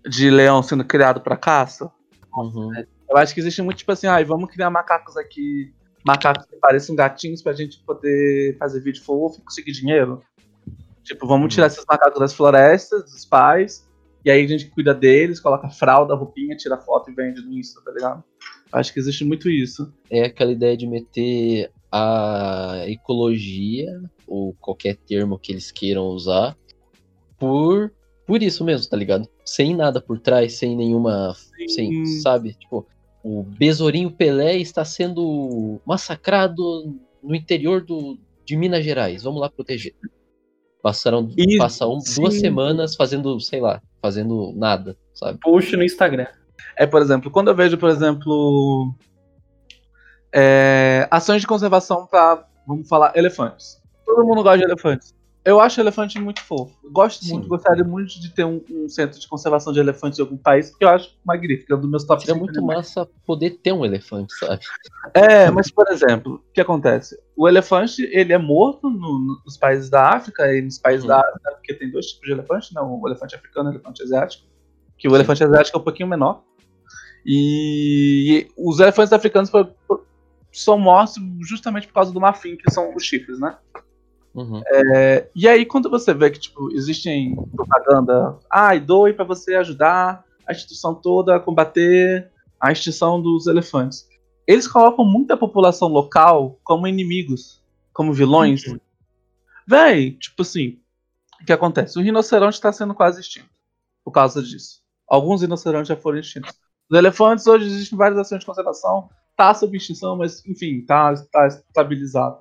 de 0.08 0.30
leão 0.30 0.64
sendo 0.64 0.86
criado 0.86 1.20
para 1.20 1.36
caça. 1.36 1.92
Uhum. 2.34 2.72
Eu 3.10 3.18
acho 3.18 3.34
que 3.34 3.40
existe 3.40 3.62
muito 3.62 3.78
tipo 3.78 3.92
assim, 3.92 4.08
ai, 4.08 4.24
vamos 4.26 4.50
criar 4.50 4.70
macacos 4.70 5.16
aqui, 5.16 5.74
macacos 6.06 6.46
que 6.46 6.56
pareçam 6.58 6.96
gatinhos 6.96 7.42
pra 7.42 7.54
gente 7.54 7.80
poder 7.80 8.58
fazer 8.58 8.82
vídeo 8.82 9.04
fofo 9.04 9.40
e 9.40 9.44
conseguir 9.44 9.72
dinheiro. 9.72 10.22
Tipo, 11.04 11.26
vamos 11.26 11.54
tirar 11.54 11.68
esses 11.68 11.86
macacos 11.88 12.20
das 12.20 12.34
florestas, 12.34 13.04
dos 13.04 13.24
pais, 13.24 13.88
e 14.26 14.30
aí 14.30 14.44
a 14.44 14.48
gente 14.48 14.66
cuida 14.66 14.94
deles, 14.94 15.40
coloca 15.40 15.70
fralda, 15.70 16.14
roupinha, 16.14 16.58
tira 16.58 16.78
foto 16.78 17.10
e 17.10 17.14
vende 17.14 17.42
no 17.42 17.54
Insta, 17.54 17.82
tá 17.82 17.92
ligado? 17.92 18.24
Eu 18.74 18.80
acho 18.80 18.92
que 18.92 19.00
existe 19.00 19.24
muito 19.24 19.50
isso. 19.50 19.94
É 20.10 20.26
aquela 20.26 20.52
ideia 20.52 20.76
de 20.76 20.86
meter 20.86 21.72
a 21.90 22.84
ecologia, 22.88 23.88
ou 24.28 24.54
qualquer 24.60 24.98
termo 24.98 25.40
que 25.40 25.54
eles 25.54 25.72
queiram 25.72 26.08
usar, 26.08 26.58
por, 27.40 27.94
por 28.26 28.44
isso 28.44 28.66
mesmo, 28.66 28.90
tá 28.90 28.98
ligado? 28.98 29.30
Sem 29.46 29.74
nada 29.74 30.02
por 30.02 30.20
trás, 30.20 30.56
sem 30.56 30.76
nenhuma. 30.76 31.34
Sem, 31.70 32.06
sabe? 32.06 32.54
Tipo, 32.54 32.86
o 33.30 33.44
besourinho 33.44 34.10
Pelé 34.12 34.56
está 34.58 34.86
sendo 34.86 35.82
massacrado 35.86 36.95
no 37.22 37.36
interior 37.36 37.84
do, 37.84 38.18
de 38.45 38.56
Minas 38.56 38.84
Gerais. 38.86 39.24
Vamos 39.24 39.41
lá 39.41 39.49
proteger. 39.49 39.94
Passaram 40.82 41.30
E- 41.38 41.58
passa 41.58 41.86
um- 41.86 41.99
duas 42.16 42.36
semanas 42.40 42.95
fazendo, 42.95 43.38
sei 43.41 43.60
lá, 43.60 43.82
fazendo 44.02 44.54
nada, 44.56 44.95
sabe? 45.14 45.40
Post 45.40 45.76
no 45.76 45.84
Instagram. 45.84 46.28
É, 46.78 46.86
por 46.86 47.02
exemplo, 47.02 47.30
quando 47.30 47.49
eu 47.49 47.56
vejo, 47.56 47.78
por 47.78 47.90
exemplo, 47.90 48.94
é, 50.34 51.08
ações 51.12 51.41
de 51.41 51.48
conservação 51.48 52.06
para, 52.06 52.48
vamos 52.66 52.88
falar, 52.88 53.12
elefantes. 53.16 53.82
Todo 54.06 54.24
mundo 54.26 54.44
gosta 54.44 54.60
de 54.60 54.64
elefantes. 54.64 55.14
Eu 55.48 55.61
acho 55.61 55.80
elefante 55.80 56.19
muito 56.19 56.41
fofo. 56.41 56.76
Gosto 56.91 57.24
Sim. 57.24 57.36
muito, 57.36 57.48
gostaria 57.48 57.84
muito 57.84 58.19
de 58.19 58.34
ter 58.34 58.44
um, 58.44 58.61
um 58.69 58.90
centro 58.90 59.18
de 59.18 59.26
conservação 59.30 59.72
de 59.72 59.80
elefantes 59.80 60.19
em 60.19 60.22
algum 60.22 60.36
país, 60.36 60.69
porque 60.72 60.84
eu 60.84 60.90
acho 60.90 61.18
magnífico, 61.26 61.72
é 61.72 61.76
um 61.78 61.80
dos 61.80 61.90
meus 61.90 62.03
top 62.03 62.22
5 62.26 62.38
muito 62.38 62.57
animais. 62.57 62.80
massa 62.80 63.10
poder 63.26 63.52
ter 63.52 63.72
um 63.72 63.86
elefante, 63.86 64.34
sabe? 64.38 64.60
É, 65.14 65.49
mas 65.49 65.72
por 65.72 65.88
exemplo, 65.90 66.44
o 66.49 66.52
que 66.53 66.60
acontece? 66.60 67.18
O 67.34 67.48
elefante, 67.48 68.02
ele 68.11 68.34
é 68.34 68.38
morto 68.38 68.90
no- 68.90 68.99
no- 69.19 69.41
nos 69.45 69.56
países 69.56 69.90
da 69.90 70.10
África 70.10 70.53
e 70.53 70.61
nos 70.61 70.80
países 70.80 71.07
da 71.07 71.19
Ásia, 71.22 71.40
porque 71.56 71.74
tem 71.74 71.90
dois 71.90 72.07
tipos 72.07 72.26
de 72.28 72.34
elefante, 72.34 72.76
né? 72.76 72.82
O 72.82 73.07
elefante 73.07 73.34
africano 73.34 73.69
e 73.69 73.72
o 73.72 73.76
elefante 73.76 74.03
asiático. 74.03 74.44
Que 74.98 75.07
o 75.07 75.15
elefante 75.15 75.45
asiático 75.45 75.78
é 75.78 75.80
um 75.80 75.84
pouquinho 75.84 76.10
menor. 76.10 76.44
E 77.26 78.48
os 78.57 78.80
elefantes 78.82 79.14
africanos 79.14 79.49
por- 79.49 79.68
por- 79.88 80.06
são 80.52 80.78
mortos 80.78 81.15
justamente 81.48 81.88
por 81.88 81.94
causa 81.94 82.11
do 82.11 82.19
marfim, 82.19 82.57
que 82.57 82.69
são 82.69 82.94
os 82.94 83.03
chifres, 83.03 83.40
né? 83.40 83.56
Uhum. 84.38 84.61
É, 84.68 85.27
e 85.35 85.47
aí, 85.47 85.65
quando 85.65 85.89
você 85.89 86.14
vê 86.14 86.30
que, 86.30 86.39
tipo, 86.39 86.72
existem 86.72 87.35
propaganda, 87.55 88.38
ai, 88.51 88.80
doe 88.80 89.11
pra 89.11 89.26
você 89.26 89.55
ajudar 89.55 90.23
a 90.47 90.51
instituição 90.51 90.93
toda 90.93 91.35
a 91.35 91.39
combater 91.39 92.31
a 92.59 92.72
extinção 92.72 93.22
dos 93.22 93.47
elefantes. 93.47 94.07
eles 94.47 94.68
colocam 94.68 95.03
muita 95.03 95.35
população 95.35 95.88
local 95.89 96.59
como 96.64 96.88
inimigos, 96.88 97.61
como 97.93 98.14
vilões. 98.14 98.65
Uhum. 98.65 98.80
Véi, 99.68 100.11
tipo 100.11 100.41
assim, 100.41 100.80
o 101.41 101.45
que 101.45 101.51
acontece? 101.51 101.99
O 101.99 102.01
rinoceronte 102.01 102.55
está 102.55 102.72
sendo 102.72 102.93
quase 102.93 103.19
extinto 103.19 103.49
por 104.05 104.11
causa 104.11 104.41
disso. 104.41 104.81
Alguns 105.07 105.41
rinocerontes 105.41 105.89
já 105.89 105.97
foram 105.97 106.19
extintos. 106.19 106.53
Os 106.89 106.97
elefantes 106.97 107.45
hoje 107.45 107.65
existem 107.65 107.97
várias 107.97 108.18
ações 108.19 108.39
de 108.39 108.45
conservação, 108.45 109.09
tá 109.35 109.53
sob 109.53 109.76
extinção, 109.76 110.15
mas 110.15 110.45
enfim, 110.45 110.81
tá, 110.85 111.14
tá 111.31 111.47
estabilizado. 111.47 112.39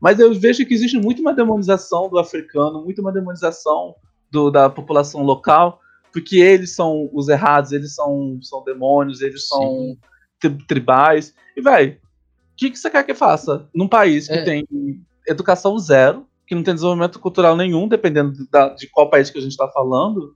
Mas 0.00 0.18
eu 0.18 0.32
vejo 0.34 0.64
que 0.64 0.74
existe 0.74 0.98
muito 0.98 1.20
uma 1.20 1.34
demonização 1.34 2.08
do 2.08 2.18
africano, 2.18 2.82
muito 2.82 3.00
uma 3.00 3.12
demonização 3.12 3.94
do, 4.30 4.50
da 4.50 4.70
população 4.70 5.22
local, 5.22 5.80
porque 6.12 6.36
eles 6.38 6.74
são 6.74 7.08
os 7.12 7.28
errados, 7.28 7.72
eles 7.72 7.94
são, 7.94 8.38
são 8.42 8.64
demônios, 8.64 9.20
eles 9.20 9.46
são 9.46 9.96
tri 10.40 10.50
tribais. 10.66 11.34
E, 11.56 11.60
velho, 11.60 11.92
o 11.92 12.56
que, 12.56 12.70
que 12.70 12.78
você 12.78 12.90
quer 12.90 13.04
que 13.04 13.14
faça 13.14 13.68
num 13.74 13.86
país 13.88 14.26
que 14.26 14.34
É. 14.34 14.42
tem 14.44 14.66
educação 15.26 15.78
zero, 15.78 16.26
que 16.46 16.54
não 16.54 16.62
tem 16.62 16.74
desenvolvimento 16.74 17.20
cultural 17.20 17.56
nenhum, 17.56 17.86
dependendo 17.86 18.32
da- 18.50 18.70
de 18.70 18.88
qual 18.88 19.08
país 19.08 19.30
que 19.30 19.38
a 19.38 19.40
gente 19.40 19.52
está 19.52 19.68
falando, 19.68 20.34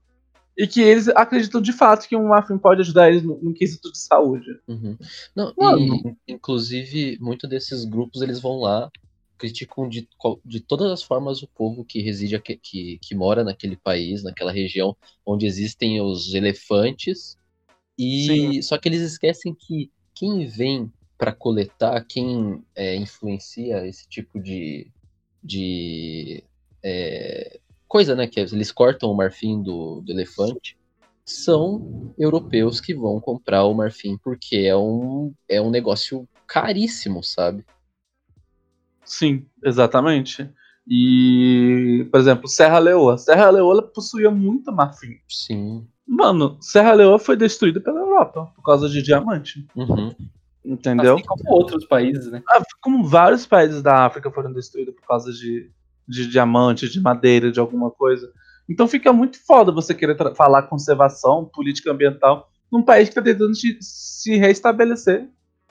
e 0.57 0.65
que 0.65 0.79
eles 0.81 1.09
acreditam 1.09 1.61
de 1.61 1.73
fato 1.73 2.07
que 2.07 2.15
um 2.15 2.33
afim 2.33 2.57
pode 2.57 2.79
ajudar 2.79 3.09
eles 3.09 3.21
no, 3.23 3.37
no 3.41 3.53
quesito 3.53 3.91
de 3.91 3.97
saúde. 3.97 4.57
Uhum. 4.65 4.97
Não, 5.35 5.53
e, 5.77 6.15
inclusive, 6.29 7.17
muitos 7.19 7.49
desses 7.49 7.83
grupos 7.83 8.21
eles 8.21 8.39
vão 8.39 8.59
lá, 8.59 8.89
criticam 9.37 9.87
de, 9.87 10.07
de 10.43 10.59
todas 10.59 10.91
as 10.91 11.03
formas 11.03 11.41
o 11.41 11.47
povo 11.47 11.83
que 11.83 12.01
reside 12.01 12.35
aqui, 12.35 12.57
que, 12.57 12.99
que 13.01 13.15
mora 13.15 13.43
naquele 13.43 13.75
país, 13.75 14.23
naquela 14.23 14.51
região 14.51 14.95
onde 15.25 15.45
existem 15.45 16.01
os 16.01 16.33
elefantes. 16.33 17.37
E 17.97 18.25
Sim. 18.25 18.61
só 18.61 18.77
que 18.77 18.89
eles 18.89 19.01
esquecem 19.01 19.53
que 19.53 19.91
quem 20.13 20.45
vem 20.47 20.91
para 21.17 21.31
coletar, 21.31 22.03
quem 22.05 22.63
é, 22.75 22.95
influencia 22.95 23.85
esse 23.87 24.07
tipo 24.07 24.39
de, 24.39 24.91
de 25.43 26.43
é, 26.83 27.59
coisa, 27.87 28.15
né? 28.15 28.27
Que 28.27 28.39
eles 28.39 28.71
cortam 28.71 29.11
o 29.11 29.15
marfim 29.15 29.61
do, 29.61 30.01
do 30.01 30.11
elefante 30.11 30.77
são 31.25 32.13
europeus 32.19 32.79
que 32.79 32.93
vão 32.93 33.19
comprar 33.19 33.65
o 33.65 33.73
marfim 33.73 34.15
porque 34.17 34.57
é 34.57 34.77
um, 34.77 35.33
é 35.49 35.59
um 35.59 35.71
negócio 35.71 36.27
caríssimo, 36.45 37.23
sabe? 37.23 37.65
Sim, 39.05 39.45
exatamente. 39.63 40.49
E, 40.87 42.07
por 42.11 42.19
exemplo, 42.19 42.47
Serra 42.47 42.79
Leoa. 42.79 43.17
Serra 43.17 43.49
Leoa 43.49 43.81
possuía 43.81 44.29
muito 44.29 44.71
marfim. 44.71 45.17
Sim. 45.27 45.87
Mano, 46.07 46.57
Serra 46.61 46.93
Leoa 46.93 47.17
foi 47.17 47.35
destruída 47.35 47.79
pela 47.79 47.99
Europa 47.99 48.51
por 48.55 48.63
causa 48.63 48.87
de 48.87 49.01
diamante. 49.01 49.65
Uhum. 49.75 50.13
Entendeu? 50.63 51.15
Assim 51.15 51.25
como 51.25 51.43
outros 51.51 51.85
países, 51.85 52.31
né? 52.31 52.43
Ah, 52.49 52.61
Como 52.81 53.03
vários 53.07 53.45
países 53.45 53.81
da 53.81 54.05
África 54.05 54.31
foram 54.31 54.51
destruídos 54.53 54.95
por 54.95 55.05
causa 55.07 55.31
de, 55.31 55.71
de 56.07 56.27
diamante, 56.27 56.89
de 56.89 56.99
madeira, 56.99 57.51
de 57.51 57.59
alguma 57.59 57.89
coisa. 57.91 58.31
Então 58.67 58.87
fica 58.87 59.13
muito 59.13 59.37
foda 59.45 59.71
você 59.71 59.93
querer 59.93 60.17
falar 60.35 60.63
conservação, 60.63 61.45
política 61.45 61.91
ambiental, 61.91 62.49
num 62.71 62.81
país 62.81 63.09
que 63.09 63.11
está 63.11 63.21
tentando 63.21 63.53
te- 63.53 63.77
se 63.79 64.37
restabelecer 64.37 65.29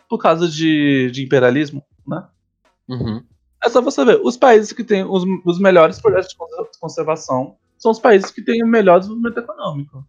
por 0.08 0.18
causa 0.18 0.48
de, 0.48 1.10
de 1.10 1.24
imperialismo, 1.24 1.82
né? 2.06 2.24
Uhum. 2.88 3.22
É 3.62 3.68
só 3.68 3.80
você 3.80 4.04
ver, 4.04 4.20
os 4.22 4.36
países 4.36 4.72
que 4.72 4.84
têm 4.84 5.04
os, 5.04 5.24
os 5.44 5.58
melhores 5.58 6.00
projetos 6.00 6.28
de 6.30 6.36
conser- 6.36 6.66
conservação 6.80 7.56
são 7.78 7.90
os 7.92 7.98
países 7.98 8.30
que 8.30 8.42
têm 8.42 8.62
o 8.62 8.66
melhor 8.66 8.98
desenvolvimento 8.98 9.38
econômico. 9.38 10.04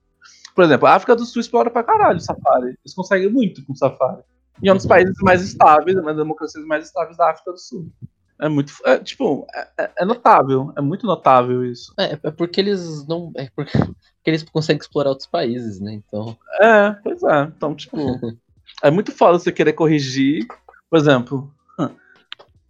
Por 0.54 0.64
exemplo, 0.64 0.88
a 0.88 0.96
África 0.96 1.16
do 1.16 1.26
Sul 1.26 1.42
explora 1.42 1.70
pra 1.70 1.84
caralho 1.84 2.18
o 2.18 2.22
safari. 2.22 2.78
Eles 2.84 2.94
conseguem 2.96 3.30
muito 3.30 3.66
com 3.66 3.74
o 3.74 3.76
safari. 3.76 4.24
E 4.64 4.70
é 4.70 4.74
um 4.74 4.78
dos 4.78 4.86
países 4.86 5.16
mais 5.22 5.42
estáveis, 5.42 5.98
uma 5.98 6.08
das 6.14 6.18
democracias 6.18 6.66
mais 6.66 6.86
estáveis 6.86 7.18
da 7.18 7.30
África 7.32 7.52
do 7.52 7.58
Sul. 7.58 7.92
É 8.40 8.50
muito. 8.50 8.74
É, 8.86 8.98
tipo, 9.00 9.46
é, 9.54 9.84
é- 9.84 9.92
é 10.00 10.06
notável. 10.06 10.74
É 10.78 10.82
muito 10.82 11.06
notável 11.06 11.64
isso. 11.66 11.94
É, 11.98 12.18
é 12.22 12.32
porque 12.32 12.60
eles 12.60 13.06
não. 13.08 13.32
É 13.36 13.50
porque, 13.56 13.72
porque 13.78 13.96
eles 14.26 14.44
conseguem 14.44 14.80
explorar 14.80 15.10
outros 15.10 15.28
países, 15.28 15.80
né? 15.80 15.94
Então. 15.94 16.38
É, 16.62 16.92
pois 17.04 17.22
é. 17.24 17.44
Então, 17.56 17.74
tipo, 17.76 17.98
é 18.84 18.92
muito 18.92 19.12
foda 19.12 19.40
você 19.40 19.52
querer 19.52 19.74
corrigir. 19.74 20.46
Por 20.90 20.98
exemplo, 21.00 21.54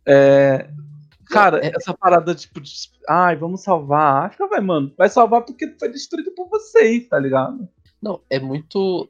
é, 0.08 0.70
cara, 1.30 1.66
É- 1.66 1.72
essa 1.76 1.94
parada, 1.94 2.34
tipo, 2.36 2.62
de, 2.62 2.72
ai, 3.08 3.36
vamos 3.36 3.62
salvar 3.62 4.02
a 4.02 4.26
África, 4.28 4.48
vai, 4.48 4.62
mano. 4.62 4.94
Vai 4.98 5.10
salvar 5.10 5.44
porque 5.44 5.76
foi 5.80 5.90
destruído 5.90 6.32
por 6.34 6.50
vocês, 6.50 7.08
tá 7.08 7.20
ligado? 7.20 7.68
Não, 8.02 8.22
é 8.30 8.40
muito. 8.40 9.10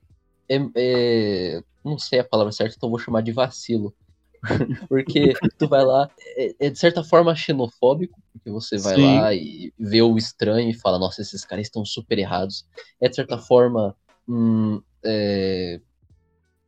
É, 0.50 0.58
é- 0.76 1.64
não 1.84 2.00
sei 2.00 2.20
a 2.20 2.24
palavra 2.24 2.52
certa, 2.52 2.76
então 2.76 2.90
vou 2.90 3.00
chamar 3.00 3.22
de 3.22 3.32
vacilo. 3.32 3.94
porque 4.90 5.34
tu 5.58 5.68
vai 5.68 5.84
lá, 5.84 6.10
é, 6.38 6.68
é 6.68 6.70
de 6.70 6.78
certa 6.78 7.04
forma 7.04 7.36
xenofóbico, 7.36 8.20
porque 8.32 8.50
você 8.50 8.78
vai 8.78 8.96
Sim. 8.96 9.02
lá 9.02 9.34
e 9.34 9.74
vê 9.78 10.02
o 10.02 10.18
estranho 10.18 10.70
e 10.70 10.74
fala, 10.74 11.00
nossa, 11.00 11.22
esses 11.22 11.44
caras 11.44 11.66
estão 11.66 11.84
super 11.84 12.18
errados. 12.20 12.66
É 13.02 13.10
de 13.10 13.16
certa 13.16 13.38
forma. 13.38 13.96
hum, 14.28 14.82
é, 15.04 15.80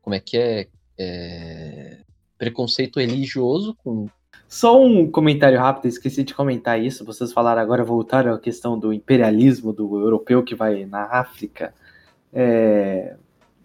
como 0.01 0.15
é 0.15 0.19
que 0.19 0.37
é? 0.37 0.67
É, 0.97 2.01
Preconceito 2.37 2.99
religioso 2.99 3.75
com. 3.83 4.07
Só 4.47 4.81
um 4.81 5.09
comentário 5.09 5.59
rápido, 5.59 5.87
esqueci 5.87 6.23
de 6.23 6.33
comentar 6.33 6.81
isso. 6.81 7.03
Vocês 7.03 7.33
falaram 7.33 7.61
agora, 7.61 7.83
voltaram 7.83 8.33
à 8.33 8.39
questão 8.39 8.79
do 8.79 8.93
imperialismo 8.93 9.73
do 9.73 9.99
europeu 9.99 10.43
que 10.43 10.55
vai 10.55 10.85
na 10.85 11.03
África 11.03 11.73
é, 12.33 13.15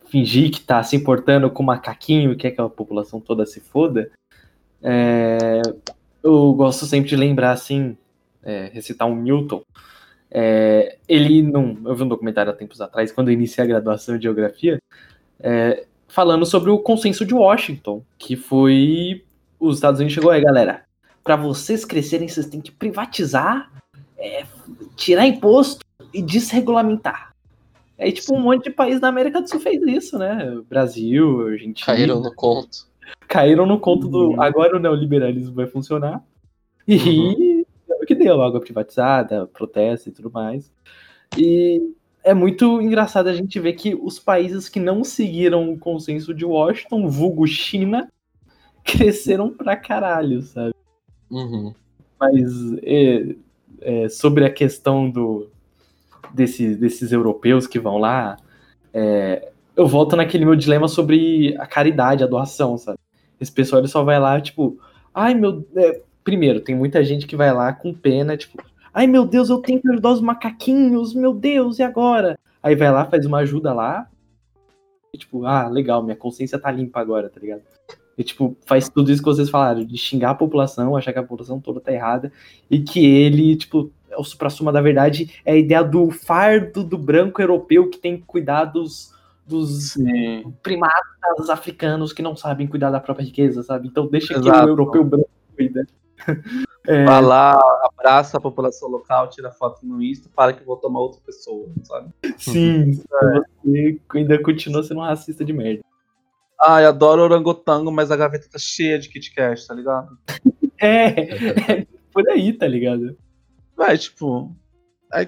fingir 0.07 0.51
que 0.51 0.61
tá 0.61 0.83
se 0.83 0.97
importando 0.97 1.51
com 1.51 1.63
macaquinho 1.63 2.33
e 2.33 2.37
quer 2.37 2.51
que 2.51 2.61
a 2.61 2.69
população 2.69 3.21
toda 3.21 3.47
se 3.47 3.61
foda. 3.61 4.11
É, 4.83 5.63
eu 6.23 6.53
gosto 6.53 6.87
sempre 6.87 7.11
de 7.11 7.17
lembrar, 7.17 7.53
assim, 7.53 7.97
é, 8.43 8.71
recitar 8.73 9.09
um 9.09 9.17
Newton. 9.17 9.63
É, 10.31 10.97
ele 11.09 11.43
não. 11.43 11.77
Eu 11.85 11.95
vi 11.95 12.03
um 12.03 12.09
documentário 12.09 12.51
há 12.51 12.55
tempos 12.55 12.81
atrás, 12.81 13.13
quando 13.13 13.29
eu 13.29 13.35
iniciei 13.35 13.65
a 13.65 13.69
graduação 13.69 14.17
em 14.17 14.23
geografia, 14.23 14.81
é, 15.41 15.85
falando 16.09 16.47
sobre 16.47 16.71
o 16.71 16.79
consenso 16.79 17.25
de 17.25 17.35
Washington, 17.35 18.03
que 18.19 18.37
foi 18.37 19.25
os 19.69 19.77
Estados 19.77 20.01
Unidos 20.01 20.15
chegou 20.15 20.31
aí, 20.31 20.43
galera. 20.43 20.85
Para 21.23 21.37
vocês 21.37 21.85
crescerem, 21.85 22.29
vocês 22.29 22.47
têm 22.47 22.61
que 22.61 22.73
privatizar, 22.73 23.71
é, 24.19 24.45
tirar 24.97 25.27
imposto 25.27 25.85
e 26.13 26.21
desregulamentar. 26.21 27.33
Aí, 27.99 28.11
tipo, 28.11 28.35
um 28.35 28.41
monte 28.41 28.65
de 28.65 28.71
país 28.71 28.99
da 29.01 29.09
América 29.09 29.41
do 29.41 29.49
Sul 29.49 29.61
fez 29.61 29.81
isso, 29.83 30.19
né? 30.19 30.61
Brasil, 30.69 31.47
Argentina. 31.47 31.87
Caíram 31.87 32.21
no 32.21 32.35
conto. 32.35 32.91
caíram 33.29 33.67
no 33.67 33.79
conto 33.79 34.09
do 34.09 34.31
Uhum. 34.31 34.43
agora 34.43 34.77
o 34.77 34.81
neoliberalismo 34.81 35.55
vai 35.55 35.67
funcionar. 35.67 36.23
E 36.89 37.65
é 37.89 37.95
o 37.95 38.07
que 38.07 38.15
deu, 38.15 38.43
água 38.43 38.61
privatizada, 38.61 39.47
protesto 39.47 40.09
e 40.09 40.13
tudo 40.13 40.31
mais. 40.31 40.71
E 41.39 41.81
é 42.25 42.35
muito 42.35 42.83
engraçado 42.83 43.29
a 43.29 43.35
gente 43.35 43.59
ver 43.61 43.75
que 43.75 43.95
os 43.95 44.19
países 44.19 44.69
que 44.69 44.81
não 44.81 45.05
seguiram 45.05 45.73
o 45.73 45.79
consenso 45.79 46.35
de 46.35 46.45
Washington, 46.45 47.09
vulgo 47.09 47.47
China, 47.47 48.09
cresceram 48.85 49.51
pra 49.51 49.77
caralho, 49.77 50.43
sabe? 50.43 50.75
Uhum. 51.31 51.75
Mas 52.21 52.73
é, 52.83 53.35
é, 53.81 54.09
sobre 54.09 54.45
a 54.45 54.51
questão 54.51 55.11
do, 55.11 55.49
desse- 56.33 56.77
desses 56.77 57.13
europeus 57.13 57.67
que 57.67 57.79
vão 57.81 57.99
lá, 57.99 58.37
é, 58.93 59.51
eu 59.75 59.87
volto 59.87 60.17
naquele 60.17 60.45
meu 60.45 60.55
dilema 60.55 60.87
sobre 60.89 61.57
a 61.59 61.67
caridade, 61.67 62.23
a 62.23 62.27
doação, 62.27 62.77
sabe? 62.77 62.99
Esse 63.41 63.51
pessoal 63.51 63.81
ele 63.81 63.89
só 63.89 64.05
vai 64.05 64.21
lá, 64.21 64.41
tipo, 64.41 64.79
ai 65.15 65.35
meu. 65.35 65.67
é, 65.75 66.01
primeiro, 66.23 66.61
tem 66.61 66.75
muita 66.77 67.03
gente 67.03 67.27
que 67.27 67.35
vai 67.35 67.53
lá 67.53 67.73
com 67.73 67.93
pena, 67.93 68.37
tipo, 68.37 68.63
ai 68.95 69.07
meu 69.07 69.25
Deus, 69.25 69.51
eu 69.51 69.59
tenho 69.59 69.81
que 69.81 69.91
ajudar 69.91 70.13
os 70.13 70.21
macaquinhos, 70.21 71.15
meu 71.15 71.35
Deus, 71.35 71.79
e 71.79 71.83
agora? 71.83 72.39
Aí 72.63 72.77
vai 72.77 72.93
lá, 72.93 73.05
faz 73.07 73.27
uma 73.27 73.39
ajuda 73.39 73.73
lá, 73.73 74.07
e 75.13 75.19
tipo, 75.19 75.45
ah, 75.45 75.67
legal, 75.67 76.03
minha 76.03 76.15
consciência 76.15 76.59
tá 76.59 76.71
limpa 76.71 77.01
agora, 77.01 77.29
tá 77.29 77.41
ligado? 77.41 77.63
E, 78.23 78.25
tipo, 78.25 78.57
faz 78.65 78.89
tudo 78.89 79.11
isso 79.11 79.21
que 79.21 79.29
vocês 79.29 79.51
falaram, 79.51 79.85
de 79.85 79.99
xingar 79.99 80.31
a 80.31 80.35
população, 80.35 80.97
achar 80.97 81.13
que 81.13 81.19
a 81.19 81.25
população 81.25 81.59
toda 81.59 81.81
tá 81.81 81.93
errada, 81.93 82.33
e 82.71 82.79
que 82.79 83.05
ele, 83.05 83.57
tipo, 83.57 83.91
é 84.09 84.17
o 84.17 84.23
supra-suma 84.23 84.71
da 84.71 84.81
verdade, 84.81 85.41
é 85.45 85.53
a 85.53 85.57
ideia 85.57 85.83
do 85.83 86.09
fardo 86.13 86.85
do 86.85 86.97
branco 86.97 87.43
europeu 87.43 87.91
que 87.91 87.99
tem 87.99 88.17
que 88.17 88.23
cuidar 88.23 88.67
dos, 88.67 89.13
dos 89.45 89.95
Sim. 89.95 90.55
primatas 90.63 91.51
africanos 91.51 92.13
que 92.13 92.23
não 92.23 92.37
sabem 92.37 92.69
cuidar 92.69 92.93
da 92.93 93.01
própria 93.01 93.25
riqueza, 93.25 93.65
sabe? 93.65 93.89
Então 93.89 94.07
deixa 94.07 94.35
que 94.35 94.41
Exato. 94.41 94.67
o 94.67 94.71
europeu 94.71 95.03
branco 95.03 95.31
cuida. 95.57 95.87
É, 96.85 97.05
Vai 97.05 97.23
lá, 97.23 97.61
abraça 97.97 98.37
a 98.37 98.41
população 98.41 98.89
local, 98.89 99.31
tira 99.31 99.53
foto 99.53 99.87
no 99.87 100.03
Insta, 100.03 100.29
fala 100.35 100.53
que 100.53 100.65
vou 100.65 100.77
tomar 100.77 100.99
outra 100.99 101.21
pessoa, 101.25 101.69
sabe? 101.85 102.09
sim, 102.37 103.01
você 103.63 104.01
ainda 104.13 104.43
continua 104.43 104.83
sendo 104.83 104.99
um 104.99 105.05
racista 105.05 105.45
de 105.45 105.53
merda. 105.53 105.85
Ai, 106.65 106.85
adoro 106.85 107.23
orangotango, 107.23 107.91
mas 107.91 108.11
a 108.11 108.17
gaveta 108.17 108.49
tá 108.51 108.59
cheia 108.59 108.99
de 108.99 109.09
Kit 109.09 109.35
Kat, 109.35 109.67
tá 109.67 109.75
ligado? 109.75 110.17
É, 110.81 111.07
é 111.81 111.87
por 112.13 112.29
aí, 112.29 112.53
tá 112.53 112.67
ligado? 112.67 113.17
Vai, 113.77 113.97
tipo. 113.99 114.55
É, 115.13 115.23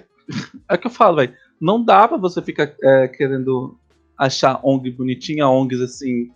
é 0.68 0.74
o 0.74 0.78
que 0.78 0.86
eu 0.86 0.90
falo, 0.90 1.16
velho. 1.16 1.34
Não 1.60 1.82
dá 1.82 2.06
pra 2.06 2.16
você 2.16 2.40
ficar 2.42 2.72
é, 2.82 3.08
querendo 3.08 3.78
achar 4.16 4.60
ONG 4.62 4.90
bonitinha, 4.90 5.48
ONGs 5.48 5.80
assim, 5.80 6.30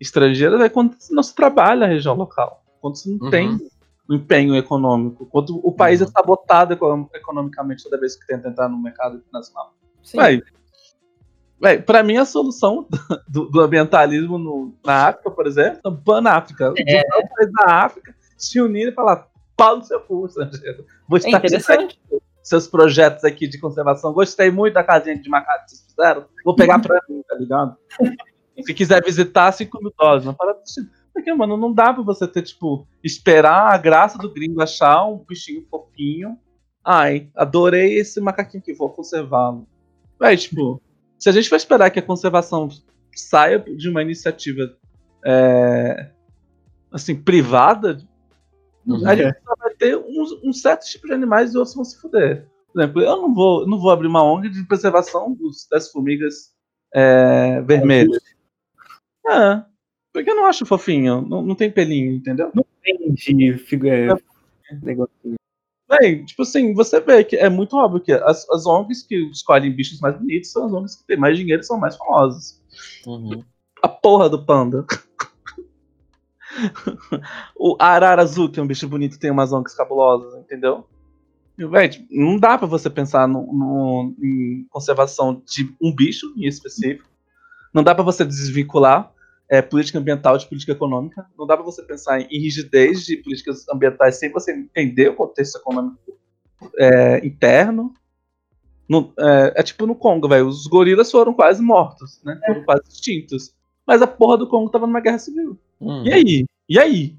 estrangeira 0.00 0.64
é 0.64 0.68
quando 0.68 0.96
não 1.10 1.22
se 1.22 1.34
trabalha 1.34 1.86
a 1.86 1.88
região 1.88 2.14
local, 2.14 2.62
quando 2.80 2.96
se 2.96 3.08
não 3.10 3.18
Uhum. 3.24 3.30
tem 3.30 3.48
um 4.08 4.14
empenho 4.14 4.56
econômico, 4.56 5.26
quando 5.26 5.60
o 5.64 5.70
país 5.72 6.00
Uhum. 6.00 6.06
é 6.08 6.10
sabotado 6.10 6.72
econom- 6.74 7.08
economicamente 7.14 7.84
toda 7.84 8.00
vez 8.00 8.16
que 8.16 8.26
tenta 8.26 8.48
entrar 8.48 8.68
no 8.68 8.76
mercado 8.82 9.18
internacional. 9.18 9.74
Sim. 10.02 10.18
Véi, 10.18 10.42
pra 11.84 12.02
mim 12.02 12.16
a 12.16 12.24
solução 12.24 12.86
do, 13.28 13.46
do 13.50 13.60
ambientalismo 13.60 14.38
no- 14.38 14.74
na 14.84 15.08
África, 15.08 15.30
por 15.30 15.46
exemplo, 15.46 15.80
é 15.84 15.90
Pan-África. 16.04 16.72
É. 16.86 17.00
Os 17.00 17.28
países 17.34 17.52
da 17.54 17.64
África 17.84 18.14
se 18.36 18.60
unirem 18.60 18.90
e 18.90 18.94
falar, 18.94 19.28
pau 19.56 19.76
no 19.76 19.84
seu 19.84 20.00
cu, 20.00 20.26
estrangeiro. 20.26 20.84
Vou 21.08 21.18
É 21.18 21.20
estar 21.20 21.38
interessante. 21.38 22.00
seus 22.42 22.66
projetos 22.66 23.22
aqui 23.24 23.46
de 23.46 23.58
conservação. 23.60 24.12
Gostei 24.14 24.50
muito 24.50 24.74
da 24.74 24.82
casinha 24.82 25.18
de 25.20 25.28
macaco 25.28 25.64
que 25.66 25.70
vocês 25.72 25.86
fizeram. 25.90 26.24
Vou 26.44 26.54
pegar 26.56 26.78
pra 26.80 26.98
mim, 27.08 27.22
tá 27.28 27.34
ligado? 27.34 27.76
Se 28.64 28.74
quiser 28.74 29.02
visitar, 29.04 29.52
5 29.52 29.78
mil 29.82 29.92
dólares. 29.98 30.24
Uma 30.24 30.34
parada 30.34 30.60
assim. 30.62 30.82
Porque, 31.12 31.32
mano, 31.34 31.56
não 31.56 31.72
dá 31.72 31.92
pra 31.92 32.02
você 32.02 32.26
ter, 32.26 32.42
tipo, 32.42 32.86
esperar 33.02 33.72
a 33.74 33.76
graça 33.78 34.16
do 34.18 34.30
gringo 34.32 34.62
achar 34.62 35.04
um 35.06 35.18
bichinho 35.18 35.66
fofinho. 35.70 36.38
Ai, 36.84 37.28
adorei 37.34 37.98
esse 37.98 38.20
macaquinho 38.20 38.62
aqui, 38.62 38.72
vou 38.72 38.88
conservá-lo. 38.90 39.66
Véi, 40.18 40.36
tipo, 40.36 40.80
se 41.20 41.28
a 41.28 41.32
gente 41.32 41.48
for 41.48 41.56
esperar 41.56 41.90
que 41.90 41.98
a 41.98 42.02
conservação 42.02 42.68
saia 43.14 43.58
de 43.58 43.88
uma 43.88 44.02
iniciativa 44.02 44.76
é, 45.24 46.10
assim, 46.90 47.14
privada, 47.14 47.98
Uhum. 48.86 49.06
a 49.06 49.14
gente 49.14 49.36
só 49.44 49.54
vai 49.56 49.74
ter 49.74 49.94
uns, 49.96 50.32
um 50.42 50.52
certo 50.54 50.86
tipo 50.86 51.06
de 51.06 51.12
animais 51.12 51.52
e 51.52 51.58
outros 51.58 51.74
vão 51.76 51.84
se 51.84 52.00
fuder. 52.00 52.48
Por 52.72 52.80
exemplo, 52.80 53.02
eu 53.02 53.16
não 53.16 53.34
vou, 53.34 53.66
não 53.66 53.78
vou 53.78 53.90
abrir 53.90 54.06
uma 54.06 54.24
ONG 54.24 54.48
de 54.48 54.64
preservação 54.64 55.34
dos, 55.34 55.66
das 55.70 55.90
formigas 55.90 56.52
é, 56.94 57.60
vermelhas. 57.60 58.22
É, 59.28 59.62
porque 60.12 60.30
eu 60.30 60.34
não 60.34 60.46
acho 60.46 60.64
fofinho, 60.64 61.20
não, 61.22 61.42
não 61.42 61.54
tem 61.54 61.70
pelinho, 61.70 62.12
entendeu? 62.14 62.50
Entendi. 62.84 63.58
Figu- 63.58 63.86
é, 63.86 64.08
negocinho. 64.82 65.34
Bem, 65.90 66.24
tipo 66.24 66.42
assim, 66.42 66.72
você 66.72 67.00
vê 67.00 67.24
que 67.24 67.36
é 67.36 67.48
muito 67.48 67.76
óbvio 67.76 68.00
que 68.00 68.12
as, 68.12 68.48
as 68.50 68.64
ONGs 68.64 69.02
que 69.02 69.16
escolhem 69.30 69.74
bichos 69.74 69.98
mais 70.00 70.16
bonitos 70.16 70.52
são 70.52 70.66
as 70.66 70.72
ONGs 70.72 70.94
que 70.96 71.06
têm 71.06 71.16
mais 71.16 71.36
dinheiro 71.36 71.60
e 71.62 71.66
são 71.66 71.78
mais 71.78 71.96
famosas. 71.96 72.62
Uhum. 73.04 73.42
A 73.82 73.88
porra 73.88 74.30
do 74.30 74.44
panda. 74.44 74.86
o 77.58 77.76
arara 77.78 78.22
azul, 78.22 78.48
que 78.48 78.60
é 78.60 78.62
um 78.62 78.66
bicho 78.66 78.88
bonito, 78.88 79.18
tem 79.18 79.30
umas 79.32 79.52
ONGs 79.52 79.74
cabulosas, 79.74 80.38
entendeu? 80.40 80.86
Véi, 81.58 81.88
tipo, 81.88 82.06
não 82.10 82.38
dá 82.38 82.56
pra 82.56 82.66
você 82.66 82.88
pensar 82.88 83.26
no, 83.28 83.42
no- 83.52 84.14
em 84.22 84.64
conservação 84.70 85.42
de 85.44 85.74
um 85.82 85.94
bicho 85.94 86.32
em 86.36 86.46
específico. 86.46 87.08
Não 87.74 87.82
dá 87.82 87.94
pra 87.94 88.04
você 88.04 88.24
desvincular 88.24 89.12
é, 89.50 89.60
política 89.60 89.98
ambiental 89.98 90.38
de 90.38 90.46
política 90.46 90.72
econômica. 90.72 91.26
Não 91.36 91.46
dá 91.46 91.56
pra 91.56 91.64
você 91.64 91.82
pensar 91.82 92.20
em 92.20 92.28
rigidez 92.40 93.04
de 93.04 93.16
políticas 93.16 93.66
ambientais 93.68 94.16
sem 94.16 94.30
você 94.30 94.52
entender 94.52 95.08
o 95.08 95.14
contexto 95.16 95.56
econômico 95.58 95.98
é, 96.78 97.26
interno. 97.26 97.92
No- 98.88 99.12
é, 99.18 99.54
é 99.56 99.62
tipo 99.62 99.86
no 99.86 99.94
Congo, 99.94 100.28
velho. 100.28 100.46
Os 100.46 100.66
gorilas 100.66 101.10
foram 101.10 101.34
quase 101.34 101.60
mortos, 101.62 102.20
né? 102.24 102.40
Foram 102.46 102.64
quase 102.64 102.82
extintos. 102.88 103.52
Mas 103.86 104.00
a 104.02 104.06
porra 104.06 104.38
do 104.38 104.46
Congo 104.48 104.70
tava 104.70 104.86
numa 104.86 105.00
guerra 105.00 105.18
civil. 105.18 105.58
Uhum. 105.80 106.04
E 106.06 106.12
aí? 106.12 106.44
E 106.68 106.78
aí? 106.78 107.16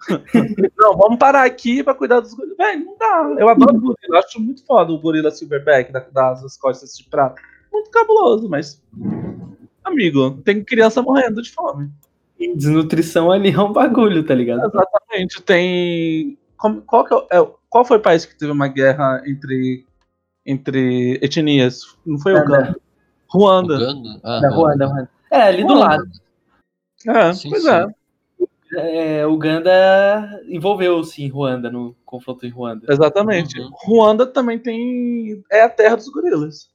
não, 0.78 0.96
vamos 0.96 1.18
parar 1.18 1.44
aqui 1.44 1.82
pra 1.82 1.94
cuidar 1.94 2.20
dos 2.20 2.34
gorilas. 2.34 2.56
Véi, 2.58 2.76
não 2.76 2.96
dá. 2.98 3.34
Eu 3.38 3.48
adoro 3.48 3.72
gorila. 3.80 3.96
Eu 4.04 4.18
acho 4.18 4.40
muito 4.40 4.64
foda 4.64 4.92
o 4.92 4.98
gorila 5.00 5.30
silverback 5.30 5.90
da- 5.92 6.00
das 6.10 6.56
costas 6.58 6.92
de 6.96 7.04
prata. 7.04 7.40
Muito 7.72 7.90
cabuloso, 7.90 8.48
mas. 8.48 8.82
Amigo, 9.86 10.42
tem 10.44 10.62
criança 10.64 11.00
morrendo 11.00 11.40
de 11.40 11.50
fome. 11.50 11.90
E 12.38 12.54
Desnutrição 12.54 13.30
ali 13.30 13.50
é 13.50 13.58
um 13.60 13.72
bagulho, 13.72 14.24
tá 14.24 14.34
ligado? 14.34 14.66
Exatamente. 14.66 15.40
Tem. 15.42 16.36
qual, 16.86 17.04
que 17.04 17.14
é, 17.34 17.40
o- 17.40 17.54
qual 17.70 17.84
foi 17.84 17.96
o 17.96 18.02
país 18.02 18.26
que 18.26 18.36
teve 18.36 18.52
uma 18.52 18.68
guerra 18.68 19.22
entre, 19.26 19.86
entre 20.44 21.18
etnias? 21.22 21.96
Não 22.04 22.18
foi 22.18 22.34
o 22.34 22.40
Uganda? 22.40 22.76
Ruanda. 23.28 23.74
Uganda? 23.76 24.20
Ah, 24.22 24.40
Da 24.40 24.50
Ruanda, 24.50 24.86
Ruanda. 24.86 25.10
É, 25.30 25.42
ali 25.42 25.62
do 25.64 25.74
Ruanda. 25.74 25.96
lado. 25.96 26.10
É, 27.06 27.32
Sim, 27.32 27.50
pois 27.50 27.62
sim. 27.62 27.68
é. 27.70 27.86
É, 29.20 29.26
Uganda 29.26 30.42
envolveu-se 30.48 31.22
em 31.22 31.28
Ruanda, 31.28 31.70
no 31.70 31.94
confronto 32.04 32.44
em 32.44 32.50
Ruanda. 32.50 32.84
Exatamente. 32.92 33.58
Uhum. 33.60 33.70
Ruanda 33.84 34.26
também 34.26 34.58
tem. 34.58 35.42
É 35.50 35.62
a 35.62 35.68
terra 35.68 35.96
dos 35.96 36.08
gorilas. 36.08 36.68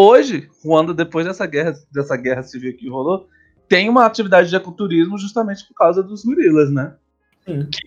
Hoje, 0.00 0.48
Ruanda, 0.64 0.94
depois 0.94 1.26
dessa 1.26 1.44
guerra, 1.44 1.74
dessa 1.90 2.16
guerra 2.16 2.44
civil 2.44 2.76
que 2.76 2.88
rolou, 2.88 3.28
tem 3.68 3.88
uma 3.88 4.06
atividade 4.06 4.48
de 4.48 4.54
ecoturismo 4.54 5.18
justamente 5.18 5.66
por 5.66 5.74
causa 5.74 6.04
dos 6.04 6.24
gorilas, 6.24 6.70
né? 6.70 6.94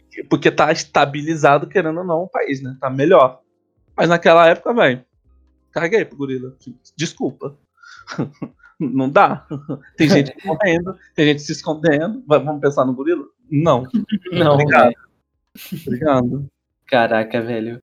Que- 0.10 0.22
Porque 0.26 0.52
tá 0.52 0.70
estabilizado, 0.74 1.68
querendo 1.68 2.00
ou 2.00 2.04
não, 2.06 2.24
o 2.24 2.28
país, 2.28 2.62
né? 2.62 2.76
Tá 2.82 2.90
melhor. 2.90 3.40
Mas 3.96 4.10
naquela 4.10 4.46
época, 4.46 4.74
velho, 4.74 5.06
caguei 5.72 6.04
pro 6.04 6.18
gorila. 6.18 6.54
Desculpa. 6.98 7.58
Não 8.78 9.10
dá. 9.10 9.48
Tem 9.96 10.10
gente 10.10 10.34
morrendo, 10.44 10.98
tem 11.16 11.28
gente 11.28 11.44
se 11.44 11.52
escondendo. 11.52 12.24
Vamos 12.28 12.60
pensar 12.60 12.84
no 12.84 12.94
gorila? 12.94 13.24
Não. 13.50 13.88
Não, 14.34 14.54
Obrigado. 14.56 14.86
velho. 14.86 15.82
Obrigado. 15.86 16.48
Caraca, 16.88 17.42
velho. 17.42 17.80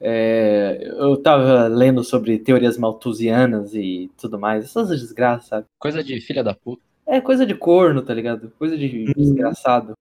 É, 0.00 0.78
eu 0.98 1.16
tava 1.18 1.68
lendo 1.68 2.02
sobre 2.02 2.38
teorias 2.38 2.78
malthusianas 2.78 3.74
e 3.74 4.10
tudo 4.16 4.38
mais. 4.38 4.64
Essas 4.64 4.88
desgraças, 4.88 5.48
sabe? 5.48 5.66
Coisa 5.78 6.02
de 6.02 6.20
filha 6.20 6.42
da 6.42 6.54
puta. 6.54 6.82
É 7.06 7.20
coisa 7.20 7.44
de 7.44 7.54
corno, 7.54 8.00
tá 8.02 8.14
ligado? 8.14 8.52
Coisa 8.58 8.78
de 8.78 9.12
desgraçado. 9.14 9.92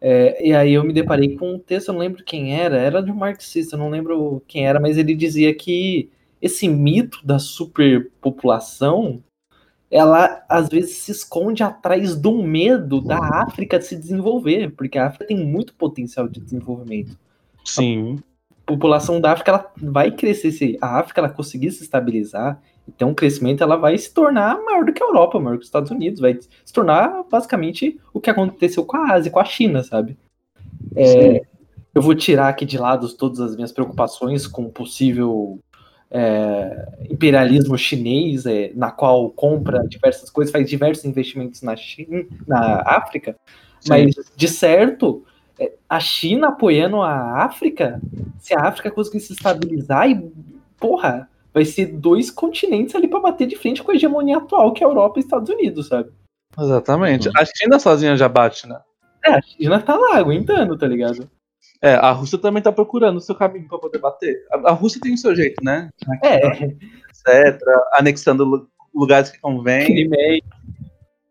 É, 0.00 0.46
e 0.46 0.54
aí 0.54 0.72
eu 0.72 0.84
me 0.84 0.92
deparei 0.92 1.36
com 1.36 1.54
um 1.54 1.58
texto, 1.58 1.88
eu 1.88 1.94
não 1.94 2.00
lembro 2.00 2.24
quem 2.24 2.58
era, 2.58 2.76
era 2.76 3.02
de 3.02 3.10
um 3.10 3.14
marxista, 3.14 3.76
eu 3.76 3.78
não 3.78 3.90
lembro 3.90 4.42
quem 4.46 4.66
era, 4.66 4.80
mas 4.80 4.96
ele 4.96 5.14
dizia 5.14 5.54
que 5.54 6.08
esse 6.40 6.66
mito 6.68 7.20
da 7.24 7.38
superpopulação, 7.38 9.22
ela 9.90 10.42
às 10.48 10.68
vezes 10.68 10.96
se 10.96 11.12
esconde 11.12 11.62
atrás 11.62 12.16
do 12.16 12.42
medo 12.42 13.00
da 13.00 13.18
África 13.18 13.80
se 13.80 13.94
desenvolver, 13.94 14.70
porque 14.70 14.98
a 14.98 15.08
África 15.08 15.26
tem 15.26 15.36
muito 15.36 15.74
potencial 15.74 16.26
de 16.26 16.40
desenvolvimento. 16.40 17.18
Sim. 17.62 18.22
A 18.70 18.72
população 18.72 19.20
da 19.20 19.32
África 19.32 19.50
ela 19.50 19.72
vai 19.76 20.12
crescer, 20.12 20.52
se 20.52 20.78
a 20.80 21.00
África 21.00 21.20
ela 21.20 21.28
conseguir 21.28 21.72
se 21.72 21.82
estabilizar, 21.82 22.62
e 22.86 22.92
ter 22.92 23.04
um 23.04 23.12
crescimento, 23.12 23.62
ela 23.62 23.76
vai 23.76 23.98
se 23.98 24.14
tornar 24.14 24.62
maior 24.62 24.84
do 24.84 24.92
que 24.92 25.02
a 25.02 25.06
Europa, 25.06 25.40
maior 25.40 25.56
que 25.56 25.62
os 25.62 25.66
Estados 25.66 25.90
Unidos, 25.90 26.20
vai 26.20 26.38
se 26.64 26.72
tornar 26.72 27.24
basicamente 27.28 27.98
o 28.14 28.20
que 28.20 28.30
aconteceu 28.30 28.84
com 28.84 28.96
a 28.96 29.12
Ásia, 29.12 29.30
com 29.30 29.40
a 29.40 29.44
China, 29.44 29.82
sabe? 29.82 30.16
É, 30.94 31.42
eu 31.92 32.00
vou 32.00 32.14
tirar 32.14 32.48
aqui 32.48 32.64
de 32.64 32.78
lado 32.78 33.08
todas 33.16 33.40
as 33.40 33.56
minhas 33.56 33.72
preocupações 33.72 34.46
com 34.46 34.62
o 34.62 34.70
possível 34.70 35.58
é, 36.08 37.06
imperialismo 37.10 37.76
chinês, 37.76 38.46
é, 38.46 38.70
na 38.74 38.92
qual 38.92 39.30
compra 39.30 39.84
diversas 39.88 40.30
coisas, 40.30 40.52
faz 40.52 40.68
diversos 40.68 41.04
investimentos 41.04 41.60
na 41.62 41.74
China, 41.74 42.24
na 42.46 42.82
África, 42.86 43.36
mas 43.88 44.14
de 44.36 44.46
certo, 44.48 45.24
a 45.88 46.00
China 46.00 46.48
apoiando 46.48 47.00
a 47.02 47.42
África, 47.44 48.00
se 48.38 48.54
a 48.54 48.62
África 48.62 48.90
conseguir 48.90 49.20
se 49.20 49.32
estabilizar 49.32 50.10
e, 50.10 50.32
porra, 50.78 51.28
vai 51.52 51.64
ser 51.64 51.86
dois 51.86 52.30
continentes 52.30 52.94
ali 52.94 53.08
pra 53.08 53.20
bater 53.20 53.46
de 53.46 53.56
frente 53.56 53.82
com 53.82 53.90
a 53.90 53.94
hegemonia 53.94 54.38
atual, 54.38 54.72
que 54.72 54.82
é 54.82 54.86
a 54.86 54.90
Europa 54.90 55.18
e 55.18 55.22
Estados 55.22 55.48
Unidos, 55.50 55.88
sabe? 55.88 56.10
Exatamente. 56.58 57.28
Uhum. 57.28 57.34
A 57.36 57.44
China 57.44 57.78
sozinha 57.78 58.16
já 58.16 58.28
bate, 58.28 58.68
né? 58.68 58.78
É, 59.24 59.32
a 59.32 59.42
China 59.42 59.80
tá 59.82 59.96
lá 59.96 60.16
aguentando, 60.16 60.76
tá 60.78 60.86
ligado? 60.86 61.28
É, 61.82 61.94
a 61.94 62.10
Rússia 62.12 62.38
também 62.38 62.62
tá 62.62 62.70
procurando 62.72 63.16
o 63.16 63.20
seu 63.20 63.34
caminho 63.34 63.66
pra 63.68 63.78
poder 63.78 63.98
bater. 63.98 64.36
A, 64.50 64.70
a 64.70 64.72
Rússia 64.72 65.00
tem 65.00 65.14
o 65.14 65.18
seu 65.18 65.34
jeito, 65.34 65.62
né? 65.64 65.88
É, 66.22 66.46
Etc. 66.64 67.60
Anexando 67.94 68.44
lu- 68.44 68.68
lugares 68.94 69.30
que 69.30 69.40
convém. 69.40 69.86
Crimeia. 69.86 70.42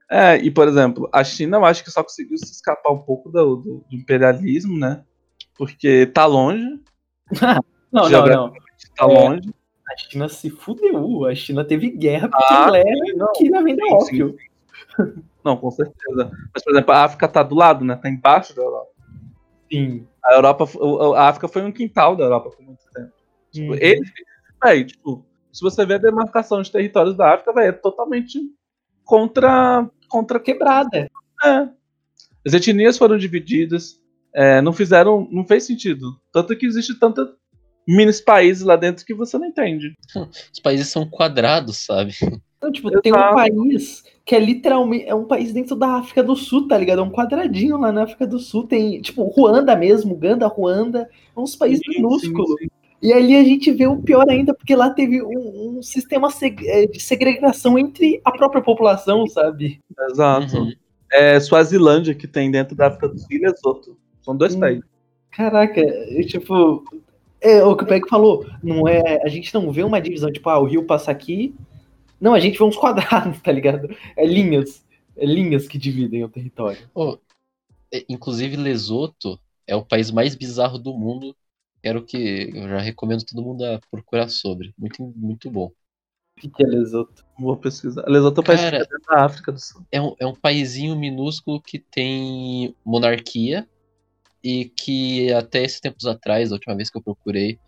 É, 0.10 0.38
e 0.38 0.50
por 0.50 0.68
exemplo, 0.68 1.08
a 1.14 1.24
China 1.24 1.58
eu 1.58 1.66
acho 1.66 1.84
que 1.84 1.92
só 1.92 2.02
conseguiu 2.04 2.38
se 2.38 2.52
escapar 2.52 2.92
um 2.92 2.98
pouco 3.00 3.30
do, 3.30 3.56
do- 3.58 3.86
do 3.90 3.96
imperialismo, 3.96 4.78
né? 4.78 5.04
Porque 5.58 6.06
tá 6.08 6.26
longe, 6.26 6.82
Não, 7.92 8.10
não, 8.10 8.26
não. 8.26 8.54
tá 8.96 9.06
É. 9.06 9.06
longe. 9.06 9.50
A 9.88 9.98
China 9.98 10.30
se 10.30 10.50
fudeu. 10.50 11.26
A 11.26 11.34
China 11.36 11.66
teve 11.66 11.90
guerra 11.90 12.28
porque 12.30 12.54
Ah, 12.54 12.70
é 12.76 13.14
não. 13.16 13.32
que 13.34 13.50
vender 13.50 13.84
Sim, 13.84 13.94
ópio. 14.24 14.36
Não, 15.44 15.58
com 15.58 15.72
certeza. 15.72 16.32
Mas, 16.54 16.64
por 16.64 16.72
exemplo, 16.74 16.92
a 16.94 17.04
África 17.06 17.28
tá 17.28 17.42
do 17.42 17.56
lado, 17.56 17.84
né? 17.84 17.96
Tá 17.96 18.08
embaixo 18.10 18.56
da 18.56 18.62
Europa. 18.62 18.92
Sim. 19.72 20.08
A 20.24 20.34
Europa, 20.36 20.66
a 21.18 21.28
África 21.30 21.48
foi 21.48 21.64
um 21.64 21.72
quintal 21.72 22.16
da 22.16 22.24
Europa 22.26 22.52
por 22.52 22.64
muito 22.64 22.84
tempo. 22.94 23.12
Tipo, 23.52 23.72
Uhum. 23.72 23.78
ele, 23.82 24.02
véi, 24.64 24.84
tipo, 24.86 25.26
se 25.52 25.62
você 25.62 25.86
vê 25.86 25.96
a 25.96 26.00
demarcação 26.00 26.62
de 26.62 26.72
territórios 26.72 27.16
da 27.18 27.34
África, 27.34 27.52
véi, 27.54 27.70
é 27.70 27.72
totalmente 27.72 28.40
contra, 29.04 29.90
contra 30.10 30.40
Quebrada. 30.40 31.10
É. 31.44 31.70
As 32.46 32.54
etnias 32.54 32.98
foram 32.98 33.18
divididas, 33.18 34.00
é, 34.34 34.62
não 34.62 34.74
fizeram, 34.74 35.28
não 35.32 35.46
fez 35.46 35.64
sentido. 35.64 36.20
Tanto 36.32 36.56
que 36.56 36.66
existe 36.66 37.00
tantos 37.00 37.30
mini 37.88 38.14
países 38.24 38.64
lá 38.64 38.76
dentro 38.76 39.06
que 39.06 39.14
você 39.14 39.38
não 39.38 39.48
entende. 39.48 39.96
Os 40.54 40.60
países 40.60 40.90
são 40.90 41.10
quadrados, 41.10 41.78
sabe? 41.78 42.14
Então, 42.58 42.72
tipo, 42.72 42.92
tem 43.02 43.14
um 43.14 43.16
Exato. 43.16 43.36
país 43.36 44.04
que 44.26 44.36
é 44.36 44.40
literalmente. 44.40 45.06
É 45.06 45.16
um 45.16 45.26
país 45.26 45.54
dentro 45.54 45.76
da 45.76 45.96
África 45.96 46.22
do 46.22 46.36
Sul, 46.36 46.68
tá 46.68 46.78
ligado? 46.78 47.00
É 47.00 47.04
um 47.04 47.12
quadradinho 47.12 47.78
lá 47.78 47.92
na 47.92 48.04
África 48.04 48.28
do 48.28 48.38
Sul. 48.38 48.68
Tem, 48.68 49.02
tipo, 49.02 49.24
Ruanda 49.24 49.76
mesmo, 49.76 50.14
Uganda, 50.14 50.46
Ruanda. 50.46 51.10
É 51.36 51.40
uns 51.40 51.56
países 51.56 51.82
Sim, 51.86 52.02
minúsculos. 52.02 52.50
sim, 52.60 52.66
sim. 52.66 52.79
E 53.02 53.14
ali 53.14 53.36
a 53.38 53.44
gente 53.44 53.72
vê 53.72 53.88
o 53.88 54.02
pior 54.02 54.26
ainda, 54.30 54.54
porque 54.54 54.76
lá 54.76 54.90
teve 54.90 55.22
um, 55.22 55.78
um 55.78 55.82
sistema 55.82 56.28
eh, 56.42 56.86
de 56.88 57.00
segregação 57.00 57.80
entre 57.80 58.20
a 58.26 58.32
própria 58.32 58.62
população, 58.62 59.26
sabe? 59.28 59.80
Exato. 60.12 60.58
Uhum. 60.58 60.74
É 61.12 61.40
Suazilândia 61.40 62.14
que 62.14 62.28
tem 62.28 62.52
dentro 62.52 62.76
da 62.76 62.88
África 62.88 63.08
do 63.08 63.18
Sul 63.18 63.28
e 63.32 63.40
Lesoto. 63.40 63.98
São 64.22 64.36
dois 64.36 64.54
Hum. 64.56 64.60
países. 64.60 64.84
Caraca, 65.32 65.80
e, 65.82 66.26
tipo. 66.26 66.84
É 67.42 67.64
o 67.64 67.76
que 67.76 67.86
o 67.86 67.88
Peg 67.88 68.08
falou. 68.10 68.46
Não 68.62 68.86
é, 68.86 69.22
a 69.24 69.30
gente 69.30 69.54
não 69.54 69.72
vê 69.72 69.82
uma 69.82 70.02
divisão, 70.02 70.30
tipo, 70.30 70.50
ah, 70.50 70.60
o 70.60 70.66
rio 70.66 70.84
passa 70.84 71.10
aqui. 71.10 71.56
Não, 72.20 72.34
a 72.34 72.40
gente 72.40 72.58
vê 72.58 72.64
uns 72.66 72.76
quadrados, 72.76 73.40
tá 73.42 73.52
ligado? 73.52 73.96
É 74.18 74.26
linhas. 74.26 74.86
É 75.16 75.26
linhas 75.26 75.68
que 75.68 75.78
dividem 75.78 76.24
o 76.24 76.30
território. 76.30 76.80
É, 77.94 78.04
inclusive, 78.10 78.58
Lesoto 78.58 79.40
é 79.66 79.76
o 79.76 79.86
país 79.86 80.12
mais 80.12 80.36
bizarro 80.36 80.78
do 80.78 80.94
mundo. 80.94 81.34
Quero 81.82 82.04
que 82.06 82.52
eu 82.54 82.68
já 82.68 82.80
recomendo 82.80 83.24
todo 83.24 83.44
mundo 83.44 83.64
a 83.64 83.80
procurar 83.90 84.30
sobre. 84.30 84.74
Muito, 84.78 85.14
muito 85.16 85.50
bom. 85.50 85.68
O 86.38 86.42
que 86.42 86.50
que 86.50 86.64
é 86.64 86.68
Lesoto? 86.68 87.26
Vou 87.38 87.56
pesquisar. 87.58 88.06
Lesoto 88.08 88.40
é 88.40 88.42
um 88.42 88.46
país 88.46 88.62
Cara, 88.62 88.80
dentro 88.80 89.00
da 89.08 89.26
África 89.26 89.52
do 89.52 89.60
Sul. 89.60 89.86
É 89.92 90.02
um, 90.02 90.16
é 90.20 90.26
um 90.26 90.36
paizinho 90.36 90.96
minúsculo 90.96 91.62
que 91.62 91.80
tem 91.80 92.76
monarquia 92.86 93.68
e 94.44 94.66
que 94.66 95.32
até 95.34 95.64
esses 95.64 95.80
tempos 95.80 96.06
atrás, 96.06 96.52
a 96.52 96.56
última 96.56 96.76
vez 96.76 96.90
que 96.90 96.98
eu 96.98 97.02
procurei, 97.02 97.60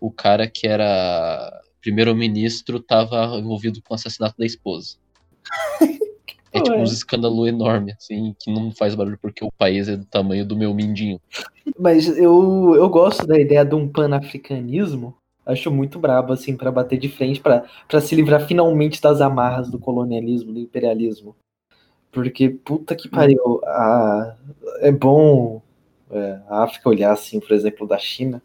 o 0.00 0.10
cara 0.10 0.48
que 0.48 0.66
era 0.66 1.62
primeiro-ministro 1.80 2.78
estava 2.78 3.38
envolvido 3.38 3.82
com 3.82 3.92
o 3.92 3.96
assassinato 3.96 4.36
da 4.38 4.46
esposa. 4.46 4.96
É 6.56 6.62
tipo 6.62 6.76
um 6.76 6.84
escândalo 6.84 7.46
enorme, 7.46 7.92
assim, 7.92 8.34
que 8.38 8.52
não 8.52 8.70
faz 8.70 8.94
barulho 8.94 9.18
porque 9.20 9.44
o 9.44 9.52
país 9.52 9.88
é 9.88 9.96
do 9.96 10.04
tamanho 10.06 10.46
do 10.46 10.56
meu 10.56 10.72
mindinho. 10.74 11.20
Mas 11.78 12.06
eu, 12.08 12.74
eu 12.76 12.88
gosto 12.88 13.26
da 13.26 13.38
ideia 13.38 13.64
de 13.64 13.74
um 13.74 13.88
panafricanismo. 13.88 15.14
Acho 15.44 15.70
muito 15.70 15.98
brabo, 15.98 16.32
assim, 16.32 16.56
pra 16.56 16.72
bater 16.72 16.98
de 16.98 17.08
frente, 17.08 17.40
pra 17.40 17.64
pra 17.86 18.00
se 18.00 18.14
livrar 18.16 18.46
finalmente 18.46 19.00
das 19.00 19.20
amarras 19.20 19.70
do 19.70 19.78
colonialismo, 19.78 20.52
do 20.52 20.58
imperialismo. 20.58 21.36
Porque, 22.12 22.48
puta 22.48 22.94
que 22.96 23.08
pariu, 23.08 23.60
a- 23.64 24.34
é 24.80 24.90
bom 24.92 25.60
é, 26.10 26.40
a 26.48 26.62
África 26.64 26.88
olhar, 26.88 27.12
assim, 27.12 27.40
por 27.40 27.52
exemplo, 27.52 27.86
da 27.86 27.98
China, 27.98 28.42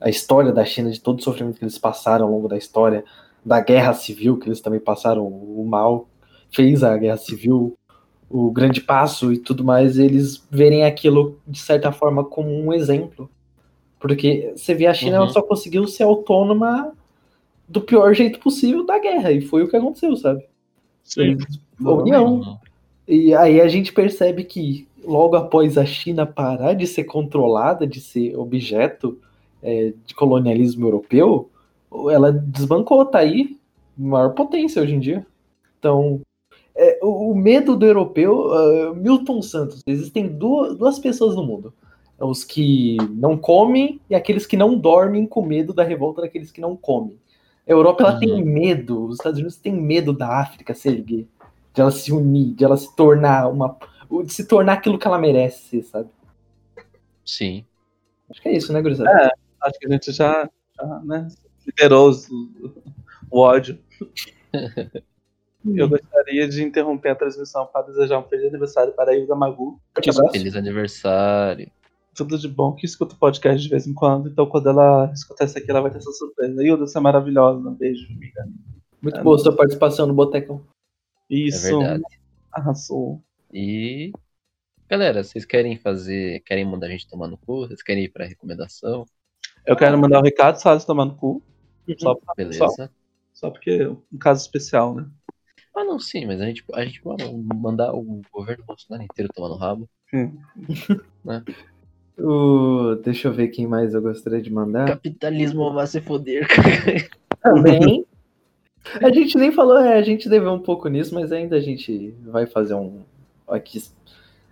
a 0.00 0.10
história 0.10 0.52
da 0.52 0.64
China, 0.64 0.90
de 0.90 1.00
todo 1.00 1.20
o 1.20 1.22
sofrimento 1.22 1.58
que 1.58 1.64
eles 1.64 1.78
passaram 1.78 2.26
ao 2.26 2.32
longo 2.32 2.48
da 2.48 2.58
história, 2.58 3.04
da 3.44 3.60
guerra 3.60 3.94
civil, 3.94 4.38
que 4.38 4.48
eles 4.48 4.60
também 4.60 4.80
passaram, 4.80 5.26
o 5.26 5.64
mal 5.66 6.08
fez 6.52 6.82
a 6.82 6.96
guerra 6.96 7.16
civil, 7.16 7.76
o 8.28 8.50
grande 8.50 8.80
passo 8.80 9.32
e 9.32 9.38
tudo 9.38 9.64
mais, 9.64 9.98
eles 9.98 10.46
verem 10.50 10.84
aquilo 10.84 11.38
de 11.46 11.58
certa 11.58 11.90
forma 11.90 12.24
como 12.24 12.48
um 12.50 12.72
exemplo. 12.72 13.28
Porque 13.98 14.52
você 14.56 14.74
vê 14.74 14.86
a 14.86 14.94
China, 14.94 15.18
Uhum. 15.18 15.22
ela 15.24 15.32
só 15.32 15.42
conseguiu 15.42 15.86
ser 15.86 16.04
autônoma 16.04 16.92
do 17.68 17.80
pior 17.80 18.14
jeito 18.14 18.38
possível 18.40 18.84
da 18.84 18.98
guerra, 18.98 19.30
e 19.32 19.40
foi 19.40 19.62
o 19.62 19.68
que 19.68 19.76
aconteceu, 19.76 20.16
sabe? 20.16 20.44
Eles- 21.16 21.60
União. 21.80 22.58
E 23.06 23.34
aí 23.34 23.60
a 23.60 23.68
gente 23.68 23.92
percebe 23.92 24.44
que 24.44 24.86
logo 25.04 25.34
após 25.34 25.76
a 25.76 25.84
China 25.84 26.24
parar 26.26 26.74
de 26.74 26.86
ser 26.86 27.04
controlada, 27.04 27.86
de 27.86 28.00
ser 28.00 28.36
objeto 28.36 29.18
é, 29.62 29.92
de 30.06 30.14
colonialismo 30.14 30.86
europeu, 30.86 31.50
ela 32.10 32.32
desbancou, 32.32 33.04
tá 33.04 33.18
aí, 33.18 33.58
maior 33.96 34.30
potência 34.30 34.80
hoje 34.82 34.94
em 34.94 35.00
dia. 35.00 35.26
Então, 35.78 36.20
é, 36.82 36.98
o, 37.02 37.30
o 37.30 37.34
medo 37.36 37.76
do 37.76 37.84
europeu, 37.86 38.52
ah, 38.52 38.94
Milton 38.94 39.42
Santos, 39.42 39.82
existem 39.86 40.26
duas, 40.28 40.76
duas 40.76 40.98
pessoas 40.98 41.36
no 41.36 41.44
mundo. 41.44 41.72
Os 42.18 42.44
que 42.44 42.96
não 43.12 43.36
comem 43.36 44.00
e 44.10 44.14
aqueles 44.14 44.46
que 44.46 44.56
não 44.56 44.76
dormem 44.78 45.26
com 45.26 45.42
medo 45.44 45.72
da 45.72 45.82
revolta 45.82 46.20
daqueles 46.22 46.50
que 46.52 46.60
não 46.60 46.76
comem. 46.76 47.18
A 47.66 47.70
Europa 47.72 48.02
ela 48.02 48.12
Uhum. 48.14 48.18
tem 48.20 48.44
medo, 48.44 49.06
os 49.06 49.16
Estados 49.16 49.38
Unidos 49.38 49.56
têm 49.56 49.72
medo 49.72 50.12
da 50.12 50.40
África 50.40 50.74
se 50.74 50.88
erguer 50.88 51.26
de 51.72 51.80
ela 51.80 51.90
se 51.92 52.12
unir, 52.12 52.52
de 52.54 52.64
ela 52.64 52.76
se 52.76 52.94
tornar 52.96 53.48
uma. 53.48 53.76
de 54.24 54.32
se 54.32 54.44
tornar 54.44 54.72
aquilo 54.74 54.98
que 54.98 55.06
ela 55.06 55.18
merece 55.18 55.62
ser, 55.68 55.82
sabe? 55.84 56.08
Sim. 57.24 57.64
Acho 58.28 58.42
que 58.42 58.48
é 58.48 58.56
isso, 58.56 58.72
né, 58.72 58.82
gurizada? 58.82 59.08
É. 59.10 59.30
Acho 59.62 59.78
que 59.78 59.86
a 59.86 59.90
gente 59.90 60.10
já, 60.12 60.50
já 60.76 61.00
né, 61.04 61.28
liberou 61.66 62.08
os- 62.08 62.28
o 63.30 63.38
ódio. 63.38 63.78
Eu 65.64 65.88
gostaria 65.88 66.48
de 66.48 66.62
interromper 66.62 67.10
a 67.10 67.14
transmissão 67.14 67.66
para 67.66 67.86
desejar 67.86 68.18
um 68.18 68.22
feliz 68.24 68.48
aniversário 68.48 68.92
para 68.92 69.12
a 69.12 69.16
Ilda 69.16 69.34
Magu. 69.34 69.80
Abraço. 69.94 70.32
Feliz 70.32 70.56
aniversário. 70.56 71.70
Tudo 72.14 72.38
de 72.38 72.48
bom, 72.48 72.72
que 72.72 72.86
escuta 72.86 73.14
o 73.14 73.18
podcast 73.18 73.62
de 73.62 73.68
vez 73.68 73.86
em 73.86 73.94
quando. 73.94 74.28
Então, 74.28 74.46
quando 74.46 74.68
ela 74.68 75.10
escutar 75.12 75.44
isso 75.44 75.58
aqui, 75.58 75.70
ela 75.70 75.80
vai 75.80 75.90
ter 75.90 75.98
essa 75.98 76.10
surpresa. 76.12 76.64
Ilda, 76.64 76.86
você 76.86 76.98
é 76.98 77.00
maravilhosa. 77.00 77.68
Um 77.68 77.74
beijo, 77.74 78.06
amiga. 78.12 78.48
Muito 79.02 79.22
boa 79.22 79.38
sua 79.38 79.54
participação 79.54 80.06
no 80.06 80.14
Botecão. 80.14 80.62
Isso. 81.28 81.80
É. 81.82 82.00
Arrasou. 82.52 83.22
E. 83.52 84.12
Galera, 84.88 85.22
vocês 85.22 85.44
querem 85.44 85.76
fazer. 85.78 86.40
Querem 86.40 86.64
mandar 86.64 86.88
a 86.88 86.90
gente 86.90 87.08
tomar 87.08 87.28
no 87.28 87.36
cu? 87.36 87.66
Vocês 87.66 87.82
querem 87.82 88.04
ir 88.04 88.08
pra 88.08 88.26
recomendação? 88.26 89.06
Eu 89.64 89.76
quero 89.76 89.98
mandar 89.98 90.20
um 90.20 90.24
recado, 90.24 90.56
Salles 90.56 90.84
tomando 90.84 91.14
cu. 91.14 91.42
Só, 91.98 92.18
Beleza. 92.36 92.68
só, 92.68 92.88
só 93.32 93.50
porque 93.50 93.70
é 93.70 93.88
um 93.88 94.18
caso 94.18 94.42
especial, 94.42 94.94
né? 94.94 95.08
Ah, 95.74 95.84
não, 95.84 95.98
sim, 95.98 96.26
mas 96.26 96.40
a 96.40 96.46
gente, 96.46 96.64
a 96.74 96.84
gente 96.84 97.00
pode 97.00 97.24
mandar 97.54 97.92
o 97.92 98.22
governo 98.32 98.64
Bolsonaro 98.64 99.04
inteiro 99.04 99.32
tomar 99.32 99.48
no 99.48 99.56
rabo. 99.56 99.88
Hum. 100.12 100.36
O- 102.22 102.96
deixa 102.96 103.28
eu 103.28 103.32
ver 103.32 103.48
quem 103.48 103.66
mais 103.66 103.94
eu 103.94 104.02
gostaria 104.02 104.42
de 104.42 104.50
mandar. 104.52 104.86
Capitalismo 104.86 105.72
vai 105.72 105.86
se 105.86 106.02
foder. 106.02 106.46
Também. 107.42 108.04
A 109.02 109.10
gente 109.10 109.38
nem 109.38 109.50
falou, 109.50 109.78
é, 109.78 109.96
a 109.96 110.02
gente 110.02 110.28
deveu 110.28 110.52
um 110.52 110.58
pouco 110.60 110.88
nisso, 110.88 111.14
mas 111.14 111.32
ainda 111.32 111.56
a 111.56 111.60
gente 111.60 112.14
vai 112.22 112.46
fazer 112.46 112.74
um 112.74 113.02
aqui 113.48 113.82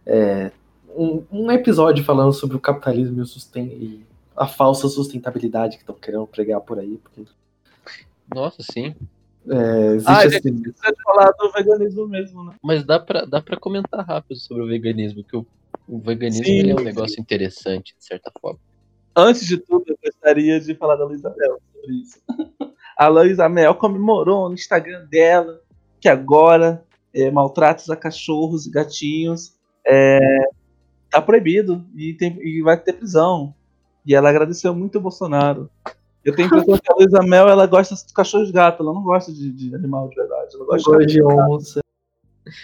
é, 0.07 0.51
um, 0.97 1.23
um 1.31 1.51
episódio 1.51 2.05
falando 2.05 2.33
sobre 2.33 2.57
o 2.57 2.61
capitalismo 2.61 3.19
e, 3.19 3.21
o 3.23 3.27
susten 3.27 3.67
e 3.67 4.07
a 4.37 4.47
falsa 4.47 4.89
sustentabilidade 4.89 5.77
que 5.77 5.83
estão 5.83 5.95
querendo 5.95 6.27
pregar 6.27 6.61
por 6.61 6.79
aí. 6.79 6.99
Nossa, 8.35 8.63
sim. 8.63 8.95
É, 9.51 9.97
Ah, 10.07 10.25
esse- 10.27 10.41
gente, 10.41 10.61
precisa 10.63 10.93
de 10.93 11.03
falar 11.03 11.31
do 11.39 11.51
veganismo 11.53 12.07
mesmo, 12.09 12.45
né? 12.45 12.55
Mas 12.63 12.85
dá 12.85 12.99
pra, 12.99 13.25
dá 13.25 13.41
pra 13.41 13.57
comentar 13.57 14.05
rápido 14.05 14.39
sobre 14.39 14.63
o 14.63 14.67
veganismo, 14.67 15.25
que 15.25 15.37
o, 15.37 15.47
o 15.89 15.99
veganismo 15.99 16.45
Sim. 16.45 16.59
ele 16.59 16.71
é 16.71 16.75
um 16.75 16.81
negócio 16.85 17.21
interessante, 17.21 17.95
de 17.99 18.05
certa 18.05 18.31
forma. 18.41 18.59
Antes 19.17 19.47
de 19.47 19.57
tudo, 19.59 19.85
eu 19.89 19.99
gostaria 20.05 20.61
de 20.61 20.75
falar 20.75 20.97
da 20.97 21.05
Luísa 21.05 21.35
Mel 21.37 21.59
sobre 21.75 21.95
isso. 21.97 22.19
A 22.97 23.07
Luísa 23.09 23.49
Mel 23.49 23.75
comemorou 23.77 24.49
no 24.49 24.55
Instagram 24.55 25.07
dela 25.07 25.61
que 26.01 26.09
agora 26.09 26.85
é, 27.15 27.31
maltratos 27.31 27.89
a 27.91 27.97
cachorros 27.97 28.67
e 28.67 28.71
gatinhos 28.71 29.55
é, 29.87 30.19
tá 31.09 31.23
proibido 31.23 31.85
e, 31.95 32.13
tem, 32.15 32.37
e 32.43 32.61
vai 32.61 32.77
ter 32.77 32.93
prisão. 32.95 33.55
E 34.05 34.15
ela 34.17 34.29
agradeceu 34.31 34.75
muito 34.75 34.99
o 34.99 35.01
Bolsonaro. 35.01 35.71
Eu 36.25 36.35
tenho 36.35 36.47
a 36.47 36.59
impressão 36.59 36.79
que 36.79 36.93
a 36.93 36.97
Luísa 36.97 37.23
Mel 37.23 37.49
ela 37.49 37.67
gosta 37.67 37.95
de 37.95 38.13
cachorro 38.13 38.45
e 38.45 38.53
gato, 38.53 38.83
ela 38.83 38.93
não 38.93 39.03
gosta 39.03 39.33
de, 39.33 39.51
de 39.53 39.75
animal 39.75 40.09
de 40.09 40.17
verdade. 40.17 40.55
Ela 40.55 40.65
gosta 40.67 40.99
de, 40.99 41.07
de 41.07 41.23
onça. 41.23 41.81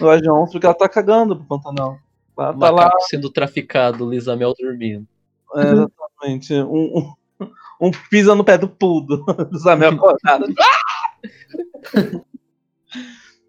ela 0.01 0.11
gosta 0.11 0.23
de 0.23 0.31
onça 0.31 0.53
porque 0.53 0.67
ela 0.67 0.75
tá 0.75 0.89
cagando 0.89 1.37
pro 1.37 1.47
Pantanal. 1.47 1.99
Ela 2.37 2.53
tá 2.59 2.71
lá 2.71 2.91
sendo 3.09 3.31
traficado, 3.31 4.09
Lisa 4.11 4.37
Mel 4.37 4.53
dormindo. 4.59 5.07
É, 5.55 5.73
exatamente. 5.73 6.53
Um, 6.55 7.15
um, 7.41 7.49
um 7.81 7.91
pisa 8.11 8.35
no 8.35 8.45
pé 8.45 8.59
do 8.59 8.69
pudo. 8.69 9.25
do 9.51 9.59
Samuel 9.59 9.93
acordado. 9.95 10.47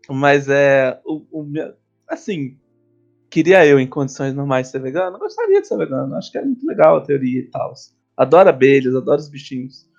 Mas 0.07 0.47
é. 0.47 0.99
O, 1.03 1.25
o 1.31 1.43
meu- 1.43 1.73
assim, 2.07 2.57
queria 3.29 3.65
eu, 3.65 3.79
em 3.79 3.87
condições 3.87 4.33
normais, 4.33 4.67
ser 4.67 4.79
vegano? 4.79 5.15
Eu 5.15 5.19
gostaria 5.19 5.61
de 5.61 5.67
ser 5.67 5.77
vegano. 5.77 6.15
Acho 6.15 6.31
que 6.31 6.37
é 6.37 6.45
muito 6.45 6.65
legal 6.65 6.97
a 6.97 7.01
teoria 7.01 7.39
e 7.39 7.49
tal. 7.49 7.73
Adoro 8.15 8.49
abelhas, 8.49 8.95
adoro 8.95 9.19
os 9.19 9.29
bichinhos. 9.29 9.89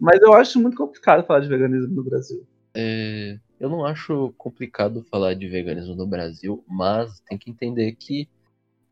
Mas 0.00 0.20
eu 0.20 0.32
acho 0.34 0.60
muito 0.60 0.76
complicado 0.76 1.24
falar 1.24 1.40
de 1.40 1.48
veganismo 1.48 1.94
no 1.94 2.04
Brasil. 2.04 2.46
É, 2.74 3.38
eu 3.60 3.68
não 3.68 3.84
acho 3.84 4.34
complicado 4.36 5.04
falar 5.10 5.34
de 5.34 5.46
veganismo 5.48 5.94
no 5.94 6.06
Brasil, 6.06 6.64
mas 6.68 7.20
tem 7.20 7.38
que 7.38 7.50
entender 7.50 7.92
que 7.92 8.28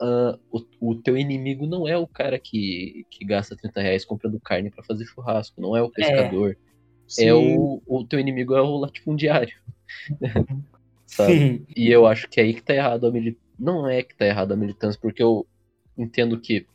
ah, 0.00 0.38
o, 0.50 0.64
o 0.80 0.94
teu 0.94 1.16
inimigo 1.16 1.66
não 1.66 1.86
é 1.86 1.96
o 1.96 2.06
cara 2.06 2.38
que, 2.38 3.06
que 3.10 3.24
gasta 3.24 3.56
30 3.56 3.80
reais 3.80 4.04
comprando 4.04 4.40
carne 4.40 4.70
pra 4.70 4.82
fazer 4.82 5.04
churrasco, 5.04 5.60
não 5.60 5.76
é 5.76 5.82
o 5.82 5.90
pescador. 5.90 6.56
É, 7.18 7.34
o, 7.34 7.82
o 7.86 8.04
teu 8.04 8.18
inimigo 8.18 8.54
é 8.54 8.62
o 8.62 8.76
latifundiário. 8.76 9.54
Sabe? 11.04 11.32
Sim. 11.32 11.66
E 11.76 11.90
eu 11.90 12.06
acho 12.06 12.28
que 12.28 12.40
é 12.40 12.44
aí 12.44 12.54
que 12.54 12.62
tá 12.62 12.74
errado 12.74 13.06
a 13.06 13.10
militância. 13.10 13.50
Não 13.58 13.86
é 13.86 14.02
que 14.02 14.16
tá 14.16 14.24
errado 14.24 14.52
a 14.52 14.56
militância, 14.56 14.98
porque 15.02 15.22
eu 15.22 15.46
entendo 15.98 16.40
que 16.40 16.66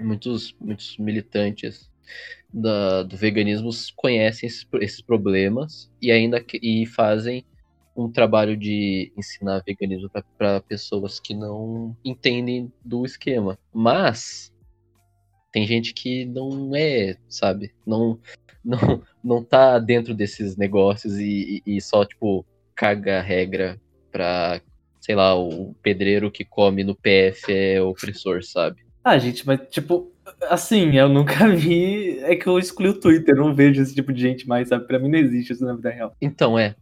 muitos, 0.00 0.54
muitos 0.58 0.96
militantes 0.96 1.90
da- 2.56 3.02
do 3.02 3.16
veganismo 3.16 3.68
conhecem 3.94 4.46
esses, 4.46 4.66
esses 4.80 5.02
problemas 5.02 5.92
e 6.00 6.10
ainda 6.10 6.42
e 6.62 6.86
fazem 6.86 7.44
um 7.94 8.10
trabalho 8.10 8.56
de 8.56 9.12
ensinar 9.16 9.62
veganismo 9.66 10.10
para 10.38 10.60
pessoas 10.62 11.20
que 11.20 11.34
não 11.34 11.94
entendem 12.04 12.72
do 12.84 13.04
esquema. 13.04 13.58
Mas 13.72 14.52
tem 15.52 15.66
gente 15.66 15.92
que 15.94 16.24
não 16.24 16.74
é, 16.74 17.16
sabe? 17.28 17.74
Não 17.86 18.18
não, 18.64 19.00
não 19.22 19.44
tá 19.44 19.78
dentro 19.78 20.12
desses 20.12 20.56
negócios 20.56 21.18
e, 21.18 21.62
e, 21.64 21.76
e 21.76 21.80
só, 21.80 22.04
tipo, 22.04 22.44
caga 22.74 23.20
a 23.20 23.22
regra 23.22 23.80
pra, 24.10 24.60
sei 25.00 25.14
lá, 25.14 25.38
o 25.38 25.72
pedreiro 25.82 26.32
que 26.32 26.44
come 26.44 26.82
no 26.82 26.96
PF 26.96 27.52
é 27.52 27.80
opressor, 27.80 28.42
sabe? 28.42 28.84
Ah, 29.04 29.16
gente, 29.18 29.46
mas 29.46 29.60
tipo, 29.70 30.12
assim, 30.42 30.96
eu 30.96 31.08
nunca 31.08 31.48
vi. 31.54 32.18
É 32.20 32.36
que 32.36 32.46
eu 32.46 32.58
excluí 32.58 32.88
o 32.88 33.00
Twitter, 33.00 33.34
não 33.34 33.54
vejo 33.54 33.82
esse 33.82 33.94
tipo 33.94 34.12
de 34.12 34.20
gente 34.20 34.48
mais, 34.48 34.68
sabe? 34.68 34.86
Pra 34.86 34.98
mim 34.98 35.08
não 35.08 35.18
existe 35.18 35.52
isso 35.52 35.64
na 35.64 35.74
vida 35.74 35.90
real. 35.90 36.14
Então, 36.20 36.58
é. 36.58 36.74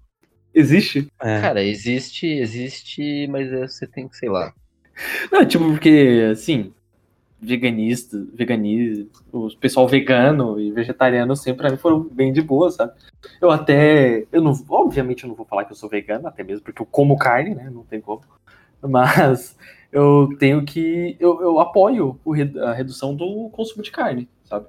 Existe? 0.54 1.08
É. 1.20 1.40
Cara, 1.40 1.62
existe, 1.62 2.26
existe, 2.26 3.26
mas 3.28 3.52
é, 3.52 3.66
você 3.66 3.86
tem 3.86 4.06
que, 4.08 4.16
sei 4.16 4.28
lá. 4.28 4.52
Não, 5.32 5.44
tipo, 5.44 5.64
porque, 5.64 6.28
assim, 6.30 6.72
veganista, 7.40 8.24
veganismo, 8.32 9.10
o 9.32 9.48
pessoal 9.56 9.86
vegano 9.88 10.60
e 10.60 10.70
vegetariano 10.70 11.36
sempre 11.36 11.62
pra 11.62 11.70
mim 11.70 11.76
foram 11.76 12.00
bem 12.00 12.32
de 12.32 12.40
boa, 12.40 12.70
sabe? 12.70 12.92
Eu 13.40 13.50
até, 13.50 14.24
eu 14.32 14.40
não, 14.40 14.52
obviamente 14.68 15.24
eu 15.24 15.28
não 15.28 15.34
vou 15.36 15.44
falar 15.44 15.64
que 15.64 15.72
eu 15.72 15.76
sou 15.76 15.88
vegano, 15.88 16.28
até 16.28 16.42
mesmo 16.42 16.64
porque 16.64 16.80
eu 16.80 16.86
como 16.86 17.18
carne, 17.18 17.54
né? 17.54 17.68
Não 17.70 17.82
tem 17.82 18.00
como. 18.00 18.22
Mas 18.80 19.56
eu 19.94 20.28
tenho 20.40 20.64
que, 20.64 21.16
eu, 21.20 21.40
eu 21.40 21.60
apoio 21.60 22.18
o 22.24 22.34
a 22.64 22.72
redução 22.72 23.14
do 23.14 23.48
consumo 23.50 23.80
de 23.80 23.92
carne, 23.92 24.28
sabe? 24.42 24.66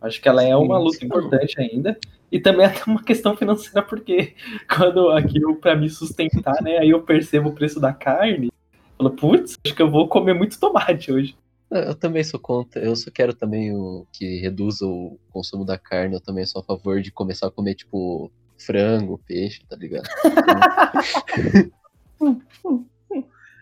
Acho 0.00 0.20
que 0.20 0.28
ela 0.28 0.42
é 0.42 0.56
uma 0.56 0.76
luta 0.78 1.04
importante 1.04 1.60
ainda. 1.60 1.96
E 2.30 2.40
também 2.40 2.66
é 2.66 2.68
até 2.68 2.82
uma 2.84 3.02
questão 3.02 3.36
financeira, 3.36 3.82
porque 3.82 4.34
quando 4.68 5.10
aquilo 5.10 5.54
pra 5.56 5.76
me 5.76 5.88
sustentar, 5.88 6.60
né? 6.60 6.78
Aí 6.78 6.90
eu 6.90 7.00
percebo 7.02 7.50
o 7.50 7.54
preço 7.54 7.78
da 7.78 7.92
carne. 7.92 8.50
Falo, 8.96 9.10
putz, 9.10 9.56
acho 9.64 9.74
que 9.74 9.82
eu 9.82 9.90
vou 9.90 10.08
comer 10.08 10.34
muito 10.34 10.58
tomate 10.58 11.12
hoje. 11.12 11.36
Eu 11.70 11.78
eu 11.78 11.94
também 11.94 12.24
sou 12.24 12.40
contra, 12.40 12.82
eu 12.82 12.96
só 12.96 13.10
quero 13.12 13.32
também 13.32 13.72
o 13.72 14.06
que 14.12 14.40
reduza 14.40 14.84
o 14.84 15.18
consumo 15.30 15.64
da 15.64 15.78
carne, 15.78 16.14
eu 16.14 16.20
também 16.20 16.44
sou 16.46 16.60
a 16.62 16.64
favor 16.64 17.00
de 17.00 17.12
começar 17.12 17.46
a 17.46 17.50
comer, 17.50 17.74
tipo, 17.74 18.32
frango, 18.56 19.20
peixe, 19.24 19.62
tá 19.68 19.76
ligado? 19.76 20.08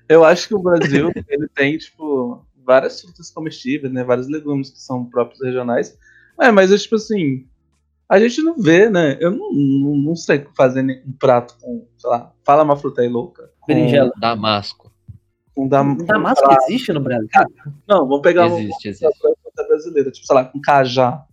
Eu 0.08 0.24
acho 0.24 0.48
que 0.48 0.54
o 0.54 0.58
Brasil 0.58 1.10
ele 1.28 1.48
tem, 1.48 1.76
tipo, 1.78 2.44
várias 2.64 3.00
frutas 3.00 3.30
comestíveis, 3.30 3.92
né? 3.92 4.02
Vários 4.04 4.28
legumes 4.28 4.70
que 4.70 4.80
são 4.80 5.04
próprios 5.04 5.40
regionais. 5.42 5.96
É, 6.40 6.50
mas 6.50 6.72
é 6.72 6.76
tipo 6.76 6.96
assim. 6.96 7.46
A 8.08 8.20
gente 8.20 8.40
não 8.40 8.56
vê, 8.56 8.88
né? 8.88 9.16
Eu 9.20 9.32
não, 9.32 9.52
não, 9.52 9.96
não 9.96 10.16
sei 10.16 10.46
fazer 10.56 10.80
um 11.04 11.12
prato 11.12 11.56
com, 11.60 11.88
sei 11.98 12.08
lá, 12.08 12.32
fala 12.44 12.62
uma 12.62 12.76
fruta 12.76 13.02
aí 13.02 13.08
louca. 13.08 13.50
Com, 13.60 13.66
Berinjela. 13.66 14.12
Damasco. 14.16 14.92
Com 15.54 15.66
dam, 15.66 15.96
Damasco 15.96 16.46
existe 16.62 16.92
no 16.92 17.00
Brasil? 17.00 17.28
Não, 17.88 18.06
vamos 18.06 18.20
pegar 18.20 18.46
uma 18.46 18.60
Existe, 18.60 18.88
existe. 18.90 19.18
fruta 19.18 19.66
brasileira, 19.66 20.10
tipo, 20.10 20.26
sei 20.26 20.36
lá, 20.36 20.44
com 20.44 20.60
cajá. 20.60 21.24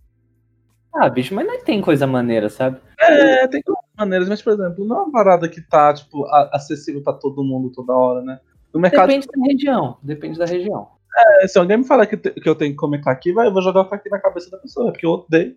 Ah, 0.96 1.08
bicho, 1.08 1.34
mas 1.34 1.46
não 1.46 1.62
tem 1.62 1.80
coisa 1.80 2.06
maneira, 2.06 2.48
sabe? 2.48 2.80
É, 2.98 3.46
tem 3.48 3.62
coisas 3.62 3.84
maneiras, 3.96 4.28
mas, 4.28 4.40
por 4.40 4.54
exemplo, 4.54 4.84
não 4.84 4.96
é 4.96 5.02
uma 5.02 5.12
parada 5.12 5.48
que 5.48 5.60
tá, 5.60 5.92
tipo, 5.92 6.24
acessível 6.52 7.02
pra 7.02 7.12
todo 7.12 7.44
mundo 7.44 7.70
toda 7.70 7.92
hora, 7.92 8.22
né? 8.22 8.40
No 8.74 8.80
mercado, 8.80 9.06
Depende 9.06 9.28
da 9.28 9.46
região. 9.46 9.96
Depende 10.02 10.38
da 10.38 10.44
região. 10.44 10.88
é, 11.16 11.46
se 11.46 11.56
alguém 11.58 11.76
me 11.78 11.84
falar 11.84 12.06
que, 12.06 12.16
que 12.16 12.48
eu 12.48 12.56
tenho 12.56 12.72
que 12.72 12.76
comer 12.76 13.00
caqui, 13.00 13.32
vai, 13.32 13.46
eu 13.46 13.52
vou 13.52 13.62
jogar 13.62 13.82
o 13.82 13.88
caqui 13.88 14.10
na 14.10 14.18
cabeça 14.18 14.50
da 14.50 14.58
pessoa, 14.58 14.90
porque 14.90 15.06
eu 15.06 15.10
odeio. 15.10 15.54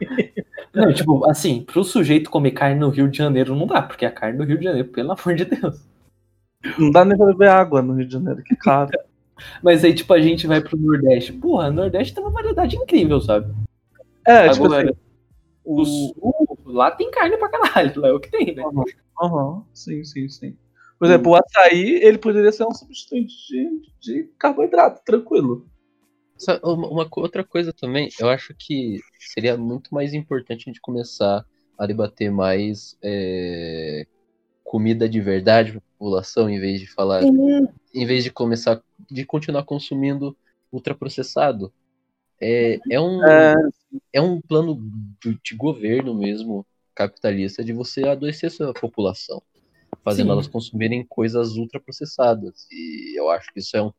Não, 0.72 0.92
tipo, 0.92 1.28
assim, 1.30 1.62
pro 1.62 1.84
sujeito 1.84 2.30
comer 2.30 2.52
carne 2.52 2.80
no 2.80 2.88
Rio 2.88 3.08
de 3.08 3.18
Janeiro 3.18 3.54
não 3.54 3.64
dá, 3.64 3.80
porque 3.80 4.04
a 4.04 4.10
carne 4.10 4.38
do 4.38 4.44
Rio 4.44 4.58
de 4.58 4.64
Janeiro, 4.64 4.88
pelo 4.88 5.12
amor 5.12 5.36
de 5.36 5.44
Deus. 5.44 5.80
Não 6.76 6.90
dá 6.90 7.04
nem 7.04 7.16
pra 7.16 7.26
beber 7.26 7.48
água 7.48 7.80
no 7.80 7.94
Rio 7.94 8.06
de 8.06 8.12
Janeiro, 8.12 8.42
que 8.42 8.54
é 8.54 8.56
caro. 8.56 8.90
Mas 9.62 9.84
aí, 9.84 9.94
tipo, 9.94 10.12
a 10.12 10.20
gente 10.20 10.48
vai 10.48 10.60
pro 10.60 10.76
Nordeste. 10.76 11.32
Porra, 11.32 11.68
o 11.68 11.72
Nordeste 11.72 12.12
tem 12.12 12.24
uma 12.24 12.32
variedade 12.32 12.74
incrível, 12.74 13.20
sabe? 13.20 13.54
É, 14.26 14.48
tipo 14.48 14.64
Agora, 14.64 14.82
assim, 14.82 14.98
o 15.64 15.80
o, 15.80 15.84
Sul, 15.84 16.58
lá 16.66 16.90
tem 16.90 17.10
carne 17.10 17.36
pra 17.36 17.48
caralho, 17.48 18.00
lá 18.00 18.08
é 18.08 18.12
o 18.12 18.18
que 18.18 18.30
tem, 18.30 18.54
né? 18.54 18.64
Aham, 19.20 19.62
sim, 19.72 20.02
sim, 20.02 20.28
sim. 20.28 20.56
Por 21.04 21.10
exemplo, 21.10 21.32
o 21.32 21.36
açaí, 21.36 22.00
ele 22.02 22.16
poderia 22.16 22.50
ser 22.50 22.64
um 22.64 22.72
substituinte 22.72 23.34
de, 23.50 23.90
de 24.00 24.24
carboidrato, 24.38 25.02
tranquilo. 25.04 25.68
Só 26.38 26.58
uma, 26.62 26.88
uma 26.88 27.08
outra 27.16 27.44
coisa 27.44 27.74
também, 27.74 28.08
eu 28.18 28.26
acho 28.30 28.54
que 28.58 29.00
seria 29.18 29.54
muito 29.58 29.94
mais 29.94 30.14
importante 30.14 30.62
a 30.62 30.70
gente 30.70 30.80
começar 30.80 31.44
a 31.76 31.86
debater 31.86 32.30
mais 32.30 32.96
é, 33.02 34.06
comida 34.64 35.06
de 35.06 35.20
verdade 35.20 35.72
para 35.72 35.78
a 35.78 35.98
população, 35.98 36.48
em 36.48 36.58
vez 36.58 36.80
de 36.80 36.86
falar, 36.86 37.22
em 37.22 38.06
vez 38.06 38.24
de 38.24 38.30
começar, 38.30 38.82
de 39.10 39.26
continuar 39.26 39.64
consumindo 39.64 40.34
ultraprocessado. 40.72 41.70
É, 42.40 42.78
é 42.90 42.98
um 42.98 43.22
É, 43.22 43.54
é 44.14 44.20
um 44.22 44.40
plano 44.40 44.74
do- 45.22 45.38
de 45.44 45.54
governo 45.54 46.14
mesmo, 46.14 46.66
capitalista, 46.94 47.62
de 47.62 47.74
você 47.74 48.08
adoecer 48.08 48.50
sua 48.50 48.72
população, 48.72 49.42
fazendo 50.02 50.26
Sim. 50.26 50.32
elas 50.32 50.46
consumirem 50.46 51.04
coisas 51.06 51.56
ultraprocessadas. 51.56 52.66
E 52.70 53.18
eu 53.18 53.28
acho 53.30 53.52
que 53.52 53.60
isso 53.60 53.76
é 53.76 53.82
um. 53.82 53.92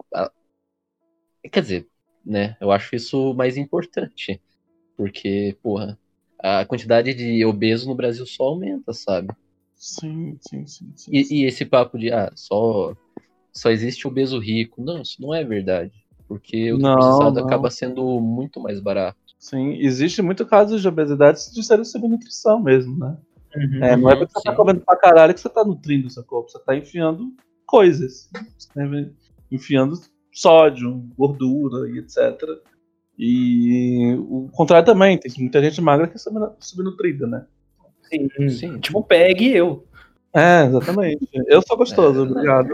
Quer 1.52 1.62
dizer, 1.62 1.88
né? 2.26 2.58
Eu 2.60 2.72
acho 2.72 2.96
isso 2.96 3.34
mais 3.34 3.58
importante. 3.58 4.42
Porque, 4.98 5.58
porra, 5.62 5.98
a 6.40 6.66
quantidade 6.66 7.14
de 7.14 7.44
obesos 7.46 7.86
no 7.86 7.96
Brasil 7.96 8.26
só 8.26 8.44
aumenta, 8.44 8.94
sabe? 8.94 9.30
sim, 9.76 10.38
sim, 10.42 10.66
sim. 10.66 10.94
sim, 10.96 11.12
E, 11.12 11.24
sim. 11.24 11.36
e 11.36 11.46
esse 11.46 11.66
papo 11.66 11.98
de, 12.00 12.12
ah, 12.12 12.32
só, 12.36 12.96
só 13.52 13.70
existe 13.70 14.08
obeso 14.08 14.40
rico. 14.40 14.82
Não, 14.82 15.02
isso 15.02 15.22
não 15.22 15.34
é 15.34 15.44
verdade. 15.44 15.92
Porque 16.28 16.74
o 16.74 16.78
não. 16.78 17.28
acaba 17.38 17.70
sendo 17.70 18.20
muito 18.20 18.60
mais 18.60 18.80
barato. 18.80 19.18
Sim, 19.38 19.76
existe 19.76 20.22
muito 20.22 20.46
casos 20.46 20.82
de 20.82 20.88
obesidade 20.88 21.54
de 21.54 21.64
ser 21.64 21.86
subnutrição 21.86 22.60
mesmo, 22.60 22.98
né? 22.98 23.16
Uhum. 23.56 23.84
É, 23.84 23.95
não 23.95 24.10
é 24.10 24.15
porque 24.15 24.34
você 24.34 24.44
tá 24.44 24.56
comendo 24.56 24.82
pra 24.82 24.95
caralho 24.95 25.34
que 25.34 25.40
você 25.40 25.49
tá 25.49 25.64
nutrindo 25.64 26.07
o 26.07 26.10
seu 26.10 26.23
corpo, 26.23 26.49
você 26.49 26.60
tá 26.60 26.76
enfiando 26.76 27.34
coisas. 27.65 28.30
Você 28.57 28.68
tá 28.73 28.82
enfiando 29.52 29.99
sódio, 30.32 31.03
gordura 31.18 31.90
e 31.90 31.99
etc. 31.99 32.18
E 33.18 34.15
o 34.19 34.49
contrário 34.52 34.86
também, 34.86 35.18
tem 35.18 35.32
muita 35.40 35.61
gente 35.61 35.82
magra 35.82 36.07
que 36.07 36.15
é 36.15 36.19
subnu- 36.19 36.53
subnutrida, 36.60 37.26
né? 37.26 37.45
Sim. 38.03 38.49
Sim. 38.49 38.80
Tipo, 38.80 39.02
pegue 39.02 39.56
eu. 39.56 39.86
É, 40.34 40.65
exatamente. 40.65 41.30
Eu 41.48 41.61
sou 41.61 41.77
gostoso, 41.77 42.23
obrigado. 42.23 42.68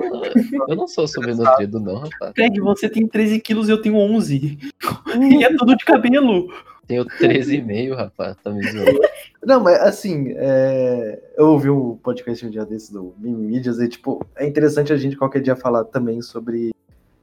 Eu 0.68 0.76
não 0.76 0.88
sou 0.88 1.08
subnutrido, 1.08 1.80
não, 1.80 2.00
rapaz. 2.00 2.34
Pegue, 2.34 2.60
você 2.60 2.90
tem 2.90 3.08
13 3.08 3.40
quilos 3.40 3.70
e 3.70 3.72
eu 3.72 3.80
tenho 3.80 3.98
11. 3.98 4.58
e 5.40 5.44
é 5.44 5.56
tudo 5.56 5.76
de 5.76 5.86
cabelo. 5.86 6.52
Tenho 6.92 7.06
13,5, 7.06 7.96
rapaz. 7.96 8.36
Tá 8.44 8.52
me 8.52 8.70
zoando. 8.70 9.00
Não, 9.42 9.62
mas 9.62 9.80
assim, 9.80 10.34
é, 10.36 11.22
eu 11.38 11.48
ouvi 11.48 11.70
um 11.70 11.96
podcast 11.96 12.46
um 12.46 12.50
dia 12.50 12.66
desse 12.66 12.92
do 12.92 13.14
Mimídias 13.18 13.80
e, 13.80 13.88
tipo, 13.88 14.26
é 14.36 14.46
interessante 14.46 14.92
a 14.92 14.98
gente 14.98 15.16
qualquer 15.16 15.42
dia 15.42 15.56
falar 15.56 15.86
também 15.86 16.22
sobre 16.22 16.76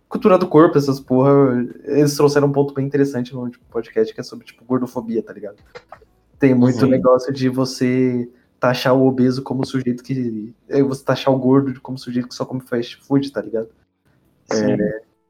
cultura 0.08 0.38
do 0.38 0.48
corpo, 0.48 0.78
essas 0.78 0.98
porra. 0.98 1.30
Eles 1.84 2.16
trouxeram 2.16 2.48
um 2.48 2.52
ponto 2.52 2.72
bem 2.72 2.86
interessante 2.86 3.34
no 3.34 3.42
último 3.42 3.64
podcast 3.70 4.14
que 4.14 4.20
é 4.20 4.24
sobre, 4.24 4.46
tipo, 4.46 4.64
gordofobia, 4.64 5.22
tá 5.22 5.34
ligado? 5.34 5.56
Tem 6.38 6.54
muito 6.54 6.80
Sim. 6.80 6.88
negócio 6.88 7.30
de 7.30 7.50
você 7.50 8.26
taxar 8.58 8.96
o 8.96 9.06
obeso 9.06 9.42
como 9.42 9.66
sujeito 9.66 10.02
que. 10.02 10.54
é, 10.66 10.82
Você 10.82 11.04
taxar 11.04 11.34
o 11.34 11.38
gordo 11.38 11.78
como 11.82 11.98
sujeito 11.98 12.28
que 12.28 12.34
só 12.34 12.46
come 12.46 12.62
fast 12.62 12.96
food, 13.04 13.30
tá 13.30 13.42
ligado? 13.42 13.68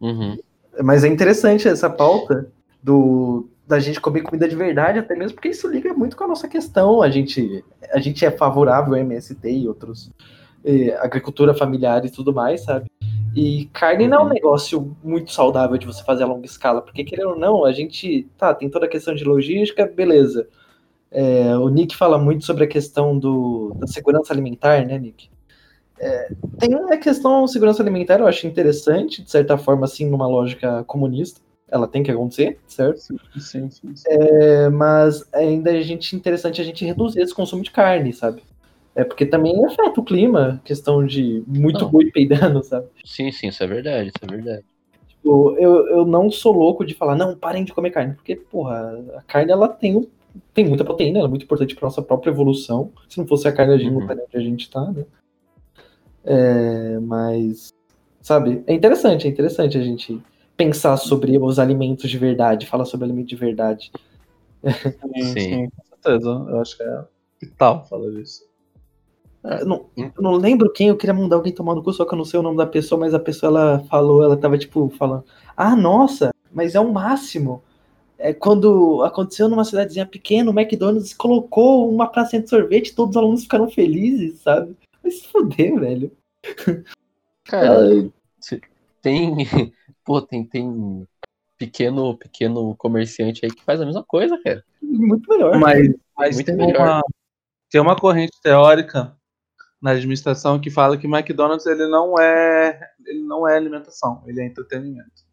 Uhum. 0.00 0.38
Mas 0.80 1.02
é 1.02 1.08
interessante 1.08 1.66
essa 1.66 1.90
pauta 1.90 2.48
do 2.80 3.48
da 3.68 3.78
gente 3.78 4.00
comer 4.00 4.22
comida 4.22 4.48
de 4.48 4.56
verdade, 4.56 4.98
até 4.98 5.14
mesmo 5.14 5.34
porque 5.34 5.50
isso 5.50 5.68
liga 5.68 5.92
muito 5.92 6.16
com 6.16 6.24
a 6.24 6.28
nossa 6.28 6.48
questão. 6.48 7.02
A 7.02 7.10
gente, 7.10 7.62
a 7.92 8.00
gente 8.00 8.24
é 8.24 8.30
favorável 8.30 8.94
ao 8.94 9.00
MST 9.00 9.46
e 9.46 9.68
outros 9.68 10.10
eh, 10.64 10.96
agricultura 10.98 11.52
familiar 11.52 12.02
e 12.06 12.10
tudo 12.10 12.32
mais, 12.32 12.62
sabe? 12.62 12.90
E 13.36 13.66
carne 13.66 14.08
não 14.08 14.22
é 14.22 14.24
um 14.24 14.28
negócio 14.30 14.96
muito 15.04 15.32
saudável 15.32 15.76
de 15.76 15.86
você 15.86 16.02
fazer 16.02 16.22
a 16.22 16.26
longa 16.26 16.46
escala, 16.46 16.80
porque 16.80 17.04
querendo 17.04 17.30
ou 17.30 17.38
não, 17.38 17.66
a 17.66 17.70
gente 17.70 18.26
tá 18.38 18.54
tem 18.54 18.70
toda 18.70 18.86
a 18.86 18.88
questão 18.88 19.14
de 19.14 19.22
logística, 19.22 19.86
beleza. 19.86 20.48
É, 21.10 21.54
o 21.58 21.68
Nick 21.68 21.94
fala 21.94 22.16
muito 22.16 22.46
sobre 22.46 22.64
a 22.64 22.68
questão 22.68 23.18
do, 23.18 23.74
da 23.78 23.86
segurança 23.86 24.32
alimentar, 24.32 24.84
né, 24.86 24.98
Nick? 24.98 25.28
É, 26.00 26.32
tem 26.58 26.74
a 26.74 26.96
questão 26.96 27.42
da 27.42 27.48
segurança 27.48 27.82
alimentar, 27.82 28.18
eu 28.18 28.26
acho 28.26 28.46
interessante, 28.46 29.22
de 29.22 29.30
certa 29.30 29.58
forma, 29.58 29.84
assim, 29.84 30.08
numa 30.08 30.26
lógica 30.26 30.84
comunista. 30.84 31.40
Ela 31.70 31.86
tem 31.86 32.02
que 32.02 32.10
acontecer, 32.10 32.58
certo? 32.66 32.98
Sim, 32.98 33.70
sim, 33.70 33.70
sim. 33.70 33.92
É, 34.06 34.68
mas 34.70 35.26
ainda 35.34 35.70
a 35.70 35.80
gente 35.82 36.16
interessante 36.16 36.60
a 36.60 36.64
gente 36.64 36.84
reduzir 36.84 37.20
esse 37.20 37.34
consumo 37.34 37.62
de 37.62 37.70
carne, 37.70 38.12
sabe? 38.12 38.42
É 38.94 39.04
porque 39.04 39.26
também 39.26 39.64
afeta 39.64 40.00
o 40.00 40.04
clima, 40.04 40.60
questão 40.64 41.06
de 41.06 41.44
muito 41.46 41.82
Não. 41.84 41.90
boi 41.90 42.10
peidando, 42.10 42.62
sabe? 42.64 42.86
Sim, 43.04 43.30
sim, 43.30 43.48
isso 43.48 43.62
é 43.62 43.66
verdade, 43.66 44.08
isso 44.08 44.18
é 44.22 44.26
verdade. 44.26 44.64
Tipo, 45.08 45.56
eu, 45.58 45.86
eu 45.88 46.04
não 46.06 46.30
sou 46.30 46.52
louco 46.52 46.84
de 46.84 46.94
falar, 46.94 47.14
não, 47.14 47.36
parem 47.36 47.64
de 47.64 47.72
comer 47.72 47.90
carne, 47.90 48.14
porque, 48.14 48.34
porra, 48.34 49.04
a 49.16 49.22
carne 49.22 49.52
ela 49.52 49.68
tem, 49.68 50.08
tem 50.54 50.66
muita 50.66 50.84
proteína, 50.84 51.18
ela 51.18 51.28
é 51.28 51.30
muito 51.30 51.44
importante 51.44 51.74
para 51.74 51.86
nossa 51.86 52.02
própria 52.02 52.30
evolução. 52.30 52.90
Se 53.08 53.18
não 53.18 53.26
fosse 53.26 53.46
a 53.46 53.52
carne, 53.52 53.74
a 53.74 53.78
gente 53.78 53.90
não 53.90 53.96
Uhum. 53.98 54.02
estaria 54.02 54.24
onde 54.24 54.36
a 54.36 54.40
gente 54.40 54.70
tá, 54.70 54.90
né? 54.90 55.04
É, 56.24 56.98
mas, 57.00 57.72
sabe, 58.20 58.62
é 58.66 58.72
interessante, 58.74 59.26
é 59.26 59.30
interessante 59.30 59.78
a 59.78 59.82
gente 59.82 60.20
pensar 60.58 60.96
sobre 60.96 61.38
os 61.38 61.58
alimentos 61.60 62.10
de 62.10 62.18
verdade, 62.18 62.66
falar 62.66 62.84
sobre 62.84 63.06
alimento 63.06 63.28
de 63.28 63.36
verdade. 63.36 63.92
Sim, 65.14 65.32
sim, 65.32 65.70
com 65.70 65.84
certeza. 65.84 66.28
Eu 66.28 66.60
acho 66.60 66.76
que 66.76 66.82
é 66.82 67.04
vital 67.40 67.86
falar 67.86 68.10
disso. 68.10 68.44
Eu 69.44 69.64
não, 69.64 69.86
eu 69.96 70.12
não 70.18 70.32
lembro 70.32 70.70
quem, 70.72 70.88
eu 70.88 70.96
queria 70.96 71.14
mandar 71.14 71.36
alguém 71.36 71.54
tomar 71.54 71.76
no 71.76 71.82
cu, 71.82 71.92
só 71.92 72.04
que 72.04 72.12
eu 72.12 72.18
não 72.18 72.24
sei 72.24 72.40
o 72.40 72.42
nome 72.42 72.56
da 72.56 72.66
pessoa, 72.66 72.98
mas 72.98 73.14
a 73.14 73.20
pessoa 73.20 73.48
ela 73.50 73.78
falou, 73.88 74.22
ela 74.22 74.36
tava 74.36 74.58
tipo 74.58 74.90
falando, 74.98 75.24
ah, 75.56 75.76
nossa, 75.76 76.34
mas 76.52 76.74
é 76.74 76.80
o 76.80 76.92
máximo. 76.92 77.62
É 78.18 78.34
quando 78.34 79.00
aconteceu 79.04 79.48
numa 79.48 79.64
cidadezinha 79.64 80.04
pequena, 80.04 80.50
o 80.50 80.58
McDonald's 80.58 81.14
colocou 81.14 81.88
uma 81.88 82.08
praça 82.08 82.40
de 82.40 82.50
sorvete, 82.50 82.96
todos 82.96 83.14
os 83.14 83.16
alunos 83.16 83.42
ficaram 83.44 83.70
felizes, 83.70 84.40
sabe? 84.40 84.76
Vai 85.00 85.12
se 85.12 85.28
fuder, 85.28 85.78
velho. 85.78 86.10
Cara, 87.44 88.10
tem. 89.00 89.36
Pô, 90.08 90.22
tem, 90.22 90.42
tem 90.42 91.06
pequeno, 91.58 92.16
pequeno 92.16 92.74
comerciante 92.76 93.44
aí 93.44 93.50
que 93.50 93.62
faz 93.62 93.78
a 93.78 93.84
mesma 93.84 94.02
coisa, 94.02 94.40
cara. 94.42 94.64
Muito 94.80 95.28
melhor. 95.28 95.58
Mas, 95.58 95.86
mas 96.16 96.34
Muito 96.34 96.46
tem, 96.46 96.56
melhor. 96.56 96.80
uma, 96.80 97.02
tem 97.70 97.78
uma 97.78 97.94
corrente 97.94 98.32
teórica 98.42 99.14
na 99.82 99.90
administração 99.90 100.58
que 100.58 100.70
fala 100.70 100.96
que 100.96 101.06
o 101.06 101.14
McDonald's 101.14 101.66
ele 101.66 101.86
não 101.88 102.18
é 102.18 102.80
ele 103.04 103.22
não 103.22 103.46
é 103.46 103.54
alimentação, 103.54 104.22
ele 104.26 104.40
é 104.40 104.46
entretenimento. 104.46 105.28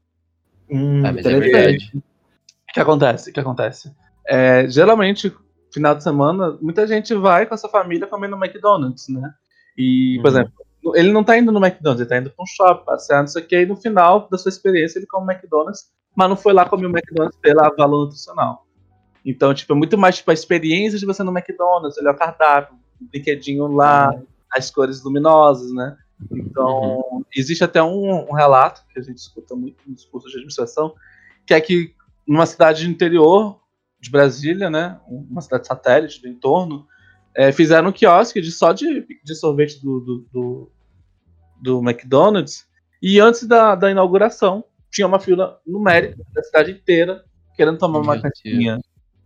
Hum, 0.69 1.05
Ah, 1.05 1.13
mas 1.13 1.25
é 1.25 1.39
verdade. 1.39 1.91
O 1.95 2.73
que 2.73 2.79
acontece? 2.81 3.29
O 3.29 3.33
que 3.33 3.39
acontece? 3.39 3.95
É, 4.27 4.69
geralmente, 4.69 5.33
final 5.73 5.95
de 5.95 6.03
semana, 6.03 6.57
muita 6.61 6.85
gente 6.85 7.13
vai 7.13 7.45
com 7.45 7.55
essa 7.55 7.69
família 7.69 8.07
comer 8.07 8.27
no 8.27 8.35
McDonald's, 8.43 9.07
né? 9.07 9.33
E, 9.77 10.19
por 10.21 10.31
Uhum. 10.31 10.37
exemplo, 10.37 10.64
ele 10.93 11.11
não 11.11 11.23
tá 11.23 11.37
indo 11.37 11.51
no 11.51 11.63
McDonald's, 11.63 12.01
ele 12.01 12.09
tá 12.09 12.17
indo 12.17 12.29
pra 12.29 12.43
um 12.43 12.47
shopping, 12.47 12.85
passear, 12.85 13.21
não 13.21 13.27
sei 13.27 13.41
o 13.41 13.47
que, 13.47 13.61
e 13.61 13.65
no 13.65 13.75
final 13.75 14.27
da 14.29 14.37
sua 14.37 14.49
experiência 14.49 14.99
ele 14.99 15.07
come 15.07 15.33
McDonald's, 15.33 15.85
mas 16.15 16.29
não 16.29 16.35
foi 16.35 16.53
lá 16.53 16.67
comer 16.67 16.87
o 16.87 16.89
McDonald's 16.89 17.37
pela 17.39 17.73
valor 17.75 18.05
nutricional. 18.05 18.65
Então, 19.25 19.53
tipo, 19.53 19.73
é 19.73 19.75
muito 19.75 19.97
mais 19.97 20.17
tipo, 20.17 20.29
a 20.29 20.33
experiência 20.33 20.99
de 20.99 21.05
você 21.05 21.23
no 21.23 21.35
McDonald's, 21.35 21.97
olhar 21.97 22.13
o 22.13 22.17
cardápio, 22.17 22.77
o 23.01 23.05
brinquedinho 23.05 23.67
lá, 23.67 24.11
as 24.51 24.69
cores 24.69 25.03
luminosas, 25.03 25.71
né? 25.73 25.97
Então, 26.31 27.25
existe 27.35 27.63
até 27.63 27.81
um, 27.81 28.29
um 28.29 28.33
relato 28.33 28.83
que 28.93 28.99
a 28.99 29.01
gente 29.01 29.17
escuta 29.17 29.55
muito 29.55 29.77
nos 29.87 30.05
cursos 30.05 30.31
de 30.31 30.37
administração, 30.37 30.93
que 31.45 31.53
é 31.53 31.59
que 31.59 31.93
numa 32.27 32.45
cidade 32.45 32.85
do 32.85 32.91
interior 32.91 33.59
de 33.99 34.09
Brasília, 34.09 34.69
né, 34.69 34.99
uma 35.07 35.41
cidade 35.41 35.67
satélite 35.67 36.21
do 36.21 36.27
entorno, 36.27 36.87
é, 37.35 37.51
fizeram 37.51 37.89
um 37.89 37.91
quiosque 37.91 38.39
de, 38.41 38.51
só 38.51 38.71
de, 38.71 39.05
de 39.23 39.35
sorvete 39.35 39.81
do, 39.81 39.99
do, 39.99 40.25
do, 40.31 40.71
do 41.61 41.79
McDonald's, 41.89 42.65
e 43.01 43.19
antes 43.19 43.45
da, 43.45 43.75
da 43.75 43.91
inauguração 43.91 44.63
tinha 44.91 45.07
uma 45.07 45.19
fila 45.19 45.59
numérica 45.67 46.15
da 46.33 46.41
cidade 46.43 46.71
inteira 46.71 47.23
querendo 47.55 47.77
tomar 47.77 47.99
uma 47.99 48.13
Meu 48.13 48.21
cantinha. 48.21 48.79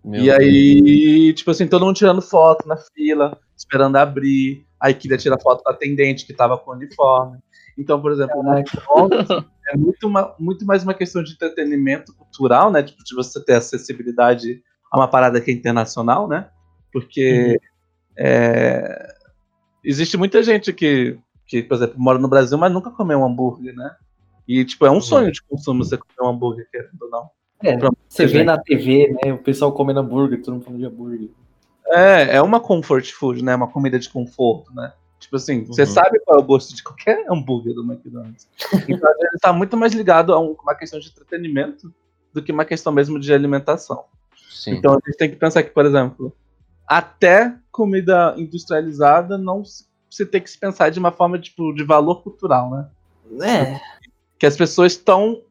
Meu 0.03 0.21
E 0.21 0.25
Deus. 0.25 0.39
aí, 0.39 1.33
tipo 1.33 1.51
assim, 1.51 1.67
todo 1.67 1.85
mundo 1.85 1.95
tirando 1.95 2.21
foto 2.21 2.67
na 2.67 2.77
fila, 2.77 3.37
esperando 3.55 3.95
abrir. 3.97 4.65
Aí 4.79 4.93
queria 4.93 5.17
tirar 5.17 5.39
foto 5.41 5.61
com 5.63 5.69
a 5.69 5.73
atendente 5.73 6.25
que 6.25 6.33
tava 6.33 6.57
com 6.57 6.71
o 6.71 6.73
uniforme. 6.73 7.37
Então, 7.77 8.01
por 8.01 8.11
exemplo, 8.11 8.39
o 8.39 8.53
McDonald's 8.57 9.29
é 9.71 9.77
muito, 9.77 10.09
ma- 10.09 10.33
muito 10.39 10.65
mais 10.65 10.83
uma 10.83 10.93
questão 10.93 11.21
de 11.21 11.33
entretenimento 11.33 12.15
cultural, 12.15 12.71
né? 12.71 12.81
Tipo, 12.81 13.03
de 13.03 13.13
você 13.15 13.43
ter 13.43 13.53
acessibilidade 13.55 14.63
a 14.91 14.97
uma 14.97 15.07
parada 15.07 15.39
que 15.41 15.51
é 15.51 15.53
internacional, 15.53 16.27
né? 16.27 16.49
Porque 16.91 17.59
é, 18.19 19.15
existe 19.83 20.17
muita 20.17 20.43
gente 20.43 20.73
que, 20.73 21.17
que, 21.47 21.63
por 21.63 21.75
exemplo, 21.75 21.95
mora 21.97 22.19
no 22.19 22.27
Brasil, 22.27 22.57
mas 22.57 22.71
nunca 22.71 22.91
comeu 22.91 23.19
um 23.19 23.25
hambúrguer, 23.25 23.73
né? 23.73 23.95
E, 24.47 24.65
tipo, 24.65 24.85
é 24.85 24.91
um 24.91 24.99
sonho 24.99 25.31
de 25.31 25.41
consumo 25.43 25.83
você 25.85 25.97
comer 25.97 26.27
um 26.27 26.31
hambúrguer, 26.33 26.67
querendo 26.69 27.01
ou 27.01 27.09
não. 27.09 27.29
É, 27.63 27.77
você 28.07 28.25
vê 28.25 28.43
na 28.43 28.57
TV, 28.57 29.15
né? 29.23 29.33
O 29.33 29.37
pessoal 29.37 29.71
comendo 29.71 29.99
hambúrguer, 29.99 30.41
todo 30.41 30.53
mundo 30.55 30.63
falando 30.65 30.79
de 30.79 30.85
hambúrguer. 30.85 31.29
É, 31.87 32.35
é 32.37 32.41
uma 32.41 32.59
comfort 32.59 33.11
food, 33.11 33.43
né? 33.43 33.55
Uma 33.55 33.67
comida 33.67 33.97
de 33.97 34.09
conforto, 34.09 34.73
né? 34.73 34.93
Tipo 35.19 35.35
assim, 35.35 35.65
você 35.65 35.81
Uhum. 35.81 35.87
sabe 35.87 36.19
qual 36.21 36.39
é 36.39 36.41
o 36.41 36.45
gosto 36.45 36.75
de 36.75 36.81
qualquer 36.83 37.25
hambúrguer 37.29 37.73
do 37.73 37.83
McDonald's. 37.83 38.47
Então 38.87 39.09
ele 39.19 39.37
tá 39.41 39.51
muito 39.53 39.75
mais 39.75 39.93
ligado 39.93 40.33
a 40.33 40.39
um- 40.39 40.55
uma 40.63 40.73
questão 40.75 40.99
de 40.99 41.09
entretenimento 41.09 41.93
do 42.33 42.41
que 42.41 42.51
uma 42.51 42.63
questão 42.65 42.91
mesmo 42.93 43.19
de 43.19 43.33
alimentação. 43.33 44.05
Sim. 44.49 44.75
Então 44.75 44.93
a 44.93 44.99
gente 45.05 45.17
tem 45.17 45.29
que 45.29 45.35
pensar 45.35 45.61
que, 45.63 45.71
por 45.71 45.85
exemplo, 45.85 46.33
até 46.89 47.55
comida 47.71 48.33
industrializada 48.37 49.37
não 49.37 49.63
se 49.63 49.89
se 50.09 50.25
tem 50.25 50.41
que 50.41 50.49
se 50.49 50.57
pensar 50.57 50.89
de 50.89 50.99
uma 50.99 51.11
forma 51.11 51.37
tipo, 51.37 51.73
de 51.73 51.83
valor 51.83 52.23
cultural, 52.23 52.71
né? 52.71 52.89
É, 53.45 53.79
que 54.39 54.45
as 54.45 54.57
pessoas 54.57 54.93
estão 54.93 55.43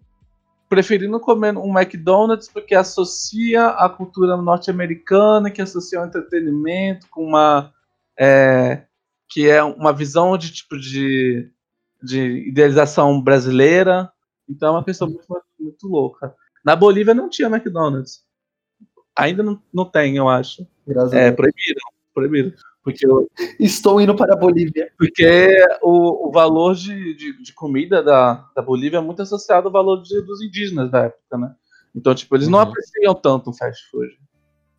preferindo 0.68 1.18
comer 1.20 1.56
um 1.56 1.78
McDonald's 1.78 2.48
porque 2.48 2.74
associa 2.74 3.68
a 3.68 3.88
cultura 3.88 4.36
norte-americana, 4.36 5.50
que 5.50 5.62
associa 5.62 6.00
o 6.00 6.04
entretenimento 6.04 7.06
com 7.08 7.24
uma 7.24 7.72
é, 8.18 8.82
que 9.28 9.48
é 9.48 9.62
uma 9.62 9.92
visão 9.92 10.36
de 10.36 10.52
tipo 10.52 10.76
de, 10.76 11.50
de 12.02 12.48
idealização 12.48 13.22
brasileira. 13.22 14.10
Então 14.48 14.68
é 14.68 14.72
uma 14.72 14.84
questão 14.84 15.08
muito, 15.08 15.24
muito 15.58 15.86
louca. 15.86 16.34
Na 16.64 16.74
Bolívia 16.74 17.14
não 17.14 17.30
tinha 17.30 17.48
McDonald's. 17.48 18.24
Ainda 19.18 19.42
não, 19.42 19.60
não 19.72 19.84
tem, 19.84 20.16
eu 20.16 20.28
acho. 20.28 20.66
graças 20.86 21.12
É, 21.12 21.32
proibiram, 21.32 21.80
proibiram. 22.14 22.52
Porque 22.84 23.06
o- 23.06 23.28
Estou 23.58 24.00
indo 24.00 24.14
para 24.14 24.34
a 24.34 24.36
Bolívia. 24.36 24.90
porque 24.96 25.58
o, 25.82 26.28
o 26.28 26.32
valor 26.32 26.74
de, 26.74 27.14
de, 27.14 27.42
de 27.42 27.52
comida 27.52 28.02
da, 28.02 28.48
da 28.54 28.62
Bolívia 28.62 28.98
é 28.98 29.00
muito 29.00 29.20
associado 29.20 29.66
ao 29.68 29.72
valor 29.72 30.00
de- 30.02 30.22
dos 30.22 30.40
indígenas 30.40 30.90
da 30.90 31.04
época, 31.04 31.36
né? 31.36 31.54
Então, 31.94 32.14
tipo, 32.14 32.34
eles 32.36 32.48
não 32.48 32.58
Uhum. 32.60 32.64
apreciam 32.64 33.14
tanto 33.14 33.50
o 33.50 33.52
fast 33.52 33.90
food. 33.90 34.08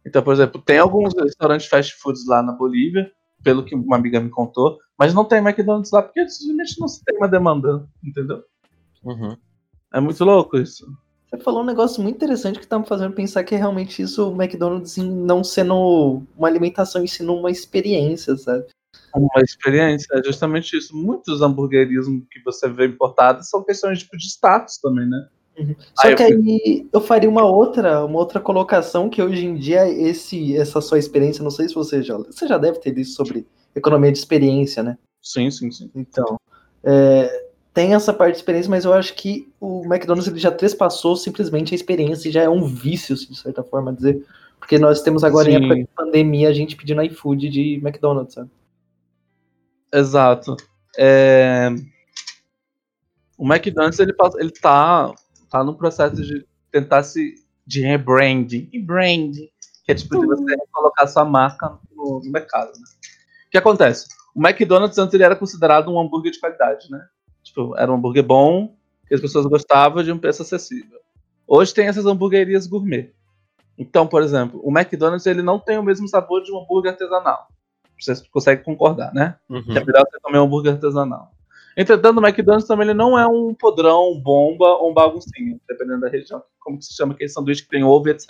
Então, 0.06 0.24
por 0.24 0.34
exemplo, 0.34 0.62
tem 0.62 0.78
alguns 0.80 1.14
restaurantes 1.14 1.68
fast 1.68 1.96
foods 2.02 2.26
lá 2.26 2.42
na 2.42 2.54
Bolívia, 2.54 3.12
pelo 3.44 3.64
que 3.64 3.76
uma 3.76 3.98
amiga 3.98 4.20
me 4.20 4.30
contou, 4.30 4.78
mas 4.98 5.14
não 5.14 5.26
tem 5.26 5.40
McDonald's 5.40 5.92
lá 5.92 6.02
porque 6.02 6.28
simplesmente 6.30 6.80
não 6.80 6.88
se 6.88 7.04
tem 7.04 7.18
uma 7.18 7.28
demanda, 7.28 7.86
entendeu? 8.04 8.44
Uhum. 9.04 9.36
É 9.94 10.00
muito 10.00 10.24
louco 10.24 10.58
isso. 10.58 10.86
Você 11.30 11.44
falou 11.44 11.62
um 11.62 11.66
negócio 11.66 12.02
muito 12.02 12.16
interessante 12.16 12.60
que 12.60 12.68
tá 12.68 12.80
me 12.80 12.88
fazendo 12.88 13.14
pensar 13.14 13.44
que 13.44 13.54
é 13.54 13.58
realmente 13.58 14.02
isso, 14.02 14.32
o 14.32 14.42
McDonald's 14.42 14.98
não 14.98 15.44
sendo 15.44 16.24
uma 16.36 16.48
alimentação, 16.48 17.04
e 17.04 17.08
sim 17.08 17.26
uma 17.28 17.52
experiência, 17.52 18.36
sabe? 18.36 18.66
Uma 19.16 19.42
experiência, 19.44 20.08
é 20.18 20.24
justamente 20.24 20.76
isso. 20.76 20.96
Muitos 20.96 21.42
hamburguerismos 21.42 22.24
que 22.32 22.42
você 22.44 22.68
vê 22.68 22.88
importados 22.88 23.48
são 23.48 23.64
questões 23.64 24.00
tipo, 24.00 24.18
de 24.18 24.26
status 24.26 24.80
também, 24.80 25.08
né? 25.08 25.28
Só 25.94 26.08
Aí 26.08 26.14
eu 26.14 26.18
que 26.18 26.24
aí 26.24 26.90
eu 26.92 27.02
faria 27.02 27.30
uma 27.30 27.46
outra, 27.46 28.06
uma 28.06 28.18
outra 28.18 28.40
colocação 28.40 29.10
que 29.10 29.22
hoje 29.22 29.46
em 29.46 29.56
dia 29.56 29.88
esse, 29.90 30.56
essa 30.56 30.80
sua 30.80 30.98
experiência, 30.98 31.44
não 31.44 31.52
sei 31.52 31.68
se 31.68 31.76
você 31.76 32.02
já, 32.02 32.18
você 32.18 32.48
já 32.48 32.58
deve 32.58 32.80
ter 32.80 32.92
lido 32.92 33.10
sobre 33.10 33.46
economia 33.76 34.12
de 34.12 34.18
experiência, 34.18 34.82
né? 34.82 34.98
Sim, 35.22 35.52
sim, 35.52 35.70
sim. 35.70 35.92
Então, 35.94 36.40
é, 36.84 37.49
tem 37.74 37.94
essa 37.94 38.14
parte 38.14 38.34
de 38.34 38.38
experiência, 38.40 38.70
mas 38.70 38.86
eu 38.86 38.94
acho 38.94 39.14
que 39.14 39.52
o 39.60 39.84
McDonald's 39.86 40.28
ele 40.28 40.40
já 40.40 40.52
trespassou 40.52 41.16
simplesmente 41.16 41.74
a 41.74 41.76
experiência 41.76 42.30
e 42.30 42.32
já 42.32 42.42
é 42.44 42.50
um 42.50 42.66
vício, 42.66 43.16
de 43.16 43.36
certa 43.38 43.64
forma, 43.64 43.94
dizer. 43.94 44.26
Porque 44.60 44.78
nós 44.78 45.02
temos 45.02 45.24
agora 45.24 45.50
em 45.50 45.54
Sim. 45.54 45.58
época 45.58 45.76
de 45.76 45.88
pandemia 45.96 46.50
a 46.50 46.54
gente 46.54 46.76
pedindo 46.76 47.02
iFood 47.04 47.50
de 47.50 47.76
McDonald's, 47.76 48.34
sabe? 48.34 48.50
Exato. 49.94 50.58
É, 50.98 51.70
O 53.38 53.46
McDonald's 53.46 54.00
ele, 54.00 54.14
ele 54.38 54.52
tá, 54.52 55.14
tá 55.50 55.64
no 55.64 55.76
processo 55.76 56.22
de 56.22 56.46
tentar 56.72 57.04
se 57.04 57.36
de 57.66 57.82
rebranding. 57.82 58.70
Rebranding. 58.74 59.50
Que 59.86 59.94
é 59.94 59.96
tipo 59.96 60.20
de 60.20 60.26
você 60.26 60.58
colocar 60.72 61.08
sua 61.08 61.24
marca 61.24 61.78
no, 61.96 62.20
no 62.24 62.32
mercado. 62.32 62.68
Né? 62.68 62.84
O 63.48 63.52
que 63.52 63.58
acontece? 63.58 64.08
O 64.36 64.46
McDonald's 64.46 64.98
antes 64.98 65.14
ele 65.14 65.24
era 65.24 65.36
considerado 65.36 65.90
um 65.90 66.00
hambúrguer 66.00 66.32
de 66.32 66.40
qualidade, 66.40 66.92
né? 66.92 67.08
Tipo, 67.50 67.76
era 67.78 67.92
um 67.92 67.96
hambúrguer 67.96 68.24
bom, 68.24 68.76
que 69.08 69.16
as 69.16 69.22
pessoas 69.22 69.46
gostavam 69.48 70.04
de 70.04 70.12
um 70.12 70.18
preço 70.18 70.42
acessível. 70.44 71.00
Hoje 71.48 71.74
tem 71.74 71.88
essas 71.88 72.06
hamburguerias 72.06 72.68
gourmet. 72.68 73.12
Então, 73.78 74.06
por 74.06 74.22
exemplo, 74.22 74.62
o 74.64 74.72
McDonald's 74.72 75.26
ele 75.26 75.42
não 75.42 75.58
tem 75.58 75.78
o 75.78 75.84
mesmo 75.84 76.08
sabor 76.08 76.44
de 76.44 76.52
um 76.52 76.60
hambúrguer 76.60 76.92
artesanal. 76.92 77.48
Vocês 78.00 78.22
conseguem 78.28 78.64
concordar, 78.64 79.14
né? 79.14 79.36
Uhum. 79.50 79.64
é 79.70 79.84
melhor 79.84 80.06
você 80.10 80.20
comer 80.22 80.40
um 80.40 80.44
hambúrguer 80.44 80.74
artesanal. 80.74 81.32
Entretanto, 81.76 82.20
o 82.20 82.26
McDonald's 82.26 82.68
também 82.68 82.88
ele 82.88 82.94
não 82.94 83.18
é 83.18 83.26
um 83.26 83.54
podrão, 83.54 84.20
bomba 84.20 84.68
ou 84.68 84.92
um 84.92 84.94
baguncinho, 84.94 85.60
dependendo 85.68 86.02
da 86.02 86.10
região, 86.10 86.44
como 86.60 86.78
que 86.78 86.86
se 86.86 86.94
chama 86.94 87.14
aquele 87.14 87.30
sanduíche 87.30 87.64
que 87.64 87.70
tem 87.70 87.84
ovo, 87.84 88.10
etc. 88.10 88.30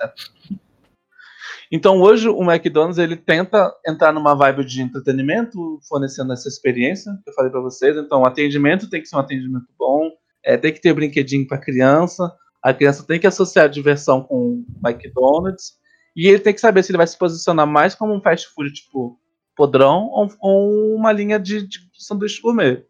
Então, 1.71 2.01
hoje, 2.01 2.27
o 2.27 2.41
McDonald's 2.41 2.97
ele 2.97 3.15
tenta 3.15 3.71
entrar 3.87 4.11
numa 4.11 4.33
vibe 4.33 4.65
de 4.65 4.81
entretenimento, 4.81 5.79
fornecendo 5.87 6.33
essa 6.33 6.47
experiência 6.47 7.13
que 7.23 7.29
eu 7.29 7.33
falei 7.33 7.51
para 7.51 7.61
vocês. 7.61 7.95
Então, 7.95 8.21
o 8.21 8.25
atendimento 8.25 8.89
tem 8.89 9.01
que 9.01 9.07
ser 9.07 9.15
um 9.15 9.19
atendimento 9.19 9.67
bom, 9.77 10.09
é, 10.43 10.57
tem 10.57 10.73
que 10.73 10.81
ter 10.81 10.93
brinquedinho 10.93 11.47
para 11.47 11.59
criança, 11.59 12.33
a 12.63 12.73
criança 12.73 13.05
tem 13.05 13.19
que 13.19 13.27
associar 13.27 13.69
diversão 13.69 14.23
com 14.23 14.35
o 14.35 14.65
McDonald's, 14.83 15.77
e 16.15 16.27
ele 16.27 16.39
tem 16.39 16.53
que 16.53 16.59
saber 16.59 16.83
se 16.83 16.91
ele 16.91 16.97
vai 16.97 17.07
se 17.07 17.17
posicionar 17.17 17.67
mais 17.67 17.93
como 17.93 18.15
um 18.15 18.21
fast 18.21 18.47
food, 18.53 18.73
tipo, 18.73 19.19
podrão 19.55 20.09
ou, 20.11 20.29
ou 20.41 20.95
uma 20.95 21.11
linha 21.11 21.39
de, 21.39 21.67
de 21.67 21.79
sanduíche 21.99 22.41
gourmet. 22.41 22.83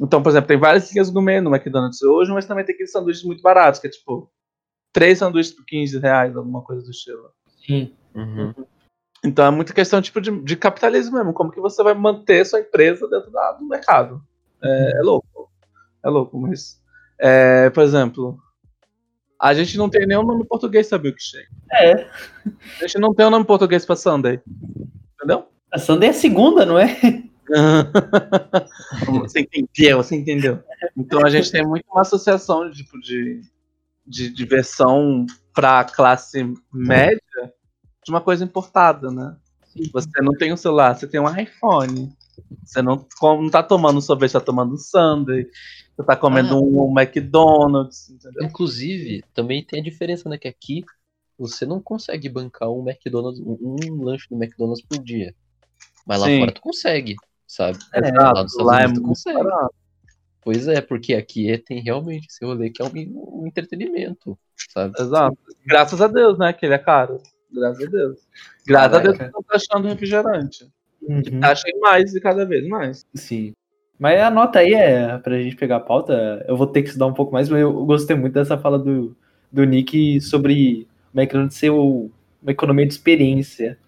Então, 0.00 0.22
por 0.22 0.28
exemplo, 0.30 0.46
tem 0.46 0.58
várias 0.58 0.92
linhas 0.92 1.10
gourmet 1.10 1.40
no 1.40 1.54
McDonald's 1.54 2.02
hoje, 2.02 2.30
mas 2.30 2.46
também 2.46 2.64
tem 2.64 2.74
aqueles 2.74 2.92
sanduíches 2.92 3.24
muito 3.24 3.42
baratos, 3.42 3.80
que 3.80 3.88
é 3.88 3.90
tipo, 3.90 4.30
três 4.92 5.18
sanduíches 5.18 5.52
por 5.52 5.64
15 5.64 5.98
reais, 5.98 6.36
alguma 6.36 6.62
coisa 6.62 6.82
do 6.82 6.90
estilo. 6.90 7.30
Sim. 7.66 7.92
Uhum. 8.14 8.54
Então 9.24 9.44
é 9.46 9.50
muita 9.50 9.72
questão 9.72 10.00
tipo, 10.00 10.20
de, 10.20 10.30
de 10.42 10.56
capitalismo 10.56 11.16
mesmo, 11.16 11.32
como 11.32 11.50
que 11.50 11.60
você 11.60 11.82
vai 11.82 11.94
manter 11.94 12.44
sua 12.46 12.60
empresa 12.60 13.08
dentro 13.08 13.30
da- 13.30 13.52
do 13.52 13.66
mercado. 13.66 14.22
É, 14.62 14.98
é 14.98 15.00
louco. 15.02 15.50
É 16.04 16.08
louco, 16.08 16.38
mas. 16.38 16.80
é, 17.18 17.68
por 17.70 17.82
exemplo, 17.82 18.38
a 19.40 19.52
gente 19.52 19.76
não 19.76 19.88
tem 19.90 20.06
nenhum 20.06 20.22
nome 20.22 20.42
em 20.42 20.46
português 20.46 20.88
pra 20.88 20.98
milkshake. 20.98 21.48
É. 21.72 22.08
A 22.80 22.86
gente 22.86 22.98
não 22.98 23.12
tem 23.12 23.26
um 23.26 23.30
nome 23.30 23.42
em 23.42 23.46
português 23.46 23.84
pra 23.84 23.96
Sunday. 23.96 24.40
Entendeu? 25.14 25.48
A 25.72 25.78
Sunday 25.78 26.08
é 26.08 26.12
a 26.12 26.14
segunda, 26.14 26.64
não 26.64 26.78
é? 26.78 26.86
você 29.20 29.40
entendeu, 29.40 29.98
você 29.98 30.16
entendeu. 30.16 30.62
Então 30.96 31.24
a 31.24 31.30
gente 31.30 31.50
tem 31.50 31.66
muito 31.66 31.84
uma 31.90 32.02
associação 32.02 32.70
de, 32.70 32.78
tipo, 32.84 32.98
de, 33.00 33.40
de 34.06 34.30
diversão 34.30 35.26
pra 35.54 35.84
classe 35.84 36.52
média 36.72 37.20
de 38.06 38.12
uma 38.12 38.20
coisa 38.20 38.44
importada, 38.44 39.10
né? 39.10 39.36
Você 39.92 40.22
não 40.22 40.32
tem 40.32 40.52
um 40.52 40.56
celular, 40.56 40.94
você 40.94 41.06
tem 41.08 41.20
um 41.20 41.28
iPhone. 41.36 42.10
Você 42.64 42.80
não, 42.80 43.04
não 43.20 43.50
tá 43.50 43.62
tomando 43.62 44.00
sorvete, 44.00 44.32
tá 44.32 44.40
tomando 44.40 44.74
um 44.74 44.78
sundae. 44.78 45.46
Você 45.96 46.06
tá 46.06 46.16
comendo 46.16 46.54
Ah. 46.54 46.60
um 46.60 46.94
McDonald's, 46.98 48.08
entendeu? 48.10 48.44
Inclusive, 48.44 49.24
também 49.34 49.64
tem 49.64 49.80
a 49.80 49.82
diferença, 49.84 50.28
né? 50.28 50.38
Que 50.38 50.46
aqui 50.48 50.84
você 51.36 51.66
não 51.66 51.80
consegue 51.80 52.28
bancar 52.28 52.70
um 52.70 52.88
McDonald's, 52.88 53.40
um, 53.40 53.76
um 53.90 54.04
lanche 54.04 54.26
do 54.30 54.36
McDonald's 54.36 54.82
por 54.86 55.02
dia. 55.02 55.34
Mas 56.06 56.20
lá 56.20 56.26
Sim. 56.26 56.38
fora 56.38 56.52
tu 56.52 56.60
consegue, 56.60 57.16
sabe? 57.46 57.78
É, 57.92 58.12
lá 58.12 58.42
nos 58.44 58.56
lá 58.58 58.80
é 58.82 58.86
muito 58.86 59.02
consegue. 59.02 59.42
barato. 59.42 59.74
Pois 60.42 60.68
é, 60.68 60.80
porque 60.80 61.12
aqui 61.14 61.50
é- 61.50 61.58
tem 61.58 61.82
realmente 61.82 62.28
esse 62.30 62.44
rolê 62.44 62.70
que 62.70 62.80
é 62.80 62.84
um, 62.84 63.42
um 63.42 63.46
entretenimento, 63.48 64.38
sabe? 64.72 64.94
Exato. 64.98 65.36
Graças 65.66 66.00
a 66.00 66.06
Deus, 66.06 66.38
né? 66.38 66.52
Que 66.52 66.64
ele 66.64 66.74
é 66.74 66.78
caro. 66.78 67.20
Graças 67.52 67.86
a 67.86 67.90
Deus. 67.90 68.18
Graças 68.66 68.94
a 68.94 68.98
Deus 69.00 69.12
que 69.12 69.18
Caraca. 69.18 69.32
não 69.36 69.42
tá 69.42 69.56
achando 69.56 69.88
refrigerante. 69.88 70.66
Uhum. 71.02 71.40
Achem 71.42 71.78
mais 71.80 72.14
e 72.14 72.20
cada 72.20 72.44
vez 72.44 72.66
mais. 72.68 73.06
Sim. 73.14 73.52
Mas 73.98 74.20
a 74.20 74.30
nota 74.30 74.58
aí 74.58 74.74
é 74.74 75.16
pra 75.18 75.40
gente 75.40 75.56
pegar 75.56 75.76
a 75.76 75.80
pauta. 75.80 76.44
Eu 76.48 76.56
vou 76.56 76.66
ter 76.66 76.82
que 76.82 76.88
estudar 76.88 77.06
um 77.06 77.14
pouco 77.14 77.32
mais, 77.32 77.48
mas 77.48 77.60
eu 77.60 77.72
gostei 77.84 78.14
muito 78.16 78.34
dessa 78.34 78.58
fala 78.58 78.78
do, 78.78 79.16
do 79.50 79.64
Nick 79.64 80.20
sobre 80.20 80.86
o 81.14 81.18
McDonald's 81.18 81.56
ser 81.56 81.70
o- 81.70 82.10
uma 82.42 82.50
economia 82.52 82.86
de 82.86 82.92
experiência. 82.92 83.78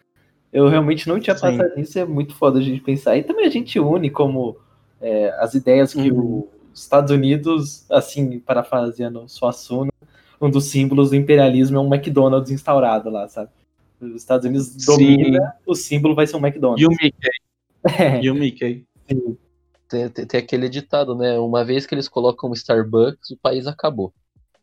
Eu 0.53 0.67
realmente 0.69 1.07
não 1.09 1.21
tinha 1.21 1.37
Sim. 1.37 1.43
passado 1.43 1.77
nisso, 1.77 1.99
é 1.99 2.05
muito 2.07 2.35
foda 2.35 2.59
a 2.59 2.63
gente 2.63 2.81
pensar. 2.81 3.17
E 3.19 3.23
também 3.23 3.47
a 3.47 3.51
gente 3.51 3.79
une 3.79 4.09
como 4.09 4.57
é, 5.01 5.31
as 5.39 5.55
ideias 5.55 5.93
que 5.93 6.11
Uhum. 6.11 6.49
os 6.73 6.81
Estados 6.81 7.11
Unidos, 7.13 7.85
assim, 7.91 8.39
parafraseando 8.41 9.29
Suassuna, 9.29 9.91
um 10.41 10.51
dos 10.51 10.65
símbolos 10.67 11.11
do 11.11 11.17
imperialismo 11.17 11.77
é 11.77 11.81
um 11.81 11.93
McDonald's 11.95 12.51
instaurado 12.51 13.11
lá, 13.11 13.29
sabe? 13.29 13.51
Os 14.01 14.15
Estados 14.15 14.47
Unidos 14.47 14.67
Sim. 14.69 14.87
domina, 14.87 15.55
o 15.67 15.75
símbolo 15.75 16.15
vai 16.15 16.27
ser 16.27 16.37
um 16.37 16.47
McDonald's. 16.47 16.83
E 16.83 16.87
o 16.87 16.91
Mickey. 16.91 17.15
É. 17.99 18.21
E 18.23 18.31
o 18.31 18.35
Mickey. 18.35 18.85
Tem, 19.89 20.09
tem- 20.11 20.27
tem 20.27 20.41
aquele 20.41 20.69
ditado, 20.69 21.15
né? 21.15 21.39
Uma 21.39 21.65
vez 21.65 21.87
que 21.87 21.95
eles 21.95 22.09
colocam 22.09 22.51
um 22.51 22.53
Starbucks, 22.53 23.31
o 23.31 23.37
país 23.39 23.67
acabou. 23.67 24.13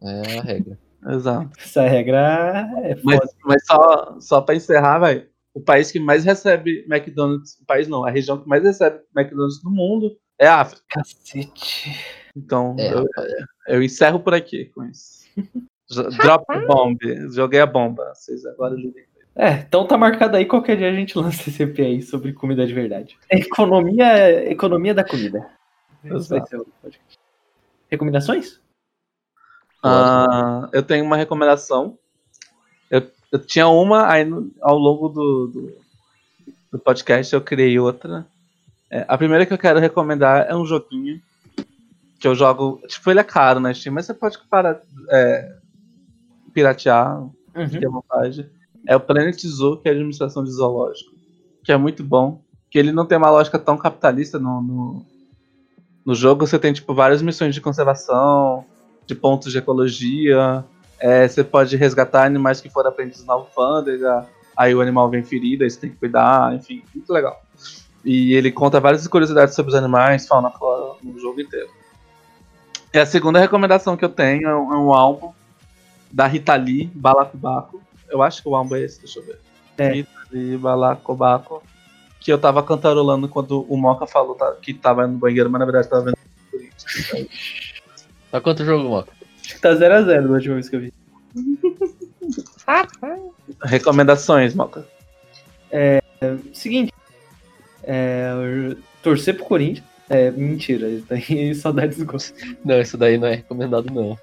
É 0.01 0.37
a 0.39 0.41
regra. 0.41 0.77
Exato. 1.09 1.49
Essa 1.57 1.87
regra 1.87 2.69
é 2.83 2.95
Mas, 3.03 3.15
foda. 3.19 3.31
mas 3.45 3.65
só, 3.65 4.17
só 4.19 4.41
pra 4.41 4.55
encerrar, 4.55 4.99
vai. 4.99 5.27
O 5.53 5.61
país 5.61 5.91
que 5.91 5.99
mais 5.99 6.25
recebe 6.25 6.85
McDonald's, 6.89 7.57
o 7.61 7.65
país 7.65 7.87
não, 7.87 8.03
a 8.03 8.09
região 8.11 8.37
que 8.37 8.47
mais 8.47 8.63
recebe 8.63 8.99
McDonald's 9.15 9.63
no 9.63 9.71
mundo 9.71 10.15
é 10.37 10.47
a 10.47 10.61
África. 10.61 10.83
Cacete. 10.89 11.95
Então, 12.35 12.75
É, 12.77 12.93
eu, 12.93 13.05
eu 13.67 13.81
encerro 13.83 14.19
por 14.19 14.33
aqui 14.33 14.65
com 14.65 14.83
isso. 14.83 15.24
Drop 16.17 16.45
the 16.47 16.65
bomb. 16.65 16.97
Joguei 17.31 17.59
a 17.59 17.65
bomba. 17.65 18.13
Vocês 18.13 18.45
agora. 18.45 18.75
É, 19.35 19.51
então 19.59 19.85
tá 19.85 19.97
marcado 19.97 20.37
aí, 20.37 20.45
qualquer 20.45 20.77
dia 20.77 20.89
a 20.89 20.93
gente 20.93 21.17
lança 21.17 21.49
esse 21.49 21.61
EP 21.63 21.79
aí 21.79 22.01
sobre 22.01 22.31
comida 22.33 22.65
de 22.65 22.73
verdade. 22.73 23.17
Economia, 23.29 24.49
economia 24.49 24.93
da 24.93 25.03
comida. 25.03 25.45
Exato. 26.03 26.65
Recomendações? 27.89 28.59
Ah, 29.83 30.69
eu 30.71 30.81
tenho 30.81 31.03
uma 31.05 31.17
recomendação. 31.17 31.97
Eu, 32.89 33.07
eu 33.31 33.39
tinha 33.39 33.67
uma, 33.67 34.09
aí 34.09 34.23
no- 34.23 34.51
ao 34.61 34.77
longo 34.77 35.09
do, 35.09 35.47
do, 35.47 35.77
do 36.71 36.79
podcast 36.79 37.33
eu 37.33 37.41
criei 37.41 37.77
outra. 37.77 38.25
É, 38.89 39.05
a 39.07 39.17
primeira 39.17 39.45
que 39.45 39.53
eu 39.53 39.57
quero 39.57 39.79
recomendar 39.79 40.47
é 40.49 40.55
um 40.55 40.65
joguinho 40.65 41.21
que 42.19 42.27
eu 42.27 42.35
jogo. 42.35 42.81
Tipo, 42.87 43.11
ele 43.11 43.19
é 43.19 43.23
caro 43.23 43.59
na 43.59 43.73
Steam, 43.73 43.93
mas 43.93 44.05
você 44.05 44.13
pode 44.13 44.37
para, 44.49 44.81
é, 45.09 45.55
piratear, 46.53 47.21
Uhum. 47.55 47.69
fique 47.69 47.85
à 47.85 47.89
vontade. 47.89 48.49
É 48.87 48.95
o 48.95 48.99
Planet 48.99 49.39
Zoo, 49.47 49.77
que 49.77 49.87
é 49.87 49.91
a 49.91 49.95
administração 49.95 50.43
de 50.43 50.51
zoológico. 50.51 51.11
Que 51.63 51.71
é 51.71 51.77
muito 51.77 52.03
bom. 52.03 52.41
Que 52.69 52.77
ele 52.77 52.91
não 52.91 53.05
tem 53.05 53.17
uma 53.17 53.29
lógica 53.29 53.57
tão 53.57 53.77
capitalista 53.77 54.37
no, 54.37 54.61
no, 54.61 55.05
no 56.05 56.13
jogo. 56.13 56.45
Você 56.45 56.59
tem, 56.59 56.73
tipo, 56.73 56.93
várias 56.93 57.21
missões 57.21 57.55
de 57.55 57.61
conservação, 57.61 58.65
de 59.07 59.15
pontos 59.15 59.51
de 59.51 59.57
ecologia. 59.57 60.63
É, 60.99 61.27
você 61.27 61.43
pode 61.43 61.75
resgatar 61.77 62.25
animais 62.25 62.61
que 62.61 62.69
foram 62.69 62.89
apreendidos 62.89 63.25
na 63.25 63.33
alfândega. 63.33 64.27
Aí 64.55 64.73
o 64.75 64.81
animal 64.81 65.09
vem 65.09 65.23
ferido, 65.23 65.63
aí 65.63 65.69
você 65.69 65.79
tem 65.79 65.89
que 65.89 65.97
cuidar, 65.97 66.53
enfim, 66.55 66.81
muito 66.93 67.11
legal. 67.11 67.41
E 68.05 68.33
ele 68.33 68.51
conta 68.51 68.79
várias 68.79 69.05
curiosidades 69.07 69.55
sobre 69.55 69.71
os 69.71 69.75
animais, 69.75 70.27
fauna, 70.27 70.49
flora, 70.51 70.95
no 71.03 71.19
jogo 71.19 71.41
inteiro. 71.41 71.69
E 72.95 72.99
a 72.99 73.05
segunda 73.05 73.41
recomendação 73.41 73.97
que 73.97 74.05
eu 74.05 74.09
tenho 74.09 74.47
é 74.47 74.55
um, 74.55 74.73
é 74.73 74.77
um 74.77 74.93
álbum 74.93 75.33
da 76.09 76.27
Rita 76.27 76.55
Lee, 76.55 76.89
Balacobaco. 76.95 77.81
Eu 78.09 78.23
acho 78.23 78.41
que 78.41 78.47
o 78.47 78.55
álbum 78.55 78.73
é 78.75 78.83
esse, 78.83 78.99
deixa 78.99 79.19
eu 79.19 79.25
ver. 79.25 79.37
É. 79.77 79.91
Rita 79.95 80.09
Lee, 80.31 80.55
Balacobaco. 80.55 81.61
Que 82.21 82.31
eu 82.31 82.37
tava 82.39 82.63
cantarolando 82.63 83.27
quando 83.27 83.65
o 83.67 83.75
Moca 83.75 84.07
falou 84.07 84.33
tá- 84.33 84.55
que 84.61 84.73
tava 84.73 85.05
no 85.05 85.17
banheiro, 85.17 85.49
mas 85.49 85.59
na 85.59 85.65
verdade 85.65 85.89
tava 85.89 86.05
vendo 86.05 86.15
o 86.15 86.51
Corinthians. 86.51 87.27
Tá 88.31 88.39
quanto 88.39 88.63
o 88.63 88.65
jogo, 88.65 88.87
Moca? 88.87 89.11
Acho 89.43 89.55
que 89.55 89.61
tá 89.61 89.75
0x0 89.75 90.27
da 90.27 90.33
última 90.33 90.53
vez 90.55 90.69
que 90.69 90.75
eu 90.77 90.79
vi. 90.79 90.93
Recomendações, 93.61 94.55
Moca. 94.55 94.87
Seguinte, 96.53 96.93
é, 97.83 98.31
torcer 99.03 99.35
pro 99.35 99.43
Corinthians. 99.43 99.85
É, 100.09 100.29
mentira, 100.31 100.87
isso 100.87 101.05
daí 101.09 101.53
saudades 101.55 101.97
do 101.97 102.05
gosto. 102.05 102.33
Não, 102.63 102.79
isso 102.79 102.97
daí 102.97 103.17
não 103.17 103.27
é 103.27 103.35
recomendado, 103.35 103.91
não. 103.91 104.17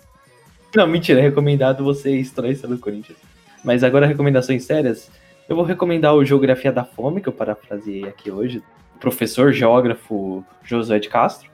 Não, 0.75 0.87
mentira, 0.87 1.21
é 1.21 1.23
recomendado 1.23 1.85
você 1.85 2.17
estourar 2.17 2.55
do 2.55 2.79
Corinthians. 2.79 3.19
Mas 3.65 3.85
agora, 3.85 4.07
recomendações 4.07 4.65
sérias. 4.65 5.11
Eu 5.49 5.57
vou 5.57 5.65
recomendar 5.65 6.15
o 6.15 6.25
Geografia 6.25 6.73
da 6.73 6.85
Fome, 6.85 7.21
que 7.21 7.29
eu 7.29 7.33
parafraseei 7.33 8.05
aqui 8.05 8.31
hoje. 8.31 8.63
O 8.97 8.99
professor 8.99 9.53
geógrafo 9.53 10.45
Josué 10.65 10.99
de 10.99 11.09
Castro. 11.09 11.51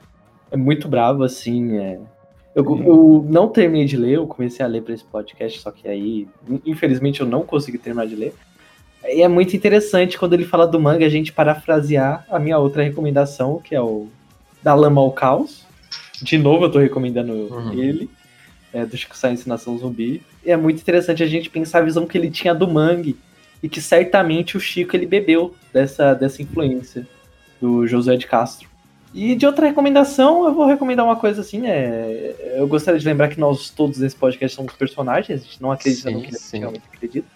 É 0.51 0.55
muito 0.57 0.87
bravo, 0.87 1.23
assim. 1.23 1.77
é- 1.77 1.99
Eu, 2.55 2.63
eu 2.83 3.25
não 3.29 3.47
terminei 3.49 3.85
de 3.85 3.97
ler, 3.97 4.13
eu 4.15 4.27
comecei 4.27 4.65
a 4.65 4.69
ler 4.69 4.83
para 4.83 4.93
esse 4.93 5.03
podcast, 5.03 5.59
só 5.59 5.71
que 5.71 5.87
aí, 5.87 6.27
infelizmente, 6.65 7.21
eu 7.21 7.27
não 7.27 7.41
consegui 7.43 7.77
terminar 7.77 8.07
de 8.07 8.15
ler. 8.15 8.33
E 9.05 9.21
é 9.21 9.27
muito 9.27 9.55
interessante 9.55 10.17
quando 10.17 10.33
ele 10.33 10.45
fala 10.45 10.67
do 10.67 10.79
manga, 10.79 11.05
a 11.05 11.09
gente 11.09 11.31
parafrasear 11.31 12.25
a 12.29 12.39
minha 12.39 12.57
outra 12.57 12.83
recomendação, 12.83 13.59
que 13.59 13.73
é 13.75 13.81
o 13.81 14.07
Da 14.63 14.73
Lama 14.73 15.01
ao 15.01 15.11
Caos. 15.11 15.65
De 16.21 16.37
novo, 16.37 16.65
eu 16.65 16.71
tô 16.71 16.79
recomendando 16.79 17.31
Uhum. 17.33 17.73
ele 17.73 18.09
é, 18.73 18.85
do 18.85 18.95
Chico 18.95 19.17
Science 19.17 19.47
Nação 19.47 19.77
Zumbi. 19.77 20.21
E 20.45 20.51
é 20.51 20.57
muito 20.57 20.81
interessante 20.81 21.23
a 21.23 21.27
gente 21.27 21.49
pensar 21.49 21.79
a 21.79 21.83
visão 21.85 22.05
que 22.05 22.17
ele 22.17 22.29
tinha 22.29 22.53
do 22.53 22.67
mangue 22.67 23.17
e 23.61 23.69
que 23.69 23.81
certamente 23.81 24.55
o 24.55 24.59
Chico 24.59 24.95
ele 24.95 25.05
bebeu 25.05 25.55
dessa, 25.73 26.13
dessa 26.13 26.41
influência 26.41 27.07
do 27.59 27.85
José 27.87 28.15
de 28.15 28.27
Castro. 28.27 28.69
E 29.13 29.35
de 29.35 29.45
outra 29.45 29.65
recomendação, 29.67 30.45
eu 30.45 30.53
vou 30.53 30.67
recomendar 30.67 31.03
uma 31.03 31.15
coisa 31.15 31.41
assim, 31.41 31.65
é, 31.65 32.55
eu 32.57 32.67
gostaria 32.67 32.99
de 32.99 33.05
lembrar 33.05 33.27
que 33.29 33.39
nós 33.39 33.69
todos 33.71 33.97
nesse 33.97 34.15
podcast 34.15 34.55
somos 34.55 34.73
personagens, 34.73 35.41
a 35.41 35.43
gente 35.43 35.61
não 35.61 35.71
acredita 35.71 36.11
no 36.11 36.17
Sim, 36.17 36.21
que 36.21 36.27
a 36.27 36.31
gente 36.31 36.41
sim. 36.41 36.59
realmente 36.59 36.83
acredita. 36.93 37.27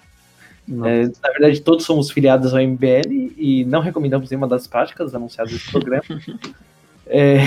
É, 0.85 1.05
na 1.21 1.29
verdade, 1.31 1.61
todos 1.61 1.83
somos 1.83 2.11
filiados 2.11 2.53
ao 2.53 2.61
MBL 2.61 3.33
e 3.35 3.65
não 3.65 3.81
recomendamos 3.81 4.29
nenhuma 4.29 4.47
das 4.47 4.67
práticas 4.67 5.13
anunciadas 5.15 5.51
nesse 5.51 5.69
programa. 5.69 6.03
É, 7.15 7.37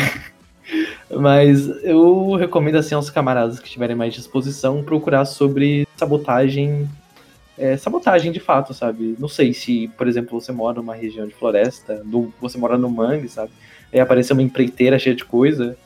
mas 1.10 1.66
eu 1.82 2.34
recomendo 2.36 2.76
assim 2.76 2.94
aos 2.94 3.10
camaradas 3.10 3.58
que 3.58 3.68
tiverem 3.68 3.96
mais 3.96 4.14
disposição 4.14 4.82
procurar 4.82 5.24
sobre 5.24 5.86
sabotagem. 5.96 6.88
é, 7.58 7.76
sabotagem 7.76 8.30
de 8.32 8.38
fato, 8.40 8.72
sabe? 8.74 9.16
Não 9.18 9.28
sei 9.28 9.52
se, 9.54 9.88
por 9.96 10.06
exemplo, 10.06 10.38
você 10.40 10.52
mora 10.52 10.76
numa 10.76 10.94
região 10.94 11.26
de 11.26 11.34
floresta, 11.34 12.02
no- 12.04 12.32
você 12.40 12.56
mora 12.58 12.76
no 12.78 12.88
mangue, 12.90 13.28
sabe? 13.28 13.50
Aí 13.92 13.98
apareceu 13.98 14.34
uma 14.36 14.42
empreiteira 14.42 14.98
cheia 14.98 15.16
de 15.16 15.24
coisa. 15.24 15.76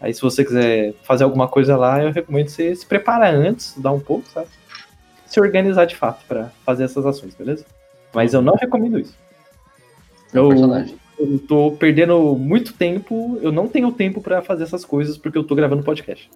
Aí 0.00 0.14
se 0.14 0.22
você 0.22 0.44
quiser 0.44 0.94
fazer 1.02 1.24
alguma 1.24 1.46
coisa 1.48 1.76
lá, 1.76 2.02
eu 2.02 2.10
recomendo 2.12 2.48
você 2.48 2.74
se 2.74 2.86
preparar 2.86 3.34
antes, 3.34 3.66
estudar 3.66 3.92
um 3.92 4.00
pouco, 4.00 4.26
sabe? 4.28 4.48
Se 5.26 5.38
organizar 5.40 5.84
de 5.84 5.94
fato 5.96 6.24
pra 6.26 6.50
fazer 6.64 6.84
essas 6.84 7.04
ações, 7.04 7.34
beleza? 7.34 7.64
Mas 8.14 8.32
eu 8.32 8.40
não 8.40 8.54
recomendo 8.54 8.98
isso. 8.98 9.14
É 10.32 10.38
Eu- 10.38 10.48
personagem. 10.48 10.96
Eu 11.18 11.38
tô 11.40 11.72
perdendo 11.72 12.36
muito 12.36 12.72
tempo. 12.72 13.38
Eu 13.42 13.50
não 13.50 13.68
tenho 13.68 13.90
tempo 13.92 14.20
pra 14.20 14.40
fazer 14.42 14.64
essas 14.64 14.84
coisas 14.84 15.18
porque 15.18 15.36
eu 15.36 15.44
tô 15.44 15.54
gravando 15.54 15.82
podcast. 15.82 16.30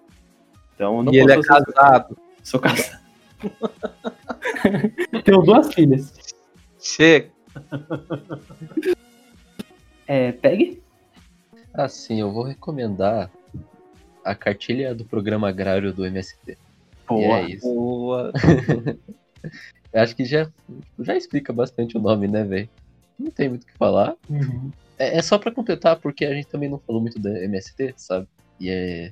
Então 0.75 0.97
eu 0.97 1.03
não 1.03 1.13
e 1.13 1.17
ele 1.17 1.31
é 1.31 1.41
casado. 1.41 1.65
coisas. 1.73 2.05
Sou 2.43 2.59
casado. 2.59 3.03
Tenho 5.23 5.41
duas 5.41 5.73
filhas. 5.73 6.13
Chega. 6.79 7.29
É, 10.07 10.31
pegue. 10.33 10.81
Assim, 11.73 12.19
eu 12.19 12.31
vou 12.31 12.43
recomendar 12.43 13.31
a 14.23 14.35
cartilha 14.35 14.93
do 14.93 15.05
programa 15.05 15.49
agrário 15.49 15.93
do 15.93 16.05
MST. 16.05 16.57
E 17.11 17.13
é 17.13 17.49
isso. 17.49 17.67
Boa. 17.67 18.31
Eu 19.93 20.01
acho 20.01 20.15
que 20.15 20.25
já, 20.25 20.49
já 20.99 21.15
explica 21.15 21.53
bastante 21.53 21.95
o 21.97 22.01
nome, 22.01 22.27
né, 22.27 22.43
velho? 22.43 22.69
Não 23.17 23.31
tem 23.31 23.49
muito 23.49 23.63
o 23.63 23.65
que 23.67 23.77
falar. 23.77 24.15
É, 24.97 25.17
é 25.17 25.21
só 25.21 25.37
pra 25.37 25.51
completar, 25.51 25.99
porque 25.99 26.25
a 26.25 26.33
gente 26.33 26.47
também 26.47 26.69
não 26.69 26.79
falou 26.79 27.01
muito 27.01 27.19
da 27.19 27.29
MST, 27.43 27.93
sabe? 27.97 28.27
E 28.59 28.69
é. 28.69 29.09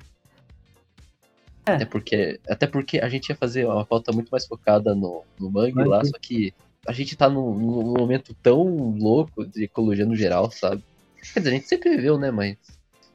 É. 1.64 1.74
Até, 1.74 1.84
porque, 1.84 2.40
até 2.48 2.66
porque 2.66 2.98
a 2.98 3.08
gente 3.08 3.28
ia 3.28 3.36
fazer 3.36 3.66
uma 3.66 3.84
pauta 3.84 4.12
muito 4.12 4.30
mais 4.30 4.46
focada 4.46 4.94
no, 4.94 5.22
no 5.38 5.50
mangue 5.50 5.84
lá, 5.84 6.04
só 6.04 6.18
que 6.20 6.52
a 6.86 6.92
gente 6.92 7.16
tá 7.16 7.28
num, 7.28 7.54
num 7.54 7.94
momento 7.96 8.34
tão 8.42 8.96
louco 8.98 9.46
de 9.46 9.64
ecologia 9.64 10.04
no 10.04 10.16
geral, 10.16 10.50
sabe? 10.50 10.82
Quer 11.32 11.38
dizer, 11.38 11.50
a 11.50 11.52
gente 11.52 11.68
sempre 11.68 11.90
viveu, 11.90 12.18
né, 12.18 12.30
mas. 12.32 12.56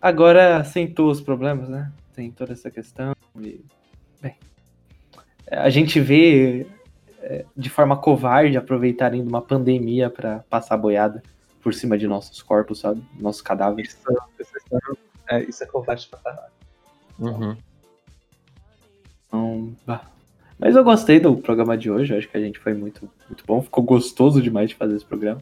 Agora 0.02 0.64
sentou 0.64 1.12
os 1.12 1.20
problemas, 1.20 1.68
né? 1.68 1.92
Tem 2.16 2.32
toda 2.32 2.54
essa 2.54 2.72
questão. 2.72 3.14
E, 3.38 3.60
bem, 4.22 4.36
a 5.52 5.70
gente 5.70 6.00
vê 6.00 6.66
de 7.56 7.70
forma 7.70 7.98
covarde 7.98 8.58
aproveitarem 8.58 9.22
de 9.24 9.28
uma 9.28 9.42
pandemia 9.42 10.10
pra 10.10 10.40
passar 10.50 10.78
boiada 10.78 11.22
por 11.62 11.74
cima 11.74 11.98
de 11.98 12.08
nossos 12.08 12.42
corpos, 12.42 12.80
sabe? 12.80 13.02
Nossos 13.20 13.42
cadáveres. 13.42 13.90
Isso, 13.90 14.22
isso, 14.40 14.98
é, 15.30 15.44
isso 15.44 15.64
é 15.64 15.68
covarde 15.68 16.08
pra 16.08 16.20
caralho. 16.20 16.52
Uhum. 17.20 17.58
Então, 19.28 19.74
bah. 19.86 20.02
Mas 20.60 20.76
eu 20.76 20.84
gostei 20.84 21.20
do 21.20 21.36
programa 21.36 21.78
de 21.78 21.92
hoje, 21.92 22.16
acho 22.16 22.28
que 22.30 22.38
a 22.38 22.40
gente 22.40 22.58
foi 22.58 22.74
muito, 22.74 23.10
muito 23.28 23.44
bom. 23.46 23.62
Ficou 23.62 23.84
gostoso 23.84 24.42
demais 24.42 24.70
de 24.70 24.76
fazer 24.76 24.96
esse 24.96 25.06
programa. 25.06 25.42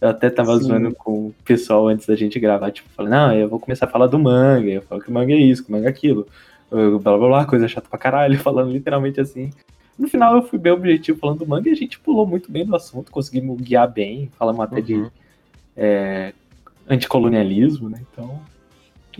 Eu 0.00 0.08
até 0.08 0.30
tava 0.30 0.56
Sim. 0.58 0.64
zoando 0.64 0.94
com 0.94 1.28
o 1.28 1.34
pessoal 1.44 1.88
antes 1.88 2.06
da 2.06 2.14
gente 2.14 2.38
gravar, 2.38 2.70
tipo, 2.70 2.88
falando, 2.90 3.12
não, 3.12 3.34
eu 3.34 3.48
vou 3.48 3.58
começar 3.58 3.86
a 3.86 3.88
falar 3.88 4.06
do 4.08 4.18
manga, 4.18 4.68
eu 4.68 4.82
falo 4.82 5.00
que 5.00 5.08
o 5.08 5.12
manga 5.12 5.32
é 5.32 5.36
isso, 5.36 5.64
que 5.64 5.68
o 5.70 5.72
manga 5.72 5.86
é 5.86 5.90
aquilo, 5.90 6.26
eu- 6.70 6.98
blá 6.98 7.16
blá 7.16 7.28
blá, 7.28 7.44
coisa 7.46 7.68
chata 7.68 7.88
pra 7.88 7.98
caralho, 7.98 8.36
falando 8.42 8.72
literalmente 8.72 9.20
assim. 9.20 9.50
No 10.02 10.08
final 10.08 10.34
eu 10.34 10.42
fui 10.42 10.58
bem 10.58 10.72
objetivo 10.72 11.16
falando 11.20 11.38
do 11.38 11.46
manga 11.46 11.68
e 11.68 11.72
a 11.72 11.76
gente 11.76 11.96
pulou 12.00 12.26
muito 12.26 12.50
bem 12.50 12.66
do 12.66 12.74
assunto, 12.74 13.12
conseguimos 13.12 13.60
guiar 13.60 13.88
bem, 13.88 14.28
falamos 14.36 14.60
até 14.60 14.80
de 14.80 14.94
Uhum. 14.94 15.10
é, 15.76 16.32
anticolonialismo, 16.88 17.88
né? 17.88 18.02
Então, 18.10 18.42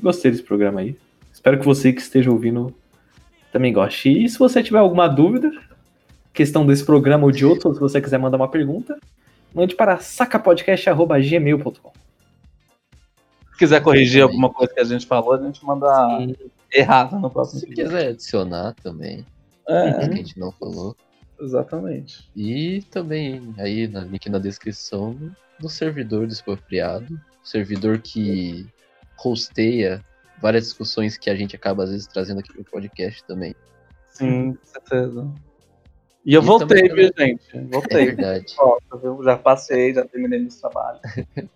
gostei 0.02 0.32
desse 0.32 0.42
programa 0.42 0.80
aí. 0.80 0.98
Espero 1.32 1.56
que 1.60 1.64
você 1.64 1.92
que 1.92 2.00
esteja 2.00 2.32
ouvindo 2.32 2.74
também 3.52 3.72
goste. 3.72 4.10
E 4.24 4.28
se 4.28 4.36
você 4.36 4.60
tiver 4.60 4.80
alguma 4.80 5.06
dúvida, 5.06 5.52
questão 6.32 6.66
desse 6.66 6.84
programa 6.84 7.24
ou 7.26 7.30
de 7.30 7.46
outro, 7.46 7.68
ou 7.68 7.74
se 7.74 7.80
você 7.80 8.00
quiser 8.00 8.18
mandar 8.18 8.36
uma 8.38 8.48
pergunta, 8.48 8.98
mande 9.54 9.76
para 9.76 9.98
sacapodcast.gmail.com. 9.98 11.92
Se 13.52 13.58
quiser 13.58 13.80
corrigir 13.82 14.22
alguma 14.22 14.50
coisa 14.50 14.74
que 14.74 14.80
a 14.80 14.84
gente 14.84 15.06
falou, 15.06 15.34
a 15.34 15.38
gente 15.42 15.64
manda 15.64 15.86
errado 16.72 17.20
no 17.20 17.30
próximo 17.30 17.60
Se 17.60 17.66
vídeo. 17.66 17.84
quiser 17.84 18.08
adicionar 18.08 18.74
também, 18.82 19.24
É, 19.72 19.92
que 19.92 20.04
a 20.04 20.16
gente 20.16 20.38
não 20.38 20.52
falou. 20.52 20.96
exatamente. 21.40 22.30
E 22.36 22.82
também 22.90 23.54
aí 23.58 23.86
na 23.88 24.00
link 24.00 24.28
na 24.28 24.38
descrição 24.38 25.16
do 25.58 25.68
servidor 25.68 26.26
do 26.26 26.32
expropriado, 26.32 27.20
servidor 27.42 27.98
que 28.00 28.66
hosteia 29.24 30.04
várias 30.40 30.64
discussões 30.64 31.16
que 31.16 31.30
a 31.30 31.34
gente 31.36 31.54
acaba 31.54 31.84
às 31.84 31.90
vezes 31.90 32.06
trazendo 32.06 32.40
aqui 32.40 32.52
pro 32.52 32.64
podcast 32.64 33.24
também. 33.24 33.54
Sim, 34.08 34.54
com 34.54 34.64
certeza. 34.66 35.32
E 36.24 36.34
eu 36.34 36.42
E 36.42 36.44
voltei, 36.44 36.88
também- 36.88 36.94
viu, 36.94 37.12
gente? 37.18 37.56
É 37.56 37.60
Voltei. 37.62 38.06
verdade. 38.06 38.54
Volta, 38.58 38.96
viu? 38.98 39.22
Já 39.24 39.36
passei, 39.38 39.94
já 39.94 40.04
terminei 40.04 40.40
meu 40.40 40.48
trabalho. 40.60 41.00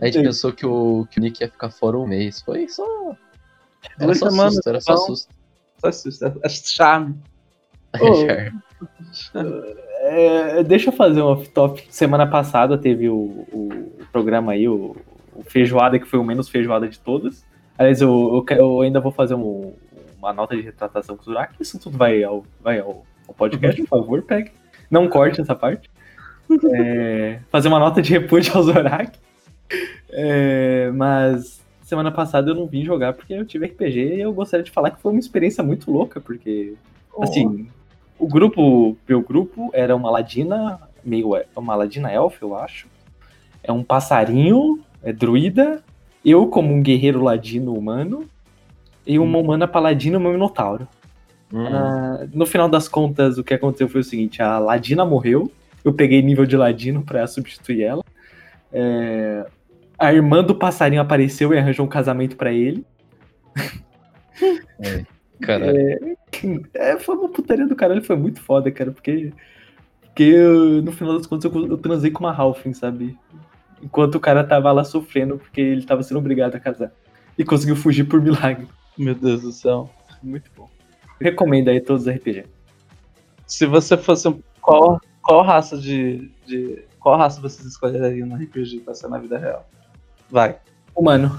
A 0.00 0.06
gente 0.06 0.22
pensou 0.22 0.52
que 0.54 0.64
o, 0.64 1.06
que 1.10 1.18
o 1.18 1.22
Nick 1.22 1.42
ia 1.42 1.50
ficar 1.50 1.68
fora 1.70 1.98
um 1.98 2.06
mês. 2.06 2.40
Foi 2.40 2.66
só. 2.66 2.84
Era 3.98 4.06
Duas 4.06 4.18
só 4.18 4.30
semanas, 4.30 4.54
susto, 4.54 4.68
era 4.70 4.80
só 4.80 4.92
então. 4.94 5.06
susto. 5.06 5.34
Só 5.78 5.88
isso, 5.90 6.24
é 6.42 6.48
charme. 6.48 7.20
Já. 9.12 9.42
É, 10.00 10.62
deixa 10.62 10.90
eu 10.90 10.92
fazer 10.94 11.22
um 11.22 11.26
off-top. 11.26 11.84
Semana 11.90 12.26
passada 12.26 12.76
teve 12.78 13.08
o, 13.08 13.46
o 13.52 13.90
programa 14.12 14.52
aí, 14.52 14.68
o, 14.68 14.94
o 15.34 15.42
Feijoada, 15.44 15.98
que 15.98 16.06
foi 16.06 16.18
o 16.18 16.24
menos 16.24 16.48
feijoada 16.48 16.88
de 16.88 16.98
todas. 16.98 17.44
Aliás, 17.78 18.00
eu, 18.00 18.30
eu, 18.34 18.42
que- 18.42 18.54
eu 18.54 18.80
ainda 18.82 19.00
vou 19.00 19.10
fazer 19.12 19.34
um- 19.34 19.72
uma 20.18 20.32
nota 20.32 20.54
de 20.56 20.62
retratação 20.62 21.16
com 21.16 21.22
o 21.22 21.24
Zurak. 21.24 21.54
Isso 21.60 21.78
tudo 21.78 21.96
vai 21.98 22.22
ao, 22.22 22.44
vai 22.62 22.78
ao, 22.80 23.04
ao 23.28 23.34
podcast, 23.34 23.80
por 23.82 23.88
favor, 23.88 24.22
pegue. 24.22 24.50
Não 24.90 25.08
corte 25.08 25.40
essa 25.40 25.54
parte. 25.54 25.90
É, 26.74 27.40
fazer 27.50 27.68
uma 27.68 27.78
nota 27.78 28.00
de 28.00 28.12
repúdio 28.12 28.54
ao 28.56 28.62
Zorak. 28.62 29.18
É, 30.10 30.90
mas 30.94 31.60
semana 31.82 32.10
passada 32.12 32.50
eu 32.50 32.54
não 32.54 32.66
vim 32.66 32.84
jogar 32.84 33.12
porque 33.12 33.32
eu 33.34 33.44
tive 33.44 33.66
RPG 33.66 34.14
e 34.16 34.20
eu 34.20 34.32
gostaria 34.32 34.62
de 34.64 34.70
falar 34.70 34.90
que 34.92 35.00
foi 35.00 35.10
uma 35.12 35.18
experiência 35.20 35.62
muito 35.62 35.90
louca, 35.90 36.20
porque 36.20 36.74
Assim, 37.22 37.68
o 38.18 38.26
grupo, 38.26 38.96
meu 39.08 39.20
grupo 39.22 39.70
era 39.72 39.94
uma 39.94 40.10
ladina, 40.10 40.80
meio 41.04 41.30
uma 41.56 41.74
ladina 41.74 42.10
elfa, 42.10 42.44
eu 42.44 42.56
acho. 42.56 42.86
É 43.62 43.72
um 43.72 43.82
passarinho, 43.82 44.80
é 45.02 45.12
druida, 45.12 45.82
eu 46.24 46.46
como 46.46 46.72
um 46.72 46.82
guerreiro 46.82 47.22
ladino 47.22 47.74
humano 47.74 48.28
e 49.06 49.18
uma 49.18 49.38
humana 49.38 49.68
paladina 49.68 50.18
uma 50.18 50.30
minotauro. 50.30 50.88
Hum, 51.52 51.66
Ah, 51.66 52.26
no 52.32 52.44
final 52.44 52.68
das 52.68 52.88
contas, 52.88 53.38
o 53.38 53.44
que 53.44 53.54
aconteceu 53.54 53.88
foi 53.88 54.00
o 54.00 54.04
seguinte: 54.04 54.42
a 54.42 54.58
Ladina 54.58 55.04
morreu, 55.04 55.50
eu 55.84 55.92
peguei 55.92 56.20
nível 56.22 56.44
de 56.44 56.56
Ladino 56.56 57.02
pra 57.02 57.26
substituir 57.26 57.82
ela. 57.82 58.02
É, 58.72 59.46
a 59.98 60.12
irmã 60.12 60.42
do 60.42 60.54
passarinho 60.54 61.00
apareceu 61.00 61.54
e 61.54 61.58
arranjou 61.58 61.86
um 61.86 61.88
casamento 61.88 62.36
pra 62.36 62.52
ele. 62.52 62.84
Caralho. 65.40 66.16
É, 66.74 66.98
foi 66.98 67.16
uma 67.16 67.28
putaria 67.28 67.66
do 67.66 67.76
caralho, 67.76 68.02
foi 68.02 68.16
muito 68.16 68.40
foda, 68.40 68.70
cara, 68.70 68.90
porque. 68.90 69.32
Porque 70.02 70.22
eu, 70.22 70.82
no 70.82 70.92
final 70.92 71.18
das 71.18 71.26
contas 71.26 71.52
eu, 71.52 71.66
eu 71.66 71.76
transei 71.76 72.10
com 72.10 72.20
uma 72.20 72.34
Halfling, 72.34 72.72
sabe? 72.72 73.18
Enquanto 73.82 74.14
o 74.14 74.20
cara 74.20 74.42
tava 74.42 74.72
lá 74.72 74.82
sofrendo 74.82 75.36
porque 75.36 75.60
ele 75.60 75.84
tava 75.84 76.02
sendo 76.02 76.18
obrigado 76.18 76.54
a 76.54 76.60
casar. 76.60 76.90
E 77.36 77.44
conseguiu 77.44 77.76
fugir 77.76 78.04
por 78.04 78.20
milagre. 78.22 78.66
Meu 78.96 79.14
Deus 79.14 79.42
do 79.42 79.52
céu. 79.52 79.90
Muito 80.22 80.50
bom. 80.56 80.70
Recomendo 81.20 81.68
aí 81.68 81.80
todos 81.80 82.06
os 82.06 82.14
RPG. 82.14 82.46
Se 83.46 83.66
você 83.66 83.96
fosse 83.96 84.26
um. 84.28 84.40
Qual, 84.60 85.00
qual 85.22 85.42
raça 85.42 85.76
de, 85.76 86.30
de. 86.46 86.82
Qual 86.98 87.16
raça 87.18 87.40
vocês 87.40 87.66
escolheriam 87.66 88.26
no 88.26 88.36
RPG 88.36 88.80
pra 88.80 88.94
ser 88.94 89.08
na 89.08 89.18
vida 89.18 89.38
real? 89.38 89.68
Vai. 90.30 90.58
Humano. 90.94 91.38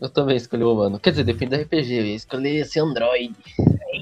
Eu 0.00 0.08
também 0.08 0.36
escolhi 0.36 0.62
o 0.62 0.72
humano. 0.72 0.98
Quer 0.98 1.10
dizer, 1.10 1.24
depende 1.24 1.56
do 1.56 1.62
RPG. 1.62 1.94
Eu 1.94 2.06
ia 2.06 2.14
escolher 2.14 2.60
esse 2.60 2.78
Android. 2.78 3.34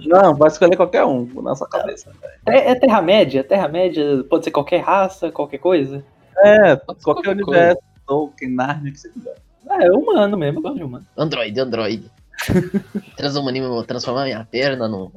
Não, 0.06 0.35
vai 0.35 0.48
escolher 0.48 0.77
qualquer 0.77 1.05
um 1.05 1.24
na 1.43 1.55
sua 1.55 1.68
cabeça. 1.68 2.10
É, 2.44 2.73
é 2.73 2.74
Terra-média? 2.74 3.43
Terra-média 3.43 4.24
pode 4.28 4.44
ser 4.44 4.51
qualquer 4.51 4.82
raça, 4.82 5.31
qualquer 5.31 5.59
coisa? 5.59 6.05
É, 6.39 6.77
Pode 6.77 6.98
ser 6.98 7.05
qualquer 7.05 7.35
qualquer 7.35 7.43
universo, 7.43 7.82
Tolkien, 8.06 8.51
Narnia, 8.52 8.90
o 8.90 8.93
que 8.93 9.01
você 9.01 9.09
quiser. 9.09 9.36
Ah, 9.68 9.82
é 9.82 9.90
humano 9.90 10.36
mesmo, 10.36 10.59
eu 10.59 10.62
gosto 10.62 10.77
de 10.77 10.85
humano. 10.85 11.06
Android, 11.16 11.59
Android. 11.59 12.10
Transhumanismo, 13.16 13.82
transformar 13.85 14.24
minha 14.24 14.44
perna 14.44 14.86
num, 14.86 15.10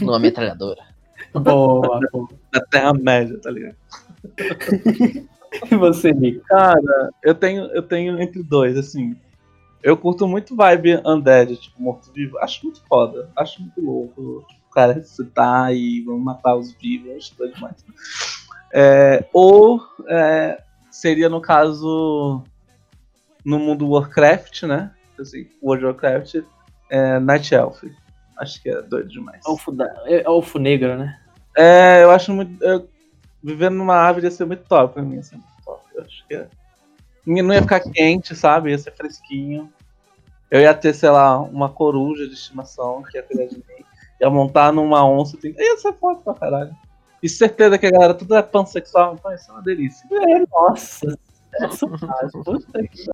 numa 0.00 0.18
metralhadora. 0.18 0.82
Boa, 1.34 2.00
boa. 2.10 2.28
Da 2.50 2.60
Terra-média, 2.62 3.38
tá 3.38 3.50
ligado? 3.50 3.76
E 5.70 5.76
você, 5.76 6.12
Nico? 6.12 6.44
Cara, 6.46 7.10
eu 7.22 7.34
tenho, 7.34 7.64
eu 7.74 7.82
tenho 7.82 8.20
entre 8.20 8.42
dois, 8.42 8.76
assim. 8.76 9.14
Eu 9.82 9.96
curto 9.96 10.28
muito 10.28 10.54
vibe 10.54 11.00
undead, 11.04 11.56
tipo, 11.56 11.82
morto-vivo. 11.82 12.38
Acho 12.38 12.64
muito 12.64 12.82
foda. 12.86 13.30
Acho 13.36 13.60
muito 13.60 13.80
louco. 13.80 14.46
O 14.70 14.70
cara 14.72 14.92
ressuscitar 14.92 15.74
e 15.74 16.02
vamos 16.02 16.22
matar 16.22 16.54
os 16.54 16.72
vivos. 16.72 17.16
Acho 17.16 17.36
doido 17.36 17.54
demais. 17.54 17.84
É, 18.72 19.24
ou 19.32 19.80
é, 20.08 20.62
seria, 20.90 21.28
no 21.28 21.40
caso, 21.40 22.42
no 23.44 23.58
mundo 23.58 23.88
Warcraft, 23.90 24.62
né? 24.62 24.92
Assim, 25.18 25.46
World 25.62 25.84
of 25.84 25.94
Warcraft, 25.94 26.36
é, 26.88 27.18
Night 27.18 27.54
Elf. 27.54 27.82
Acho 28.38 28.62
que 28.62 28.70
é 28.70 28.80
doido 28.82 29.08
demais. 29.08 29.40
Elfo, 29.46 29.70
da, 29.72 29.84
é 30.06 30.22
elfo 30.24 30.58
negro, 30.58 30.96
né? 30.96 31.18
É, 31.56 32.02
eu 32.02 32.10
acho 32.10 32.32
muito. 32.32 32.62
eu- 32.64 32.88
vivendo 33.44 33.74
numa 33.74 33.96
árvore 33.96 34.26
ia 34.26 34.30
ser 34.30 34.44
muito 34.44 34.64
top 34.68 34.94
pra 34.94 35.02
mim, 35.02 35.18
assim, 35.18 35.34
muito 35.36 35.50
top. 35.64 35.82
Eu 35.94 36.02
acho 36.02 36.26
que 36.26 36.34
é- 36.34 36.48
não 37.26 37.52
ia 37.54 37.62
ficar 37.62 37.80
quente, 37.80 38.34
sabe? 38.34 38.70
Ia 38.70 38.78
ser 38.78 38.92
fresquinho. 38.92 39.70
Eu 40.50 40.60
ia 40.60 40.74
ter, 40.74 40.92
sei 40.94 41.10
lá, 41.10 41.38
uma 41.40 41.68
coruja 41.68 42.26
de 42.26 42.34
estimação 42.34 43.02
que 43.02 43.16
ia 43.16 43.22
cuidar 43.22 43.46
de 43.46 43.56
mim. 43.56 43.84
Ia 44.20 44.28
montar 44.30 44.72
numa 44.72 45.04
onça. 45.08 45.36
Tem... 45.36 45.54
Ia 45.58 45.78
ser 45.78 45.92
foda 45.94 46.20
pra 46.22 46.34
caralho. 46.34 46.74
E 47.22 47.28
certeza 47.28 47.78
que 47.78 47.86
a 47.86 47.90
galera 47.90 48.14
tudo 48.14 48.34
é 48.34 48.42
pansexual, 48.42 49.14
então 49.14 49.32
isso 49.32 49.50
é 49.50 49.54
uma 49.54 49.62
delícia. 49.62 50.06
É, 50.12 50.44
nossa. 50.50 51.18
Fase, 51.60 52.32
puta 52.44 52.82
que- 52.88 53.10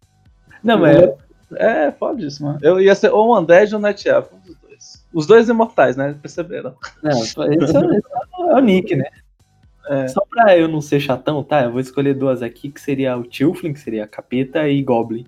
Não, 0.63 0.79
mas 0.79 1.11
É, 1.57 1.91
pode 1.91 2.27
isso, 2.27 2.43
mano. 2.43 2.59
Eu 2.63 2.81
ia 2.81 2.95
ser 2.95 3.13
ou 3.13 3.29
o 3.29 3.39
Undead 3.39 3.73
ou 3.75 3.79
o 3.79 3.83
Night 3.83 4.09
Elf, 4.09 4.33
um 4.33 4.39
dos 4.39 4.57
dois. 4.57 5.07
Os 5.13 5.27
dois 5.27 5.49
imortais, 5.49 5.97
né? 5.97 6.15
Perceberam? 6.21 6.75
É, 7.05 7.11
esse 7.11 7.39
é 7.41 8.55
o 8.55 8.61
Nick, 8.61 8.95
né? 8.97 9.05
É. 9.89 10.09
Só 10.09 10.21
pra 10.29 10.57
eu 10.57 10.69
não 10.69 10.81
ser 10.81 11.01
chatão, 11.01 11.43
tá? 11.43 11.65
Eu 11.65 11.73
vou 11.73 11.81
escolher 11.81 12.15
duas 12.15 12.43
aqui, 12.43 12.71
que 12.71 12.81
seria 12.81 13.17
o 13.17 13.23
Tilfling, 13.23 13.73
que 13.73 13.81
seria 13.81 14.07
Capeta, 14.07 14.69
e 14.69 14.83
Goblin. 14.83 15.27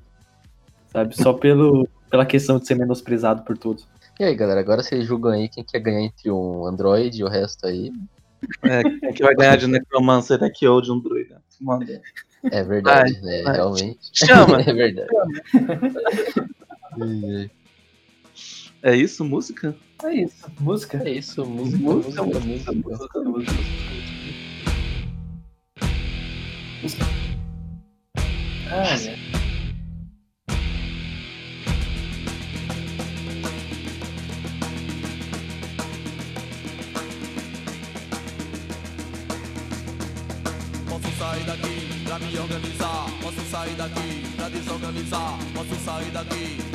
Sabe? 0.89 1.17
Só 1.17 1.33
pelo, 1.33 1.89
pela 2.11 2.27
questão 2.27 2.59
de 2.59 2.67
ser 2.67 2.75
menosprezado 2.75 3.43
por 3.43 3.57
todos. 3.57 3.89
E 4.19 4.25
aí, 4.25 4.35
galera, 4.35 4.61
agora 4.61 4.83
vocês 4.83 5.07
julgam 5.07 5.33
aí 5.33 5.49
quem 5.49 5.65
quer 5.65 5.81
ganhar 5.81 6.03
entre 6.03 6.31
um 6.31 6.67
Android 6.67 7.19
e 7.19 7.25
o 7.25 7.29
resto 7.29 7.67
aí. 7.67 7.91
É, 8.63 8.83
quem 8.83 9.13
que 9.15 9.23
vai 9.23 9.35
ganhar 9.35 9.57
de 9.57 9.67
Necromancer 9.67 10.43
aqui 10.45 10.67
ou 10.67 10.83
de 10.83 10.93
um 10.93 11.01
druida? 11.01 11.41
Manda. 11.59 12.03
É 12.51 12.63
verdade, 12.63 13.21
né? 13.23 13.43
vai. 13.43 13.55
Realmente. 13.55 14.11
Chama! 14.13 14.61
É 14.67 14.73
verdade. 14.73 15.09
Ai, 17.01 17.51
É 18.83 18.97
isso, 18.97 19.25
música? 19.25 19.75
É 20.03 20.13
isso. 20.13 20.51
Música? 20.59 20.99
É 21.05 21.11
isso, 21.11 21.47
música, 21.47 21.79
Música, 21.79 22.23
música, 22.23 22.43
música, 22.43 22.73
música. 22.73 23.21
música, 23.21 23.21
música. 23.21 24.20
Ah, 28.71 28.95
é. 28.95 29.30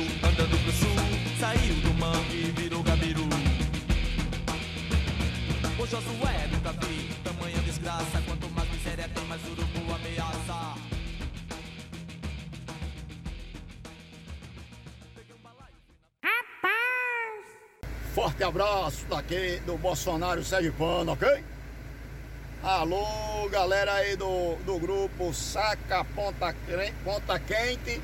Caranguejo 0.00 0.26
andando 0.26 0.58
pro 0.62 0.72
sul. 0.72 0.88
Saiu 1.38 1.74
do 1.82 1.94
mangue 1.94 2.48
e 2.48 2.52
virou 2.52 2.82
gabiru. 2.82 3.28
O 5.78 5.86
Josué 5.86 6.48
nunca 6.52 6.72
vi 6.72 7.14
tamanha 7.24 7.58
desgraça. 7.62 8.22
Quanto 8.26 8.48
mais 8.50 8.70
miséria 8.70 9.08
tem, 9.14 9.24
mais 9.24 9.42
urubu 9.44 9.94
ameaça. 9.94 10.80
Forte 18.14 18.42
abraço 18.42 19.06
daqui 19.06 19.62
do 19.64 19.78
Bolsonaro 19.78 20.44
Sergipano, 20.44 21.12
ok? 21.12 21.44
Alô, 22.62 23.48
galera 23.50 23.94
aí 23.94 24.16
do, 24.16 24.56
do 24.66 24.78
grupo 24.78 25.32
Saca 25.32 26.04
Ponta, 26.04 26.54
Ponta 27.04 27.38
Quente, 27.38 28.02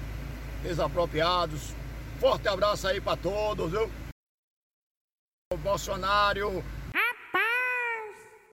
desapropriados. 0.62 1.75
Forte 2.18 2.48
abraço 2.48 2.88
aí 2.88 3.00
pra 3.00 3.14
todos, 3.16 3.70
viu? 3.70 3.90
O 5.52 5.56
Bolsonaro 5.58 6.64